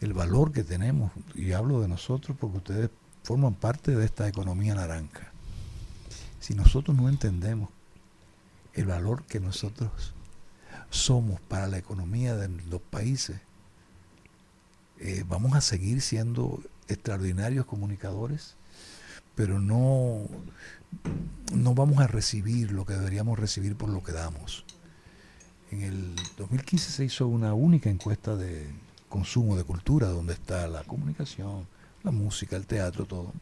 el 0.00 0.12
valor 0.14 0.52
que 0.52 0.64
tenemos, 0.64 1.10
y 1.34 1.52
hablo 1.52 1.80
de 1.80 1.88
nosotros 1.88 2.36
porque 2.40 2.58
ustedes 2.58 2.90
forman 3.22 3.54
parte 3.54 3.94
de 3.94 4.04
esta 4.04 4.26
economía 4.28 4.74
naranja, 4.74 5.32
si 6.40 6.54
nosotros 6.54 6.96
no 6.96 7.08
entendemos 7.08 7.68
el 8.78 8.86
valor 8.86 9.24
que 9.24 9.40
nosotros 9.40 10.14
somos 10.90 11.40
para 11.40 11.66
la 11.66 11.78
economía 11.78 12.36
de 12.36 12.48
los 12.70 12.80
países, 12.80 13.40
eh, 15.00 15.24
vamos 15.28 15.54
a 15.54 15.60
seguir 15.60 16.00
siendo 16.00 16.62
extraordinarios 16.86 17.66
comunicadores, 17.66 18.54
pero 19.34 19.58
no, 19.58 20.22
no 21.52 21.74
vamos 21.74 21.98
a 21.98 22.06
recibir 22.06 22.70
lo 22.70 22.86
que 22.86 22.94
deberíamos 22.94 23.38
recibir 23.38 23.76
por 23.76 23.88
lo 23.88 24.02
que 24.02 24.12
damos. 24.12 24.64
En 25.70 25.82
el 25.82 26.14
2015 26.36 26.90
se 26.90 27.04
hizo 27.04 27.26
una 27.26 27.54
única 27.54 27.90
encuesta 27.90 28.36
de 28.36 28.66
consumo 29.08 29.56
de 29.56 29.64
cultura, 29.64 30.08
donde 30.08 30.34
está 30.34 30.68
la 30.68 30.84
comunicación, 30.84 31.66
la 32.04 32.10
música, 32.10 32.56
el 32.56 32.66
teatro, 32.66 33.06
todo. 33.06 33.32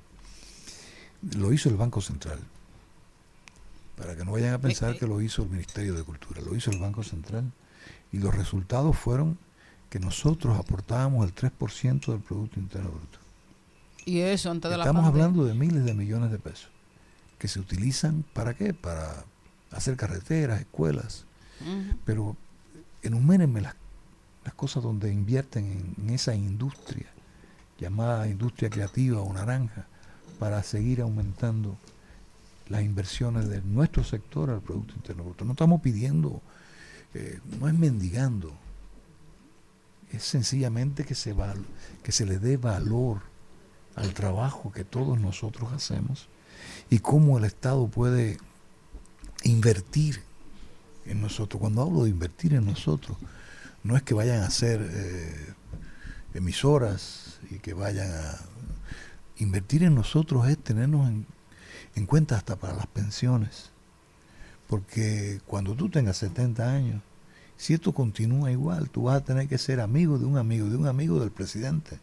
Lo 1.36 1.52
hizo 1.52 1.68
el 1.68 1.76
Banco 1.76 2.00
Central. 2.00 2.40
Para 3.96 4.14
que 4.14 4.24
no 4.24 4.32
vayan 4.32 4.54
a 4.54 4.60
pensar 4.60 4.98
que 4.98 5.06
lo 5.06 5.20
hizo 5.20 5.42
el 5.42 5.50
Ministerio 5.50 5.94
de 5.94 6.02
Cultura, 6.02 6.40
lo 6.42 6.54
hizo 6.54 6.70
el 6.70 6.78
Banco 6.78 7.02
Central. 7.02 7.50
Y 8.12 8.18
los 8.18 8.34
resultados 8.34 8.96
fueron 8.96 9.38
que 9.88 9.98
nosotros 9.98 10.58
aportábamos 10.58 11.26
el 11.26 11.34
3% 11.34 12.06
del 12.06 12.20
Producto 12.20 12.60
Interno 12.60 12.90
Bruto. 12.90 13.18
Y 14.04 14.20
eso 14.20 14.50
antes 14.50 14.70
de 14.70 14.76
la 14.76 14.84
Estamos 14.84 15.06
hablando 15.06 15.44
de 15.44 15.54
miles 15.54 15.84
de 15.84 15.94
millones 15.94 16.30
de 16.30 16.38
pesos 16.38 16.70
que 17.38 17.48
se 17.48 17.60
utilizan 17.60 18.24
para 18.32 18.54
qué? 18.54 18.72
Para 18.72 19.24
hacer 19.70 19.96
carreteras, 19.96 20.60
escuelas. 20.60 21.24
Pero 22.04 22.36
enumérenme 23.02 23.62
las, 23.62 23.74
las 24.44 24.54
cosas 24.54 24.82
donde 24.82 25.10
invierten 25.10 25.64
en, 25.64 26.04
en 26.04 26.14
esa 26.14 26.34
industria 26.34 27.06
llamada 27.78 28.28
industria 28.28 28.70
creativa 28.70 29.20
o 29.20 29.32
naranja 29.32 29.86
para 30.38 30.62
seguir 30.62 31.00
aumentando 31.00 31.76
las 32.68 32.82
inversiones 32.82 33.48
de 33.48 33.62
nuestro 33.62 34.04
sector 34.04 34.50
al 34.50 34.60
Producto 34.60 34.94
Interno 34.94 35.24
Bruto. 35.24 35.44
No 35.44 35.52
estamos 35.52 35.80
pidiendo, 35.80 36.42
eh, 37.14 37.40
no 37.60 37.68
es 37.68 37.74
mendigando, 37.74 38.52
es 40.12 40.22
sencillamente 40.24 41.04
que 41.04 41.14
se, 41.14 41.32
val- 41.32 41.64
que 42.02 42.12
se 42.12 42.26
le 42.26 42.38
dé 42.38 42.56
valor 42.56 43.22
al 43.94 44.14
trabajo 44.14 44.72
que 44.72 44.84
todos 44.84 45.18
nosotros 45.20 45.72
hacemos 45.72 46.28
y 46.90 46.98
cómo 46.98 47.38
el 47.38 47.44
Estado 47.44 47.86
puede 47.88 48.38
invertir 49.42 50.22
en 51.06 51.20
nosotros. 51.20 51.60
Cuando 51.60 51.82
hablo 51.82 52.04
de 52.04 52.10
invertir 52.10 52.54
en 52.54 52.66
nosotros, 52.66 53.16
no 53.82 53.96
es 53.96 54.02
que 54.02 54.14
vayan 54.14 54.42
a 54.42 54.50
ser 54.50 54.80
eh, 54.82 55.54
emisoras 56.34 57.38
y 57.50 57.58
que 57.58 57.74
vayan 57.74 58.10
a... 58.10 58.38
Invertir 59.38 59.82
en 59.82 59.94
nosotros 59.94 60.48
es 60.48 60.56
tenernos 60.56 61.08
en, 61.08 61.26
en 61.96 62.06
cuenta 62.06 62.36
hasta 62.36 62.54
para 62.56 62.76
las 62.76 62.86
pensiones. 62.86 63.70
Porque 64.68 65.40
cuando 65.46 65.74
tú 65.74 65.88
tengas 65.88 66.18
70 66.18 66.70
años, 66.70 67.02
si 67.56 67.74
esto 67.74 67.92
continúa 67.92 68.52
igual, 68.52 68.90
tú 68.90 69.04
vas 69.04 69.16
a 69.16 69.24
tener 69.24 69.48
que 69.48 69.58
ser 69.58 69.80
amigo 69.80 70.18
de 70.18 70.26
un 70.26 70.36
amigo, 70.36 70.68
de 70.68 70.76
un 70.76 70.86
amigo 70.86 71.18
del 71.18 71.30
presidente, 71.30 71.98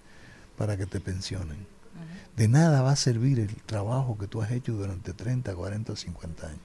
para 0.57 0.75
que 0.77 0.85
te 0.85 0.99
pensionen. 0.99 1.67
De 2.35 2.47
nada 2.47 2.81
va 2.81 2.91
a 2.91 2.95
servir 2.95 3.39
el 3.39 3.53
trabajo 3.65 4.17
que 4.17 4.27
tú 4.27 4.41
has 4.41 4.51
hecho 4.51 4.73
durante 4.73 5.13
30, 5.13 5.53
40, 5.53 5.95
50 5.95 6.47
años. 6.47 6.59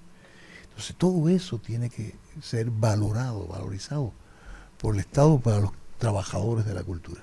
Entonces 0.70 0.96
todo 0.96 1.28
eso 1.28 1.59
tiene 1.59 1.90
que 1.90 2.14
ser 2.40 2.70
valorado, 2.70 3.46
valorizado 3.46 4.12
por 4.80 4.94
el 4.94 5.00
Estado 5.00 5.38
para 5.38 5.60
los 5.60 5.72
trabajadores 5.98 6.64
de 6.64 6.72
la 6.72 6.84
cultura. 6.84 7.20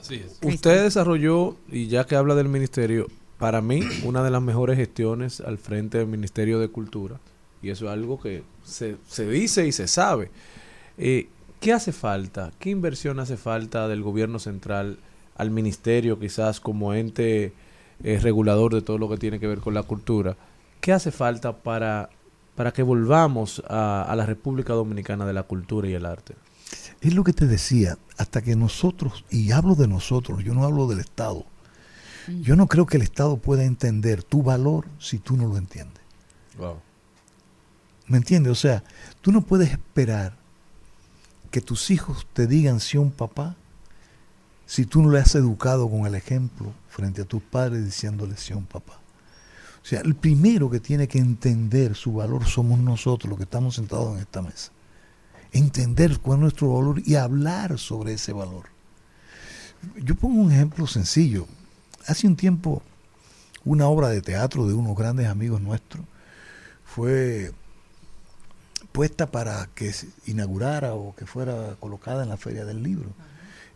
Así 0.00 0.14
es. 0.14 0.38
Usted 0.42 0.84
desarrolló, 0.84 1.56
y 1.68 1.88
ya 1.88 2.06
que 2.06 2.16
habla 2.16 2.34
del 2.34 2.48
ministerio, 2.48 3.08
para 3.38 3.60
mí 3.60 3.80
una 4.04 4.22
de 4.22 4.30
las 4.30 4.42
mejores 4.42 4.76
gestiones 4.76 5.40
al 5.40 5.58
frente 5.58 5.98
del 5.98 6.06
Ministerio 6.06 6.58
de 6.58 6.68
Cultura, 6.68 7.20
y 7.62 7.70
eso 7.70 7.86
es 7.86 7.92
algo 7.92 8.20
que 8.20 8.42
se, 8.62 8.96
se 9.08 9.28
dice 9.28 9.66
y 9.66 9.72
se 9.72 9.88
sabe. 9.88 10.30
Eh, 10.98 11.28
¿Qué 11.60 11.72
hace 11.72 11.92
falta? 11.92 12.52
¿Qué 12.58 12.70
inversión 12.70 13.18
hace 13.20 13.36
falta 13.36 13.88
del 13.88 14.02
gobierno 14.02 14.38
central 14.38 14.98
al 15.36 15.50
ministerio, 15.50 16.18
quizás 16.18 16.60
como 16.60 16.92
ente 16.92 17.54
eh, 18.02 18.18
regulador 18.20 18.74
de 18.74 18.82
todo 18.82 18.98
lo 18.98 19.08
que 19.08 19.16
tiene 19.16 19.40
que 19.40 19.46
ver 19.46 19.60
con 19.60 19.72
la 19.72 19.82
cultura? 19.82 20.36
¿Qué 20.80 20.92
hace 20.92 21.10
falta 21.10 21.56
para, 21.56 22.10
para 22.54 22.72
que 22.72 22.82
volvamos 22.82 23.62
a, 23.66 24.02
a 24.02 24.14
la 24.14 24.26
República 24.26 24.74
Dominicana 24.74 25.24
de 25.24 25.32
la 25.32 25.44
cultura 25.44 25.88
y 25.88 25.94
el 25.94 26.04
arte? 26.04 26.34
Es 27.00 27.14
lo 27.14 27.24
que 27.24 27.32
te 27.32 27.46
decía, 27.46 27.96
hasta 28.18 28.42
que 28.42 28.56
nosotros, 28.56 29.24
y 29.30 29.52
hablo 29.52 29.74
de 29.74 29.88
nosotros, 29.88 30.44
yo 30.44 30.52
no 30.52 30.64
hablo 30.64 30.86
del 30.86 31.00
Estado, 31.00 31.46
yo 32.42 32.56
no 32.56 32.66
creo 32.66 32.86
que 32.86 32.96
el 32.96 33.02
Estado 33.02 33.36
pueda 33.36 33.64
entender 33.64 34.22
tu 34.22 34.42
valor 34.42 34.86
si 34.98 35.18
tú 35.18 35.36
no 35.36 35.46
lo 35.46 35.56
entiendes. 35.56 36.02
Wow. 36.58 36.78
¿Me 38.06 38.18
entiendes? 38.18 38.52
O 38.52 38.56
sea, 38.56 38.84
tú 39.20 39.32
no 39.32 39.42
puedes 39.42 39.70
esperar 39.70 40.36
que 41.50 41.60
tus 41.60 41.90
hijos 41.90 42.26
te 42.32 42.46
digan 42.46 42.80
si 42.80 42.98
un 42.98 43.10
papá 43.10 43.56
si 44.66 44.86
tú 44.86 45.02
no 45.02 45.10
le 45.10 45.20
has 45.20 45.34
educado 45.34 45.88
con 45.90 46.06
el 46.06 46.14
ejemplo 46.14 46.72
frente 46.88 47.22
a 47.22 47.24
tus 47.24 47.42
padres 47.42 47.84
diciéndole 47.84 48.36
si 48.36 48.52
un 48.52 48.64
papá. 48.64 49.00
O 49.82 49.86
sea, 49.86 50.00
el 50.00 50.14
primero 50.14 50.70
que 50.70 50.80
tiene 50.80 51.06
que 51.06 51.18
entender 51.18 51.94
su 51.94 52.14
valor 52.14 52.46
somos 52.46 52.78
nosotros, 52.78 53.28
los 53.28 53.38
que 53.38 53.44
estamos 53.44 53.74
sentados 53.74 54.14
en 54.14 54.20
esta 54.20 54.40
mesa. 54.40 54.72
Entender 55.52 56.18
cuál 56.20 56.38
es 56.38 56.42
nuestro 56.42 56.74
valor 56.74 57.02
y 57.04 57.16
hablar 57.16 57.78
sobre 57.78 58.14
ese 58.14 58.32
valor. 58.32 58.64
Yo 60.02 60.14
pongo 60.14 60.40
un 60.40 60.50
ejemplo 60.50 60.86
sencillo. 60.86 61.46
Hace 62.06 62.26
un 62.26 62.36
tiempo, 62.36 62.82
una 63.64 63.86
obra 63.86 64.08
de 64.08 64.20
teatro 64.20 64.66
de 64.66 64.74
unos 64.74 64.96
grandes 64.96 65.26
amigos 65.26 65.60
nuestros 65.60 66.04
fue 66.84 67.52
puesta 68.92 69.26
para 69.30 69.68
que 69.74 69.92
se 69.92 70.08
inaugurara 70.26 70.94
o 70.94 71.14
que 71.16 71.26
fuera 71.26 71.76
colocada 71.80 72.22
en 72.22 72.28
la 72.28 72.36
Feria 72.36 72.64
del 72.64 72.82
Libro. 72.82 73.10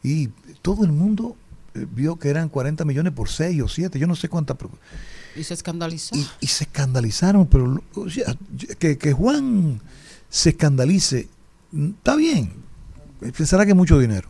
Y 0.02 0.28
todo 0.62 0.84
el 0.84 0.92
mundo 0.92 1.36
eh, 1.74 1.86
vio 1.90 2.16
que 2.16 2.28
eran 2.28 2.48
40 2.48 2.84
millones 2.84 3.12
por 3.12 3.28
6 3.28 3.62
o 3.62 3.68
7, 3.68 3.98
yo 3.98 4.06
no 4.06 4.14
sé 4.14 4.28
cuántas. 4.28 4.56
pero- 4.56 4.70
Y 5.34 5.42
se 5.44 5.54
escandalizó. 5.54 6.14
Y, 6.16 6.26
y 6.40 6.46
se 6.46 6.64
escandalizaron, 6.64 7.46
pero 7.46 7.82
o 7.94 8.08
sea, 8.10 8.36
que, 8.78 8.96
que 8.98 9.12
Juan 9.12 9.80
se 10.28 10.50
escandalice, 10.50 11.28
mm, 11.72 11.86
está 11.98 12.14
bien, 12.14 12.52
pensará 13.36 13.64
que 13.64 13.72
es 13.72 13.76
mucho 13.76 13.98
dinero, 13.98 14.28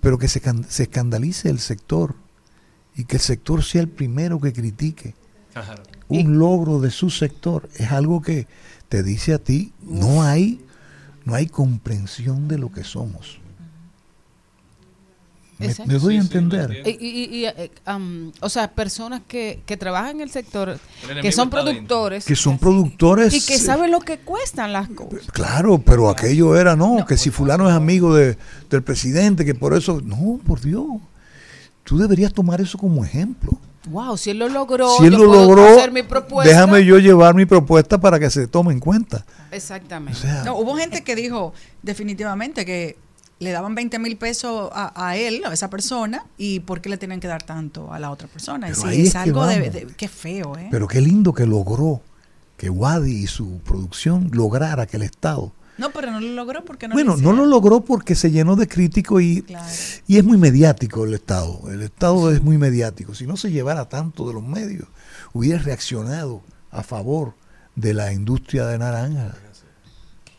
pero 0.00 0.18
que 0.18 0.28
se, 0.28 0.40
se 0.68 0.84
escandalice 0.84 1.50
el 1.50 1.58
sector 1.58 2.14
y 2.96 3.04
que 3.04 3.16
el 3.16 3.22
sector 3.22 3.62
sea 3.64 3.80
el 3.82 3.88
primero 3.88 4.40
que 4.40 4.52
critique 4.52 5.14
un 6.08 6.38
logro 6.38 6.80
de 6.80 6.90
su 6.90 7.10
sector. 7.10 7.68
Es 7.76 7.90
algo 7.92 8.20
que 8.22 8.46
te 8.88 9.02
dice 9.02 9.34
a 9.34 9.38
ti, 9.38 9.72
no 9.82 10.22
hay, 10.22 10.60
no 11.24 11.34
hay 11.34 11.46
comprensión 11.46 12.48
de 12.48 12.58
lo 12.58 12.70
que 12.72 12.84
somos. 12.84 13.38
Me, 15.56 15.68
me 15.86 15.94
doy 16.00 16.16
a 16.16 16.20
entender. 16.20 16.82
Y, 16.84 16.90
y- 16.90 17.24
y, 17.36 17.44
eh, 17.46 17.70
um, 17.86 18.32
o 18.40 18.48
sea, 18.48 18.72
personas 18.72 19.22
que, 19.26 19.62
que 19.64 19.76
trabajan 19.76 20.16
en 20.16 20.22
el 20.22 20.30
sector, 20.30 20.80
que 21.22 21.30
son 21.30 21.48
productores 21.48 22.24
Que 22.24 22.34
son 22.34 22.58
productores. 22.58 23.32
y 23.32 23.40
que 23.40 23.56
saben 23.58 23.92
lo 23.92 24.00
que 24.00 24.18
cuestan 24.18 24.72
las 24.72 24.88
cosas. 24.88 25.30
Claro, 25.32 25.78
pero 25.78 26.10
aquello 26.10 26.56
era, 26.56 26.74
no, 26.74 27.06
que 27.06 27.16
si 27.16 27.30
fulano 27.30 27.68
es 27.68 27.74
amigo 27.74 28.12
de, 28.16 28.36
del 28.68 28.82
presidente, 28.82 29.44
que 29.44 29.54
por 29.54 29.74
eso, 29.74 30.00
no, 30.04 30.40
por 30.44 30.60
Dios, 30.60 30.86
tú 31.84 31.98
deberías 31.98 32.32
tomar 32.32 32.60
eso 32.60 32.76
como 32.78 33.04
ejemplo. 33.04 33.52
Wow, 33.90 34.16
si 34.16 34.30
él 34.30 34.38
lo 34.38 34.48
logró, 34.48 34.88
si 34.98 35.04
él 35.04 35.12
yo 35.12 35.18
lo 35.18 35.26
puedo 35.26 35.42
logró, 35.42 35.66
hacer 35.66 35.92
mi 35.92 36.02
propuesta. 36.02 36.48
déjame 36.50 36.84
yo 36.86 36.98
llevar 36.98 37.34
mi 37.34 37.44
propuesta 37.44 38.00
para 38.00 38.18
que 38.18 38.30
se 38.30 38.46
tome 38.48 38.72
en 38.72 38.80
cuenta. 38.80 39.26
Exactamente. 39.52 40.20
No, 40.44 40.56
hubo 40.56 40.74
gente 40.76 41.02
que 41.04 41.14
dijo 41.14 41.52
definitivamente 41.82 42.64
que 42.64 42.96
le 43.40 43.50
daban 43.50 43.74
20 43.74 43.98
mil 43.98 44.16
pesos 44.16 44.70
a, 44.72 44.92
a 45.08 45.16
él, 45.16 45.42
a 45.44 45.52
esa 45.52 45.68
persona, 45.68 46.24
y 46.38 46.60
por 46.60 46.80
qué 46.80 46.88
le 46.88 46.96
tenían 46.96 47.20
que 47.20 47.28
dar 47.28 47.42
tanto 47.42 47.92
a 47.92 47.98
la 47.98 48.10
otra 48.10 48.26
persona. 48.26 48.68
Pero 48.68 48.80
Sí, 48.80 48.86
ahí 48.88 49.00
es, 49.02 49.06
es 49.08 49.12
que 49.12 49.18
algo 49.18 49.46
de, 49.46 49.58
vamos. 49.60 49.74
de- 49.74 49.86
Qué 49.96 50.08
feo, 50.08 50.56
¿eh? 50.56 50.68
Pero 50.70 50.88
qué 50.88 51.00
lindo 51.02 51.34
que 51.34 51.44
logró 51.46 52.00
que 52.56 52.70
Wadi 52.70 53.24
y 53.24 53.26
su 53.26 53.58
producción 53.66 54.30
lograra 54.32 54.86
que 54.86 54.96
el 54.96 55.02
Estado. 55.02 55.52
No, 55.78 55.90
pero 55.90 56.10
no 56.10 56.20
lo 56.20 56.28
logró 56.34 56.64
porque 56.64 56.86
no 56.88 56.94
bueno, 56.94 57.16
lo 57.16 57.22
no 57.22 57.32
lo 57.32 57.46
logró 57.46 57.80
porque 57.80 58.14
se 58.14 58.30
llenó 58.30 58.56
de 58.56 58.68
críticos 58.68 59.22
y, 59.22 59.44
y 60.06 60.16
es 60.18 60.24
muy 60.24 60.36
mediático 60.38 61.04
el 61.04 61.14
Estado. 61.14 61.60
El 61.70 61.82
Estado 61.82 62.30
es 62.32 62.42
muy 62.42 62.58
mediático. 62.58 63.14
Si 63.14 63.26
no 63.26 63.36
se 63.36 63.50
llevara 63.50 63.88
tanto 63.88 64.26
de 64.28 64.34
los 64.34 64.42
medios, 64.42 64.86
hubiera 65.32 65.60
reaccionado 65.62 66.42
a 66.70 66.82
favor 66.82 67.34
de 67.76 67.92
la 67.94 68.12
industria 68.12 68.66
de 68.66 68.78
naranja. 68.78 69.34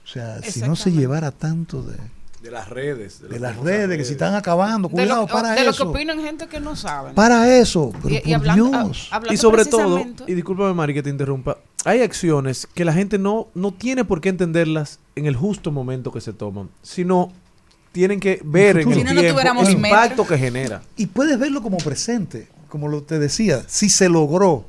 O 0.04 0.08
sea, 0.08 0.42
si 0.42 0.62
no 0.62 0.76
se 0.76 0.92
llevara 0.92 1.32
tanto 1.32 1.82
de, 1.82 1.98
De 2.42 2.52
las 2.52 2.70
redes. 2.70 3.22
de 3.28 3.40
las 3.40 3.58
redes 3.58 3.98
que 3.98 4.06
se 4.06 4.14
están 4.14 4.36
acabando, 4.36 4.88
De 4.88 4.94
lo, 5.06 5.26
cuidado, 5.26 5.28
para 5.28 5.52
de 5.52 5.64
lo 5.66 5.72
que 5.72 5.76
eso. 5.76 5.90
opinan 5.90 6.22
gente 6.22 6.48
que 6.48 6.60
no 6.60 6.76
sabe. 6.76 7.14
Para 7.14 7.58
eso, 7.58 7.92
pero 8.04 8.14
Y- 8.14 8.18
y 8.18 8.22
por 8.22 8.34
hablando- 8.36 8.66
Dios. 8.70 9.10
a- 9.12 9.16
hablando 9.16 9.34
Y 9.34 9.38
sobre 9.38 9.66
todo, 9.66 10.06
y 10.28 10.34
discúlpame 10.34 10.74
Mari 10.74 10.94
que 10.94 11.04
te 11.04 11.10
interrumpa, 11.10 11.58
hay 11.86 12.02
acciones 12.02 12.68
que 12.74 12.84
la 12.84 12.92
gente 12.94 13.18
no, 13.18 13.48
no 13.54 13.72
tiene 13.72 14.04
por 14.04 14.20
qué 14.20 14.30
entenderlas 14.30 15.00
en 15.16 15.28
el 15.28 15.36
justo 15.36 15.72
momento 15.72 16.12
que 16.12 16.20
se 16.20 16.34
toman, 16.34 16.70
sino 16.82 17.32
tienen 17.92 18.20
que 18.20 18.42
ver 18.44 18.80
en 18.80 18.90
el 18.90 18.96
Si 18.96 19.04
no, 19.04 19.14
no 19.14 19.22
tiempo 19.22 19.34
tuviéramos 19.34 19.70
el 19.70 19.78
metro. 19.78 19.98
impacto 19.98 20.28
que 20.28 20.38
genera. 20.38 20.82
Y 20.98 21.06
puedes 21.06 21.40
verlo 21.40 21.62
como 21.62 21.78
presente, 21.78 22.48
como 22.70 22.88
lo 22.88 23.04
te 23.04 23.20
decía, 23.20 23.64
si 23.68 23.90
se 23.90 24.10
logró, 24.10 24.66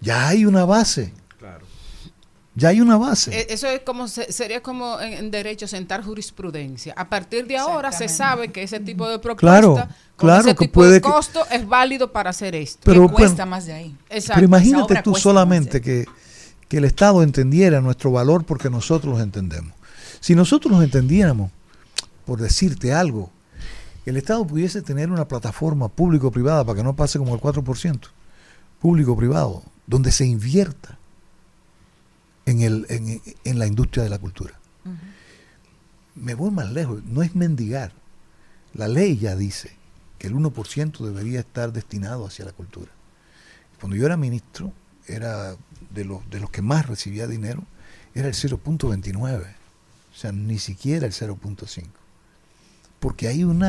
ya 0.00 0.28
hay 0.28 0.46
una 0.46 0.64
base. 0.64 1.12
Ya 2.54 2.68
hay 2.68 2.80
una 2.82 2.98
base. 2.98 3.34
Eh, 3.34 3.46
Eso 3.50 3.66
es 3.66 3.80
como 3.80 4.08
se- 4.08 4.30
sería 4.30 4.62
como 4.62 5.00
en, 5.00 5.30
derecho 5.30 5.66
sentar 5.66 6.04
jurisprudencia. 6.04 6.92
A 6.98 7.08
partir 7.08 7.46
de 7.46 7.56
ahora 7.56 7.92
se 7.92 8.08
sabe 8.08 8.52
que 8.52 8.62
ese 8.62 8.78
tipo 8.80 9.08
de 9.08 9.18
propuesta 9.18 9.60
Claro, 9.60 9.74
con 10.16 10.28
claro 10.28 10.40
ese 10.42 10.54
que 10.54 10.64
tipo 10.66 10.72
puede 10.74 10.92
de 10.92 11.00
que- 11.00 11.08
costo 11.10 11.46
es 11.50 11.66
válido 11.66 12.12
para 12.12 12.28
hacer 12.30 12.54
esto. 12.54 12.80
Pero, 12.84 13.08
que 13.08 13.14
cuesta 13.14 13.44
bueno, 13.44 13.50
más 13.52 13.64
de 13.66 13.72
ahí. 13.72 13.96
Exacto. 14.10 14.34
Pero 14.34 14.44
imagínate 14.46 15.02
tú 15.02 15.12
cuesta 15.12 15.22
solamente 15.22 15.80
que, 15.80 16.04
que 16.68 16.76
el 16.76 16.84
Estado 16.84 17.22
entendiera 17.22 17.80
nuestro 17.80 18.10
valor 18.12 18.44
porque 18.44 18.68
nosotros 18.68 19.14
los 19.14 19.22
entendemos. 19.22 19.72
Si 20.20 20.34
nosotros 20.34 20.70
los 20.72 20.84
entendiéramos, 20.84 21.50
por 22.26 22.38
decirte 22.38 22.92
algo, 22.92 23.30
el 24.04 24.18
Estado 24.18 24.46
pudiese 24.46 24.82
tener 24.82 25.10
una 25.10 25.26
plataforma 25.26 25.88
público-privada 25.88 26.64
para 26.64 26.76
que 26.76 26.82
no 26.84 26.94
pase 26.94 27.18
como 27.18 27.34
el 27.34 27.40
4%, 27.40 28.08
público-privado, 28.80 29.62
donde 29.86 30.12
se 30.12 30.26
invierta 30.26 30.98
en, 32.46 32.62
el, 32.62 32.86
en, 32.88 33.22
en 33.44 33.58
la 33.58 33.66
industria 33.66 34.04
de 34.04 34.10
la 34.10 34.18
cultura. 34.18 34.58
Me 36.14 36.34
voy 36.34 36.50
más 36.50 36.70
lejos, 36.70 37.02
no 37.04 37.22
es 37.22 37.34
mendigar. 37.34 37.92
La 38.74 38.88
ley 38.88 39.16
ya 39.16 39.34
dice 39.36 39.70
que 40.18 40.26
el 40.26 40.34
1% 40.34 40.98
debería 40.98 41.40
estar 41.40 41.72
destinado 41.72 42.26
hacia 42.26 42.44
la 42.44 42.52
cultura. 42.52 42.90
Cuando 43.80 43.96
yo 43.96 44.06
era 44.06 44.16
ministro, 44.16 44.72
era 45.06 45.56
de 45.90 46.04
los, 46.04 46.28
de 46.30 46.40
los 46.40 46.50
que 46.50 46.62
más 46.62 46.86
recibía 46.86 47.26
dinero, 47.26 47.64
era 48.14 48.28
el 48.28 48.34
0.29. 48.34 49.42
O 50.12 50.14
sea, 50.14 50.32
ni 50.32 50.58
siquiera 50.58 51.06
el 51.06 51.12
0.5. 51.12 51.86
Porque 53.00 53.28
hay 53.28 53.44
un 53.44 53.64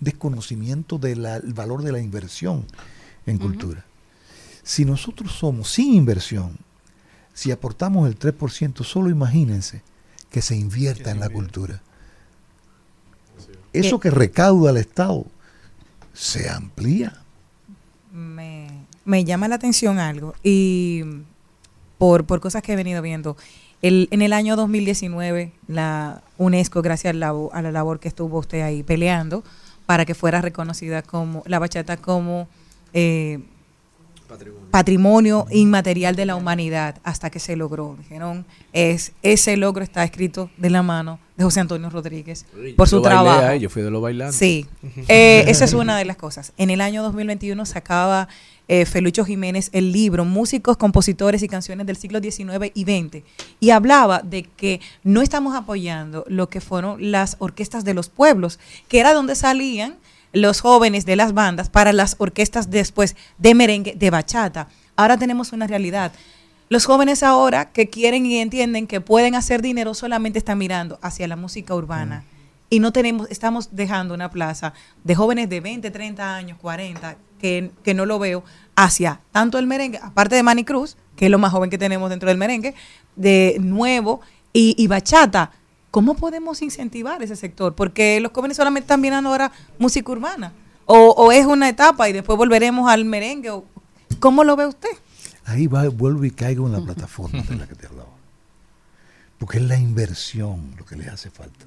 desconocimiento 0.00 0.98
del 0.98 1.26
valor 1.52 1.82
de 1.82 1.92
la 1.92 2.00
inversión 2.00 2.66
en 3.26 3.38
cultura. 3.38 3.84
Si 4.62 4.84
nosotros 4.84 5.32
somos 5.32 5.70
sin 5.70 5.94
inversión, 5.94 6.56
si 7.34 7.50
aportamos 7.50 8.08
el 8.08 8.18
3%, 8.18 8.84
solo 8.84 9.10
imagínense 9.10 9.82
que 10.30 10.42
se 10.42 10.56
invierta 10.56 11.10
en 11.10 11.20
la 11.20 11.28
cultura. 11.28 11.82
Eso 13.72 14.00
que 14.00 14.10
recauda 14.10 14.70
el 14.70 14.76
Estado 14.76 15.26
se 16.12 16.48
amplía. 16.48 17.22
me, 18.12 18.68
me 19.04 19.24
llama 19.24 19.48
la 19.48 19.56
atención 19.56 19.98
algo 19.98 20.34
y 20.42 21.02
por, 21.98 22.24
por 22.24 22.40
cosas 22.40 22.62
que 22.62 22.72
he 22.72 22.76
venido 22.76 23.02
viendo. 23.02 23.36
El, 23.80 24.08
en 24.10 24.22
el 24.22 24.32
año 24.32 24.54
2019, 24.56 25.52
la 25.66 26.22
UNESCO, 26.38 26.82
gracias 26.82 27.14
a 27.14 27.16
la, 27.16 27.28
a 27.52 27.62
la 27.62 27.72
labor 27.72 28.00
que 28.00 28.08
estuvo 28.08 28.38
usted 28.38 28.62
ahí 28.62 28.82
peleando 28.82 29.42
para 29.86 30.04
que 30.04 30.14
fuera 30.14 30.40
reconocida 30.40 31.02
como 31.02 31.42
la 31.46 31.58
bachata 31.58 31.96
como 31.96 32.48
eh, 32.92 33.40
patrimonio 34.70 35.46
inmaterial 35.50 36.16
de 36.16 36.26
la 36.26 36.36
humanidad 36.36 36.98
hasta 37.04 37.30
que 37.30 37.38
se 37.38 37.56
logró. 37.56 37.96
Dijeron, 37.98 38.44
es, 38.72 39.12
ese 39.22 39.56
logro 39.56 39.84
está 39.84 40.04
escrito 40.04 40.50
de 40.56 40.70
la 40.70 40.82
mano 40.82 41.18
de 41.36 41.44
José 41.44 41.60
Antonio 41.60 41.90
Rodríguez 41.90 42.46
por 42.76 42.88
su 42.88 43.02
trabajo. 43.02 43.54
yo 43.54 43.68
fui 43.70 43.82
de 43.82 43.90
los 43.90 44.02
bailantes. 44.02 44.36
Sí, 44.36 44.66
eh, 45.08 45.44
esa 45.48 45.64
es 45.64 45.72
una 45.72 45.96
de 45.96 46.04
las 46.04 46.16
cosas. 46.16 46.52
En 46.56 46.70
el 46.70 46.80
año 46.80 47.02
2021 47.02 47.64
sacaba 47.66 48.28
eh, 48.68 48.86
Felucho 48.86 49.24
Jiménez 49.24 49.70
el 49.72 49.92
libro 49.92 50.24
Músicos, 50.24 50.76
Compositores 50.76 51.42
y 51.42 51.48
Canciones 51.48 51.86
del 51.86 51.96
siglo 51.96 52.20
XIX 52.20 52.70
y 52.74 52.84
XX 52.84 53.24
y 53.60 53.70
hablaba 53.70 54.20
de 54.20 54.44
que 54.44 54.80
no 55.02 55.20
estamos 55.20 55.54
apoyando 55.54 56.24
lo 56.28 56.48
que 56.48 56.60
fueron 56.60 57.10
las 57.10 57.36
orquestas 57.40 57.84
de 57.84 57.94
los 57.94 58.08
pueblos, 58.08 58.60
que 58.88 59.00
era 59.00 59.14
donde 59.14 59.34
salían 59.34 59.96
los 60.32 60.60
jóvenes 60.60 61.04
de 61.06 61.16
las 61.16 61.34
bandas 61.34 61.68
para 61.68 61.92
las 61.92 62.16
orquestas 62.18 62.70
después 62.70 63.16
de 63.38 63.54
merengue, 63.54 63.94
de 63.94 64.10
bachata. 64.10 64.68
Ahora 64.96 65.16
tenemos 65.16 65.52
una 65.52 65.66
realidad. 65.66 66.12
Los 66.68 66.86
jóvenes 66.86 67.22
ahora 67.22 67.70
que 67.70 67.88
quieren 67.88 68.24
y 68.24 68.38
entienden 68.38 68.86
que 68.86 69.00
pueden 69.00 69.34
hacer 69.34 69.60
dinero 69.60 69.94
solamente 69.94 70.38
están 70.38 70.58
mirando 70.58 70.98
hacia 71.02 71.28
la 71.28 71.36
música 71.36 71.74
urbana. 71.74 72.24
Y 72.70 72.80
no 72.80 72.92
tenemos, 72.92 73.30
estamos 73.30 73.76
dejando 73.76 74.14
una 74.14 74.30
plaza 74.30 74.72
de 75.04 75.14
jóvenes 75.14 75.50
de 75.50 75.60
20, 75.60 75.90
30 75.90 76.34
años, 76.34 76.58
40, 76.58 77.18
que, 77.38 77.70
que 77.84 77.92
no 77.92 78.06
lo 78.06 78.18
veo, 78.18 78.42
hacia 78.74 79.20
tanto 79.32 79.58
el 79.58 79.66
merengue, 79.66 79.98
aparte 80.02 80.36
de 80.36 80.42
Manny 80.42 80.64
Cruz, 80.64 80.96
que 81.14 81.26
es 81.26 81.30
lo 81.30 81.38
más 81.38 81.52
joven 81.52 81.68
que 81.68 81.76
tenemos 81.76 82.08
dentro 82.08 82.30
del 82.30 82.38
merengue, 82.38 82.74
de 83.16 83.58
nuevo, 83.60 84.22
y, 84.54 84.74
y 84.78 84.86
bachata. 84.86 85.50
¿Cómo 85.92 86.14
podemos 86.14 86.60
incentivar 86.62 87.22
ese 87.22 87.36
sector? 87.36 87.74
Porque 87.76 88.18
los 88.20 88.32
jóvenes 88.32 88.56
solamente 88.56 88.86
están 88.86 89.00
mirando 89.00 89.28
ahora 89.30 89.52
música 89.78 90.10
urbana. 90.10 90.52
O, 90.86 90.96
o 91.16 91.30
es 91.30 91.46
una 91.46 91.68
etapa 91.68 92.08
y 92.08 92.12
después 92.12 92.36
volveremos 92.36 92.90
al 92.90 93.04
merengue. 93.04 93.50
o- 93.50 93.64
¿Cómo 94.18 94.42
lo 94.42 94.56
ve 94.56 94.66
usted? 94.66 94.88
Ahí 95.44 95.66
va, 95.68 95.88
vuelvo 95.88 96.24
y 96.24 96.30
caigo 96.32 96.66
en 96.66 96.72
la 96.72 96.80
plataforma 96.80 97.42
de 97.42 97.56
la 97.56 97.66
que 97.68 97.74
te 97.76 97.86
hablaba. 97.86 98.08
Porque 99.38 99.58
es 99.58 99.64
la 99.64 99.76
inversión 99.78 100.74
lo 100.78 100.84
que 100.84 100.96
le 100.96 101.08
hace 101.08 101.30
falta. 101.30 101.66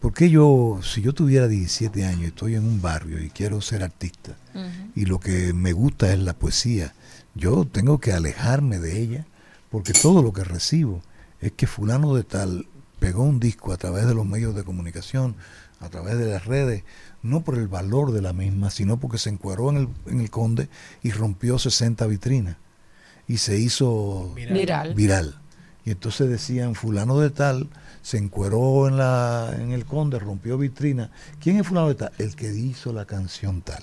Porque 0.00 0.28
yo, 0.30 0.78
si 0.82 1.00
yo 1.02 1.12
tuviera 1.14 1.48
17 1.48 2.04
años 2.04 2.20
y 2.22 2.26
estoy 2.26 2.54
en 2.54 2.64
un 2.64 2.80
barrio 2.82 3.20
y 3.22 3.30
quiero 3.30 3.60
ser 3.60 3.82
artista, 3.82 4.36
y 4.94 5.04
lo 5.06 5.18
que 5.20 5.52
me 5.52 5.72
gusta 5.72 6.12
es 6.12 6.18
la 6.18 6.34
poesía, 6.34 6.94
yo 7.34 7.64
tengo 7.66 7.98
que 7.98 8.12
alejarme 8.12 8.78
de 8.78 9.00
ella, 9.00 9.26
porque 9.70 9.92
todo 9.92 10.22
lo 10.22 10.32
que 10.32 10.44
recibo 10.44 11.02
es 11.40 11.52
que 11.52 11.66
fulano 11.66 12.14
de 12.14 12.24
tal 12.24 12.66
pegó 12.98 13.22
un 13.22 13.40
disco 13.40 13.72
a 13.72 13.76
través 13.76 14.06
de 14.06 14.14
los 14.14 14.26
medios 14.26 14.54
de 14.54 14.64
comunicación, 14.64 15.36
a 15.80 15.88
través 15.88 16.18
de 16.18 16.26
las 16.26 16.46
redes, 16.46 16.84
no 17.22 17.42
por 17.42 17.58
el 17.58 17.68
valor 17.68 18.12
de 18.12 18.22
la 18.22 18.32
misma, 18.32 18.70
sino 18.70 18.98
porque 18.98 19.18
se 19.18 19.30
encuadró 19.30 19.70
en 19.70 19.76
el, 19.76 19.88
en 20.06 20.20
el 20.20 20.30
Conde 20.30 20.68
y 21.02 21.10
rompió 21.10 21.58
60 21.58 22.06
vitrinas 22.06 22.56
y 23.28 23.38
se 23.38 23.58
hizo 23.58 24.32
Viral. 24.34 24.94
viral. 24.94 25.40
Y 25.84 25.90
entonces 25.90 26.28
decían, 26.28 26.74
fulano 26.74 27.18
de 27.20 27.30
tal 27.30 27.68
se 28.02 28.18
encueró 28.18 28.88
en, 28.88 28.96
la, 28.96 29.54
en 29.56 29.72
el 29.72 29.84
Conde, 29.84 30.18
rompió 30.18 30.58
vitrina. 30.58 31.10
¿Quién 31.40 31.58
es 31.58 31.66
fulano 31.66 31.88
de 31.88 31.94
tal? 31.94 32.12
El 32.18 32.34
que 32.34 32.52
hizo 32.52 32.92
la 32.92 33.04
canción 33.04 33.62
tal. 33.62 33.82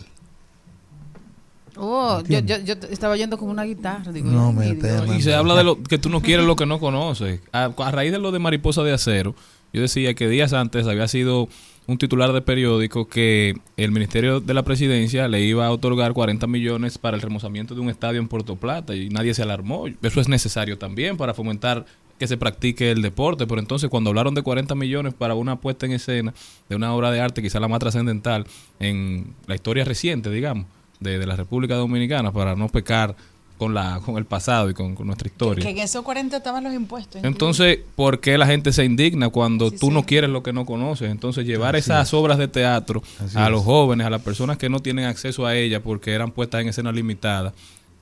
Oh, 1.77 2.21
yo, 2.27 2.39
yo, 2.39 2.57
yo 2.59 2.73
estaba 2.89 3.15
yendo 3.17 3.37
como 3.37 3.51
una 3.51 3.63
guitarra. 3.63 4.11
Digo, 4.11 4.29
No, 4.29 4.53
me 4.53 4.75
llamando. 4.75 5.15
Y 5.15 5.21
se 5.21 5.33
habla 5.33 5.55
de 5.55 5.63
lo 5.63 5.81
que 5.81 5.97
tú 5.97 6.09
no 6.09 6.21
quieres 6.21 6.45
lo 6.45 6.55
que 6.55 6.65
no 6.65 6.79
conoces. 6.79 7.39
A, 7.51 7.65
a 7.75 7.91
raíz 7.91 8.11
de 8.11 8.19
lo 8.19 8.31
de 8.31 8.39
Mariposa 8.39 8.83
de 8.83 8.93
Acero, 8.93 9.35
yo 9.71 9.81
decía 9.81 10.13
que 10.13 10.27
días 10.27 10.53
antes 10.53 10.87
había 10.87 11.07
sido 11.07 11.49
un 11.85 11.97
titular 11.97 12.31
de 12.31 12.41
periódico 12.41 13.07
que 13.07 13.55
el 13.75 13.91
Ministerio 13.91 14.39
de 14.39 14.53
la 14.53 14.63
Presidencia 14.63 15.27
le 15.27 15.41
iba 15.41 15.65
a 15.65 15.71
otorgar 15.71 16.13
40 16.13 16.47
millones 16.47 16.97
para 16.97 17.15
el 17.17 17.21
remozamiento 17.21 17.75
de 17.75 17.81
un 17.81 17.89
estadio 17.89 18.19
en 18.19 18.27
Puerto 18.27 18.55
Plata 18.55 18.95
y 18.95 19.09
nadie 19.09 19.33
se 19.33 19.41
alarmó. 19.41 19.85
Eso 20.01 20.21
es 20.21 20.29
necesario 20.29 20.77
también 20.77 21.17
para 21.17 21.33
fomentar 21.33 21.85
que 22.19 22.27
se 22.27 22.37
practique 22.37 22.91
el 22.91 23.01
deporte, 23.01 23.47
pero 23.47 23.59
entonces 23.59 23.89
cuando 23.89 24.11
hablaron 24.11 24.33
de 24.35 24.43
40 24.43 24.75
millones 24.75 25.13
para 25.13 25.33
una 25.33 25.57
puesta 25.57 25.85
en 25.85 25.93
escena 25.93 26.33
de 26.69 26.75
una 26.75 26.93
obra 26.93 27.11
de 27.11 27.19
arte 27.19 27.41
quizá 27.41 27.59
la 27.59 27.67
más 27.67 27.79
trascendental 27.79 28.45
en 28.79 29.33
la 29.47 29.55
historia 29.55 29.83
reciente, 29.83 30.29
digamos, 30.29 30.67
de, 31.03 31.19
de 31.19 31.25
la 31.27 31.35
República 31.35 31.75
Dominicana, 31.75 32.31
para 32.31 32.55
no 32.55 32.69
pecar 32.69 33.15
con 33.59 33.73
la 33.75 34.01
con 34.03 34.17
el 34.17 34.25
pasado 34.25 34.69
y 34.69 34.73
con, 34.73 34.95
con 34.95 35.05
nuestra 35.05 35.27
historia. 35.27 35.63
Que 35.63 35.69
en 35.71 35.77
esos 35.77 36.01
40 36.03 36.35
estaban 36.37 36.63
los 36.63 36.73
impuestos. 36.73 37.23
Entonces, 37.23 37.79
¿por 37.95 38.19
qué 38.19 38.37
la 38.37 38.47
gente 38.47 38.73
se 38.73 38.83
indigna 38.83 39.29
cuando 39.29 39.69
tú 39.71 39.91
no 39.91 40.03
quieres 40.05 40.29
lo 40.31 40.41
que 40.43 40.51
no 40.53 40.65
conoces? 40.65 41.11
Entonces, 41.11 41.45
llevar 41.45 41.75
Así 41.75 41.81
esas 41.91 42.07
es. 42.07 42.13
obras 42.15 42.37
de 42.39 42.47
teatro 42.47 43.03
Así 43.23 43.37
a 43.37 43.45
es. 43.45 43.51
los 43.51 43.63
jóvenes, 43.63 44.07
a 44.07 44.09
las 44.09 44.21
personas 44.23 44.57
que 44.57 44.69
no 44.69 44.79
tienen 44.79 45.05
acceso 45.05 45.45
a 45.45 45.55
ellas 45.55 45.81
porque 45.83 46.11
eran 46.13 46.31
puestas 46.31 46.61
en 46.61 46.69
escena 46.69 46.91
limitada. 46.91 47.53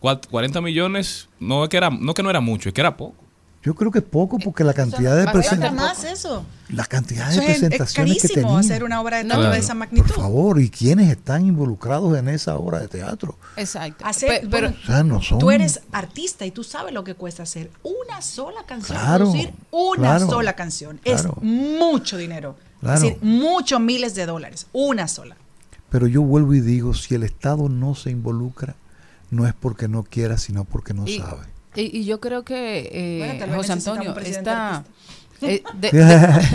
Cuat- 0.02 0.26
40 0.32 0.62
millones, 0.62 1.28
no 1.40 1.64
es 1.64 1.70
que 1.70 1.78
era, 1.78 1.90
no 1.92 2.14
que 2.14 2.24
no 2.24 2.30
era 2.30 2.40
mucho, 2.42 2.70
es 2.70 2.74
que 2.74 2.82
era 2.82 2.96
poco. 2.98 3.21
Yo 3.64 3.76
creo 3.76 3.92
que 3.92 4.00
es 4.00 4.06
poco 4.06 4.40
porque 4.40 4.64
la 4.64 4.74
cantidad 4.74 5.16
de 5.16 5.32
presentaciones. 5.32 5.74
más 5.80 6.04
eso. 6.04 6.44
La 6.70 6.84
cantidad 6.86 7.28
de 7.28 7.34
Eso 7.34 7.42
es, 7.44 7.48
presentaciones 7.60 8.22
que 8.22 8.28
tenía. 8.30 8.58
hacer 8.58 8.84
una 8.84 9.00
obra 9.02 9.18
de 9.18 9.24
teatro 9.24 9.40
Claro. 9.42 9.54
de 9.54 9.60
esa 9.60 9.74
magnitud. 9.76 10.08
Por 10.08 10.16
favor, 10.16 10.60
¿y 10.60 10.70
quiénes 10.72 11.10
están 11.12 11.46
involucrados 11.46 12.18
en 12.18 12.28
esa 12.30 12.56
obra 12.58 12.80
de 12.80 12.88
teatro? 12.88 13.38
Exacto. 13.58 14.04
Hacer- 14.04 14.42
Pe- 14.42 14.48
pero, 14.50 14.70
bueno, 14.70 14.78
O 14.82 14.86
sea, 14.88 15.04
no 15.04 15.22
son. 15.22 15.38
Tú 15.38 15.52
eres 15.52 15.82
artista 15.92 16.44
y 16.46 16.52
tú 16.52 16.64
sabes 16.64 16.92
lo 16.92 17.04
que 17.04 17.14
cuesta 17.14 17.44
hacer 17.44 17.70
una 17.84 18.22
sola 18.24 18.64
canción. 18.66 18.98
Claro, 18.98 19.26
producir 19.26 19.54
una 19.70 19.96
claro, 20.18 20.28
sola 20.28 20.54
canción. 20.54 20.98
claro. 21.04 21.36
Es 21.38 21.44
mucho 21.44 22.18
dinero. 22.18 22.56
Claro. 22.80 22.96
Es 22.96 23.02
decir, 23.04 23.18
muchos 23.22 23.80
miles 23.80 24.16
de 24.16 24.26
dólares. 24.26 24.66
Una 24.74 25.08
sola. 25.08 25.36
Pero 25.92 26.08
yo 26.08 26.24
vuelvo 26.24 26.56
y 26.56 26.62
digo, 26.62 26.96
si 26.96 27.14
el 27.14 27.22
Estado 27.22 27.70
no 27.70 27.94
se 27.94 28.10
involucra, 28.10 28.76
no 29.30 29.46
es 29.46 29.54
porque 29.54 29.88
no 29.88 30.02
quiera, 30.04 30.40
sino 30.40 30.64
porque 30.64 30.94
no 30.96 31.06
y, 31.06 31.20
sabe. 31.20 31.46
Y- 31.76 31.98
y 32.00 32.06
yo 32.06 32.20
creo 32.20 32.44
que 32.44 32.90
eh, 32.92 33.38
Bueno, 33.40 33.56
José 33.58 33.74
Antonio 33.74 34.18
está 34.20 34.84
eh, 35.42 35.64
de, 35.76 35.92
de- 35.92 36.46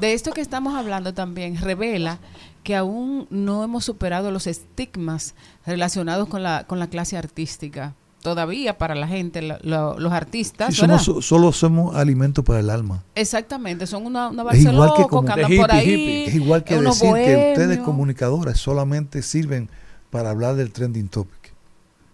de 0.00 0.12
esto 0.12 0.32
que 0.32 0.40
estamos 0.40 0.74
hablando 0.74 1.14
también 1.14 1.56
revela 1.56 2.18
que 2.62 2.76
aún 2.76 3.26
no 3.30 3.64
hemos 3.64 3.84
superado 3.84 4.30
los 4.30 4.46
estigmas 4.46 5.34
relacionados 5.66 6.28
con 6.28 6.42
la 6.42 6.64
con 6.66 6.78
la 6.78 6.86
clase 6.88 7.16
artística 7.16 7.94
todavía 8.20 8.78
para 8.78 8.94
la 8.94 9.08
gente 9.08 9.42
lo- 9.42 9.58
lo- 9.62 9.98
los 9.98 10.12
artistas 10.12 10.76
Sí, 10.76 10.82
solo 11.20 11.50
somos 11.52 11.96
alimento 11.96 12.44
para 12.44 12.60
el 12.60 12.70
alma. 12.70 13.02
exactamente 13.16 13.86
son 13.88 14.06
una, 14.06 14.28
una 14.28 14.44
Es 14.52 14.60
igual 14.62 14.92
que, 14.96 15.02
como- 15.08 15.26
que 15.26 15.32
andan 15.32 15.56
por 15.56 15.72
ahí 15.72 15.90
hippie. 15.90 16.24
es 16.28 16.34
igual 16.36 16.62
que 16.62 16.80
decir 16.80 17.12
que 17.14 17.52
ustedes 17.56 17.78
comunicadoras 17.80 18.60
solamente 18.60 19.22
sirven 19.22 19.68
para 20.10 20.30
hablar 20.30 20.54
del 20.54 20.70
trending 20.70 21.08
topic. 21.08 21.52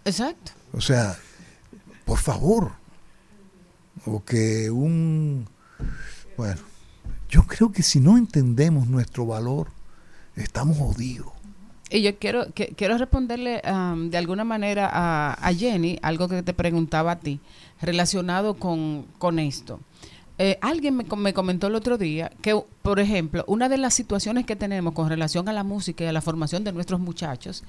exacto 0.06 0.52
O 0.72 0.80
sea, 0.80 1.16
por 2.08 2.18
favor. 2.18 2.72
O 4.06 4.24
que 4.24 4.70
un... 4.70 5.46
Bueno, 6.38 6.60
yo 7.28 7.42
creo 7.46 7.70
que 7.70 7.82
si 7.82 8.00
no 8.00 8.16
entendemos 8.16 8.88
nuestro 8.88 9.26
valor, 9.26 9.68
estamos 10.34 10.78
jodidos. 10.78 11.32
Y 11.90 12.02
yo 12.02 12.18
quiero, 12.18 12.46
quiero 12.76 12.96
responderle 12.96 13.60
am, 13.64 14.10
de 14.10 14.16
alguna 14.16 14.44
manera 14.44 14.90
a, 14.90 15.52
Jenny 15.52 15.98
algo 16.02 16.28
que 16.28 16.42
te 16.42 16.54
preguntaba 16.54 17.12
a 17.12 17.18
ti 17.18 17.40
relacionado 17.80 18.54
con, 18.54 19.06
con 19.18 19.38
esto. 19.38 19.80
Eh, 20.38 20.56
alguien 20.60 20.96
me, 20.96 21.04
me 21.16 21.34
comentó 21.34 21.66
el 21.66 21.74
otro 21.74 21.98
día 21.98 22.30
que, 22.40 22.58
por 22.82 23.00
ejemplo, 23.00 23.44
una 23.48 23.68
de 23.68 23.76
las 23.76 23.92
situaciones 23.92 24.46
que 24.46 24.54
tenemos 24.54 24.94
con 24.94 25.08
relación 25.08 25.48
a 25.48 25.52
la 25.52 25.64
música 25.64 26.04
y 26.04 26.06
a 26.06 26.12
la 26.12 26.20
formación 26.20 26.62
de 26.62 26.72
nuestros 26.72 27.00
muchachos 27.00 27.64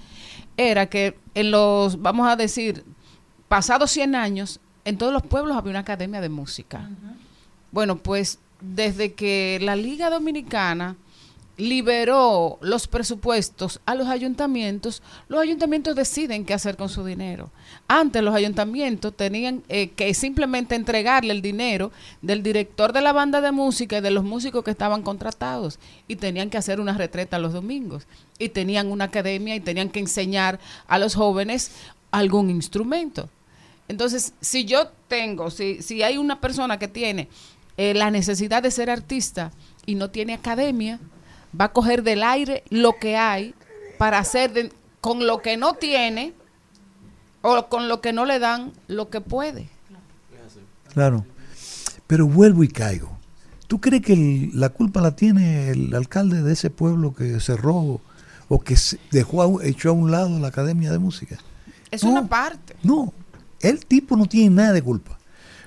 era 0.56 0.86
que 0.86 1.18
en 1.34 1.52
los, 1.52 2.02
vamos 2.02 2.30
a 2.30 2.36
decir, 2.36 2.86
pasados 3.50 3.92
100 3.92 4.16
años, 4.16 4.62
en 4.86 4.98
todos 4.98 5.12
los 5.12 5.24
pueblos 5.24 5.58
había 5.58 5.72
una 5.72 5.80
academia 5.80 6.22
de 6.22 6.30
música. 6.30 6.90
Bueno, 7.72 7.98
pues 7.98 8.40
desde 8.62 9.14
que 9.14 9.60
la 9.62 9.76
Liga 9.76 10.10
Dominicana 10.10 10.96
liberó 11.60 12.58
los 12.62 12.88
presupuestos 12.88 13.82
a 13.86 13.94
los 13.94 14.08
ayuntamientos, 14.08 15.04
los 15.28 15.42
ayuntamientos 15.42 15.94
deciden 15.94 16.46
qué 16.46 16.54
hacer 16.54 16.78
con 16.78 16.88
su 16.88 17.04
dinero. 17.04 17.52
Antes 17.90 18.24
los 18.24 18.34
ayuntamientos 18.34 19.14
tenían 19.14 19.64
eh, 19.68 19.90
que 19.90 20.14
simplemente 20.14 20.76
entregarle 20.76 21.34
el 21.34 21.42
dinero 21.42 21.92
del 22.22 22.44
director 22.44 22.94
de 22.94 23.02
la 23.02 23.12
banda 23.12 23.42
de 23.42 23.52
música 23.52 23.98
y 23.98 24.02
de 24.02 24.12
los 24.12 24.24
músicos 24.24 24.64
que 24.64 24.72
estaban 24.72 25.02
contratados 25.02 25.80
y 26.08 26.16
tenían 26.16 26.50
que 26.50 26.58
hacer 26.58 26.80
una 26.80 26.94
retreta 26.94 27.40
los 27.40 27.52
domingos 27.52 28.08
y 28.38 28.50
tenían 28.50 28.88
una 28.88 29.06
academia 29.06 29.54
y 29.56 29.60
tenían 29.60 29.90
que 29.90 30.00
enseñar 30.00 30.62
a 30.88 30.98
los 30.98 31.16
jóvenes 31.16 31.72
algún 32.12 32.50
instrumento. 32.50 33.30
Entonces, 33.90 34.34
si 34.40 34.64
yo 34.66 34.88
tengo, 35.10 35.50
si, 35.52 35.82
si 35.82 36.02
hay 36.04 36.18
una 36.18 36.40
persona 36.40 36.80
que 36.80 36.88
tiene 36.88 37.28
eh, 37.76 37.94
la 37.94 38.12
necesidad 38.12 38.64
de 38.64 38.72
ser 38.72 38.90
artista 38.90 39.52
y 39.86 39.96
no 39.96 40.10
tiene 40.10 40.34
academia, 40.36 41.00
va 41.60 41.66
a 41.66 41.74
coger 41.74 42.04
del 42.04 42.24
aire 42.24 42.64
lo 42.70 42.94
que 43.00 43.18
hay 43.18 43.54
para 43.98 44.20
hacer 44.20 44.54
de- 44.54 44.72
con 45.02 45.26
lo 45.28 45.42
que 45.42 45.58
no 45.58 45.74
tiene 45.74 46.34
o 47.42 47.68
con 47.68 47.88
lo 47.90 48.00
que 48.02 48.14
no 48.14 48.26
le 48.26 48.38
dan 48.40 48.72
lo 48.88 49.10
que 49.10 49.22
puede. 49.22 49.68
Claro. 50.94 51.26
Pero 52.08 52.28
vuelvo 52.28 52.64
y 52.64 52.68
caigo. 52.68 53.18
¿Tú 53.68 53.80
crees 53.80 54.02
que 54.04 54.14
el- 54.14 54.52
la 54.60 54.70
culpa 54.70 55.02
la 55.02 55.16
tiene 55.16 55.70
el 55.70 55.94
alcalde 55.96 56.42
de 56.44 56.54
ese 56.54 56.70
pueblo 56.70 57.14
que 57.14 57.40
cerró 57.40 58.02
o 58.50 58.60
que 58.62 58.76
dejó 59.12 59.60
a 59.60 59.66
echó 59.66 59.90
a 59.90 59.94
un 59.94 60.12
lado 60.12 60.38
la 60.40 60.48
academia 60.48 60.92
de 60.92 61.00
música? 61.00 61.38
Es 61.92 62.04
No. 62.04 62.12
una 62.12 62.28
parte. 62.28 62.76
No, 62.84 63.14
el 63.62 63.86
tipo 63.86 64.16
no 64.16 64.26
tiene 64.26 64.56
nada 64.56 64.74
de 64.74 64.82
culpa. 64.82 65.18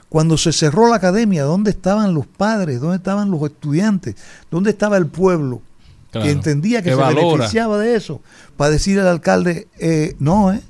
Cuando 0.08 0.36
se 0.36 0.52
cerró 0.52 0.88
la 0.88 0.96
academia, 0.96 1.44
¿dónde 1.44 1.70
estaban 1.70 2.12
los 2.12 2.26
padres? 2.26 2.80
¿Dónde 2.80 2.96
estaban 2.96 3.30
los 3.30 3.42
estudiantes? 3.44 4.14
¿Dónde 4.50 4.70
estaba 4.70 4.98
el 4.98 5.06
pueblo 5.06 5.62
Claro, 6.10 6.26
que 6.26 6.32
entendía 6.32 6.82
que, 6.82 6.90
que 6.90 6.96
se 6.96 7.00
valora. 7.00 7.26
beneficiaba 7.26 7.78
de 7.78 7.96
eso? 7.96 8.20
Para 8.58 8.70
decir 8.70 9.00
al 9.00 9.08
alcalde, 9.08 9.68
eh, 9.78 10.14
no, 10.18 10.52
¿eh? 10.52 10.60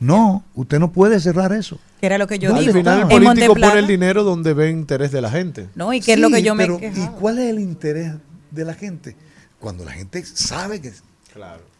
No, 0.00 0.44
usted 0.54 0.80
no 0.80 0.90
puede 0.90 1.20
cerrar 1.20 1.52
eso. 1.52 1.78
Que 2.00 2.06
era 2.06 2.18
lo 2.18 2.26
que 2.26 2.38
yo 2.38 2.50
¿Dónde 2.50 2.72
digo. 2.72 2.78
Al 2.78 2.82
final 2.82 3.00
el 3.02 3.24
político 3.24 3.54
pone 3.54 3.78
el 3.78 3.86
dinero 3.86 4.24
donde 4.24 4.52
ve 4.52 4.68
interés 4.70 5.12
de 5.12 5.20
la 5.20 5.30
gente. 5.30 5.68
No, 5.76 5.92
y 5.92 6.00
que 6.00 6.14
es 6.14 6.18
lo 6.18 6.28
que 6.28 6.42
yo 6.42 6.54
me 6.54 6.64
pero, 6.64 6.78
quejaba. 6.78 7.04
¿Y 7.04 7.08
cuál 7.20 7.38
es 7.38 7.50
el 7.50 7.60
interés 7.60 8.12
de 8.50 8.64
la 8.64 8.74
gente? 8.74 9.16
Cuando 9.60 9.84
la 9.84 9.92
gente 9.92 10.24
sabe 10.24 10.80
que... 10.80 10.92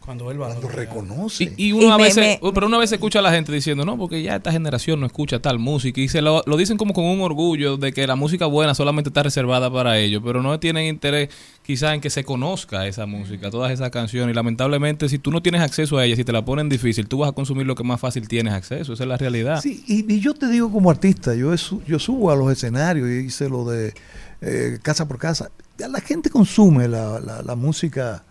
Cuando 0.05 0.29
él 0.29 0.37
Cuando 0.37 0.67
reconoce. 0.69 1.51
Y, 1.57 1.67
y 1.69 1.71
uno 1.71 1.87
Y 1.87 1.89
a 1.91 1.97
me- 1.97 2.03
veces, 2.03 2.39
me- 2.41 2.51
pero 2.53 2.67
una 2.67 2.77
vez 2.77 2.91
escucha 2.91 3.19
a 3.19 3.21
la 3.23 3.31
gente 3.31 3.51
diciendo, 3.51 3.85
no, 3.85 3.97
porque 3.97 4.21
ya 4.21 4.35
esta 4.35 4.51
generación 4.51 4.99
no 4.99 5.07
escucha 5.07 5.39
tal 5.41 5.57
música. 5.57 5.99
Y 5.99 6.07
se 6.07 6.21
lo, 6.21 6.43
lo 6.45 6.57
dicen 6.57 6.77
como 6.77 6.93
con 6.93 7.05
un 7.05 7.21
orgullo 7.21 7.77
de 7.77 7.91
que 7.91 8.05
la 8.05 8.15
música 8.15 8.45
buena 8.45 8.75
solamente 8.75 9.09
está 9.09 9.23
reservada 9.23 9.71
para 9.71 9.97
ellos, 9.97 10.21
pero 10.23 10.43
no 10.43 10.59
tienen 10.59 10.85
interés 10.85 11.29
quizás 11.63 11.95
en 11.95 12.01
que 12.01 12.11
se 12.11 12.23
conozca 12.23 12.85
esa 12.85 13.05
música, 13.07 13.49
todas 13.49 13.71
esas 13.71 13.89
canciones. 13.89 14.31
Y 14.31 14.35
lamentablemente, 14.35 15.09
si 15.09 15.17
tú 15.17 15.31
no 15.31 15.41
tienes 15.41 15.61
acceso 15.61 15.97
a 15.97 16.05
ellas, 16.05 16.17
si 16.17 16.23
te 16.23 16.31
la 16.31 16.45
ponen 16.45 16.69
difícil, 16.69 17.07
tú 17.07 17.17
vas 17.19 17.29
a 17.29 17.33
consumir 17.33 17.65
lo 17.65 17.73
que 17.75 17.83
más 17.83 17.99
fácil 17.99 18.27
tienes 18.27 18.53
acceso. 18.53 18.93
Esa 18.93 19.03
es 19.03 19.09
la 19.09 19.17
realidad. 19.17 19.59
Sí, 19.61 19.83
y, 19.87 20.13
y 20.13 20.19
yo 20.19 20.33
te 20.35 20.47
digo 20.49 20.71
como 20.71 20.91
artista, 20.91 21.33
yo, 21.33 21.51
yo 21.87 21.97
subo 21.99 22.29
a 22.31 22.35
los 22.35 22.51
escenarios 22.51 23.09
y 23.09 23.25
hice 23.25 23.49
lo 23.49 23.65
de 23.65 23.93
eh, 24.41 24.77
casa 24.83 25.07
por 25.07 25.17
casa. 25.17 25.49
Ya 25.79 25.87
La 25.87 25.99
gente 25.99 26.29
consume 26.29 26.87
la, 26.87 27.19
la- 27.19 27.41
la 27.41 27.55
música 27.55 28.23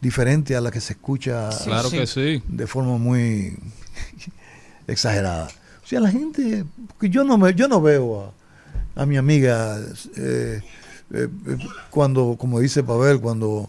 diferente 0.00 0.56
a 0.56 0.60
la 0.60 0.70
que 0.70 0.80
se 0.80 0.94
escucha 0.94 1.50
Claro 1.64 1.90
que 1.90 2.06
sí. 2.06 2.42
de 2.48 2.66
forma 2.66 2.96
muy 2.98 3.56
exagerada. 4.86 5.48
O 5.82 5.86
sea, 5.86 6.00
la 6.00 6.10
gente, 6.10 6.64
porque 6.88 7.10
yo 7.10 7.24
no 7.24 7.36
me, 7.38 7.54
yo 7.54 7.68
no 7.68 7.80
veo 7.80 8.32
a, 8.96 9.02
a 9.02 9.06
mi 9.06 9.16
amiga 9.16 9.78
eh, 10.16 10.60
eh, 11.12 11.28
eh, 11.46 11.56
cuando, 11.90 12.36
como 12.38 12.60
dice 12.60 12.82
Pavel, 12.82 13.20
cuando 13.20 13.68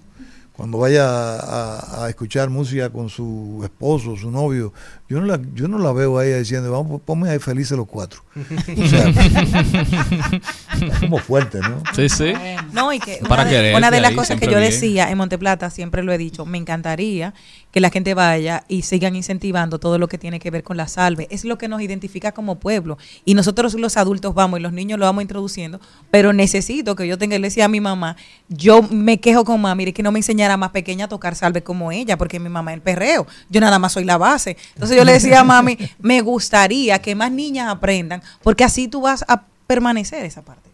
cuando 0.56 0.78
vaya 0.78 1.06
a, 1.08 2.06
a 2.06 2.10
escuchar 2.10 2.50
música 2.50 2.90
con 2.90 3.10
su 3.10 3.62
esposo, 3.64 4.16
su 4.18 4.30
novio, 4.30 4.74
yo 5.12 5.20
no 5.20 5.26
la, 5.26 5.42
yo 5.54 5.68
no 5.68 5.78
la 5.78 5.92
veo 5.92 6.18
a 6.18 6.26
ella 6.26 6.38
diciendo, 6.38 6.72
vamos, 6.72 7.02
ponme 7.02 7.30
ahí 7.30 7.38
felices 7.38 7.78
los 7.78 7.86
cuatro. 7.86 8.24
O 8.34 8.88
sea, 8.88 9.10
es 10.88 11.00
como 11.02 11.18
fuerte, 11.18 11.60
¿no? 11.60 11.84
Sí, 11.94 12.08
sí. 12.08 12.32
No, 12.72 12.94
y 12.94 13.00
que 13.00 13.18
Para 13.28 13.42
una, 13.42 13.52
de, 13.52 13.58
quererse 13.58 13.78
una 13.78 13.92
de 13.92 14.00
las 14.00 14.12
ahí, 14.12 14.16
cosas 14.16 14.40
que 14.40 14.46
yo 14.46 14.58
bien. 14.58 14.72
decía 14.72 15.12
en 15.12 15.18
Monteplata, 15.18 15.70
siempre 15.70 16.02
lo 16.02 16.14
he 16.14 16.18
dicho, 16.18 16.46
me 16.46 16.58
encantaría 16.58 17.34
que 17.72 17.82
la 17.82 17.90
gente 17.90 18.14
vaya 18.14 18.64
y 18.70 18.84
sigan 18.84 19.18
incentivando 19.18 19.80
todo 19.80 19.98
lo 19.98 20.08
que 20.08 20.18
tiene 20.18 20.40
que 20.40 20.50
ver 20.50 20.64
con 20.64 20.78
la 20.78 20.88
salve. 20.88 21.28
Es 21.30 21.44
lo 21.44 21.58
que 21.58 21.68
nos 21.68 21.82
identifica 21.82 22.32
como 22.32 22.60
pueblo. 22.60 22.98
Y 23.26 23.34
nosotros 23.34 23.74
los 23.74 23.98
adultos 23.98 24.34
vamos 24.34 24.60
y 24.60 24.64
los 24.64 24.72
niños 24.72 24.98
lo 24.98 25.06
vamos 25.06 25.24
introduciendo, 25.24 25.82
pero 26.10 26.32
necesito 26.32 26.96
que 26.96 27.06
yo 27.06 27.18
tenga, 27.18 27.38
le 27.38 27.48
decía 27.48 27.66
a 27.66 27.70
mi 27.70 27.82
mamá, 27.82 28.16
yo 28.48 28.82
me 28.84 29.20
quejo 29.20 29.44
con 29.44 29.60
mamá, 29.60 29.76
mire 29.76 29.92
que 29.92 30.04
no 30.04 30.14
me 30.14 30.20
enseñara 30.42 30.58
más 30.58 30.72
pequeña 30.72 31.06
a 31.06 31.08
tocar 31.08 31.36
salve 31.36 31.62
como 31.62 31.92
ella, 31.92 32.18
porque 32.18 32.40
mi 32.40 32.50
mamá 32.50 32.72
es 32.72 32.78
el 32.78 32.82
perreo, 32.82 33.28
yo 33.50 33.62
nada 33.62 33.78
más 33.78 33.92
soy 33.92 34.06
la 34.06 34.18
base. 34.18 34.58
Entonces 34.74 34.98
yo 34.98 35.06
le 35.06 35.14
decía 35.14 35.42
a 35.42 35.44
mami, 35.44 35.78
me 36.00 36.22
gustaría 36.22 37.00
que 37.00 37.14
más 37.14 37.32
niñas 37.32 37.70
aprendan, 37.70 38.24
porque 38.42 38.64
así 38.64 38.88
tú 38.88 39.02
vas 39.02 39.24
a 39.28 39.44
permanecer 39.68 40.26
esa 40.26 40.42
parte. 40.42 40.70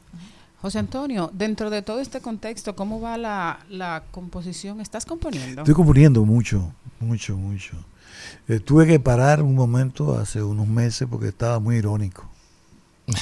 José 0.62 0.80
Antonio, 0.80 1.30
dentro 1.34 1.70
de 1.70 1.82
todo 1.82 2.00
este 2.00 2.22
contexto, 2.22 2.76
¿cómo 2.76 3.02
va 3.02 3.18
la, 3.18 3.60
la 3.70 4.04
composición? 4.12 4.80
¿Estás 4.80 5.06
componiendo? 5.06 5.62
Estoy 5.62 5.76
componiendo 5.76 6.24
mucho, 6.26 6.74
mucho, 7.00 7.36
mucho. 7.36 7.76
Eh, 8.48 8.60
tuve 8.60 8.88
que 8.88 9.00
parar 9.00 9.42
un 9.42 9.54
momento 9.54 10.18
hace 10.18 10.42
unos 10.42 10.68
meses 10.68 11.08
porque 11.12 11.28
estaba 11.28 11.60
muy 11.60 11.76
irónico. 11.76 12.28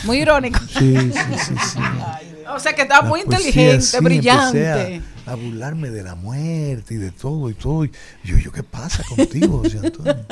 Muy 0.05 0.19
irónico. 0.19 0.59
Sí, 0.59 0.95
sí, 1.11 1.37
sí, 1.37 1.55
sí. 1.73 1.79
O 2.49 2.59
sea 2.59 2.73
que 2.73 2.83
estaba 2.83 3.03
La 3.03 3.09
muy 3.09 3.23
poesía, 3.23 3.47
inteligente, 3.47 3.81
sí, 3.81 3.97
brillante. 4.03 5.01
A, 5.25 5.31
a 5.31 5.35
burlarme 5.35 5.89
de 5.89 6.03
la 6.03 6.15
muerte 6.15 6.93
y 6.93 6.97
de 6.97 7.11
todo 7.11 7.49
y 7.49 7.53
todo. 7.53 7.85
Y 7.85 7.91
yo, 8.23 8.37
yo 8.37 8.51
¿qué 8.51 8.63
pasa 8.63 9.03
contigo, 9.03 9.59
José 9.59 9.79
Antonio? 9.83 10.25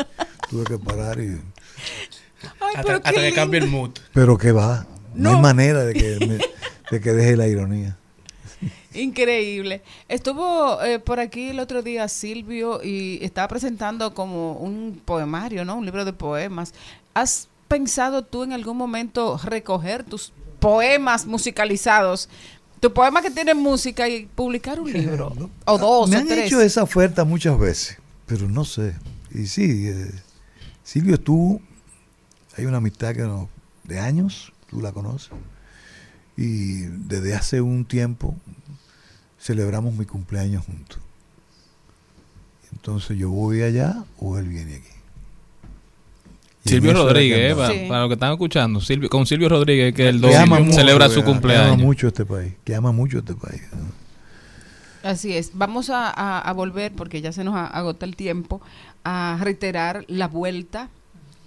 Tuve 0.49 0.63
que 0.65 0.77
parar 0.77 1.19
y... 1.19 1.39
hasta 2.75 2.95
hasta 2.97 3.11
que 3.13 3.33
cambie 3.33 3.59
el 3.61 3.67
mood. 3.67 3.91
Pero 4.13 4.37
que 4.37 4.51
va. 4.51 4.85
No, 5.15 5.31
No. 5.31 5.35
hay 5.37 5.41
manera 5.41 5.83
de 5.85 5.93
que, 5.93 6.17
me- 6.25 6.39
de 6.91 7.01
que 7.01 7.11
deje 7.13 7.35
la 7.37 7.47
ironía. 7.47 7.97
Increíble. 8.93 9.81
Estuvo 10.07 10.81
eh, 10.83 10.99
por 10.99 11.19
aquí 11.19 11.49
el 11.49 11.59
otro 11.59 11.81
día 11.81 12.07
Silvio 12.07 12.81
y 12.83 13.17
estaba 13.23 13.47
presentando 13.47 14.13
como 14.13 14.53
un 14.53 15.01
poemario, 15.03 15.65
¿no? 15.65 15.75
Un 15.77 15.85
libro 15.85 16.05
de 16.05 16.13
poemas. 16.13 16.73
¿Has 17.15 17.47
pensado 17.67 18.23
tú 18.23 18.43
en 18.43 18.53
algún 18.53 18.77
momento 18.77 19.39
recoger 19.43 20.03
tus 20.03 20.31
poemas 20.63 21.25
musicalizados? 21.25 22.29
Tu 22.79 22.91
poema 22.93 23.21
que 23.21 23.29
tiene 23.31 23.53
música 23.53 24.07
y 24.09 24.25
publicar 24.25 24.79
un 24.79 24.91
libro. 24.91 25.31
O 25.65 25.77
dos, 25.77 26.09
Me 26.09 26.17
o 26.17 26.19
han 26.19 26.27
tres. 26.27 26.47
hecho 26.47 26.61
esa 26.61 26.83
oferta 26.83 27.23
muchas 27.23 27.57
veces, 27.59 27.97
pero 28.25 28.47
no 28.49 28.65
sé. 28.65 28.95
Y 29.31 29.47
sí, 29.47 29.87
eh, 29.87 30.11
Silvio 30.83 31.15
estuvo, 31.15 31.61
hay 32.57 32.65
una 32.65 32.77
amistad 32.77 33.13
que 33.15 33.21
no, 33.21 33.49
de 33.83 33.99
años, 33.99 34.51
tú 34.69 34.81
la 34.81 34.91
conoces, 34.91 35.29
y 36.35 36.81
desde 36.81 37.35
hace 37.35 37.61
un 37.61 37.85
tiempo 37.85 38.35
celebramos 39.39 39.93
mi 39.95 40.05
cumpleaños 40.05 40.65
juntos. 40.65 40.99
Entonces 42.73 43.17
yo 43.17 43.29
voy 43.29 43.61
allá 43.61 44.03
o 44.19 44.37
él 44.37 44.47
viene 44.47 44.75
aquí. 44.75 44.92
Silvio 46.65 46.93
Rodríguez, 46.93 47.51
eh, 47.51 47.55
para, 47.55 47.87
para 47.87 47.99
los 48.01 48.07
que 48.09 48.13
están 48.13 48.31
escuchando, 48.31 48.79
Silvio, 48.81 49.09
con 49.09 49.25
Silvio 49.25 49.49
Rodríguez, 49.49 49.93
que 49.93 50.07
el 50.09 50.21
Que 50.21 50.35
ama 50.37 50.55
domingo 50.57 50.65
mucho, 50.71 50.77
celebra 50.79 51.07
su 51.09 51.15
Que 51.15 51.19
ama 51.21 51.31
cumpleaños. 51.31 51.77
mucho 51.77 52.07
este 52.07 52.25
país, 52.25 52.53
que 52.63 52.75
ama 52.75 52.91
mucho 52.91 53.17
este 53.19 53.33
país. 53.35 53.61
Así 55.03 55.35
es. 55.35 55.51
Vamos 55.53 55.89
a, 55.89 56.09
a- 56.09 56.39
a 56.39 56.53
volver, 56.53 56.93
porque 56.93 57.21
ya 57.21 57.31
se 57.33 57.43
nos 57.43 57.55
agota 57.55 58.05
el 58.05 58.15
tiempo, 58.15 58.61
a 59.03 59.37
reiterar 59.41 60.05
la 60.07 60.27
vuelta 60.29 60.89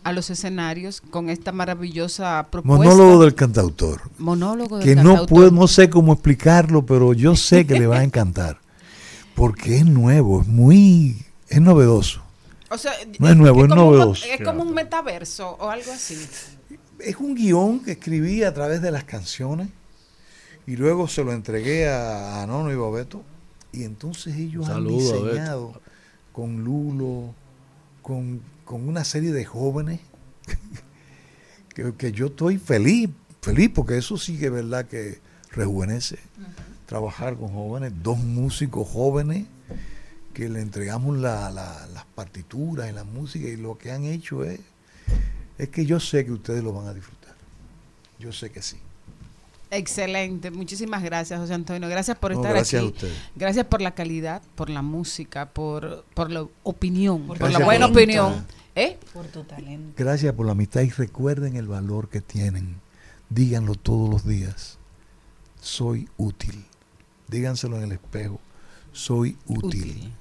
a 0.05 0.13
los 0.13 0.29
escenarios 0.31 1.01
con 1.01 1.31
esta 1.31 1.51
maravillosa 1.53 2.47
propuesta. 2.51 2.95
Monólogo 2.95 3.25
del 3.25 3.35
cantautor. 3.35 4.03
Monólogo 4.19 4.77
del 4.79 4.85
que 4.87 4.95
no 4.95 5.03
cantautor. 5.03 5.29
puedo, 5.29 5.51
no 5.51 5.67
sé 5.67 5.89
cómo 5.89 6.13
explicarlo, 6.13 6.85
pero 6.85 7.13
yo 7.15 7.35
sé 7.35 7.67
que 7.67 7.79
le 7.79 7.87
va 7.87 8.01
a 8.01 8.05
encantar. 8.05 8.59
Porque 9.35 9.79
es 9.79 9.87
nuevo, 9.87 10.43
es 10.43 10.47
muy, 10.47 11.17
es 11.49 11.61
novedoso. 11.61 12.23
O 12.71 12.79
sea, 12.79 12.93
No 13.19 13.29
es 13.29 13.37
nuevo, 13.37 13.65
es 13.65 13.71
un- 13.71 13.77
novedoso. 13.77 14.25
es 14.27 14.43
como 14.45 14.63
un 14.63 14.75
metaverso 14.75 15.51
o 15.61 15.69
algo 15.71 15.93
así. 15.93 16.17
Es 16.99 17.17
un 17.17 17.35
guion 17.35 17.81
que 17.81 17.93
escribí 17.93 18.43
a 18.43 18.53
través 18.55 18.83
de 18.83 18.91
las 18.91 19.05
canciones 19.05 19.69
y 20.67 20.77
luego 20.77 21.07
se 21.09 21.23
lo 21.23 21.33
entregué 21.33 21.89
a, 21.89 22.43
a 22.43 22.47
Nono 22.47 22.73
y 22.73 22.75
Bobeto 22.75 23.23
y 23.73 23.85
entonces 23.85 24.37
ellos 24.37 24.67
Saludo, 24.67 24.97
han 25.19 25.25
diseñado 25.27 25.81
con 26.33 26.65
Lulo, 26.65 27.35
con, 28.03 28.41
con 28.65 28.89
una 28.89 29.05
serie 29.05 29.33
de 29.33 29.45
jóvenes 29.45 30.01
que, 31.75 31.93
que 31.95 32.13
yo 32.13 32.27
estoy 32.27 32.59
feliz, 32.59 33.11
feliz 33.43 33.71
porque 33.75 33.97
eso 33.99 34.17
sí 34.17 34.39
que 34.39 34.47
es 34.47 34.53
verdad 34.53 34.87
que 34.87 35.21
rejuvenece. 35.51 36.19
Trabajar 36.87 37.37
con 37.37 37.49
jóvenes, 37.53 37.93
dos 38.03 38.19
músicos 38.19 38.89
jóvenes 38.89 39.47
que 40.37 40.51
le 40.51 40.61
entregamos 40.61 41.17
la- 41.17 41.51
la- 41.51 41.87
las 41.95 42.05
partituras 42.15 42.91
y 42.91 42.93
la 42.93 43.05
música 43.05 43.49
y 43.49 43.57
lo 43.57 43.79
que 43.79 43.91
han 43.91 44.05
hecho 44.05 44.45
es, 44.45 44.61
es 45.57 45.71
que 45.71 45.87
yo 45.87 45.99
sé 45.99 46.27
que 46.27 46.33
ustedes 46.33 46.63
lo 46.63 46.75
van 46.75 46.89
a 46.89 46.93
disfrutar. 46.93 47.35
Yo 48.19 48.33
sé 48.33 48.51
que 48.51 48.61
sí. 48.61 48.77
Excelente, 49.71 50.51
muchísimas 50.51 51.03
gracias 51.03 51.41
José 51.41 51.55
Antonio, 51.55 51.89
gracias 51.89 52.19
por 52.19 52.33
No, 52.33 52.39
estar 52.41 52.53
gracias 52.53 52.81
aquí, 52.83 52.87
a 52.87 52.93
ustedes. 52.95 53.17
gracias 53.35 53.65
por 53.67 53.81
la 53.81 53.95
calidad, 53.95 54.43
por 54.55 54.69
la 54.69 54.83
música, 54.83 55.47
por, 55.49 56.05
por 56.13 56.31
la 56.31 56.47
opinión, 56.65 57.27
por, 57.27 57.51
la 57.51 57.59
buena 57.61 57.89
por- 57.89 57.97
opinión. 57.97 58.47
¿Eh? 58.75 58.99
Por 59.15 59.25
tu 59.29 59.43
talento. 59.45 59.95
Gracias 59.97 60.35
por 60.35 60.45
la 60.45 60.53
amistad 60.53 60.83
y 60.83 60.91
recuerden 60.91 61.57
el 61.57 61.67
valor 61.67 62.11
que 62.11 62.21
tienen. 62.21 62.77
Díganlo 63.31 63.75
todos 63.75 64.11
los 64.11 64.27
días. 64.27 64.77
Soy 65.63 66.11
útil. 66.19 66.67
Díganselo 67.29 67.79
en 67.79 67.85
el 67.85 67.93
espejo. 67.93 68.39
Soy 68.93 69.39
útil. 69.47 70.13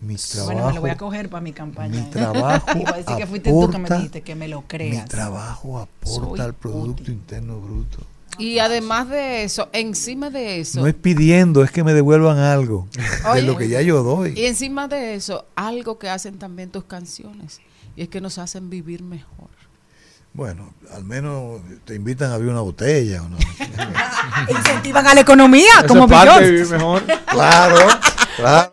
Mi 0.00 0.16
trabajo, 0.16 0.52
Bueno, 0.52 0.68
me 0.68 0.74
lo 0.74 0.80
voy 0.80 0.90
a 0.90 0.96
coger 0.96 1.28
para 1.28 1.40
mi 1.42 1.52
campaña. 1.52 2.00
mi 2.02 2.02
trabajo 2.10 2.66
Y 2.74 2.78
voy 2.84 2.92
a 2.92 2.96
decir 2.96 3.16
que 3.16 3.26
fuiste 3.26 3.50
tú 3.50 3.70
que 3.70 3.78
me 3.78 3.84
aporta- 3.84 3.96
dijiste 3.96 4.20
que 4.22 4.34
me 4.34 4.48
lo 4.48 4.62
creas. 4.62 5.02
mi 5.04 5.08
trabajo 5.08 5.78
aporta 5.78 6.28
Soy 6.30 6.40
al 6.40 6.54
Producto 6.54 7.10
Interno 7.10 7.60
Bruto. 7.60 7.98
Y 8.38 8.58
además 8.60 9.10
de 9.10 9.44
eso, 9.44 9.68
encima 9.72 10.30
de 10.30 10.58
eso, 10.60 10.80
No 10.80 10.86
es 10.86 10.94
pidiendo, 10.94 11.62
es 11.62 11.70
que 11.70 11.84
me 11.84 11.92
devuelvan 11.92 12.38
algo 12.38 12.88
Oye, 13.30 13.42
de 13.42 13.46
lo 13.46 13.58
que 13.58 13.68
ya 13.68 13.82
yo 13.82 14.02
doy. 14.02 14.32
Y 14.34 14.46
encima 14.46 14.88
de 14.88 15.14
eso, 15.14 15.44
algo 15.54 15.98
que 15.98 16.08
hacen 16.08 16.38
también 16.38 16.70
tus 16.70 16.84
canciones, 16.84 17.60
y 17.94 18.00
es 18.02 18.08
que 18.08 18.22
nos 18.22 18.38
hacen 18.38 18.70
vivir 18.70 19.02
mejor. 19.02 19.48
Bueno, 20.32 20.72
al 20.94 21.04
menos 21.04 21.60
te 21.84 21.94
invitan 21.94 22.30
a 22.30 22.34
abrir 22.36 22.48
una 22.50 22.62
botella. 22.62 23.22
¿o 23.22 23.28
no? 23.28 23.36
Incentivan 24.48 25.06
a 25.06 25.12
la 25.14 25.20
economía, 25.20 25.84
como 25.86 26.04
es 26.06 26.10
parte 26.10 26.44
de 26.44 26.50
vivir 26.52 26.68
mejor. 26.70 27.02
Claro, 27.30 27.76
claro. 28.36 28.71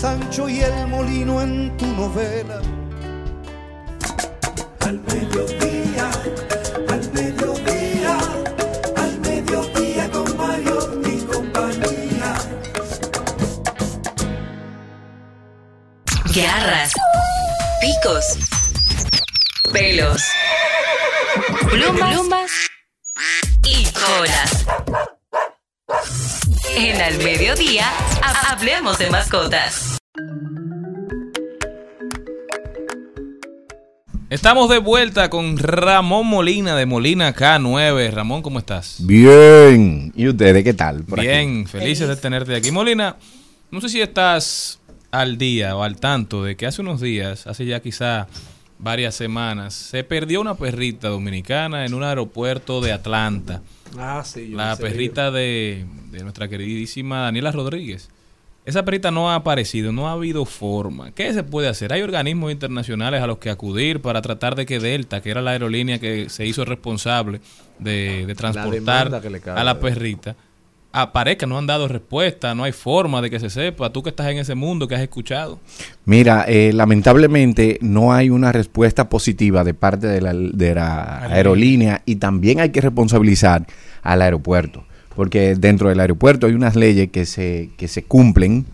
Sancho 0.00 0.48
y 0.48 0.60
el 0.62 0.86
Molino 0.86 1.42
en 1.42 1.76
tu 1.76 1.84
novela. 1.84 2.62
Al 4.80 4.98
mediodía, 4.98 6.10
al 6.88 7.12
mediodía, 7.12 8.18
al 8.96 9.20
mediodía 9.20 10.10
con 10.10 10.36
Mario 10.38 11.02
y 11.04 11.20
compañía. 11.26 12.34
Garras, 16.34 16.92
picos, 17.82 18.24
pelos, 19.70 20.22
plumas, 21.68 22.10
plumas 22.10 22.50
y 23.64 23.84
colas. 23.92 25.09
En 26.76 27.00
Al 27.00 27.18
Mediodía, 27.18 27.86
ha- 28.22 28.52
hablemos 28.52 28.98
de 28.98 29.10
mascotas. 29.10 29.98
Estamos 34.28 34.68
de 34.70 34.78
vuelta 34.78 35.28
con 35.28 35.58
Ramón 35.58 36.26
Molina 36.26 36.76
de 36.76 36.86
Molina 36.86 37.34
K9. 37.34 38.10
Ramón, 38.12 38.42
¿cómo 38.42 38.58
estás? 38.60 38.96
Bien. 39.00 40.12
¿Y 40.14 40.28
ustedes 40.28 40.62
qué 40.62 40.74
tal? 40.74 41.04
por 41.04 41.18
aquí? 41.20 41.28
Bien, 41.28 41.66
felices 41.66 42.08
de 42.08 42.16
tenerte 42.16 42.54
aquí. 42.54 42.70
Molina, 42.70 43.16
no 43.70 43.80
sé 43.80 43.88
si 43.88 44.00
estás 44.00 44.78
al 45.10 45.36
día 45.38 45.76
o 45.76 45.82
al 45.82 45.96
tanto 45.98 46.44
de 46.44 46.56
que 46.56 46.66
hace 46.66 46.80
unos 46.82 47.00
días, 47.00 47.46
hace 47.46 47.66
ya 47.66 47.80
quizá 47.80 48.28
varias 48.82 49.14
semanas, 49.14 49.74
se 49.74 50.04
perdió 50.04 50.40
una 50.40 50.54
perrita 50.54 51.08
dominicana 51.08 51.84
en 51.84 51.94
un 51.94 52.02
aeropuerto 52.02 52.80
de 52.80 52.92
Atlanta. 52.92 53.62
Ah, 53.98 54.22
sí. 54.24 54.50
yo 54.50 54.56
La 54.56 54.76
perrita 54.76 55.30
de, 55.30 55.84
de 56.10 56.22
nuestra 56.22 56.48
queridísima 56.48 57.20
Daniela 57.20 57.52
Rodríguez. 57.52 58.08
Esa 58.66 58.84
perrita 58.84 59.10
no 59.10 59.30
ha 59.30 59.36
aparecido, 59.36 59.90
no 59.90 60.08
ha 60.08 60.12
habido 60.12 60.44
forma. 60.44 61.12
¿Qué 61.12 61.32
se 61.32 61.42
puede 61.42 61.68
hacer? 61.68 61.92
Hay 61.92 62.02
organismos 62.02 62.52
internacionales 62.52 63.22
a 63.22 63.26
los 63.26 63.38
que 63.38 63.48
acudir 63.48 64.00
para 64.00 64.20
tratar 64.20 64.54
de 64.54 64.66
que 64.66 64.78
Delta, 64.78 65.22
que 65.22 65.30
era 65.30 65.40
la 65.40 65.52
aerolínea 65.52 65.98
que 65.98 66.28
se 66.28 66.46
hizo 66.46 66.64
responsable 66.64 67.40
de, 67.78 68.26
de 68.26 68.34
transportar 68.34 69.06
demanda 69.06 69.20
que 69.22 69.30
le 69.30 69.40
cabe. 69.40 69.60
a 69.60 69.64
la 69.64 69.80
perrita, 69.80 70.36
aparezca. 70.92 71.46
No 71.46 71.58
han 71.58 71.66
dado 71.66 71.88
respuesta, 71.88 72.54
no 72.54 72.64
hay 72.64 72.72
forma 72.72 73.22
de 73.22 73.30
que 73.30 73.40
se 73.40 73.50
sepa. 73.50 73.92
Tú 73.92 74.02
que 74.02 74.10
estás 74.10 74.28
en 74.28 74.38
ese 74.38 74.54
mundo, 74.54 74.88
que 74.88 74.94
has 74.94 75.02
escuchado. 75.02 75.58
Mira, 76.04 76.44
eh, 76.48 76.72
lamentablemente 76.72 77.78
no 77.80 78.12
hay 78.12 78.30
una 78.30 78.52
respuesta 78.52 79.08
positiva 79.08 79.64
de 79.64 79.74
parte 79.74 80.06
de 80.06 80.20
la, 80.20 80.32
de 80.32 80.74
la 80.74 81.24
aerolínea 81.24 82.02
y 82.06 82.16
también 82.16 82.60
hay 82.60 82.70
que 82.70 82.80
responsabilizar 82.80 83.66
al 84.02 84.22
aeropuerto, 84.22 84.84
porque 85.14 85.54
dentro 85.54 85.88
del 85.88 86.00
aeropuerto 86.00 86.46
hay 86.46 86.54
unas 86.54 86.76
leyes 86.76 87.10
que 87.10 87.26
se, 87.26 87.70
que 87.76 87.88
se 87.88 88.02
cumplen, 88.02 88.66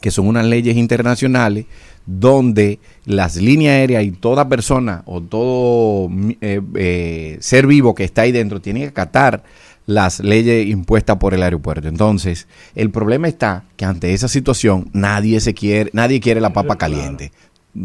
que 0.00 0.10
son 0.10 0.26
unas 0.26 0.46
leyes 0.46 0.76
internacionales 0.76 1.66
donde 2.06 2.80
las 3.04 3.36
líneas 3.36 3.74
aéreas 3.74 4.02
y 4.02 4.12
toda 4.12 4.48
persona 4.48 5.02
o 5.04 5.20
todo 5.20 6.10
eh, 6.40 6.62
eh, 6.74 7.36
ser 7.40 7.66
vivo 7.66 7.94
que 7.94 8.04
está 8.04 8.22
ahí 8.22 8.32
dentro 8.32 8.62
tiene 8.62 8.80
que 8.80 8.86
acatar 8.86 9.42
las 9.88 10.20
leyes 10.20 10.66
impuestas 10.68 11.16
por 11.16 11.32
el 11.32 11.42
aeropuerto. 11.42 11.88
Entonces, 11.88 12.46
el 12.74 12.90
problema 12.90 13.26
está 13.26 13.64
que 13.76 13.86
ante 13.86 14.12
esa 14.12 14.28
situación 14.28 14.90
nadie 14.92 15.40
se 15.40 15.54
quiere, 15.54 15.88
nadie 15.94 16.20
quiere 16.20 16.42
la 16.42 16.52
papa 16.52 16.76
caliente. 16.76 17.32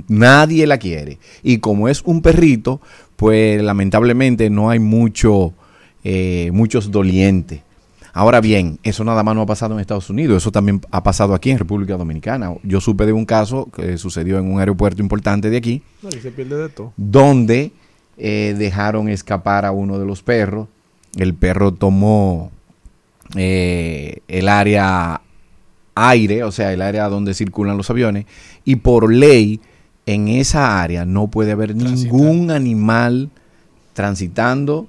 Nadie 0.10 0.68
la 0.68 0.78
quiere. 0.80 1.18
Y 1.44 1.60
como 1.60 1.88
es 1.88 2.02
un 2.02 2.22
perrito, 2.22 2.82
pues 3.16 3.62
lamentablemente 3.64 4.50
no 4.50 4.70
hay 4.70 4.80
mucho, 4.80 5.54
eh, 6.04 6.50
muchos 6.52 6.92
dolientes. 6.92 7.62
Ahora 8.12 8.42
bien, 8.42 8.80
eso 8.84 9.06
nada 9.06 9.24
más 9.24 9.34
no 9.36 9.42
ha 9.44 9.46
pasado 9.46 9.74
en 9.74 9.80
Estados 9.80 10.10
Unidos, 10.10 10.44
eso 10.44 10.52
también 10.52 10.82
ha 10.92 11.02
pasado 11.04 11.34
aquí 11.34 11.52
en 11.52 11.58
República 11.58 11.96
Dominicana. 11.96 12.54
Yo 12.64 12.82
supe 12.82 13.06
de 13.06 13.14
un 13.14 13.26
caso 13.26 13.70
que 13.76 13.98
sucedió 13.98 14.38
en 14.40 14.52
un 14.52 14.60
aeropuerto 14.60 15.02
importante 15.02 15.50
de 15.50 15.56
aquí, 15.58 15.82
No, 16.02 16.10
y 16.10 16.20
se 16.20 16.32
pierde 16.32 16.58
de 16.58 16.70
todo. 16.70 16.92
donde 16.98 17.72
eh, 18.18 18.56
dejaron 18.58 19.08
escapar 19.08 19.64
a 19.66 19.72
uno 19.72 19.98
de 20.00 20.06
los 20.06 20.22
perros. 20.22 20.68
El 21.15 21.34
perro 21.34 21.73
tomó 21.73 22.52
eh, 23.35 24.19
el 24.27 24.49
área 24.49 25.22
aire, 25.95 26.44
o 26.44 26.52
sea, 26.52 26.73
el 26.73 26.81
área 26.81 27.07
donde 27.07 27.34
circulan 27.34 27.77
los 27.77 27.90
aviones, 27.90 28.26
y 28.65 28.77
por 28.77 29.11
ley 29.11 29.61
en 30.06 30.27
esa 30.27 30.81
área 30.81 31.06
no 31.06 31.27
puede 31.27 31.52
haber 31.52 31.76
ningún 31.76 32.52
animal 32.52 33.30
transitando 33.94 34.88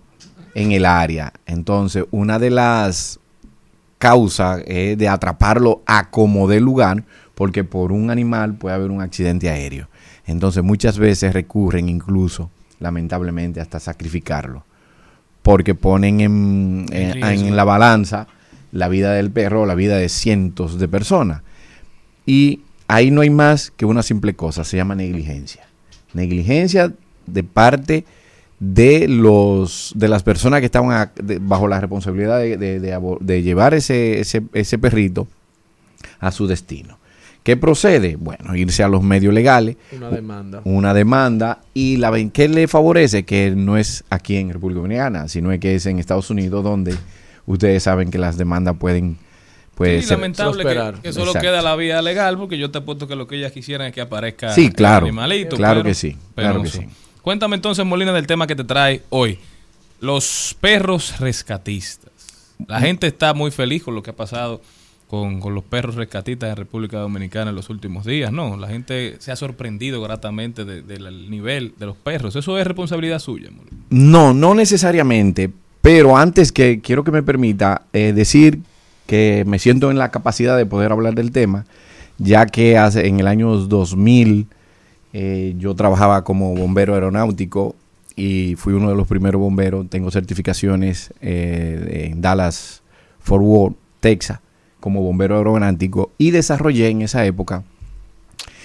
en 0.54 0.72
el 0.72 0.84
área. 0.84 1.32
Entonces, 1.46 2.04
una 2.10 2.38
de 2.38 2.50
las 2.50 3.20
causas 3.98 4.62
es 4.66 4.98
de 4.98 5.08
atraparlo 5.08 5.82
a 5.86 6.10
como 6.10 6.48
dé 6.48 6.60
lugar, 6.60 7.04
porque 7.34 7.64
por 7.64 7.92
un 7.92 8.10
animal 8.10 8.54
puede 8.54 8.74
haber 8.74 8.90
un 8.90 9.00
accidente 9.00 9.50
aéreo. 9.50 9.88
Entonces, 10.26 10.62
muchas 10.62 10.98
veces 10.98 11.32
recurren 11.32 11.88
incluso, 11.88 12.50
lamentablemente, 12.80 13.60
hasta 13.60 13.80
sacrificarlo, 13.80 14.64
porque 15.44 15.74
ponen 15.74 16.20
en, 16.22 16.86
la 17.54 17.64
balanza 17.64 18.26
la 18.72 18.88
vida 18.88 19.12
del 19.12 19.30
perro 19.30 19.62
o 19.62 19.66
la 19.66 19.74
vida 19.74 19.98
de 19.98 20.08
cientos 20.08 20.78
de 20.78 20.88
personas. 20.88 21.42
Y 22.24 22.60
ahí 22.88 23.10
no 23.10 23.20
hay 23.20 23.28
más 23.28 23.70
que 23.70 23.84
una 23.84 24.02
simple 24.02 24.32
cosa, 24.34 24.64
se 24.64 24.78
llama 24.78 24.94
negligencia. 24.94 25.66
Negligencia 26.14 26.94
de 27.26 27.44
parte 27.44 28.06
de 28.58 29.06
los 29.06 29.92
de 29.94 30.08
las 30.08 30.22
personas 30.22 30.60
que 30.60 30.66
estaban 30.66 30.92
a- 30.92 31.12
de- 31.22 31.40
bajo 31.40 31.68
la 31.68 31.78
responsabilidad 31.78 32.38
de, 32.38 33.42
llevar 33.42 33.74
ese, 33.74 34.20
ese, 34.20 34.42
ese 34.54 34.78
perrito 34.78 35.28
a 36.20 36.30
su 36.32 36.46
destino. 36.46 36.96
¿Qué 37.44 37.56
procede? 37.56 38.16
Bueno, 38.16 38.56
irse 38.56 38.82
a 38.82 38.88
los 38.88 39.02
medios 39.02 39.32
legales. 39.32 39.76
Una 39.92 40.10
demanda. 40.10 40.60
Una 40.64 40.92
demanda. 40.94 41.60
¿Y 41.74 41.98
la 41.98 42.10
ven- 42.10 42.30
qué 42.30 42.48
le 42.48 42.66
favorece? 42.66 43.24
Que 43.24 43.52
no 43.54 43.76
es 43.76 44.02
aquí 44.10 44.36
en 44.36 44.50
República 44.50 44.80
Dominicana, 44.80 45.28
sino 45.28 45.52
es 45.52 45.60
que 45.60 45.74
es 45.76 45.86
en 45.86 45.98
Estados 45.98 46.30
Unidos 46.30 46.64
donde 46.64 46.96
ustedes 47.46 47.82
saben 47.84 48.10
que 48.10 48.18
las 48.18 48.36
demandas 48.38 48.76
pueden... 48.78 49.18
Pues, 49.74 50.04
Sí, 50.06 50.10
lamentable 50.12 50.62
que, 50.64 51.00
que 51.02 51.12
solo 51.12 51.26
Exacto. 51.32 51.40
queda 51.48 51.60
la 51.60 51.74
vía 51.76 52.00
legal, 52.00 52.38
porque 52.38 52.56
yo 52.56 52.70
te 52.70 52.78
apuesto 52.78 53.06
que 53.08 53.16
lo 53.16 53.26
que 53.26 53.36
ellas 53.36 53.52
quisieran 53.52 53.88
es 53.88 53.92
que 53.92 54.00
aparezca 54.00 54.54
Sí, 54.54 54.66
el 54.66 54.72
claro. 54.72 55.04
animalito. 55.06 55.56
Claro 55.56 55.80
pero 55.80 55.84
que 55.90 55.94
sí, 55.94 56.16
claro 56.34 56.62
que 56.62 56.68
sí. 56.70 56.80
Cuéntame 57.22 57.56
entonces, 57.56 57.84
Molina, 57.84 58.12
del 58.12 58.26
tema 58.26 58.46
que 58.46 58.54
te 58.56 58.64
trae 58.64 59.02
hoy. 59.10 59.38
Los 60.00 60.56
perros 60.60 61.18
rescatistas. 61.18 62.10
La 62.68 62.80
gente 62.80 63.06
está 63.08 63.34
muy 63.34 63.50
feliz 63.50 63.82
con 63.82 63.94
lo 63.94 64.02
que 64.02 64.10
ha 64.10 64.16
pasado 64.16 64.62
con, 65.40 65.54
los 65.54 65.64
perros 65.64 65.94
rescatistas 65.94 66.50
en 66.50 66.56
República 66.56 66.98
Dominicana 66.98 67.50
en 67.50 67.56
los 67.56 67.70
últimos 67.70 68.04
días, 68.04 68.32
¿no? 68.32 68.56
La 68.56 68.68
gente 68.68 69.16
se 69.18 69.30
ha 69.32 69.36
sorprendido 69.36 70.02
gratamente 70.02 70.64
de- 70.64 70.82
del 70.82 71.30
nivel 71.30 71.74
de 71.78 71.86
los 71.86 71.96
perros. 71.96 72.36
Eso 72.36 72.58
es 72.58 72.66
responsabilidad 72.66 73.18
suya. 73.18 73.50
No, 73.90 74.34
no 74.34 74.54
necesariamente, 74.54 75.50
pero 75.80 76.16
antes 76.16 76.52
que 76.52 76.80
quiero 76.80 77.04
que 77.04 77.10
me 77.12 77.22
permita 77.22 77.82
eh, 77.92 78.12
decir 78.12 78.60
que 79.06 79.44
me 79.46 79.58
siento 79.58 79.90
en 79.90 79.98
la 79.98 80.10
capacidad 80.10 80.56
de 80.56 80.66
poder 80.66 80.92
hablar 80.92 81.14
del 81.14 81.30
tema, 81.30 81.66
ya 82.18 82.46
que 82.46 82.78
hace, 82.78 83.06
en 83.06 83.20
el 83.20 83.26
año 83.26 83.56
2000 83.56 84.46
eh, 85.12 85.54
yo 85.58 85.74
trabajaba 85.74 86.24
como 86.24 86.54
bombero 86.54 86.94
aeronáutico 86.94 87.76
y 88.16 88.54
fui 88.56 88.72
uno 88.74 88.88
de 88.88 88.96
los 88.96 89.06
primeros 89.06 89.40
bomberos. 89.40 89.88
Tengo 89.88 90.10
certificaciones 90.10 91.12
eh, 91.20 92.08
en 92.10 92.20
Dallas, 92.20 92.82
Fort 93.20 93.42
Worth, 93.42 93.76
Texas, 94.00 94.40
como 94.84 95.00
bombero 95.00 95.38
aeronáutico 95.38 96.12
y 96.18 96.30
desarrollé 96.30 96.90
en 96.90 97.00
esa 97.00 97.24
época 97.24 97.64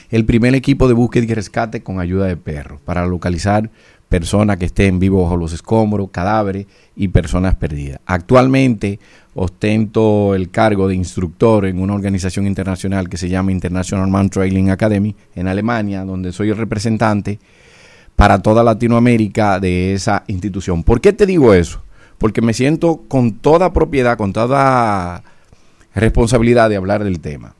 el 0.09 0.25
primer 0.25 0.53
equipo 0.53 0.89
de 0.89 0.93
búsqueda 0.93 1.23
y 1.23 1.33
rescate 1.33 1.81
con 1.81 2.01
ayuda 2.01 2.25
de 2.25 2.35
perros 2.35 2.81
para 2.81 3.07
localizar 3.07 3.69
personas 4.09 4.57
que 4.57 4.65
estén 4.65 4.99
vivos 4.99 5.23
bajo 5.23 5.37
los 5.37 5.53
escombros, 5.53 6.09
cadáveres 6.11 6.65
y 6.97 7.07
personas 7.07 7.55
perdidas. 7.55 8.01
Actualmente 8.05 8.99
ostento 9.33 10.35
el 10.35 10.49
cargo 10.49 10.89
de 10.89 10.95
instructor 10.95 11.65
en 11.65 11.79
una 11.79 11.93
organización 11.93 12.47
internacional 12.47 13.07
que 13.07 13.15
se 13.15 13.29
llama 13.29 13.53
International 13.53 14.09
Man 14.09 14.29
Trailing 14.29 14.71
Academy 14.71 15.15
en 15.35 15.47
Alemania, 15.47 16.03
donde 16.03 16.33
soy 16.33 16.49
el 16.49 16.57
representante 16.57 17.39
para 18.17 18.41
toda 18.41 18.61
Latinoamérica 18.61 19.57
de 19.61 19.93
esa 19.93 20.25
institución. 20.27 20.83
¿Por 20.83 20.99
qué 20.99 21.13
te 21.13 21.25
digo 21.25 21.53
eso? 21.53 21.81
Porque 22.17 22.41
me 22.41 22.53
siento 22.53 23.03
con 23.07 23.35
toda 23.35 23.71
propiedad, 23.71 24.17
con 24.17 24.33
toda 24.33 25.23
responsabilidad 25.95 26.69
de 26.69 26.75
hablar 26.77 27.03
del 27.03 27.19
tema. 27.19 27.55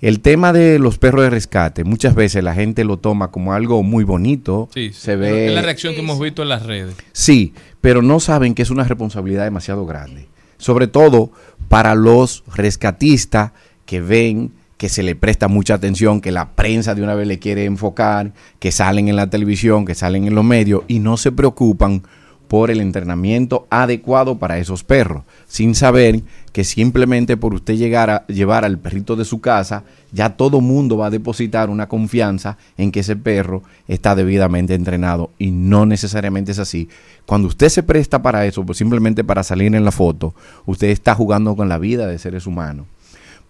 El 0.00 0.20
tema 0.20 0.54
de 0.54 0.78
los 0.78 0.96
perros 0.96 1.22
de 1.24 1.30
rescate, 1.30 1.84
muchas 1.84 2.14
veces 2.14 2.42
la 2.42 2.54
gente 2.54 2.84
lo 2.84 2.96
toma 2.96 3.30
como 3.30 3.52
algo 3.52 3.82
muy 3.82 4.02
bonito. 4.02 4.68
Sí, 4.72 4.92
se 4.94 5.12
Es 5.14 5.18
ve. 5.18 5.50
la 5.54 5.60
reacción 5.60 5.94
que 5.94 6.00
hemos 6.00 6.18
visto 6.18 6.42
en 6.42 6.48
las 6.48 6.64
redes. 6.64 6.94
Sí, 7.12 7.52
pero 7.82 8.00
no 8.00 8.18
saben 8.18 8.54
que 8.54 8.62
es 8.62 8.70
una 8.70 8.84
responsabilidad 8.84 9.44
demasiado 9.44 9.84
grande. 9.84 10.26
Sobre 10.56 10.86
todo 10.86 11.32
para 11.68 11.94
los 11.94 12.44
rescatistas 12.54 13.52
que 13.84 14.00
ven 14.00 14.52
que 14.78 14.88
se 14.88 15.02
le 15.02 15.14
presta 15.14 15.48
mucha 15.48 15.74
atención, 15.74 16.22
que 16.22 16.30
la 16.32 16.52
prensa 16.52 16.94
de 16.94 17.02
una 17.02 17.14
vez 17.14 17.28
le 17.28 17.38
quiere 17.38 17.66
enfocar, 17.66 18.32
que 18.58 18.72
salen 18.72 19.08
en 19.08 19.16
la 19.16 19.28
televisión, 19.28 19.84
que 19.84 19.94
salen 19.94 20.26
en 20.26 20.34
los 20.34 20.44
medios 20.44 20.84
y 20.88 21.00
no 21.00 21.18
se 21.18 21.30
preocupan 21.32 22.02
por 22.50 22.72
el 22.72 22.80
entrenamiento 22.80 23.68
adecuado 23.70 24.40
para 24.40 24.58
esos 24.58 24.82
perros, 24.82 25.22
sin 25.46 25.76
saber 25.76 26.22
que 26.52 26.64
simplemente 26.64 27.36
por 27.36 27.54
usted 27.54 27.76
llegar 27.76 28.10
a 28.10 28.26
llevar 28.26 28.64
al 28.64 28.76
perrito 28.76 29.14
de 29.14 29.24
su 29.24 29.40
casa, 29.40 29.84
ya 30.10 30.30
todo 30.30 30.60
mundo 30.60 30.96
va 30.96 31.06
a 31.06 31.10
depositar 31.10 31.70
una 31.70 31.86
confianza 31.86 32.58
en 32.76 32.90
que 32.90 33.00
ese 33.00 33.14
perro 33.14 33.62
está 33.86 34.16
debidamente 34.16 34.74
entrenado 34.74 35.30
y 35.38 35.52
no 35.52 35.86
necesariamente 35.86 36.50
es 36.50 36.58
así. 36.58 36.88
Cuando 37.24 37.46
usted 37.46 37.68
se 37.68 37.84
presta 37.84 38.20
para 38.20 38.44
eso, 38.44 38.66
pues 38.66 38.78
simplemente 38.78 39.22
para 39.22 39.44
salir 39.44 39.72
en 39.72 39.84
la 39.84 39.92
foto, 39.92 40.34
usted 40.66 40.88
está 40.88 41.14
jugando 41.14 41.54
con 41.54 41.68
la 41.68 41.78
vida 41.78 42.08
de 42.08 42.18
seres 42.18 42.48
humanos. 42.48 42.88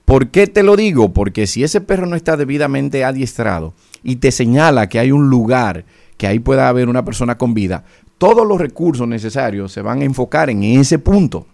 ¿Por 0.04 0.28
qué 0.28 0.46
te 0.46 0.62
lo 0.62 0.76
digo? 0.76 1.14
Porque 1.14 1.46
si 1.46 1.64
ese 1.64 1.80
perro 1.80 2.04
no 2.04 2.16
está 2.16 2.36
debidamente 2.36 3.02
adiestrado 3.02 3.72
y 4.02 4.16
te 4.16 4.30
señala 4.30 4.90
que 4.90 4.98
hay 4.98 5.10
un 5.10 5.30
lugar 5.30 5.86
que 6.18 6.26
ahí 6.26 6.38
pueda 6.38 6.68
haber 6.68 6.90
una 6.90 7.02
persona 7.02 7.38
con 7.38 7.54
vida, 7.54 7.84
todos 8.20 8.46
los 8.46 8.60
recursos 8.60 9.08
necesarios 9.08 9.72
se 9.72 9.80
van 9.80 10.02
a 10.02 10.04
enfocar 10.04 10.50
en 10.50 10.62
ese 10.62 10.98
punto. 10.98 11.46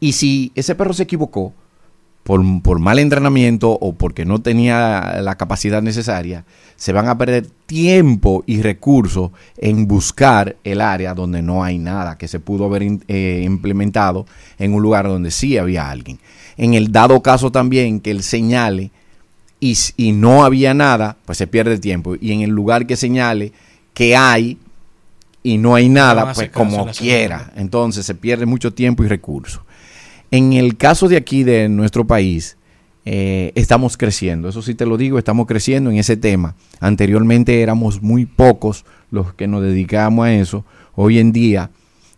Y 0.00 0.10
si 0.10 0.50
ese 0.56 0.74
perro 0.74 0.92
se 0.92 1.04
equivocó 1.04 1.54
por, 2.24 2.42
por 2.62 2.80
mal 2.80 2.98
entrenamiento 2.98 3.70
o 3.70 3.92
porque 3.92 4.24
no 4.24 4.42
tenía 4.42 5.20
la 5.22 5.36
capacidad 5.36 5.82
necesaria, 5.82 6.44
se 6.74 6.92
van 6.92 7.08
a 7.08 7.16
perder 7.16 7.46
tiempo 7.66 8.42
y 8.44 8.60
recursos 8.60 9.30
en 9.56 9.86
buscar 9.86 10.56
el 10.64 10.80
área 10.80 11.14
donde 11.14 11.42
no 11.42 11.62
hay 11.62 11.78
nada, 11.78 12.18
que 12.18 12.26
se 12.26 12.40
pudo 12.40 12.64
haber 12.64 12.82
eh, 13.06 13.42
implementado 13.44 14.26
en 14.58 14.74
un 14.74 14.82
lugar 14.82 15.06
donde 15.06 15.30
sí 15.30 15.56
había 15.58 15.88
alguien. 15.88 16.18
En 16.56 16.74
el 16.74 16.90
dado 16.90 17.22
caso 17.22 17.52
también 17.52 18.00
que 18.00 18.10
él 18.10 18.24
señale 18.24 18.90
y, 19.60 19.78
y 19.96 20.10
no 20.10 20.44
había 20.44 20.74
nada, 20.74 21.18
pues 21.24 21.38
se 21.38 21.46
pierde 21.46 21.78
tiempo. 21.78 22.16
Y 22.20 22.32
en 22.32 22.40
el 22.40 22.50
lugar 22.50 22.88
que 22.88 22.96
señale 22.96 23.52
que 23.94 24.16
hay 24.16 24.58
y 25.46 25.58
no 25.58 25.76
hay 25.76 25.88
nada, 25.88 26.32
pues 26.32 26.50
como 26.50 26.86
quiera. 26.86 27.52
Entonces 27.54 28.04
se 28.04 28.16
pierde 28.16 28.46
mucho 28.46 28.74
tiempo 28.74 29.04
y 29.04 29.06
recursos. 29.06 29.60
En 30.32 30.54
el 30.54 30.76
caso 30.76 31.06
de 31.06 31.16
aquí, 31.16 31.44
de 31.44 31.68
nuestro 31.68 32.04
país, 32.04 32.56
eh, 33.04 33.52
estamos 33.54 33.96
creciendo. 33.96 34.48
Eso 34.48 34.60
sí 34.60 34.74
te 34.74 34.86
lo 34.86 34.96
digo, 34.96 35.18
estamos 35.20 35.46
creciendo 35.46 35.88
en 35.88 35.98
ese 35.98 36.16
tema. 36.16 36.56
Anteriormente 36.80 37.62
éramos 37.62 38.02
muy 38.02 38.26
pocos 38.26 38.84
los 39.12 39.34
que 39.34 39.46
nos 39.46 39.62
dedicábamos 39.62 40.26
a 40.26 40.32
eso. 40.34 40.64
Hoy 40.96 41.20
en 41.20 41.30
día 41.30 41.70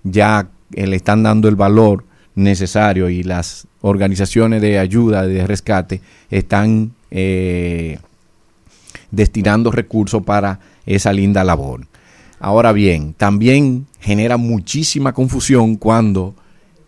ya 0.04 0.48
eh, 0.72 0.86
le 0.86 0.96
están 0.96 1.22
dando 1.22 1.48
el 1.48 1.56
valor 1.56 2.04
necesario 2.34 3.10
y 3.10 3.24
las 3.24 3.66
organizaciones 3.82 4.62
de 4.62 4.78
ayuda, 4.78 5.26
de 5.26 5.46
rescate, 5.46 6.00
están 6.30 6.92
eh, 7.10 7.98
destinando 9.10 9.70
recursos 9.70 10.22
para 10.22 10.60
esa 10.86 11.12
linda 11.12 11.44
labor. 11.44 11.82
Ahora 12.40 12.72
bien, 12.72 13.14
también 13.14 13.86
genera 14.00 14.36
muchísima 14.36 15.12
confusión 15.12 15.76
cuando 15.76 16.34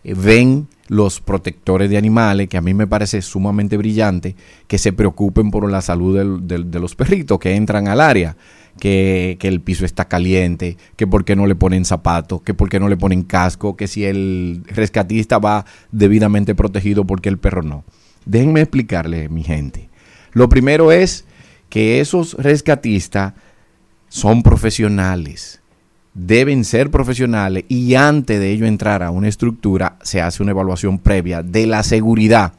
eh, 0.03 0.13
ven 0.15 0.67
los 0.87 1.21
protectores 1.21 1.89
de 1.89 1.97
animales, 1.97 2.49
que 2.49 2.57
a 2.57 2.61
mí 2.61 2.73
me 2.73 2.87
parece 2.87 3.21
sumamente 3.21 3.77
brillante, 3.77 4.35
que 4.67 4.77
se 4.77 4.91
preocupen 4.91 5.49
por 5.49 5.69
la 5.69 5.81
salud 5.81 6.41
de 6.41 6.79
los 6.79 6.95
perritos 6.95 7.39
que 7.39 7.55
entran 7.55 7.87
al 7.87 8.01
área. 8.01 8.35
Que, 8.79 9.35
que 9.37 9.49
el 9.49 9.59
piso 9.59 9.83
está 9.83 10.07
caliente, 10.07 10.77
que 10.95 11.05
por 11.05 11.25
qué 11.25 11.35
no 11.35 11.45
le 11.45 11.55
ponen 11.55 11.83
zapatos, 11.83 12.41
que 12.41 12.53
por 12.53 12.69
qué 12.69 12.79
no 12.79 12.87
le 12.87 12.95
ponen 12.95 13.23
casco, 13.23 13.75
que 13.75 13.85
si 13.85 14.05
el 14.05 14.63
rescatista 14.65 15.39
va 15.39 15.65
debidamente 15.91 16.55
protegido 16.55 17.05
porque 17.05 17.27
el 17.27 17.37
perro 17.37 17.63
no. 17.63 17.83
Déjenme 18.25 18.61
explicarle, 18.61 19.27
mi 19.27 19.43
gente. 19.43 19.89
Lo 20.31 20.47
primero 20.47 20.93
es 20.93 21.25
que 21.67 21.99
esos 21.99 22.35
rescatistas 22.35 23.33
son 24.11 24.43
profesionales, 24.43 25.61
deben 26.13 26.65
ser 26.65 26.91
profesionales 26.91 27.63
y 27.69 27.95
antes 27.95 28.41
de 28.41 28.51
ello 28.51 28.65
entrar 28.65 29.03
a 29.03 29.09
una 29.09 29.29
estructura 29.29 29.95
se 30.01 30.21
hace 30.21 30.43
una 30.43 30.51
evaluación 30.51 30.99
previa 30.99 31.41
de 31.41 31.65
la 31.65 31.81
seguridad, 31.81 32.51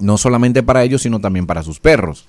no 0.00 0.18
solamente 0.18 0.64
para 0.64 0.82
ellos, 0.82 1.02
sino 1.02 1.20
también 1.20 1.46
para 1.46 1.62
sus 1.62 1.78
perros. 1.78 2.26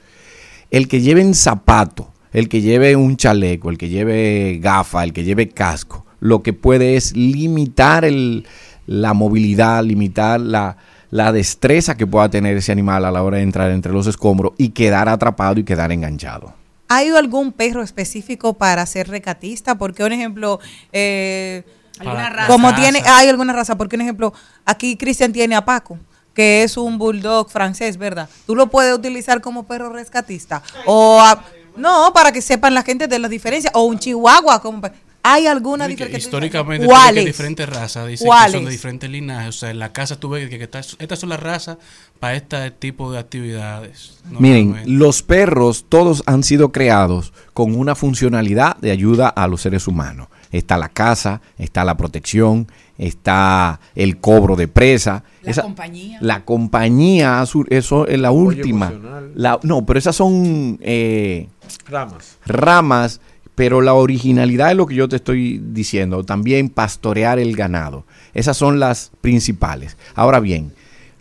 El 0.69 0.87
que 0.87 1.01
lleven 1.01 1.33
zapato, 1.33 2.11
el 2.31 2.47
que 2.47 2.61
lleve 2.61 2.95
un 2.95 3.17
chaleco, 3.17 3.71
el 3.71 3.79
que 3.79 3.89
lleve 3.89 4.59
gafa, 4.61 5.03
el 5.03 5.13
que 5.13 5.23
lleve 5.23 5.49
casco, 5.49 6.05
lo 6.19 6.43
que 6.43 6.53
puede 6.53 6.95
es 6.95 7.17
limitar 7.17 8.05
el- 8.05 8.45
la 8.85 9.15
movilidad, 9.15 9.83
limitar 9.83 10.39
la, 10.39 10.77
la 11.09 11.31
destreza 11.31 11.97
que 11.97 12.05
pueda 12.05 12.29
tener 12.29 12.55
ese 12.57 12.71
animal 12.71 13.03
a 13.05 13.11
la 13.11 13.23
hora 13.23 13.37
de 13.37 13.43
entrar 13.43 13.71
entre 13.71 13.93
los 13.93 14.05
escombros 14.05 14.53
y 14.59 14.69
quedar 14.69 15.09
atrapado 15.09 15.59
y 15.59 15.63
quedar 15.63 15.91
enganchado. 15.91 16.53
¿Hay 16.95 17.09
algún 17.09 17.51
perro 17.51 17.81
específico 17.83 18.53
para 18.53 18.85
ser 18.85 19.07
recatista? 19.09 19.75
Porque, 19.75 20.03
un 20.03 20.11
ejemplo, 20.11 20.59
eh, 20.91 21.63
¿Alguna 21.99 22.29
raza? 22.29 22.47
como 22.47 22.73
tiene, 22.75 23.01
hay 23.05 23.27
alguna 23.29 23.53
raza, 23.53 23.75
porque 23.77 23.95
un 23.95 24.01
ejemplo, 24.01 24.33
aquí 24.65 24.97
Cristian 24.97 25.31
tiene 25.33 25.55
a 25.55 25.63
Paco, 25.65 25.97
que 26.33 26.63
es 26.63 26.77
un 26.77 26.97
bulldog 26.97 27.49
francés, 27.49 27.97
¿verdad? 27.97 28.27
Tú 28.45 28.55
lo 28.55 28.67
puedes 28.67 28.93
utilizar 28.95 29.41
como 29.41 29.63
perro 29.63 29.89
rescatista. 29.89 30.61
O 30.85 31.19
a- 31.21 31.43
no, 31.75 32.11
para 32.13 32.31
que 32.31 32.41
sepan 32.41 32.73
la 32.73 32.83
gente 32.83 33.07
de 33.07 33.17
las 33.19 33.31
diferencias. 33.31 33.73
O 33.75 33.83
un 33.85 33.97
chihuahua. 33.97 34.61
Como, 34.61 34.81
¿Hay 35.25 35.47
alguna 35.47 35.87
diferencia? 35.87 36.17
históricamente 36.19 36.85
¿Cuáles? 36.85 37.23
que 37.23 37.27
diferentes 37.27 37.69
razas, 37.69 38.07
dicen 38.07 38.27
que 38.45 38.51
son 38.51 38.65
de 38.65 38.71
diferentes 38.71 39.09
linajes. 39.09 39.55
O 39.55 39.59
sea, 39.59 39.71
en 39.71 39.79
la 39.79 39.93
casa 39.93 40.19
tú 40.19 40.29
ves 40.29 40.49
que, 40.49 40.57
que 40.57 40.65
estas, 40.65 40.97
estas 40.99 41.17
son 41.19 41.29
las 41.29 41.39
razas 41.39 41.77
para 42.19 42.35
este 42.35 42.71
tipo 42.71 43.11
de 43.11 43.19
actividades. 43.19 44.17
Miren, 44.29 44.81
los 44.85 45.23
perros 45.23 45.85
todos 45.87 46.23
han 46.25 46.43
sido 46.43 46.71
creados 46.73 47.31
con 47.53 47.73
una 47.75 47.95
funcionalidad 47.95 48.75
de 48.77 48.91
ayuda 48.91 49.29
a 49.29 49.47
los 49.47 49.61
seres 49.61 49.87
humanos. 49.87 50.27
Está 50.51 50.77
la 50.77 50.89
caza, 50.89 51.41
está 51.57 51.83
la 51.83 51.97
protección, 51.97 52.67
está 52.97 53.79
el 53.95 54.17
cobro 54.17 54.55
de 54.55 54.67
presa. 54.67 55.23
La 55.41 55.53
compañía. 55.63 56.17
La 56.21 56.45
compañía, 56.45 57.43
eso 57.69 58.07
es 58.07 58.19
la 58.19 58.31
última. 58.31 58.91
La- 59.35 59.59
no, 59.63 59.85
pero 59.85 59.97
esas 59.99 60.15
son 60.15 60.77
eh, 60.81 61.47
Ramas. 61.87 62.37
ramas, 62.45 63.19
pero 63.55 63.81
la 63.81 63.93
originalidad 63.93 64.71
es 64.71 64.77
lo 64.77 64.85
que 64.87 64.95
yo 64.95 65.07
te 65.07 65.15
estoy 65.17 65.61
diciendo. 65.63 66.23
También 66.23 66.69
pastorear 66.69 67.39
el 67.39 67.55
ganado. 67.55 68.05
Esas 68.33 68.57
son 68.57 68.79
las 68.79 69.11
principales. 69.21 69.95
Ahora 70.15 70.39
bien, 70.39 70.73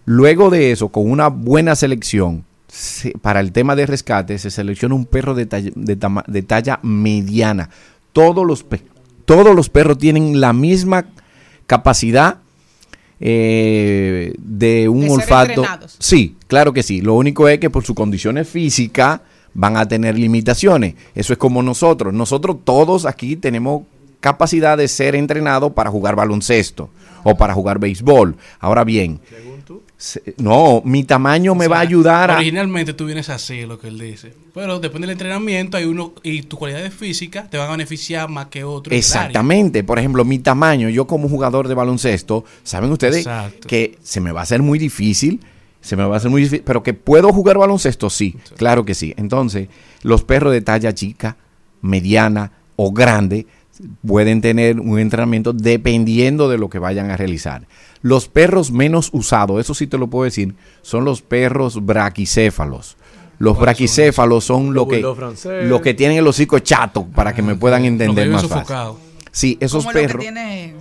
luego 0.07 0.49
de 0.51 0.73
eso, 0.73 0.89
con 0.89 1.11
una 1.11 1.29
buena 1.29 1.77
selección, 1.77 2.45
se- 2.69 3.13
para 3.19 3.41
el 3.41 3.53
tema 3.53 3.77
de 3.77 3.85
rescate, 3.87 4.39
se 4.39 4.51
selecciona 4.51 4.95
un 4.95 5.05
perro 5.05 5.35
de 5.35 5.45
talla, 5.47 5.71
de 5.75 5.97
tama- 5.97 6.25
de 6.27 6.43
talla 6.43 6.81
mediana. 6.83 7.69
Todos 8.15 8.47
los, 8.47 8.65
todos 9.27 9.55
los 9.55 9.69
perros 9.69 9.99
tienen 9.99 10.41
la 10.41 10.53
misma 10.55 11.05
capacidad 11.67 12.39
eh, 13.25 14.35
de 14.39 14.89
un 14.89 15.03
De 15.03 15.11
olfato. 15.11 15.63
Sí, 15.99 16.37
claro 16.49 16.73
que 16.73 16.83
sí. 16.83 17.01
Lo 17.01 17.15
único 17.15 17.49
es 17.49 17.59
que 17.59 17.71
por 17.71 17.85
sus 17.85 17.95
condiciones 17.95 18.49
físicas 18.49 19.21
van 19.55 19.77
a 19.77 19.87
tener 19.87 20.19
limitaciones. 20.19 20.95
Eso 21.15 21.33
es 21.33 21.39
como 21.39 21.62
nosotros. 21.62 22.12
Nosotros 22.12 22.57
todos 22.65 23.07
aquí 23.07 23.37
tenemos 23.37 23.83
capacidad 24.20 24.79
de 24.79 24.89
ser 24.89 25.15
entrenados 25.15 25.73
para 25.73 25.91
jugar 25.91 26.16
baloncesto 26.16 26.91
o 27.24 27.37
para 27.37 27.55
jugar 27.55 27.79
béisbol. 27.79 28.37
Ahora 28.61 28.85
bien, 28.85 29.20
no, 30.39 30.83
mi 30.85 31.05
tamaño 31.05 31.55
me 31.55 31.69
va 31.69 31.79
a 31.79 31.81
ayudar 31.81 32.31
a... 32.31 32.37
Originalmente 32.37 32.93
tú 32.95 33.07
vienes 33.07 33.29
así, 33.29 33.66
lo 33.66 33.79
que 33.79 33.89
él 33.89 33.99
dice. 33.99 34.35
Pero 34.55 34.81
depende 34.81 35.07
del 35.07 35.12
entrenamiento, 35.12 35.77
hay 35.77 35.85
uno 35.85 36.12
y 36.23 36.43
tus 36.43 36.59
cualidades 36.59 36.93
físicas 36.93 37.49
te 37.49 37.59
van 37.59 37.69
a 37.69 37.73
beneficiar 37.73 38.29
más 38.29 38.47
que 38.47 38.65
otros. 38.65 38.97
Exactamente. 38.97 39.85
Por 39.85 39.99
ejemplo, 39.99 40.24
mi 40.24 40.39
tamaño, 40.39 40.89
yo 40.89 41.07
como 41.07 41.29
jugador 41.29 41.69
de 41.69 41.74
baloncesto, 41.74 42.45
saben 42.62 42.91
ustedes 42.91 43.19
Exacto. 43.19 43.69
que 43.69 43.99
se 44.03 44.20
me 44.20 44.33
va 44.33 44.41
a 44.41 44.43
hacer 44.43 44.62
muy 44.62 44.79
difícil, 44.79 45.41
se 45.83 45.97
me 45.97 46.05
va 46.05 46.15
a 46.15 46.17
hacer 46.17 46.31
muy 46.31 46.43
difícil, 46.43 46.63
pero 46.65 46.83
que 46.83 46.95
puedo 46.95 47.33
jugar 47.33 47.59
baloncesto, 47.59 48.09
sí, 48.09 48.37
claro 48.57 48.85
que 48.85 48.95
sí. 48.95 49.13
Entonces, 49.17 49.69
los 50.03 50.25
perros 50.25 50.53
de 50.53 50.63
talla 50.63 50.95
chica, 50.95 51.37
mediana 51.83 52.53
o 52.77 52.93
grande 52.93 53.47
pueden 54.07 54.41
tener 54.41 54.81
un 54.81 54.99
entrenamiento 54.99 55.53
dependiendo 55.53 56.49
de 56.49 56.57
lo 56.57 56.71
que 56.71 56.79
vayan 56.79 57.11
a 57.11 57.17
realizar. 57.17 57.67
Los 58.01 58.29
perros 58.29 58.71
menos 58.71 59.11
usados, 59.13 59.61
eso 59.61 59.75
sí 59.75 59.87
te 59.87 59.99
lo 59.99 60.09
puedo 60.09 60.25
decir, 60.25 60.55
son 60.83 61.05
los 61.05 61.21
perros 61.21 61.85
braquicéfalos. 61.85 62.97
Los 63.39 63.59
braquicéfalos 63.59 64.45
son 64.45 64.73
lo 64.73 64.87
Los 64.87 65.19
que, 65.41 65.65
lo 65.65 65.83
que 65.83 65.95
tienen 65.95 66.19
el 66.19 66.27
hocico 66.27 66.61
chato, 66.61 67.07
para 67.07 67.35
que 67.35 67.43
me 67.43 67.57
puedan 67.57 67.85
entender 67.85 68.29
más 68.29 68.47
fácil. 68.47 68.77
Sí, 69.33 69.57
esos 69.61 69.85
lo 69.85 69.91
que 69.91 69.99
perros. 69.99 70.23
tiene 70.23 70.75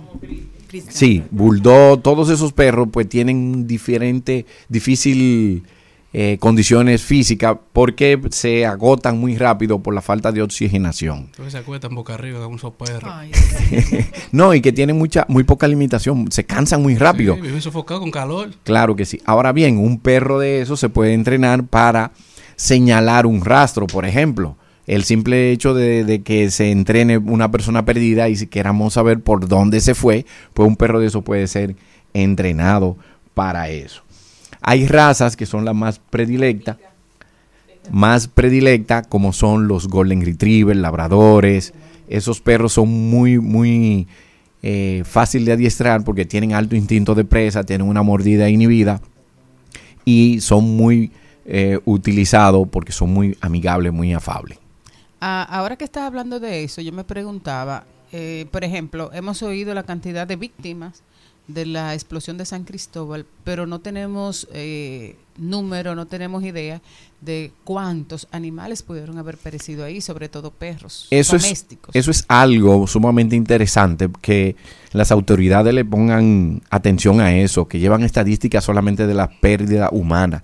Sí, 0.88 1.22
bulldog, 1.30 2.02
todos 2.02 2.30
esos 2.30 2.52
perros 2.52 2.88
pues 2.90 3.08
tienen 3.08 3.66
diferente, 3.66 4.46
difícil 4.68 5.62
eh, 6.14 6.36
condiciones 6.40 7.02
físicas 7.02 7.56
porque 7.72 8.20
se 8.30 8.66
agotan 8.66 9.18
muy 9.18 9.36
rápido 9.36 9.78
por 9.78 9.94
la 9.94 10.02
falta 10.02 10.30
de 10.30 10.42
oxigenación. 10.42 11.20
Entonces 11.30 11.52
se 11.52 11.58
acuestan 11.58 11.94
boca 11.94 12.12
arriba 12.14 12.44
con 12.44 12.56
esos 12.56 12.74
perros. 12.74 13.10
no, 14.32 14.52
y 14.52 14.60
que 14.60 14.72
tienen 14.72 14.98
mucha, 14.98 15.24
muy 15.28 15.44
poca 15.44 15.66
limitación, 15.66 16.30
se 16.30 16.44
cansan 16.44 16.82
muy 16.82 16.96
rápido. 16.96 17.34
Sí, 17.36 17.40
viven 17.40 17.62
sofocados 17.62 18.02
con 18.02 18.10
calor. 18.10 18.50
Claro 18.62 18.94
que 18.94 19.06
sí. 19.06 19.22
Ahora 19.24 19.52
bien, 19.52 19.78
un 19.78 19.98
perro 19.98 20.38
de 20.38 20.60
esos 20.60 20.78
se 20.78 20.90
puede 20.90 21.14
entrenar 21.14 21.64
para 21.64 22.12
señalar 22.56 23.24
un 23.24 23.42
rastro, 23.42 23.86
por 23.86 24.04
ejemplo. 24.04 24.56
El 24.86 25.04
simple 25.04 25.52
hecho 25.52 25.74
de, 25.74 26.22
que 26.24 26.50
se 26.50 26.70
entrene 26.70 27.18
una 27.18 27.50
persona 27.50 27.84
perdida 27.84 28.28
y 28.28 28.36
si 28.36 28.48
queramos 28.48 28.94
saber 28.94 29.20
por 29.20 29.46
dónde 29.46 29.80
se 29.80 29.94
fue, 29.94 30.26
pues 30.54 30.66
un 30.66 30.76
perro 30.76 30.98
de 30.98 31.06
eso 31.06 31.22
puede 31.22 31.46
ser 31.46 31.76
entrenado 32.14 32.96
para 33.34 33.68
eso. 33.68 34.02
Hay 34.60 34.86
razas 34.86 35.36
que 35.36 35.46
son 35.46 35.64
las 35.64 35.74
más 35.74 35.98
predilectas, 35.98 36.78
más 37.90 38.28
predilectas 38.28 39.06
como 39.06 39.32
son 39.32 39.68
los 39.68 39.88
Golden 39.88 40.24
Retriever, 40.24 40.76
Labradores. 40.76 41.72
Esos 42.08 42.40
perros 42.40 42.72
son 42.72 42.88
muy, 42.88 43.38
muy 43.38 44.08
eh, 44.62 45.02
fácil 45.04 45.44
de 45.44 45.52
adiestrar 45.52 46.04
porque 46.04 46.24
tienen 46.24 46.54
alto 46.54 46.76
instinto 46.76 47.14
de 47.14 47.24
presa, 47.24 47.64
tienen 47.64 47.88
una 47.88 48.02
mordida 48.02 48.48
inhibida 48.48 49.00
y 50.04 50.40
son 50.40 50.76
muy 50.76 51.12
eh, 51.44 51.78
utilizados 51.84 52.68
porque 52.68 52.92
son 52.92 53.12
muy 53.12 53.36
amigables, 53.40 53.92
muy 53.92 54.12
afables. 54.12 54.61
Ah, 55.24 55.46
ahora 55.48 55.76
que 55.76 55.84
estás 55.84 56.02
hablando 56.02 56.40
de 56.40 56.64
eso, 56.64 56.80
yo 56.80 56.90
me 56.90 57.04
preguntaba, 57.04 57.84
eh, 58.10 58.46
por 58.50 58.64
ejemplo, 58.64 59.08
hemos 59.12 59.40
oído 59.44 59.72
la 59.72 59.84
cantidad 59.84 60.26
de 60.26 60.34
víctimas 60.34 61.04
de 61.46 61.64
la 61.64 61.94
explosión 61.94 62.38
de 62.38 62.44
San 62.44 62.64
Cristóbal, 62.64 63.24
pero 63.44 63.64
no 63.68 63.78
tenemos 63.78 64.48
eh, 64.52 65.14
número, 65.38 65.94
no 65.94 66.06
tenemos 66.06 66.42
idea 66.42 66.82
de 67.20 67.52
cuántos 67.62 68.26
animales 68.32 68.82
pudieron 68.82 69.16
haber 69.16 69.38
perecido 69.38 69.84
ahí, 69.84 70.00
sobre 70.00 70.28
todo 70.28 70.50
perros 70.50 71.06
Eso 71.10 71.36
es, 71.36 71.42
domésticos. 71.42 71.94
eso 71.94 72.10
es 72.10 72.24
algo 72.26 72.88
sumamente 72.88 73.36
interesante 73.36 74.10
que 74.20 74.56
las 74.90 75.12
autoridades 75.12 75.72
le 75.72 75.84
pongan 75.84 76.62
atención 76.68 77.20
a 77.20 77.32
eso, 77.36 77.68
que 77.68 77.78
llevan 77.78 78.02
estadísticas 78.02 78.64
solamente 78.64 79.06
de 79.06 79.14
la 79.14 79.30
pérdida 79.40 79.88
humana. 79.92 80.42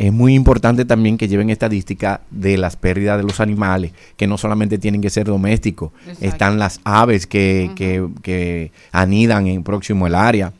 Es 0.00 0.14
muy 0.14 0.34
importante 0.34 0.86
también 0.86 1.18
que 1.18 1.28
lleven 1.28 1.50
estadísticas 1.50 2.20
de 2.30 2.56
las 2.56 2.74
pérdidas 2.74 3.18
de 3.18 3.22
los 3.22 3.38
animales, 3.38 3.92
que 4.16 4.26
no 4.26 4.38
solamente 4.38 4.78
tienen 4.78 5.02
que 5.02 5.10
ser 5.10 5.26
domésticos, 5.26 5.92
Exacto. 6.06 6.24
están 6.24 6.58
las 6.58 6.80
aves 6.84 7.26
que, 7.26 7.70
que, 7.76 8.08
que 8.22 8.72
anidan 8.92 9.46
en 9.46 9.62
próximo 9.62 10.06
el 10.06 10.14
área, 10.14 10.54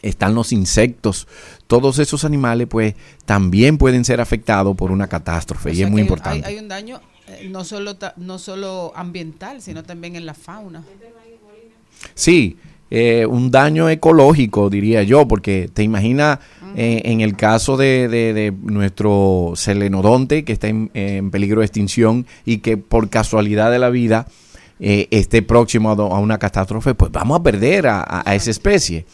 están 0.00 0.34
los 0.34 0.50
insectos, 0.50 1.28
todos 1.66 1.98
esos 1.98 2.24
animales 2.24 2.68
pues 2.70 2.94
también 3.26 3.76
pueden 3.76 4.02
ser 4.06 4.18
afectados 4.18 4.74
por 4.74 4.92
una 4.92 5.08
catástrofe 5.08 5.68
O 5.68 5.72
y 5.74 5.82
es 5.82 5.90
muy 5.90 6.00
importante. 6.00 6.48
Hay, 6.48 6.54
hay 6.54 6.60
un 6.62 6.68
daño 6.68 7.02
eh, 7.28 7.50
no 7.50 7.64
solo 7.64 7.98
no 8.16 8.38
solo 8.38 8.94
ambiental, 8.96 9.60
sino 9.60 9.82
también 9.82 10.16
en 10.16 10.24
la 10.24 10.32
fauna. 10.32 10.82
Sí, 12.14 12.56
eh, 12.90 13.24
un 13.26 13.50
daño 13.50 13.88
ecológico, 13.88 14.68
diría 14.70 15.02
yo, 15.04 15.26
porque 15.28 15.70
te 15.72 15.82
imaginas 15.82 16.38
eh, 16.76 17.02
en 17.04 17.20
el 17.20 17.36
caso 17.36 17.76
de, 17.76 18.08
de- 18.08 18.32
de 18.32 18.52
nuestro 18.62 19.52
selenodonte 19.56 20.44
que 20.44 20.52
está 20.52 20.68
en, 20.68 20.90
en 20.94 21.30
peligro 21.30 21.60
de 21.60 21.66
extinción 21.66 22.26
y 22.44 22.58
que 22.58 22.76
por 22.76 23.08
casualidad 23.08 23.70
de 23.70 23.78
la 23.78 23.90
vida 23.90 24.26
eh, 24.80 25.08
esté 25.10 25.42
próximo 25.42 25.90
a, 25.90 25.94
a 25.94 26.18
una 26.18 26.38
catástrofe, 26.38 26.94
pues 26.94 27.12
vamos 27.12 27.38
a 27.40 27.42
perder 27.42 27.86
a, 27.86 28.00
a- 28.00 28.22
a 28.28 28.34
esa 28.34 28.50
especie. 28.50 29.04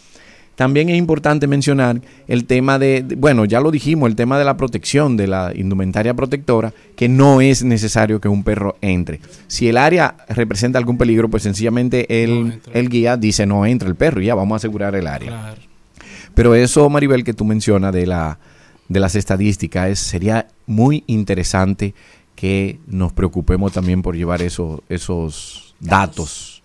También 0.57 0.89
es 0.89 0.97
importante 0.99 1.47
mencionar 1.47 2.01
el 2.27 2.47
tema 2.47 2.79
de, 2.79 3.05
bueno, 3.19 3.45
ya 3.45 3.61
lo 3.61 3.71
dijimos, 3.71 4.09
el 4.09 4.17
tema 4.17 4.39
de 4.39 4.45
la 4.45 4.57
protección, 4.57 5.17
de 5.17 5.27
la 5.27 5.53
indumentaria 5.55 6.15
protectora, 6.15 6.73
que 6.97 7.09
no 7.09 7.41
es 7.41 7.63
necesario 7.63 8.21
que 8.21 8.29
un 8.29 8.43
perro 8.43 8.77
entre. 8.81 9.21
Si 9.47 9.69
el 9.69 9.77
área 9.77 10.17
representa 10.31 10.79
algún 10.79 10.97
peligro, 10.99 11.29
pues 11.29 11.43
sencillamente 11.45 12.25
el, 12.25 12.61
el 12.73 12.89
guía 12.89 13.17
dice 13.17 13.47
no 13.47 13.65
entra 13.67 13.89
el 13.89 13.95
perro 13.95 14.21
y 14.23 14.27
ya 14.27 14.35
vamos 14.35 14.55
a 14.55 14.57
asegurar 14.57 14.95
el 14.97 15.07
área. 15.07 15.55
Pero 16.35 16.55
eso, 16.55 16.89
Maribel, 16.91 17.23
que 17.23 17.33
tú 17.35 17.45
mencionas 17.45 17.93
de, 17.93 18.07
la, 18.07 18.39
de 18.89 19.01
las 19.01 19.15
estadísticas, 19.15 19.89
es, 19.91 19.99
sería 20.01 20.49
muy 20.67 21.05
interesante 21.07 21.95
que 22.35 22.79
nos 22.87 23.13
preocupemos 23.13 23.73
también 23.73 24.03
por 24.03 24.17
llevar 24.17 24.43
eso- 24.43 24.83
esos 24.89 25.75
datos 25.81 26.63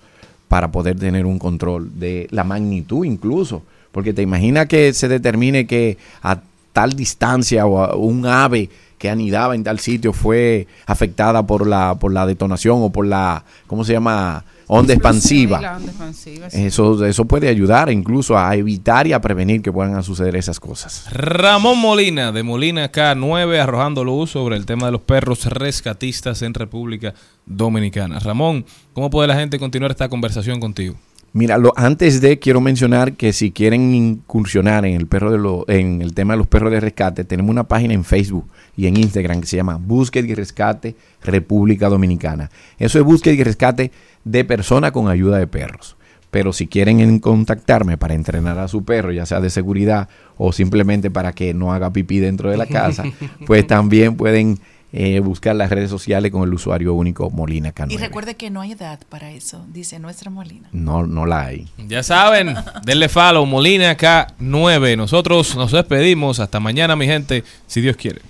para 0.48 0.72
poder 0.72 0.98
tener 1.00 1.26
un 1.26 1.40
control 1.40 2.00
de 2.00 2.28
la 2.32 2.44
magnitud 2.44 3.06
incluso. 3.06 3.64
Porque 3.92 4.14
te 4.14 4.22
imaginas 4.22 4.68
que 4.68 4.94
se 4.94 5.08
determine 5.08 5.68
que 5.68 5.98
a 6.22 6.42
tal 6.74 6.94
distancia 6.94 7.66
o 7.66 7.84
a 7.84 7.96
un 7.96 8.26
ave 8.26 8.70
que 9.02 9.10
anidaba 9.10 9.56
en 9.56 9.64
tal 9.64 9.80
sitio 9.80 10.14
fue 10.14 10.68
afectada 10.86 11.48
por 11.48 11.66
la, 11.66 11.96
por 11.96 12.14
la 12.14 12.28
detonación 12.28 12.84
o 12.84 12.92
por 12.92 13.08
la, 13.08 13.44
¿cómo 13.66 13.84
se 13.84 13.94
llama? 13.94 14.46
Onda 14.68 14.94
expansiva. 14.94 15.58
Sí, 15.58 15.64
la 15.64 15.76
onda 15.78 15.90
expansiva, 15.90 16.50
sí. 16.52 16.66
Eso, 16.66 17.04
eso 17.04 17.26
puede 17.26 17.50
ayudar 17.50 17.90
incluso 17.90 18.38
a 18.38 18.56
evitar 18.56 19.08
y 19.08 19.14
a 19.14 19.20
prevenir 19.20 19.64
que 19.64 19.72
puedan 19.72 20.02
suceder 20.04 20.36
esas 20.36 20.60
cosas. 20.60 21.12
Ramón 21.12 21.80
Molina, 21.80 22.32
de 22.32 22.44
Molina 22.44 22.92
K9, 22.92 23.60
arrojando 23.60 24.04
luz 24.04 24.30
sobre 24.30 24.56
el 24.56 24.68
tema 24.68 24.86
de 24.86 24.92
los 24.92 25.02
perros 25.02 25.46
rescatistas 25.48 26.44
en 26.44 26.54
República 26.54 27.16
Dominicana. 27.48 28.20
Ramón, 28.20 28.66
¿cómo 28.94 29.10
puede 29.10 29.28
la 29.28 29.36
gente 29.36 29.58
continuar 29.58 29.90
esta 29.90 30.10
conversación 30.10 30.60
contigo? 30.60 30.96
Mira, 31.34 31.58
lo, 31.58 31.72
antes 31.78 32.20
de 32.20 32.40
quiero 32.40 32.60
mencionar 32.60 33.14
que 33.14 33.32
si 33.32 33.52
quieren 33.52 33.96
incursionar 33.96 34.86
en 34.86 34.96
el 34.96 35.08
perro 35.08 35.32
de 35.32 35.38
lo- 35.38 35.64
en 35.70 36.02
el 36.02 36.14
tema 36.14 36.34
de 36.34 36.40
los 36.40 36.48
perros 36.48 36.72
de 36.72 36.80
rescate, 36.82 37.24
tenemos 37.24 37.52
una 37.52 37.64
página 37.70 37.94
en 37.94 38.04
Facebook 38.04 38.48
y 38.76 38.88
en 38.88 38.98
Instagram 38.98 39.40
que 39.40 39.48
se 39.48 39.56
llama 39.56 39.78
Búsqueda 39.78 40.28
y 40.28 40.34
Rescate 40.36 40.96
República 41.24 41.88
Dominicana. 41.88 42.50
Eso 42.78 43.00
es 43.00 43.06
búsqueda 43.06 43.34
y 43.34 43.44
rescate 43.44 43.92
de 44.26 44.44
persona 44.44 44.92
con 44.92 45.08
ayuda 45.08 45.38
de 45.38 45.48
perros. 45.48 45.96
Pero 46.32 46.52
si 46.52 46.68
quieren 46.68 47.00
en- 47.00 47.20
contactarme 47.20 47.98
para 47.98 48.14
entrenar 48.14 48.60
a 48.60 48.68
su 48.68 48.84
perro, 48.84 49.12
ya 49.14 49.26
sea 49.26 49.40
de 49.40 49.50
seguridad 49.50 50.10
o 50.38 50.52
simplemente 50.52 51.12
para 51.12 51.32
que 51.32 51.54
no 51.54 51.72
haga 51.74 51.94
pipí 51.94 52.20
dentro 52.20 52.50
de 52.52 52.58
la 52.58 52.66
casa, 52.66 53.04
pues 53.48 53.66
también 53.68 54.16
pueden 54.18 54.60
eh, 54.94 55.20
buscar 55.20 55.56
las 55.56 55.70
redes 55.70 55.90
sociales 55.90 56.32
con 56.32 56.44
el 56.44 56.54
usuario 56.54 56.94
único 56.94 57.30
Molina 57.30 57.72
Cano. 57.72 57.92
Y 57.94 57.98
recuerde 57.98 58.36
que 58.36 58.50
no 58.50 58.62
hay 58.62 58.74
edad 58.74 59.00
para 59.10 59.32
eso, 59.32 59.66
dice 59.70 60.00
nuestra 60.00 60.30
Molina. 60.30 60.70
No, 60.72 61.06
no 61.06 61.26
la 61.26 61.46
hay. 61.46 61.68
Ya 61.78 62.04
saben, 62.04 62.56
denle 62.84 63.10
follow, 63.10 63.46
Molina 63.46 63.98
K9. 63.98 64.98
Nosotros 64.98 65.56
nos 65.56 65.72
despedimos. 65.72 66.40
Hasta 66.40 66.60
mañana, 66.60 66.96
mi 66.96 67.06
gente, 67.06 67.44
si 67.68 67.82
Dios 67.82 67.96
quiere. 67.96 68.22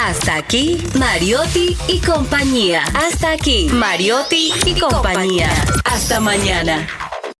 Hasta 0.00 0.36
aquí, 0.36 0.78
Mariotti 0.98 1.76
y 1.88 1.98
compañía. 1.98 2.82
Hasta 2.94 3.32
aquí, 3.32 3.68
Mariotti 3.72 4.52
y 4.66 4.78
compañía. 4.78 5.50
Hasta 5.84 6.20
mañana. 6.20 6.86